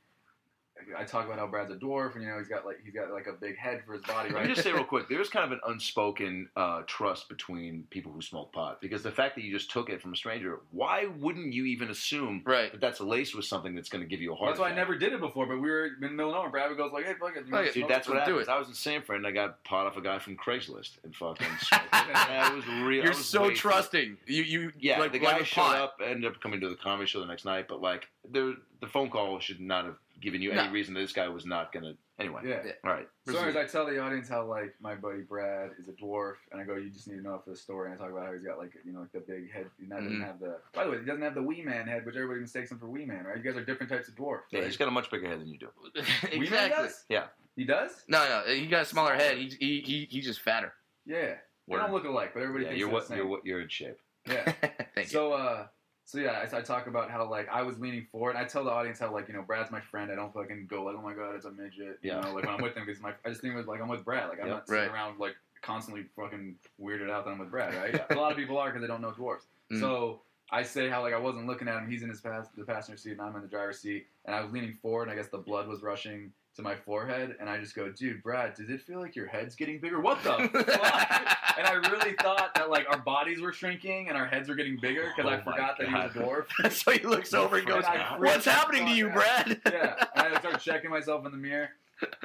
I 0.98 1.04
talk 1.04 1.26
about 1.26 1.38
how 1.38 1.46
Brad's 1.46 1.70
a 1.70 1.76
dwarf, 1.76 2.14
and 2.14 2.22
you 2.22 2.28
know 2.30 2.38
he's 2.38 2.48
got 2.48 2.64
like 2.64 2.78
he's 2.84 2.94
got 2.94 3.10
like 3.12 3.26
a 3.26 3.32
big 3.32 3.56
head 3.56 3.82
for 3.86 3.92
his 3.94 4.02
body, 4.02 4.28
Let 4.30 4.36
right? 4.40 4.48
me 4.48 4.54
just 4.54 4.62
say 4.64 4.72
real 4.72 4.84
quick, 4.94 5.08
there's 5.08 5.28
kind 5.28 5.44
of 5.44 5.52
an 5.52 5.60
unspoken 5.66 6.48
uh, 6.56 6.82
trust 6.86 7.28
between 7.28 7.84
people 7.90 8.12
who 8.12 8.22
smoke 8.22 8.52
pot 8.52 8.80
because 8.80 9.02
the 9.02 9.10
fact 9.10 9.34
that 9.36 9.44
you 9.44 9.52
just 9.52 9.70
took 9.70 9.90
it 9.90 10.00
from 10.00 10.12
a 10.12 10.16
stranger, 10.16 10.60
why 10.70 11.06
wouldn't 11.18 11.52
you 11.52 11.64
even 11.66 11.90
assume 11.90 12.42
right. 12.46 12.70
that 12.72 12.80
that's 12.80 13.00
laced 13.00 13.34
with 13.34 13.44
something 13.44 13.74
that's 13.74 13.88
going 13.88 14.02
to 14.02 14.08
give 14.08 14.20
you 14.20 14.32
a 14.32 14.36
heart 14.36 14.50
That's 14.50 14.60
why 14.60 14.70
I 14.70 14.74
never 14.74 14.96
did 14.96 15.12
it 15.12 15.20
before, 15.20 15.46
but 15.46 15.56
we 15.60 15.68
were 15.70 15.86
in 15.86 15.92
Illinois, 16.02 16.14
middle 16.16 16.34
of. 16.34 16.52
Brad 16.52 16.76
goes 16.76 16.92
like, 16.92 17.04
"Hey, 17.04 17.14
fuck 17.20 17.36
it, 17.36 17.44
you 17.46 17.50
Fuck 17.50 17.72
Dude, 17.72 17.88
that's 17.88 18.08
it?" 18.08 18.12
what 18.14 18.24
do 18.24 18.32
happens. 18.32 18.48
it. 18.48 18.50
I 18.52 18.58
was 18.58 18.68
in 18.68 18.74
Sanford 18.74 19.16
and 19.16 19.26
I 19.26 19.30
got 19.30 19.62
pot 19.64 19.86
off 19.86 19.96
a 19.96 20.00
guy 20.00 20.18
from 20.18 20.36
Craigslist 20.36 20.98
and 21.04 21.14
fucking 21.14 21.46
smoked 21.60 21.84
it. 21.84 21.88
Yeah, 22.14 22.50
it 22.52 22.54
was 22.54 22.66
real. 22.66 23.02
You're 23.04 23.08
was 23.08 23.24
so 23.24 23.42
way 23.42 23.48
too- 23.50 23.56
trusting. 23.56 24.16
You 24.26 24.42
you 24.42 24.72
Yeah, 24.78 25.00
like 25.00 25.12
the 25.12 25.18
guy 25.18 25.42
showed 25.42 25.60
pot. 25.62 25.76
up, 25.76 26.00
ended 26.04 26.24
up 26.30 26.40
coming 26.40 26.60
to 26.60 26.68
the 26.68 26.76
comedy 26.76 27.06
show 27.08 27.20
the 27.20 27.26
next 27.26 27.44
night, 27.44 27.66
but 27.68 27.80
like 27.80 28.08
there, 28.30 28.54
the 28.80 28.86
phone 28.86 29.10
call 29.10 29.38
should 29.40 29.60
not 29.60 29.84
have 29.84 29.96
given 30.20 30.42
you 30.42 30.50
any 30.52 30.66
No. 30.66 30.72
reason 30.72 30.94
that 30.94 31.00
this 31.00 31.12
guy 31.12 31.28
was 31.28 31.46
not 31.46 31.72
gonna. 31.72 31.94
Anyway, 32.18 32.42
Yeah. 32.44 32.62
Yeah. 32.64 32.72
all 32.84 32.90
right. 32.92 33.08
So 33.28 33.36
anyways, 33.36 33.54
I 33.56 33.64
tell 33.66 33.86
the 33.86 33.98
audience 34.00 34.28
how 34.28 34.44
like 34.44 34.74
my 34.80 34.94
buddy 34.96 35.22
Brad 35.22 35.70
is 35.78 35.88
a 35.88 35.92
dwarf, 35.92 36.34
and 36.50 36.60
I 36.60 36.64
go, 36.64 36.74
"You 36.74 36.90
just 36.90 37.06
need 37.06 37.16
to 37.16 37.22
know 37.22 37.38
for 37.44 37.50
the 37.50 37.56
story." 37.56 37.90
And 37.90 37.94
I 38.00 38.02
talk 38.02 38.10
about 38.12 38.26
how 38.26 38.32
he's 38.32 38.42
got 38.42 38.58
like 38.58 38.72
you 38.84 38.92
know 38.92 39.00
like 39.00 39.12
the 39.12 39.20
big 39.20 39.52
head. 39.52 39.70
He 39.78 39.86
doesn't 39.86 40.08
Mhm. 40.20 40.24
have 40.24 40.40
the. 40.40 40.60
By 40.72 40.84
the 40.84 40.90
way, 40.90 40.98
he 40.98 41.04
doesn't 41.04 41.22
have 41.22 41.34
the 41.34 41.42
Wee 41.42 41.62
Man 41.62 41.86
head, 41.86 42.04
which 42.04 42.16
everybody 42.16 42.40
mistakes 42.40 42.72
him 42.72 42.78
for 42.80 42.88
Wee 42.88 43.04
Man, 43.04 43.24
right? 43.24 43.36
You 43.36 43.42
guys 43.44 43.56
are 43.56 43.64
different 43.64 43.92
types 43.92 44.08
of 44.08 44.14
dwarf. 44.16 44.40
Yeah, 44.50 44.60
right? 44.60 44.66
he's 44.66 44.76
got 44.76 44.88
a 44.88 44.90
much 44.90 45.10
bigger 45.10 45.28
head 45.28 45.40
than 45.40 45.48
you 45.48 45.58
do. 45.58 45.68
Wee 45.94 46.38
Man 46.38 46.42
exactly. 46.42 46.84
does? 46.84 47.04
Yeah. 47.08 47.26
He 47.54 47.64
does? 47.64 48.04
No, 48.08 48.26
no, 48.28 48.52
he 48.52 48.66
got 48.66 48.82
a 48.82 48.84
smaller 48.86 49.14
head. 49.14 49.36
He 49.38 49.48
he 49.60 49.80
he 49.82 50.06
he's 50.10 50.24
just 50.24 50.40
fatter. 50.40 50.72
Yeah. 51.06 51.36
We 51.66 51.72
Word. 51.74 51.80
don't 51.80 51.92
look 51.92 52.04
alike, 52.04 52.32
but 52.34 52.42
everybody 52.42 52.64
Yeah, 52.64 52.70
thinks 52.70 52.80
you're 52.80 52.88
they're 52.88 52.94
what 52.94 53.08
the 53.08 53.16
you're 53.16 53.26
what 53.26 53.44
you're 53.46 53.60
in 53.60 53.68
shape. 53.68 53.98
Yeah. 54.26 54.44
Thank 54.94 54.96
you. 54.96 55.04
so 55.06 55.32
uh 55.34 55.66
so 56.08 56.16
yeah, 56.18 56.42
I, 56.50 56.56
I 56.56 56.62
talk 56.62 56.86
about 56.86 57.10
how 57.10 57.28
like 57.28 57.50
I 57.52 57.60
was 57.60 57.78
leaning 57.78 58.06
forward. 58.10 58.34
I 58.34 58.44
tell 58.44 58.64
the 58.64 58.70
audience 58.70 58.98
how 58.98 59.12
like 59.12 59.28
you 59.28 59.34
know 59.34 59.42
Brad's 59.42 59.70
my 59.70 59.80
friend. 59.82 60.10
I 60.10 60.14
don't 60.14 60.32
fucking 60.32 60.66
go 60.66 60.84
like 60.84 60.96
oh 60.98 61.02
my 61.02 61.12
god 61.12 61.34
it's 61.34 61.44
a 61.44 61.50
midget. 61.50 61.98
You 62.00 62.12
Yeah. 62.12 62.20
know 62.22 62.32
like 62.32 62.46
when 62.46 62.54
I'm 62.54 62.62
with 62.62 62.74
him 62.74 62.86
because 62.86 63.02
my 63.02 63.12
I 63.26 63.28
just 63.28 63.42
think 63.42 63.52
it 63.52 63.56
was 63.58 63.66
like 63.66 63.82
I'm 63.82 63.88
with 63.88 64.06
Brad. 64.06 64.30
Like 64.30 64.40
I'm 64.40 64.46
Yep. 64.46 64.56
not 64.56 64.68
sitting 64.68 64.84
Right. 64.84 64.90
around 64.94 65.18
like 65.20 65.34
constantly 65.60 66.04
fucking 66.16 66.54
weirded 66.80 67.10
out 67.10 67.26
that 67.26 67.32
I'm 67.32 67.38
with 67.38 67.50
Brad. 67.50 67.74
Right. 67.74 68.00
a 68.10 68.14
lot 68.14 68.30
of 68.32 68.38
people 68.38 68.56
are 68.56 68.68
because 68.68 68.80
they 68.80 68.86
don't 68.88 69.02
know 69.02 69.12
dwarfs. 69.12 69.48
Mm. 69.70 69.80
So 69.80 70.22
I 70.50 70.62
say 70.62 70.88
how 70.88 71.02
like 71.02 71.12
I 71.12 71.18
wasn't 71.18 71.46
looking 71.46 71.68
at 71.68 71.76
him. 71.76 71.90
He's 71.90 72.02
in 72.02 72.08
his 72.08 72.22
pass 72.22 72.46
the 72.56 72.64
passenger 72.64 72.96
seat 72.96 73.12
and 73.12 73.20
I'm 73.20 73.36
in 73.36 73.42
the 73.42 73.48
driver's 73.48 73.78
seat, 73.78 74.06
and 74.24 74.34
I 74.34 74.40
was 74.40 74.50
leaning 74.50 74.72
forward, 74.72 75.02
and 75.02 75.10
I 75.10 75.14
guess 75.14 75.28
the 75.28 75.36
blood 75.36 75.68
was 75.68 75.82
rushing 75.82 76.32
to 76.58 76.62
my 76.62 76.74
forehead, 76.74 77.36
and 77.38 77.48
I 77.48 77.58
just 77.58 77.74
go, 77.76 77.88
dude, 77.88 78.20
Brad, 78.20 78.54
does 78.54 78.68
it 78.68 78.80
feel 78.82 78.98
like 79.00 79.14
your 79.14 79.26
head's 79.28 79.54
getting 79.54 79.80
bigger? 79.80 80.00
What 80.00 80.20
the 80.24 80.30
fuck? 80.52 81.36
And 81.56 81.66
I 81.66 81.74
really 81.90 82.14
thought 82.20 82.52
that 82.56 82.68
like 82.68 82.86
our 82.90 82.98
bodies 82.98 83.40
were 83.40 83.52
shrinking 83.52 84.08
and 84.08 84.18
our 84.18 84.26
heads 84.26 84.48
were 84.48 84.56
getting 84.56 84.76
bigger 84.80 85.12
because 85.16 85.30
Oh 85.30 85.34
I 85.34 85.40
forgot 85.40 85.78
that 85.78 85.88
he 85.88 85.94
was 85.94 86.16
a 86.16 86.18
dwarf. 86.18 86.72
so 86.72 86.90
he 86.90 86.98
looks 87.06 87.32
over 87.32 87.58
and 87.58 87.66
goes, 87.66 87.84
And 87.88 88.20
"What's 88.22 88.44
happening 88.44 88.86
to 88.86 88.92
you, 88.92 89.08
out. 89.08 89.14
Brad?" 89.14 89.60
yeah, 89.66 90.04
and 90.16 90.34
I 90.34 90.38
start 90.40 90.60
checking 90.60 90.90
myself 90.90 91.24
in 91.26 91.30
the 91.32 91.38
mirror, 91.38 91.68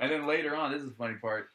and 0.02 0.12
then 0.12 0.26
later 0.26 0.56
on, 0.56 0.72
this 0.72 0.82
is 0.82 0.90
the 0.90 0.96
funny 0.96 1.16
part. 1.22 1.48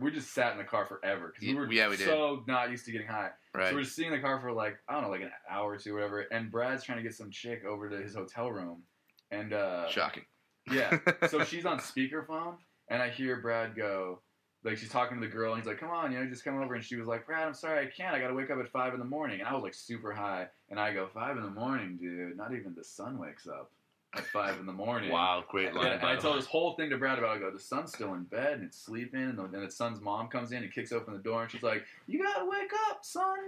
We 0.00 0.10
just 0.10 0.32
sat 0.34 0.52
in 0.52 0.58
the 0.58 0.64
car 0.64 0.84
forever 0.84 1.32
because 1.34 1.48
we 1.48 1.54
were 1.54 1.72
Yeah, 1.72 1.88
we 1.88 1.96
did. 1.96 2.06
so 2.06 2.42
not 2.46 2.70
used 2.70 2.84
to 2.86 2.92
getting 2.92 3.06
high. 3.08 3.30
Right. 3.54 3.70
So 3.70 3.74
we're 3.74 3.82
just 3.82 3.96
sitting 3.96 4.12
in 4.12 4.18
the 4.18 4.22
car 4.22 4.38
for 4.40 4.52
like 4.52 4.76
I 4.86 4.92
don't 4.92 5.02
know, 5.04 5.10
like 5.10 5.22
an 5.22 5.30
hour 5.50 5.72
or 5.72 5.76
two, 5.78 5.94
whatever. 5.94 6.20
And 6.20 6.50
Brad's 6.50 6.84
trying 6.84 6.98
to 6.98 7.02
get 7.02 7.14
some 7.14 7.30
chick 7.30 7.64
over 7.64 7.88
to 7.88 7.96
his 7.96 8.14
hotel 8.14 8.50
room, 8.50 8.82
and 9.30 9.54
uh, 9.54 9.88
Shocking. 9.88 10.24
Yeah. 10.72 10.98
So 11.28 11.44
she's 11.44 11.66
on 11.66 11.78
speakerphone, 11.78 12.54
and 12.88 13.02
I 13.02 13.10
hear 13.10 13.40
Brad 13.40 13.74
go, 13.74 14.20
like 14.64 14.78
she's 14.78 14.88
talking 14.88 15.20
to 15.20 15.26
the 15.26 15.32
girl, 15.32 15.52
and 15.52 15.62
he's 15.62 15.68
like, 15.68 15.78
"Come 15.78 15.90
on, 15.90 16.12
you 16.12 16.18
know, 16.18 16.26
just 16.26 16.44
come 16.44 16.60
over." 16.60 16.74
And 16.74 16.84
she 16.84 16.96
was 16.96 17.06
like, 17.06 17.26
"Brad, 17.26 17.46
I'm 17.46 17.54
sorry, 17.54 17.86
I 17.86 17.90
can't. 17.90 18.14
I 18.14 18.18
got 18.20 18.28
to 18.28 18.34
wake 18.34 18.50
up 18.50 18.58
at 18.58 18.68
five 18.68 18.92
in 18.92 18.98
the 18.98 19.06
morning." 19.06 19.40
And 19.40 19.48
I 19.48 19.54
was 19.54 19.62
like 19.62 19.74
super 19.74 20.12
high, 20.12 20.48
and 20.70 20.80
I 20.80 20.92
go, 20.92 21.08
five 21.12 21.36
in 21.36 21.42
the 21.42 21.50
morning, 21.50 21.96
dude. 22.00 22.36
Not 22.36 22.52
even 22.52 22.74
the 22.76 22.84
sun 22.84 23.18
wakes 23.18 23.46
up 23.46 23.70
at 24.14 24.26
five 24.26 24.58
in 24.58 24.66
the 24.66 24.72
morning." 24.72 25.12
Wow, 25.12 25.44
great 25.48 25.74
line. 25.74 25.86
Yeah, 25.86 25.98
but 26.00 26.10
I 26.10 26.16
told 26.16 26.38
this 26.38 26.46
whole 26.46 26.74
thing 26.74 26.90
to 26.90 26.98
Brad 26.98 27.18
about. 27.18 27.36
I 27.36 27.38
go, 27.38 27.50
the 27.50 27.60
sun's 27.60 27.92
still 27.92 28.14
in 28.14 28.24
bed 28.24 28.54
and 28.54 28.64
it's 28.64 28.78
sleeping, 28.78 29.22
and, 29.22 29.38
the, 29.38 29.44
and 29.44 29.66
the 29.66 29.70
son's 29.70 30.00
mom 30.00 30.28
comes 30.28 30.52
in 30.52 30.62
and 30.62 30.72
kicks 30.72 30.92
open 30.92 31.14
the 31.14 31.20
door, 31.20 31.42
and 31.42 31.50
she's 31.50 31.62
like, 31.62 31.84
"You 32.06 32.22
gotta 32.22 32.44
wake 32.44 32.72
up, 32.90 33.04
son. 33.04 33.38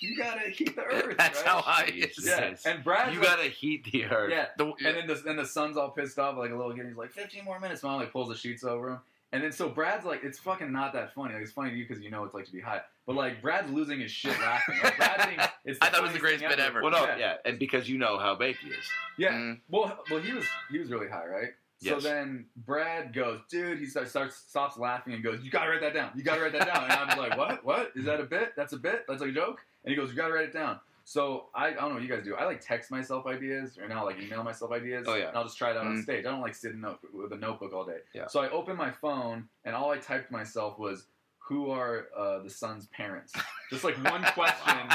You 0.00 0.16
gotta 0.16 0.50
heat 0.50 0.74
the 0.76 0.82
earth." 0.84 1.16
That's 1.18 1.38
right? 1.42 1.46
how 1.48 1.60
high 1.60 1.84
it 1.86 1.94
is. 2.16 2.26
Yeah, 2.26 2.54
and 2.64 2.82
Brad, 2.84 3.12
you 3.12 3.20
like- 3.20 3.28
gotta 3.28 3.44
heat 3.48 3.84
the 3.92 4.04
earth. 4.06 4.30
yeah, 4.30 4.46
The- 4.58 4.72
and 4.86 4.96
then 4.96 5.06
the 5.06 5.22
and 5.28 5.38
the 5.38 5.46
son's 5.46 5.76
all 5.76 5.90
pissed 5.90 6.18
off, 6.18 6.36
like 6.36 6.50
a 6.50 6.56
little 6.56 6.72
kid. 6.74 6.86
He's 6.86 6.96
like, 6.96 7.10
15 7.12 7.44
more 7.44 7.58
minutes. 7.60 7.82
Mom 7.82 8.00
like 8.00 8.12
pulls 8.12 8.28
the 8.28 8.36
sheets 8.36 8.64
over 8.64 8.90
him. 8.90 8.98
And 9.32 9.42
then 9.42 9.50
so 9.52 9.68
Brad's 9.68 10.04
like, 10.04 10.22
it's 10.22 10.38
fucking 10.38 10.70
not 10.70 10.92
that 10.92 11.12
funny. 11.12 11.34
Like 11.34 11.42
it's 11.42 11.52
funny 11.52 11.70
to 11.70 11.76
you 11.76 11.86
because 11.86 12.02
you 12.02 12.10
know 12.10 12.24
it's 12.24 12.32
like 12.34 12.46
to 12.46 12.52
be 12.52 12.60
high. 12.60 12.80
But 13.06 13.16
like 13.16 13.42
Brad's 13.42 13.70
losing 13.72 14.00
his 14.00 14.10
shit 14.10 14.38
laughing. 14.40 14.76
Like, 14.82 14.96
Brad 14.96 15.20
thinks 15.28 15.44
it's 15.64 15.78
I 15.82 15.88
thought 15.90 15.98
it 16.00 16.02
was 16.04 16.12
the 16.12 16.18
greatest 16.20 16.40
thing 16.42 16.50
bit 16.50 16.60
ever. 16.60 16.80
Well, 16.80 16.92
no, 16.92 17.04
Yeah. 17.04 17.16
yeah. 17.18 17.34
and 17.44 17.58
because 17.58 17.88
you 17.88 17.98
know 17.98 18.18
how 18.18 18.34
baked 18.36 18.60
he 18.60 18.68
is. 18.70 18.84
Yeah. 19.18 19.32
Mm. 19.32 19.60
Well, 19.68 19.98
well, 20.10 20.20
he 20.20 20.32
was 20.32 20.44
he 20.70 20.78
was 20.78 20.90
really 20.90 21.08
high, 21.08 21.26
right? 21.26 21.50
So 21.82 22.00
then 22.00 22.46
Brad 22.56 23.12
goes, 23.12 23.40
dude. 23.50 23.78
He 23.78 23.86
starts, 23.86 24.10
starts 24.10 24.36
stops 24.36 24.78
laughing 24.78 25.12
and 25.14 25.22
goes, 25.22 25.40
"You 25.42 25.50
gotta 25.50 25.70
write 25.70 25.80
that 25.82 25.94
down. 25.94 26.10
You 26.16 26.22
gotta 26.22 26.40
write 26.40 26.52
that 26.52 26.66
down." 26.66 26.84
And 26.84 26.92
I'm 26.92 27.18
like, 27.18 27.36
"What? 27.38 27.64
What 27.64 27.92
is 27.94 28.04
that 28.06 28.20
a 28.20 28.24
bit? 28.24 28.52
That's 28.56 28.72
a 28.72 28.78
bit? 28.78 29.04
That's 29.08 29.20
like 29.20 29.30
a 29.30 29.34
joke?" 29.34 29.60
And 29.84 29.90
he 29.90 29.96
goes, 29.96 30.10
"You 30.10 30.16
gotta 30.16 30.32
write 30.34 30.46
it 30.46 30.52
down." 30.52 30.80
So 31.04 31.46
I, 31.54 31.68
I 31.68 31.70
don't 31.74 31.90
know 31.90 31.94
what 31.94 32.02
you 32.02 32.08
guys 32.08 32.24
do. 32.24 32.34
I 32.34 32.44
like 32.46 32.60
text 32.60 32.90
myself 32.90 33.26
ideas, 33.26 33.78
or 33.78 33.86
now 33.88 34.04
like 34.04 34.20
email 34.20 34.42
myself 34.42 34.72
ideas. 34.72 35.06
Oh, 35.08 35.14
yeah. 35.14 35.28
And 35.28 35.36
I'll 35.36 35.44
just 35.44 35.56
try 35.56 35.70
it 35.70 35.76
out 35.76 35.86
on 35.86 35.98
Mm. 35.98 36.02
stage. 36.02 36.26
I 36.26 36.30
don't 36.30 36.40
like 36.40 36.54
sit 36.56 36.72
in 36.72 36.80
note, 36.80 36.98
with 37.14 37.32
a 37.32 37.36
notebook 37.36 37.72
all 37.72 37.84
day. 37.84 37.98
Yeah. 38.12 38.26
So 38.26 38.40
I 38.40 38.48
opened 38.50 38.76
my 38.78 38.90
phone 38.90 39.48
and 39.64 39.76
all 39.76 39.92
I 39.92 39.98
typed 39.98 40.32
myself 40.32 40.78
was, 40.80 41.06
"Who 41.46 41.70
are 41.70 42.06
uh, 42.16 42.40
the 42.40 42.50
son's 42.50 42.86
parents?" 42.88 43.32
Just 43.70 43.84
like 43.84 43.96
one 44.02 44.22
question 44.34 44.88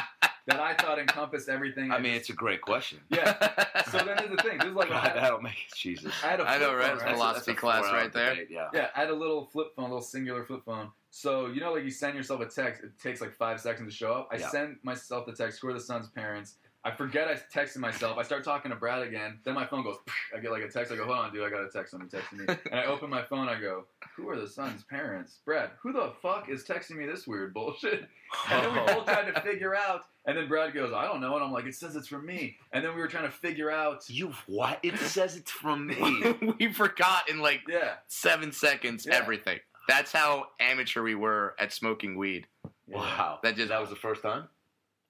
that 0.47 0.59
I 0.59 0.73
thought 0.75 0.99
encompassed 0.99 1.49
everything. 1.49 1.91
I 1.91 1.99
mean, 1.99 2.13
it's 2.13 2.29
a 2.29 2.33
great 2.33 2.61
question. 2.61 2.99
yeah. 3.09 3.35
So 3.91 3.97
then 3.97 4.15
there's 4.17 4.29
the 4.29 4.37
thing. 4.37 4.57
This 4.59 4.67
is 4.69 4.73
like 4.73 4.87
God, 4.89 5.11
that'll 5.15 5.41
make 5.41 5.53
it 5.67 5.75
Jesus. 5.75 6.13
I 6.23 6.27
had 6.27 6.39
a 6.39 6.43
I 6.47 6.57
know, 6.57 6.67
flip 6.67 6.77
right? 6.77 6.85
phone, 6.87 6.95
It's 6.95 7.03
right? 7.03 7.13
philosophy 7.13 7.53
class 7.53 7.83
right 7.91 8.13
there. 8.13 8.29
debate, 8.35 8.47
yeah. 8.49 8.67
Yeah, 8.73 8.87
I 8.95 8.99
had 9.01 9.09
a 9.09 9.13
little 9.13 9.47
flip 9.47 9.67
phone, 9.75 9.85
a 9.85 9.87
little 9.89 10.01
singular 10.01 10.45
flip 10.45 10.61
phone. 10.63 10.91
So 11.09 11.47
you 11.47 11.59
know, 11.59 11.73
like 11.73 11.83
you 11.83 11.91
send 11.91 12.15
yourself 12.15 12.39
a 12.39 12.45
text, 12.45 12.83
it 12.83 12.91
takes 13.01 13.19
like 13.19 13.33
five 13.33 13.59
seconds 13.59 13.91
to 13.91 13.95
show 13.97 14.13
up. 14.13 14.29
I 14.31 14.37
Yeah. 14.37 14.47
send 14.47 14.77
myself 14.83 15.25
the 15.25 15.33
text. 15.33 15.59
Who 15.61 15.67
are 15.67 15.73
the 15.73 15.79
son's 15.81 16.07
parents? 16.09 16.55
I 16.83 16.89
forget 16.91 17.27
I 17.27 17.35
texted 17.55 17.77
myself. 17.77 18.17
I 18.17 18.23
start 18.23 18.43
talking 18.43 18.71
to 18.71 18.75
Brad 18.77 19.03
again. 19.07 19.37
Then 19.43 19.53
my 19.53 19.67
phone 19.67 19.83
goes. 19.83 19.97
I 20.35 20.39
get 20.39 20.51
like 20.51 20.63
a 20.63 20.67
text. 20.67 20.91
I 20.91 20.95
go, 20.95 21.05
hold 21.05 21.17
on, 21.17 21.31
dude. 21.31 21.43
I 21.43 21.49
got 21.51 21.61
a 21.63 21.69
text. 21.69 21.91
Somebody 21.91 22.09
texting 22.17 22.47
me. 22.47 22.55
And 22.71 22.79
I 22.79 22.85
open 22.85 23.09
my 23.09 23.21
phone. 23.21 23.47
I 23.47 23.59
go, 23.59 23.85
who 24.15 24.27
are 24.29 24.35
the 24.39 24.47
son's 24.47 24.83
parents? 24.83 25.39
Brad. 25.45 25.69
Who 25.83 25.93
the 25.93 26.13
fuck 26.23 26.49
is 26.49 26.63
texting 26.63 26.95
me 26.97 27.05
this 27.05 27.27
weird 27.27 27.53
bullshit? 27.53 28.05
And 28.49 28.63
then 28.65 28.71
we 28.73 28.93
both 28.93 29.05
tried 29.05 29.29
to 29.33 29.41
figure 29.41 29.75
out. 29.75 30.03
And 30.25 30.37
then 30.37 30.47
Brad 30.47 30.73
goes, 30.73 30.93
I 30.93 31.03
don't 31.05 31.19
know. 31.19 31.35
And 31.35 31.43
I'm 31.43 31.51
like, 31.51 31.65
it 31.65 31.75
says 31.75 31.97
it's 31.97 32.07
from 32.07 32.25
me. 32.25 32.55
And 32.71 32.81
then 32.83 32.95
we 32.95 33.01
were 33.01 33.09
trying 33.09 33.25
to 33.25 33.31
figure 33.31 33.69
out. 33.69 34.09
You 34.09 34.33
what? 34.47 34.79
It 34.83 34.97
says 34.99 35.35
it's 35.35 35.51
from 35.51 35.85
me. 35.85 36.33
we 36.59 36.71
forgot 36.71 37.29
in 37.29 37.39
like 37.39 37.59
Yeah. 37.67 37.95
seven 38.07 38.53
seconds 38.53 39.05
Yeah. 39.05 39.17
everything. 39.17 39.59
That's 39.89 40.13
how 40.13 40.45
amateur 40.61 41.03
we 41.03 41.13
were 41.13 41.55
at 41.59 41.73
smoking 41.73 42.15
weed. 42.17 42.47
yeah. 42.87 42.97
wow. 42.97 43.39
That 43.43 43.57
just- 43.57 43.67
that 43.67 43.81
was 43.81 43.89
the 43.89 43.95
first 43.97 44.21
time. 44.21 44.47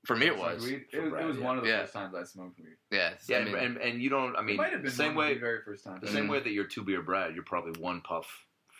For 0.05 0.15
me, 0.15 0.25
it 0.27 0.37
was. 0.37 0.63
Weed. 0.63 0.85
It 0.91 0.99
was, 0.99 1.09
Brad, 1.11 1.23
it 1.23 1.27
was 1.27 1.37
yeah. 1.37 1.43
one 1.43 1.57
of 1.57 1.63
the 1.63 1.69
Yeah. 1.69 1.81
first 1.81 1.93
times 1.93 2.15
I 2.15 2.23
smoked 2.23 2.59
weed. 2.59 2.75
Yeah. 2.91 3.11
Yeah, 3.27 3.37
I 3.37 3.39
and, 3.41 3.51
mean, 3.51 3.63
and, 3.63 3.77
and 3.77 4.01
you 4.01 4.09
don't. 4.09 4.35
I 4.35 4.41
mean, 4.41 4.55
it 4.55 4.57
might 4.57 4.73
have 4.73 4.81
been 4.81 4.91
same 4.91 5.13
way. 5.15 5.35
the 5.35 5.39
very 5.39 5.59
first 5.63 5.83
time. 5.83 5.99
The 6.01 6.07
same 6.07 6.27
way 6.27 6.39
that 6.39 6.51
you're 6.51 6.65
two 6.65 6.83
beer 6.83 7.01
Brad, 7.03 7.35
you're 7.35 7.43
probably 7.43 7.79
one 7.79 8.01
puff 8.01 8.25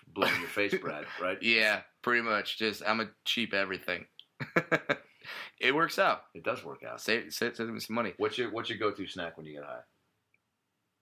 blowing 0.08 0.40
your 0.40 0.50
face, 0.50 0.74
Brad. 0.82 1.06
Right? 1.22 1.38
yeah, 1.42 1.82
pretty 2.02 2.22
much. 2.22 2.58
Just 2.58 2.82
I'm 2.86 3.00
a 3.02 3.10
cheap 3.26 3.54
everything. 3.54 4.06
it 5.60 5.76
works 5.76 6.00
out. 6.00 6.24
It 6.34 6.44
does 6.44 6.64
work 6.66 6.84
out. 6.84 7.00
Save, 7.02 7.32
save, 7.34 7.56
save 7.56 7.68
me 7.68 7.80
some 7.80 7.96
money. 7.96 8.14
What's 8.18 8.38
your 8.38 8.52
What's 8.52 8.70
your 8.70 8.80
go 8.80 8.92
to 8.92 9.08
snack 9.08 9.38
when 9.38 9.46
you 9.46 9.54
get 9.54 9.64
high? 9.64 9.82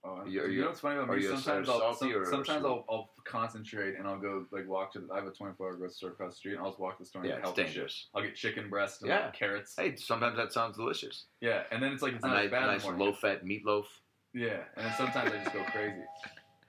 Oh, 0.02 0.24
you- 0.24 0.46
you, 0.46 0.62
know 0.62 0.68
what's 0.68 0.80
funny 0.80 0.96
about 0.98 1.14
me? 1.14 1.22
Sometimes 1.22 1.68
I'll 1.68 1.92
some- 1.92 2.24
sometimes? 2.24 2.64
I'll, 2.64 2.86
I'll 2.88 3.10
concentrate 3.24 3.96
and 3.98 4.06
I'll 4.08 4.18
go 4.18 4.46
like 4.50 4.66
walk 4.66 4.92
to. 4.94 5.00
The, 5.00 5.12
I 5.12 5.16
have 5.16 5.26
a 5.26 5.30
24 5.30 5.66
hour 5.68 5.76
grocery 5.76 5.94
store 5.94 6.10
across 6.10 6.32
the 6.32 6.36
street 6.38 6.52
and 6.54 6.60
I'll 6.62 6.70
just 6.70 6.80
walk 6.80 6.96
to 6.96 7.02
the 7.02 7.06
store 7.08 7.22
and 7.22 7.30
Yeah, 7.30 7.36
get 7.40 7.48
it's 7.48 7.56
dangerous. 7.56 8.06
I'll 8.14 8.22
get 8.22 8.34
chicken 8.34 8.70
breast 8.70 9.02
and 9.02 9.10
Yeah. 9.10 9.26
like, 9.26 9.34
carrots. 9.34 9.74
Hey, 9.76 9.96
sometimes 9.96 10.36
that 10.38 10.54
sounds 10.54 10.76
delicious. 10.78 11.26
Yeah, 11.42 11.64
and 11.70 11.82
then 11.82 11.92
it's 11.92 12.02
like 12.02 12.14
it's 12.14 12.24
A 12.24 12.28
not 12.28 12.34
nice, 12.34 12.50
bad 12.50 12.66
nice 12.66 12.84
low 12.86 13.12
fat 13.12 13.44
meatloaf. 13.44 13.84
Yeah, 14.32 14.60
and 14.76 14.86
then 14.86 14.94
sometimes 14.96 15.32
I 15.32 15.38
just 15.42 15.52
go 15.52 15.62
crazy. 15.64 16.00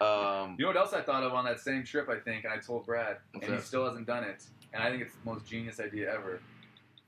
Um, 0.02 0.56
You 0.60 0.66
know 0.66 0.70
what 0.70 0.78
else 0.78 0.94
I 0.94 1.02
thought 1.02 1.24
of 1.24 1.34
on 1.34 1.46
that 1.46 1.60
same 1.62 1.84
trip? 1.86 2.10
I 2.10 2.20
think, 2.20 2.44
and 2.44 2.52
I 2.54 2.58
told 2.58 2.86
Brad, 2.86 3.18
and 3.36 3.44
he 3.44 3.58
still 3.60 3.86
hasn't 3.86 4.08
done 4.08 4.24
it. 4.26 4.44
And 4.74 4.82
I 4.84 4.90
think 4.90 5.04
it's 5.04 5.14
the 5.14 5.30
most 5.30 5.46
genius 5.46 5.80
idea 5.80 6.12
ever. 6.14 6.42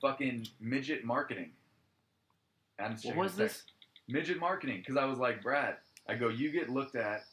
Fucking 0.02 0.48
midget 0.62 1.04
marketing. 1.04 1.52
Adam's 2.80 3.04
What 3.06 3.16
was 3.16 3.36
this? 3.36 3.64
Midget 4.08 4.40
marketing, 4.40 4.78
because 4.80 4.96
I 4.98 5.06
was 5.06 5.18
like, 5.18 5.42
Brad, 5.42 5.78
I 6.08 6.16
go, 6.16 6.30
you 6.30 6.52
get 6.52 6.70
looked 6.70 6.96
at. 6.96 7.24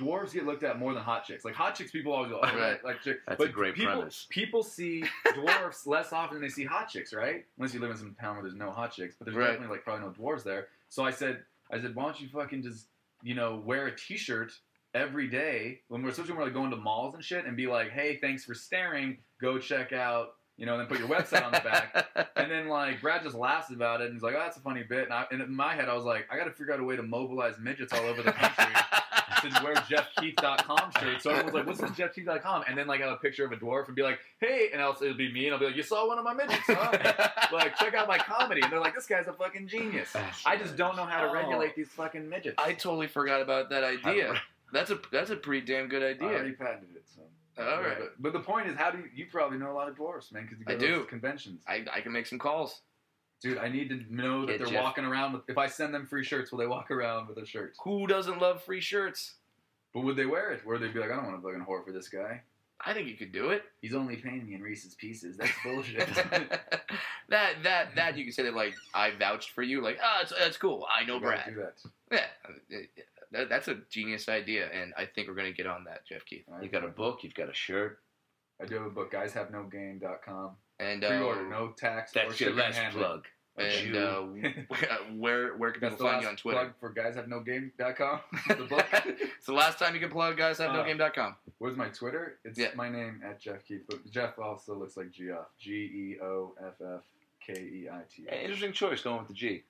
Dwarves 0.00 0.34
get 0.34 0.44
looked 0.44 0.62
at 0.62 0.78
more 0.78 0.92
than 0.92 1.02
hot 1.02 1.24
chicks. 1.24 1.42
Like 1.44 1.54
hot 1.54 1.74
chicks, 1.74 1.90
people 1.90 2.12
always 2.12 2.30
go, 2.30 2.38
oh, 2.42 2.58
Right. 2.58 2.78
like 2.84 3.00
chick. 3.02 3.18
That's 3.26 3.38
but 3.38 3.48
a 3.48 3.52
great 3.52 3.74
people, 3.74 3.94
premise. 3.94 4.26
People 4.28 4.62
see 4.62 5.02
dwarves 5.28 5.86
less 5.86 6.12
often 6.12 6.34
than 6.34 6.42
they 6.42 6.50
see 6.50 6.64
hot 6.64 6.88
chicks, 6.90 7.14
right? 7.14 7.44
Unless 7.56 7.72
you 7.72 7.80
live 7.80 7.90
in 7.92 7.96
some 7.96 8.14
town 8.20 8.34
where 8.36 8.42
there's 8.42 8.54
no 8.54 8.70
hot 8.70 8.92
chicks, 8.92 9.14
but 9.18 9.24
there's 9.24 9.36
Right. 9.36 9.52
definitely 9.52 9.74
like 9.76 9.84
probably 9.84 10.04
no 10.06 10.12
dwarves 10.12 10.42
there. 10.44 10.68
So 10.90 11.02
I 11.04 11.10
said, 11.10 11.42
I 11.72 11.80
said, 11.80 11.94
why 11.94 12.04
don't 12.04 12.20
you 12.20 12.28
fucking 12.28 12.62
just, 12.62 12.88
you 13.22 13.34
know, 13.34 13.62
wear 13.64 13.86
a 13.86 13.96
T-shirt 13.96 14.52
every 14.94 15.28
day 15.28 15.80
when 15.88 16.02
we're 16.02 16.10
especially 16.10 16.32
when 16.32 16.38
we're 16.40 16.44
like 16.44 16.54
going 16.54 16.70
to 16.70 16.76
malls 16.76 17.14
and 17.14 17.24
shit, 17.24 17.44
and 17.46 17.56
be 17.56 17.66
like, 17.66 17.90
hey, 17.90 18.18
thanks 18.20 18.44
for 18.44 18.54
staring. 18.54 19.16
Go 19.40 19.58
check 19.58 19.92
out, 19.94 20.34
you 20.56 20.66
know, 20.66 20.72
and 20.72 20.80
then 20.80 20.86
put 20.86 20.98
your 20.98 21.08
website 21.08 21.44
on 21.44 21.52
the 21.52 21.60
back. 21.60 22.28
And 22.36 22.50
then 22.50 22.68
like 22.68 23.00
Brad 23.00 23.22
just 23.22 23.34
laughs 23.36 23.70
about 23.70 24.00
it 24.00 24.06
and 24.06 24.14
he's 24.14 24.22
like, 24.22 24.34
"Oh, 24.34 24.40
that's 24.40 24.56
a 24.56 24.60
funny 24.60 24.82
bit." 24.82 25.04
And, 25.04 25.12
I, 25.12 25.26
and 25.30 25.40
in 25.42 25.54
my 25.54 25.74
head, 25.74 25.88
I 25.88 25.94
was 25.94 26.04
like, 26.04 26.26
"I 26.30 26.36
got 26.36 26.44
to 26.44 26.50
figure 26.52 26.72
out 26.72 26.80
a 26.80 26.84
way 26.84 26.96
to 26.96 27.02
mobilize 27.02 27.54
midgets 27.60 27.92
all 27.92 28.00
over 28.06 28.22
the 28.22 28.32
country 28.32 28.64
to 29.50 29.64
wear 29.64 29.74
GeoffKeith.com 29.74 30.92
shirts." 31.00 31.22
So 31.24 31.30
everyone's 31.30 31.54
like, 31.54 31.66
"What's 31.66 31.80
this 31.80 31.90
GeoffKeith.com?" 31.90 32.64
And 32.68 32.76
then 32.78 32.86
like 32.86 33.00
I 33.00 33.04
have 33.04 33.14
a 33.14 33.16
picture 33.18 33.44
of 33.44 33.52
a 33.52 33.56
dwarf 33.56 33.86
and 33.86 33.96
be 33.96 34.02
like, 34.02 34.18
"Hey," 34.40 34.68
and 34.72 34.80
else 34.80 35.02
it'll 35.02 35.16
be 35.16 35.32
me, 35.32 35.46
and 35.46 35.54
I'll 35.54 35.60
be 35.60 35.66
like, 35.66 35.76
"You 35.76 35.82
saw 35.82 36.06
one 36.06 36.18
of 36.18 36.24
my 36.24 36.34
midgets, 36.34 36.62
huh?" 36.66 37.28
like, 37.52 37.76
check 37.76 37.94
out 37.94 38.08
my 38.08 38.18
comedy. 38.18 38.60
And 38.62 38.72
they're 38.72 38.80
like, 38.80 38.94
"This 38.94 39.06
guy's 39.06 39.26
a 39.26 39.32
fucking 39.32 39.68
genius." 39.68 40.10
Ah, 40.14 40.36
I 40.46 40.56
just 40.56 40.76
don't 40.76 40.96
know 40.96 41.04
how 41.04 41.20
to 41.22 41.28
Oh. 41.28 41.32
regulate 41.34 41.74
these 41.74 41.88
fucking 41.88 42.28
midgets. 42.28 42.54
I 42.58 42.72
totally 42.72 43.08
forgot 43.08 43.40
about 43.42 43.70
that 43.70 43.84
idea. 43.84 44.40
That's 44.72 44.90
a 44.90 44.98
that's 45.12 45.30
a 45.30 45.36
pretty 45.36 45.66
damn 45.66 45.88
good 45.88 46.02
idea. 46.02 46.28
I 46.28 46.32
already 46.34 46.52
patented 46.52 46.96
it. 46.96 47.04
So. 47.14 47.22
All 47.58 47.80
right. 47.82 47.96
But, 47.98 48.14
but 48.20 48.32
the 48.32 48.40
point 48.40 48.68
is, 48.68 48.76
how 48.76 48.90
do 48.90 48.98
you, 48.98 49.04
you 49.14 49.26
probably 49.30 49.58
know 49.58 49.70
a 49.70 49.74
lot 49.74 49.88
of 49.88 49.96
dwarfs, 49.96 50.30
man? 50.32 50.42
Because 50.44 50.58
you 50.58 50.64
go 50.66 50.74
I 50.74 50.76
to 50.76 50.86
do. 50.86 51.04
conventions. 51.04 51.62
I, 51.66 51.84
I 51.92 52.00
can 52.00 52.12
make 52.12 52.26
some 52.26 52.38
calls. 52.38 52.80
Dude, 53.42 53.58
I 53.58 53.68
need 53.68 53.88
to 53.90 54.00
know 54.14 54.46
that 54.46 54.52
Yeah, 54.52 54.58
they're 54.58 54.66
Jeff. 54.68 54.82
walking 54.82 55.04
around 55.04 55.32
with. 55.34 55.42
If 55.48 55.58
I 55.58 55.66
send 55.66 55.94
them 55.94 56.06
free 56.06 56.24
shirts, 56.24 56.50
will 56.52 56.58
they 56.58 56.66
walk 56.66 56.90
around 56.90 57.26
with 57.28 57.36
their 57.36 57.46
shirts? 57.46 57.78
Who 57.84 58.06
doesn't 58.06 58.40
love 58.40 58.62
free 58.62 58.80
shirts? 58.80 59.34
But 59.94 60.04
would 60.04 60.16
they 60.16 60.26
wear 60.26 60.50
it? 60.52 60.62
Or 60.66 60.72
would 60.74 60.82
they 60.82 60.88
be 60.88 60.98
like, 61.00 61.10
I 61.10 61.16
don't 61.16 61.26
want 61.26 61.42
to 61.42 61.46
fucking 61.46 61.64
whore 61.66 61.84
for 61.84 61.92
this 61.92 62.08
guy. 62.08 62.42
I 62.84 62.92
think 62.92 63.08
you 63.08 63.14
could 63.14 63.32
do 63.32 63.50
it. 63.50 63.62
He's 63.80 63.94
only 63.94 64.16
paying 64.16 64.46
me 64.46 64.54
in 64.54 64.60
Reese's 64.62 64.94
Pieces. 64.94 65.38
That's 65.38 65.50
bullshit. 65.64 66.06
that 67.28 67.54
that 67.62 67.94
that 67.96 68.16
you 68.18 68.24
can 68.24 68.32
say 68.34 68.42
that 68.42 68.54
like 68.54 68.74
I 68.94 69.12
vouched 69.18 69.50
for 69.52 69.62
you. 69.62 69.80
Like 69.80 69.98
ah, 70.02 70.20
it's 70.22 70.32
that's 70.38 70.58
cool. 70.58 70.86
I 70.90 71.04
know 71.06 71.14
You 71.14 71.20
Brad. 71.20 71.44
Do 71.46 71.54
that. 71.62 72.26
Yeah, 72.70 72.78
that, 73.32 73.48
that's 73.48 73.68
a 73.68 73.78
genius 73.90 74.28
idea, 74.28 74.68
and 74.72 74.92
I 74.96 75.04
think 75.06 75.28
we're 75.28 75.34
gonna 75.34 75.52
get 75.52 75.66
on 75.66 75.84
that, 75.84 76.06
Geoff 76.06 76.24
Keith. 76.24 76.44
Right, 76.48 76.62
You 76.62 76.68
got 76.68 76.84
a 76.84 76.88
book. 76.88 77.20
You've 77.22 77.34
got 77.34 77.48
a 77.48 77.54
shirt. 77.54 77.98
I 78.60 78.64
do 78.66 78.74
have 78.76 78.86
a 78.86 78.90
book. 78.90 79.10
Guys 79.10 79.32
have 79.34 79.50
no 79.50 79.64
And 80.78 81.04
uh, 81.04 81.08
Pre-order, 81.08 81.48
no 81.48 81.68
tax. 81.76 82.12
That's 82.12 82.40
your 82.40 82.54
last 82.54 82.76
handling. 82.76 83.04
plug. 83.04 83.24
And 83.58 83.96
uh, 83.96 84.20
where 85.16 85.56
where 85.56 85.70
can 85.72 85.80
That's 85.80 85.94
people 85.94 86.06
find 86.10 86.22
you 86.22 86.28
on 86.28 86.36
Twitter? 86.36 86.58
plug 86.58 86.72
for 86.78 86.90
guys 86.90 87.16
have 87.16 87.26
no 87.28 87.40
the 88.48 88.64
book. 88.64 88.84
It's 88.92 89.46
the 89.46 89.54
last 89.54 89.78
time 89.78 89.94
you 89.94 90.00
can 90.00 90.10
plug 90.10 90.36
guys 90.36 90.58
have 90.58 90.72
no 90.72 90.80
Uh, 90.80 90.84
Where's 91.58 91.76
my 91.76 91.88
Twitter? 91.88 92.38
It's 92.44 92.58
Yeah. 92.58 92.68
my 92.74 92.90
name 92.90 93.22
at 93.24 93.40
Geoff 93.40 93.64
Keith. 93.66 93.82
But 93.88 94.10
Jeff 94.10 94.38
also 94.38 94.74
looks 94.78 94.96
like 94.98 95.10
Geoff. 95.10 95.46
G 95.58 95.70
E 95.72 96.16
O 96.22 96.54
F 96.62 96.74
F 96.82 97.00
K 97.46 97.54
E 97.60 97.88
I 97.90 98.02
T. 98.14 98.26
Interesting 98.30 98.72
choice 98.72 99.00
going 99.02 99.18
with 99.20 99.28
the 99.28 99.34
G. 99.34 99.62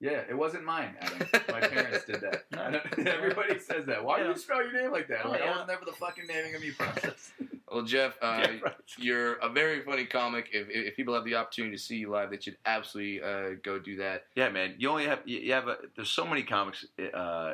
Yeah, 0.00 0.22
it 0.28 0.36
wasn't 0.36 0.64
mine, 0.64 0.94
Adam. 1.00 1.26
My 1.48 1.60
parents 1.68 2.04
did 2.04 2.20
that. 2.20 2.44
Everybody 3.06 3.58
says 3.58 3.84
that. 3.86 4.04
Why 4.04 4.18
do 4.18 4.24
Yeah. 4.24 4.30
you 4.30 4.36
spell 4.38 4.62
your 4.62 4.72
name 4.80 4.92
like 4.92 5.08
that? 5.08 5.20
I'm 5.22 5.26
Oh, 5.26 5.30
like, 5.30 5.42
I 5.42 5.50
was 5.58 5.66
never 5.66 5.84
the 5.84 5.92
fucking 5.92 6.24
naming 6.28 6.54
of 6.54 6.60
me 6.62 6.70
process. 6.70 7.32
Well, 7.70 7.82
Geoff, 7.82 8.16
uh, 8.22 8.38
Yeah, 8.40 8.56
right. 8.62 8.74
you're 8.96 9.34
a 9.34 9.50
very 9.50 9.82
funny 9.82 10.06
comic. 10.06 10.48
If, 10.54 10.68
if 10.70 10.96
people 10.96 11.12
have 11.12 11.24
the 11.26 11.34
opportunity 11.34 11.76
to 11.76 11.82
see 11.82 11.96
you 11.96 12.08
live, 12.08 12.30
they 12.30 12.40
should 12.40 12.56
absolutely 12.64 13.22
uh, 13.22 13.56
go 13.62 13.78
do 13.78 13.96
that. 13.96 14.24
Yeah, 14.36 14.48
man. 14.48 14.76
You 14.78 14.88
only 14.88 15.04
have 15.04 15.18
you 15.26 15.38
you 15.40 15.52
have 15.52 15.68
a, 15.68 15.76
there's 15.94 16.08
so 16.08 16.24
many 16.24 16.44
comics, 16.44 16.86
uh, 17.12 17.52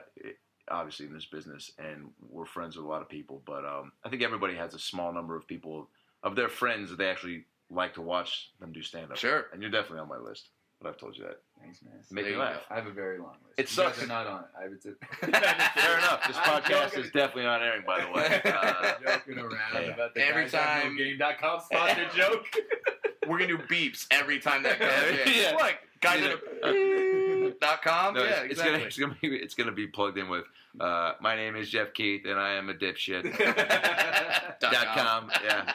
obviously 0.70 1.06
in 1.06 1.12
this 1.14 1.24
business, 1.24 1.72
and 1.80 2.10
we're 2.30 2.46
friends 2.46 2.76
with 2.76 2.84
a 2.84 2.88
lot 2.88 3.02
of 3.02 3.08
people. 3.08 3.42
But 3.44 3.64
um, 3.64 3.90
I 4.04 4.08
think 4.08 4.22
everybody 4.22 4.54
has 4.54 4.72
a 4.72 4.78
small 4.78 5.12
number 5.12 5.34
of 5.36 5.48
people 5.48 5.88
of 6.22 6.36
their 6.36 6.48
friends 6.48 6.90
that 6.90 6.96
they 6.98 7.08
actually 7.10 7.46
like 7.68 7.94
to 7.94 8.00
watch 8.00 8.52
them 8.60 8.72
do 8.72 8.82
stand 8.82 9.10
up. 9.10 9.16
Sure. 9.16 9.46
And 9.52 9.60
you're 9.62 9.70
definitely 9.72 9.98
on 9.98 10.08
my 10.08 10.18
list. 10.18 10.50
But 10.84 10.90
I've 10.90 10.98
told 10.98 11.16
you 11.16 11.24
that. 11.24 11.40
Thanks, 11.62 11.80
man. 11.82 11.94
Make 12.10 12.26
me 12.26 12.36
laugh. 12.36 12.60
I 12.70 12.74
have 12.74 12.86
a 12.86 12.90
very 12.92 13.18
long 13.18 13.36
list. 13.56 13.58
It 13.58 13.70
You 13.78 13.84
guys 13.84 13.94
sucks. 13.96 14.02
are 14.04 14.06
not 14.06 14.26
on 14.26 14.40
it. 14.42 14.46
I 14.62 14.68
would 14.68 14.82
say. 14.82 14.90
Fair 15.80 15.98
enough. 15.98 16.26
This 16.28 16.36
I'm 16.44 16.60
podcast 16.62 16.68
joking. 16.90 17.04
is 17.04 17.10
definitely 17.10 17.44
not 17.44 17.62
airing, 17.62 17.84
by 17.86 18.00
the 18.04 18.10
way. 18.12 18.40
Uh, 18.54 18.92
joking 19.02 19.38
around 19.38 19.50
yeah. 19.74 19.80
about 19.94 20.12
the 20.14 20.20
Every 20.26 20.42
guys 20.42 20.52
time- 20.52 20.96
NoGame.com 20.98 21.60
sponsored 21.64 22.12
joke. 22.14 22.46
We're 23.26 23.38
gonna 23.38 23.56
do 23.56 23.58
beeps 23.58 24.06
every 24.10 24.38
time 24.40 24.62
that 24.64 24.78
comes. 24.78 24.92
Yeah. 24.92 25.32
Yeah. 25.34 25.40
Yeah. 25.40 25.54
What 25.54 25.74
guys 26.02 26.22
a 26.22 27.52
dot 27.58 27.80
com? 27.82 28.12
no, 28.14 28.22
yeah, 28.22 28.42
it's, 28.42 28.42
it's 28.42 28.60
exactly. 28.60 28.72
gonna 28.74 28.84
it's 28.84 28.98
gonna 28.98 29.16
be 29.22 29.28
it's 29.36 29.54
gonna 29.54 29.72
be 29.72 29.86
plugged 29.86 30.18
in 30.18 30.28
with. 30.28 30.44
Uh, 30.78 31.12
my 31.22 31.34
name 31.34 31.56
is 31.56 31.70
Geoff 31.70 31.94
Keith, 31.94 32.26
and 32.26 32.38
I 32.38 32.52
am 32.54 32.68
a 32.68 32.74
dipshit. 32.74 33.22
Dot 34.60 34.86
com. 34.94 35.30
Yeah. 35.42 35.72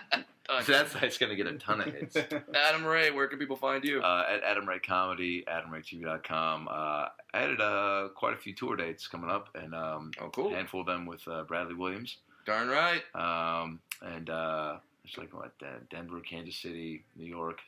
Done. 0.49 0.63
So 0.63 0.71
that's 0.71 0.95
it's 0.95 1.17
gonna 1.17 1.35
get 1.35 1.47
a 1.47 1.53
ton 1.53 1.81
of 1.81 1.93
hits. 1.93 2.15
Adam 2.55 2.85
Ray, 2.85 3.11
where 3.11 3.27
can 3.27 3.39
people 3.39 3.55
find 3.55 3.83
you? 3.83 4.01
uh, 4.01 4.25
at 4.29 4.43
Adam 4.43 4.67
Ray 4.67 4.79
Comedy, 4.79 5.43
AdamRayTV.com. 5.47 6.67
Uh, 6.67 6.71
I 6.71 7.09
added 7.33 7.61
uh, 7.61 8.09
quite 8.15 8.33
a 8.33 8.37
few 8.37 8.53
tour 8.53 8.75
dates 8.75 9.07
coming 9.07 9.29
up, 9.29 9.49
and 9.55 9.73
um, 9.75 10.11
oh, 10.21 10.29
cool. 10.29 10.51
a 10.51 10.55
handful 10.55 10.81
of 10.81 10.87
them 10.87 11.05
with 11.05 11.27
uh, 11.27 11.43
Bradley 11.43 11.75
Williams. 11.75 12.17
Darn 12.45 12.67
right. 12.67 13.03
Um, 13.13 13.79
and 14.01 14.29
uh, 14.29 14.77
it's 15.05 15.17
like 15.17 15.33
what 15.33 15.51
Denver, 15.89 16.19
Kansas 16.21 16.55
City, 16.55 17.03
New 17.15 17.25
York, 17.25 17.59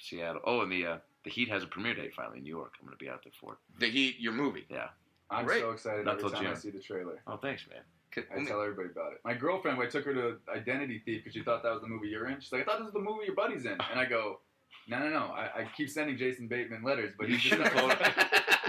Seattle. 0.00 0.40
Oh, 0.44 0.60
and 0.60 0.70
the 0.70 0.86
uh, 0.86 0.98
the 1.24 1.30
Heat 1.30 1.48
has 1.48 1.62
a 1.62 1.66
premiere 1.66 1.94
date 1.94 2.14
finally 2.14 2.38
in 2.38 2.44
New 2.44 2.50
York. 2.50 2.74
I'm 2.80 2.86
going 2.86 2.96
to 2.96 3.04
be 3.04 3.10
out 3.10 3.22
there 3.24 3.32
for 3.40 3.54
it. 3.54 3.58
The 3.78 3.90
Heat, 3.90 4.16
your 4.18 4.32
movie. 4.32 4.66
Yeah. 4.70 4.88
I'm 5.30 5.46
Great. 5.46 5.60
so 5.60 5.70
excited 5.70 6.04
Not 6.04 6.18
every 6.18 6.30
till 6.30 6.40
time 6.40 6.50
I 6.50 6.54
see 6.54 6.70
the 6.70 6.80
trailer. 6.80 7.20
Oh, 7.26 7.36
thanks, 7.36 7.64
man. 7.68 7.82
I 8.16 8.44
tell 8.44 8.60
everybody 8.62 8.88
about 8.90 9.12
it. 9.12 9.20
My 9.24 9.34
girlfriend, 9.34 9.80
I 9.80 9.86
took 9.86 10.04
her 10.04 10.14
to 10.14 10.36
Identity 10.54 11.02
Thief 11.04 11.22
because 11.22 11.34
she 11.34 11.42
thought 11.42 11.62
that 11.62 11.72
was 11.72 11.82
the 11.82 11.88
movie 11.88 12.08
you're 12.08 12.28
in. 12.28 12.40
She's 12.40 12.52
like, 12.52 12.62
I 12.62 12.64
thought 12.64 12.78
this 12.78 12.86
was 12.86 12.94
the 12.94 13.00
movie 13.00 13.26
your 13.26 13.34
buddy's 13.34 13.64
in. 13.64 13.72
And 13.72 13.98
I 14.00 14.04
go, 14.04 14.40
no, 14.88 14.98
no, 14.98 15.08
no. 15.08 15.26
I, 15.32 15.60
I 15.60 15.68
keep 15.76 15.88
sending 15.88 16.16
Jason 16.16 16.48
Bateman 16.48 16.82
letters, 16.82 17.12
but 17.18 17.28
he's 17.28 17.40
just 17.40 17.54
should've 17.54 17.72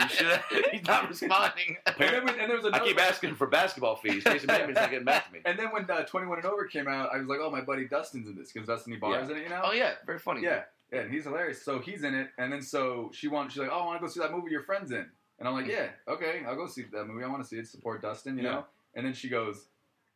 You 0.01 0.07
should. 0.09 0.39
He's 0.71 0.85
not 0.85 1.09
responding. 1.09 1.77
and, 1.85 1.95
then 1.99 2.25
when, 2.25 2.39
and 2.39 2.49
there 2.49 2.57
was 2.57 2.65
I 2.65 2.69
another 2.69 2.85
keep 2.85 2.99
asking 2.99 3.35
for 3.35 3.47
basketball 3.47 3.95
fees. 3.97 4.23
Jason 4.23 4.47
Bateman's 4.47 4.75
not 4.77 4.89
getting 4.89 5.05
back 5.05 5.27
to 5.27 5.33
me. 5.33 5.39
And 5.45 5.57
then 5.59 5.67
when 5.71 5.89
uh, 5.89 6.03
21 6.03 6.39
and 6.39 6.47
Over 6.47 6.65
came 6.65 6.87
out, 6.87 7.09
I 7.13 7.17
was 7.17 7.27
like, 7.27 7.39
oh, 7.41 7.51
my 7.51 7.61
buddy 7.61 7.87
Dustin's 7.87 8.27
in 8.27 8.35
this 8.35 8.51
because 8.51 8.67
Dustin 8.67 8.93
Ybarra's 8.93 9.29
in 9.29 9.37
it, 9.37 9.43
you 9.43 9.49
know? 9.49 9.61
oh 9.63 9.73
yeah, 9.73 9.93
very 10.05 10.19
funny. 10.19 10.41
Yeah, 10.41 10.63
yeah, 10.91 11.01
and 11.01 11.13
he's 11.13 11.25
hilarious. 11.25 11.61
So 11.63 11.79
he's 11.79 12.03
in 12.03 12.13
it, 12.15 12.29
and 12.37 12.51
then 12.51 12.61
so 12.61 13.11
she 13.13 13.27
wants, 13.27 13.53
she's 13.53 13.61
like, 13.61 13.69
oh, 13.71 13.79
I 13.79 13.85
want 13.85 14.01
to 14.01 14.05
go 14.07 14.11
see 14.11 14.19
that 14.21 14.31
movie 14.31 14.51
your 14.51 14.63
friend's 14.63 14.91
in, 14.91 15.05
and 15.39 15.47
I'm 15.47 15.53
like, 15.53 15.67
yeah, 15.67 15.87
okay, 16.07 16.41
I'll 16.47 16.55
go 16.55 16.67
see 16.67 16.83
that 16.91 17.05
movie. 17.05 17.23
I 17.23 17.27
want 17.27 17.43
to 17.43 17.47
see 17.47 17.57
it, 17.57 17.67
support 17.67 18.01
Dustin, 18.01 18.37
you 18.37 18.43
Yeah. 18.43 18.51
know. 18.51 18.65
And 18.95 19.05
then 19.05 19.13
she 19.13 19.29
goes, 19.29 19.55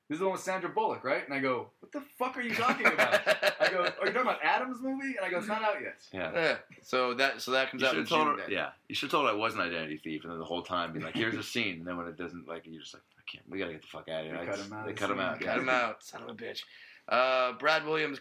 this 0.07 0.17
is 0.17 0.19
the 0.19 0.25
one 0.25 0.33
with 0.33 0.41
Sandra 0.41 0.69
Bullock, 0.69 1.03
right? 1.03 1.25
And 1.25 1.33
I 1.33 1.39
go, 1.39 1.69
what 1.79 1.91
the 1.91 2.01
fuck 2.19 2.37
are 2.37 2.41
you 2.41 2.53
talking 2.53 2.85
about? 2.85 3.21
I 3.59 3.69
go, 3.71 3.79
are 3.79 4.05
you 4.07 4.13
talking 4.13 4.21
about 4.21 4.39
Adam's 4.43 4.77
movie? 4.81 5.15
And 5.17 5.25
I 5.25 5.29
go, 5.31 5.39
it's 5.39 5.47
not 5.47 5.63
out 5.63 5.77
yet. 5.81 5.95
Yeah. 6.13 6.31
Yeah. 6.33 6.55
So 6.83 7.15
that 7.15 7.41
so 7.41 7.51
that 7.51 7.71
comes 7.71 7.81
You 7.81 7.87
out 7.87 7.97
in 7.97 8.05
told 8.05 8.21
June. 8.27 8.37
her. 8.37 8.37
then. 8.43 8.51
Yeah, 8.51 8.69
you 8.87 8.93
should 8.93 9.07
have 9.07 9.11
told 9.11 9.25
her 9.27 9.31
I 9.33 9.35
was 9.35 9.55
an 9.55 9.61
identity 9.61 9.97
thief, 10.03 10.23
and 10.23 10.31
then 10.31 10.37
the 10.39 10.45
whole 10.45 10.61
time 10.61 10.93
be 10.93 10.99
like, 10.99 11.15
"Here's 11.15 11.33
a 11.35 11.41
scene," 11.41 11.77
and 11.79 11.87
then 11.87 11.97
when 11.97 12.05
it 12.07 12.17
doesn't, 12.17 12.47
like, 12.47 12.67
you're 12.67 12.81
just 12.81 12.93
like, 12.93 13.01
"I 13.17 13.21
can't. 13.31 13.43
We 13.49 13.57
gotta 13.57 13.71
get 13.71 13.81
the 13.81 13.87
fuck 13.87 14.07
out 14.09 14.19
of 14.21 14.25
here." 14.27 14.35
They 14.35 14.41
I 14.43 14.45
cut 14.45 14.55
just- 14.57 14.67
him 14.69 14.77
out 14.77 14.85
They 14.85 14.93
cut 14.93 15.07
the 15.07 15.13
him 15.13 15.19
out. 15.21 15.39
Cut 15.39 15.45
Yeah. 15.55 15.59
him 15.61 15.69
out, 15.69 16.03
son 16.03 16.21
of 16.21 16.29
a 16.29 16.33
bitch. 16.35 16.61
Uh, 17.07 17.53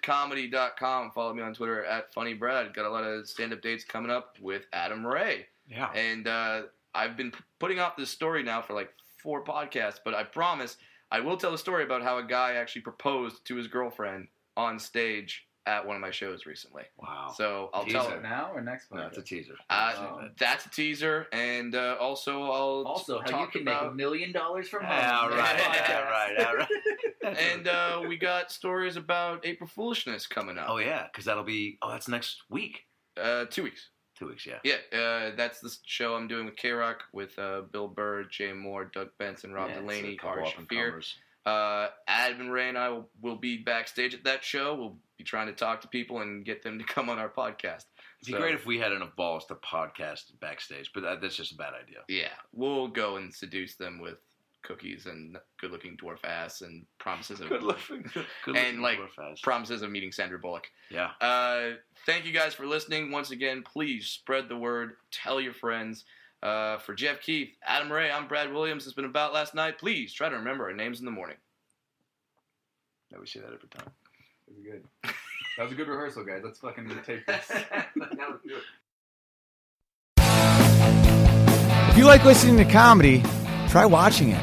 BradWilliamsComedy.com. 0.03 1.11
Follow 1.13 1.35
me 1.35 1.43
on 1.43 1.55
Twitter 1.55 1.85
at 1.85 2.13
Funny 2.13 2.35
Brad. 2.35 2.73
Got 2.75 2.87
a 2.87 2.91
lot 2.91 3.05
of 3.05 3.29
stand-up 3.29 3.61
dates 3.63 3.85
coming 3.85 4.11
up 4.11 4.37
with 4.41 4.63
Adam 4.73 5.07
Ray, 5.07 5.47
Yeah. 5.69 5.91
and 5.93 6.27
uh, 6.27 6.63
I've 6.95 7.17
been 7.17 7.31
p- 7.31 7.39
putting 7.59 7.79
off 7.81 7.97
this 7.97 8.11
story 8.11 8.43
now 8.43 8.63
for 8.63 8.75
like 8.75 8.93
four 9.25 9.43
podcasts. 9.43 9.99
But 10.05 10.15
I 10.15 10.23
promise 10.23 10.77
I 11.11 11.19
will 11.19 11.37
tell 11.37 11.53
a 11.55 11.59
story 11.59 11.83
about 11.83 12.03
how 12.03 12.19
a 12.19 12.23
guy 12.25 12.53
actually 12.55 12.83
proposed 12.83 13.45
to 13.47 13.57
his 13.57 13.67
girlfriend 13.67 14.29
on 14.57 14.79
stage 14.79 15.47
at 15.67 15.85
one 15.87 15.97
of 15.97 16.03
my 16.03 16.11
shows 16.11 16.45
recently. 16.45 16.83
Wow. 16.99 17.33
So 17.35 17.71
I'll 17.73 17.85
Teaser 17.87 17.97
tell 17.99 18.11
it 18.11 18.23
now 18.23 18.51
or 18.55 18.61
next 18.61 18.93
no, 18.93 19.01
podcast? 19.01 19.09
it's 19.09 19.19
a 19.19 19.23
teaser. 19.23 19.55
Uh, 19.71 19.95
Oh. 19.97 20.29
that's 20.39 20.67
a 20.67 20.71
teaser, 20.71 21.27
and 21.33 21.75
uh, 21.75 21.97
also 21.99 22.43
I'll 22.43 22.85
also, 22.87 23.19
how 23.21 23.25
you 23.25 23.31
talk 23.33 23.53
can 23.53 23.63
about. 23.63 23.83
make 23.85 23.93
a 23.93 23.95
million 23.95 24.31
dollars 24.31 24.69
from 24.69 24.85
home. 24.85 24.95
Yeah, 24.99 25.19
all 25.23 25.31
right, 25.31 25.59
Yeah. 25.59 25.89
yeah, 25.89 26.11
right, 26.11 26.47
all 26.47 26.57
right. 26.57 27.39
and 27.39 27.67
uh, 27.67 28.03
we 28.07 28.19
got 28.19 28.53
stories 28.53 28.97
about 28.97 29.47
April 29.47 29.67
Foolishness 29.67 30.27
coming 30.27 30.59
up. 30.59 30.67
oh 30.69 30.77
yeah, 30.77 31.05
because 31.11 31.25
that'll 31.25 31.45
be. 31.45 31.79
Oh, 31.81 31.91
that's 31.91 32.09
next 32.09 32.43
week. 32.51 32.85
Uh, 33.19 33.47
two 33.47 33.63
weeks. 33.63 33.89
Two 34.19 34.29
weeks. 34.29 34.47
Yeah. 34.47 34.59
Yeah, 34.63 34.99
uh, 34.99 35.31
that's 35.37 35.61
the 35.61 35.75
show 35.85 36.15
I'm 36.15 36.29
doing 36.29 36.47
with 36.47 36.57
KROQ 36.57 36.97
with 37.13 37.39
uh, 37.39 37.63
Bill 37.73 37.89
Burr, 37.89 38.25
Jay 38.25 38.53
Mohr, 38.53 38.93
Doug 38.93 39.09
Benson, 39.19 39.53
Rob 39.53 39.71
Yeah, 39.71 39.81
Delaney, 39.81 40.19
Ari 40.23 40.45
Shaffir. 40.45 41.03
Uh, 41.45 41.89
Adam 42.09 42.49
Ray 42.49 42.71
and 42.71 42.79
I 42.79 42.89
will, 42.89 43.09
will 43.21 43.37
be 43.37 43.59
backstage 43.59 44.15
at 44.15 44.25
that 44.25 44.43
show. 44.43 44.75
We'll 44.75 44.97
be 45.19 45.25
trying 45.25 45.49
to 45.49 45.53
talk 45.53 45.83
to 45.83 45.89
people 45.89 46.21
and 46.21 46.45
get 46.45 46.63
them 46.63 46.79
to 46.79 46.85
come 46.95 47.11
on 47.11 47.19
our 47.19 47.29
podcast. 47.29 47.85
It'd 48.23 48.33
be 48.35 48.41
great 48.41 48.55
if 48.55 48.65
we 48.65 48.79
had 48.79 48.93
enough 48.93 49.15
balls 49.17 49.45
to 49.47 49.55
podcast 49.57 50.39
backstage, 50.41 50.93
but 50.95 51.03
that, 51.03 51.21
that's 51.21 51.37
just 51.37 51.53
a 51.53 51.57
bad 51.57 51.75
idea. 51.75 51.99
Yeah, 52.09 52.33
we'll 52.53 52.89
go 52.89 53.17
and 53.17 53.35
seduce 53.35 53.75
them 53.75 54.01
with 54.01 54.19
cookies 54.65 55.07
and 55.07 55.37
good-looking 55.61 55.97
dwarf 55.97 56.25
ass 56.25 56.63
and 56.63 56.85
promises 56.99 57.41
of 57.41 57.49
good 57.51 57.63
looking. 57.63 58.05
Good 58.45 58.57
And, 58.57 58.83
like, 58.83 58.99
fast. 59.15 59.43
promises 59.43 59.83
of 59.83 59.91
meeting 59.91 60.11
Sandra 60.11 60.39
Bullock. 60.39 60.67
yeah. 60.91 61.11
Uh, 61.21 61.75
thank 62.07 62.25
you 62.27 62.33
guys 62.33 62.55
for 62.55 62.67
listening. 62.67 63.13
Once 63.13 63.31
again, 63.31 63.63
please 63.63 64.07
spread 64.07 64.49
the 64.49 64.57
word. 64.57 64.97
Tell 65.13 65.41
your 65.41 65.53
friends. 65.55 66.05
Uh, 66.43 66.77
for 66.79 66.93
Geoff 66.95 67.21
Keith, 67.21 67.51
Adam 67.67 67.91
Ray, 67.91 68.11
I'm 68.11 68.27
Brad 68.29 68.53
Williams. 68.53 68.85
It's 68.85 68.95
been 68.95 69.07
about 69.07 69.33
last 69.33 69.55
night. 69.55 69.79
Please 69.79 70.13
try 70.13 70.29
to 70.29 70.37
remember 70.37 70.65
our 70.65 70.75
names 70.75 70.99
in 70.99 71.07
the 71.07 71.11
morning. 71.11 71.37
Yeah, 73.11 73.19
we 73.19 73.27
say 73.27 73.41
that 73.41 73.47
every 73.47 73.69
time. 73.71 73.89
That 74.49 74.55
was 74.55 74.63
good. 74.63 74.85
That 75.57 75.63
was 75.63 75.73
a 75.73 75.75
good 75.75 75.89
rehearsal, 75.89 76.25
guys. 76.25 76.43
Let's 76.45 76.59
fucking 76.59 76.91
tape 77.07 77.25
this. 77.27 77.51
If 81.91 81.97
you 81.99 82.05
like 82.05 82.25
listening 82.25 82.57
to 82.59 82.65
comedy, 82.71 83.23
try 83.69 83.87
watching 83.87 84.31
it 84.31 84.43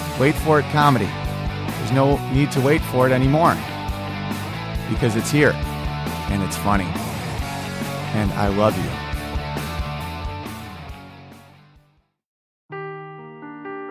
wait 0.19 0.35
for 0.35 0.59
it 0.59 0.65
comedy. 0.71 1.05
There's 1.05 1.91
no 1.91 2.17
need 2.31 2.51
to 2.51 2.61
wait 2.61 2.81
for 2.81 3.07
it 3.07 3.11
anymore 3.11 3.55
because 4.89 5.15
it's 5.15 5.31
here 5.31 5.53
and 6.31 6.43
it's 6.43 6.57
funny. 6.57 6.85
And 8.13 8.31
I 8.33 8.47
love 8.49 8.77
you. 8.77 9.11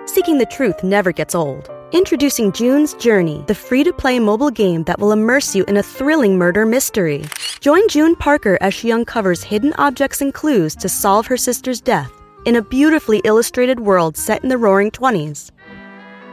Seeking 0.07 0.39
the 0.39 0.47
truth 0.47 0.83
never 0.85 1.13
gets 1.13 1.35
old. 1.35 1.71
Introducing 1.93 2.53
June's 2.53 2.95
Journey, 2.95 3.43
the 3.49 3.55
free 3.55 3.83
to 3.83 3.93
play 3.93 4.21
mobile 4.21 4.51
game 4.51 4.85
that 4.85 5.01
will 5.01 5.13
immerse 5.13 5.57
you 5.57 5.65
in 5.65 5.77
a 5.77 5.83
thrilling 5.83 6.39
murder 6.39 6.65
mystery. 6.65 7.25
Join 7.61 7.89
June 7.89 8.15
Parker 8.15 8.57
as 8.61 8.73
she 8.73 8.93
uncovers 8.93 9.43
hidden 9.43 9.73
objects 9.79 10.21
and 10.21 10.33
clues 10.33 10.77
to 10.77 10.89
solve 10.89 11.27
her 11.27 11.37
sister's 11.37 11.81
death 11.81 12.13
in 12.45 12.57
a 12.57 12.63
beautifully 12.63 13.21
illustrated 13.25 13.81
world 13.81 14.17
set 14.17 14.43
in 14.43 14.49
the 14.49 14.59
roaring 14.59 14.91
20s. 14.91 15.51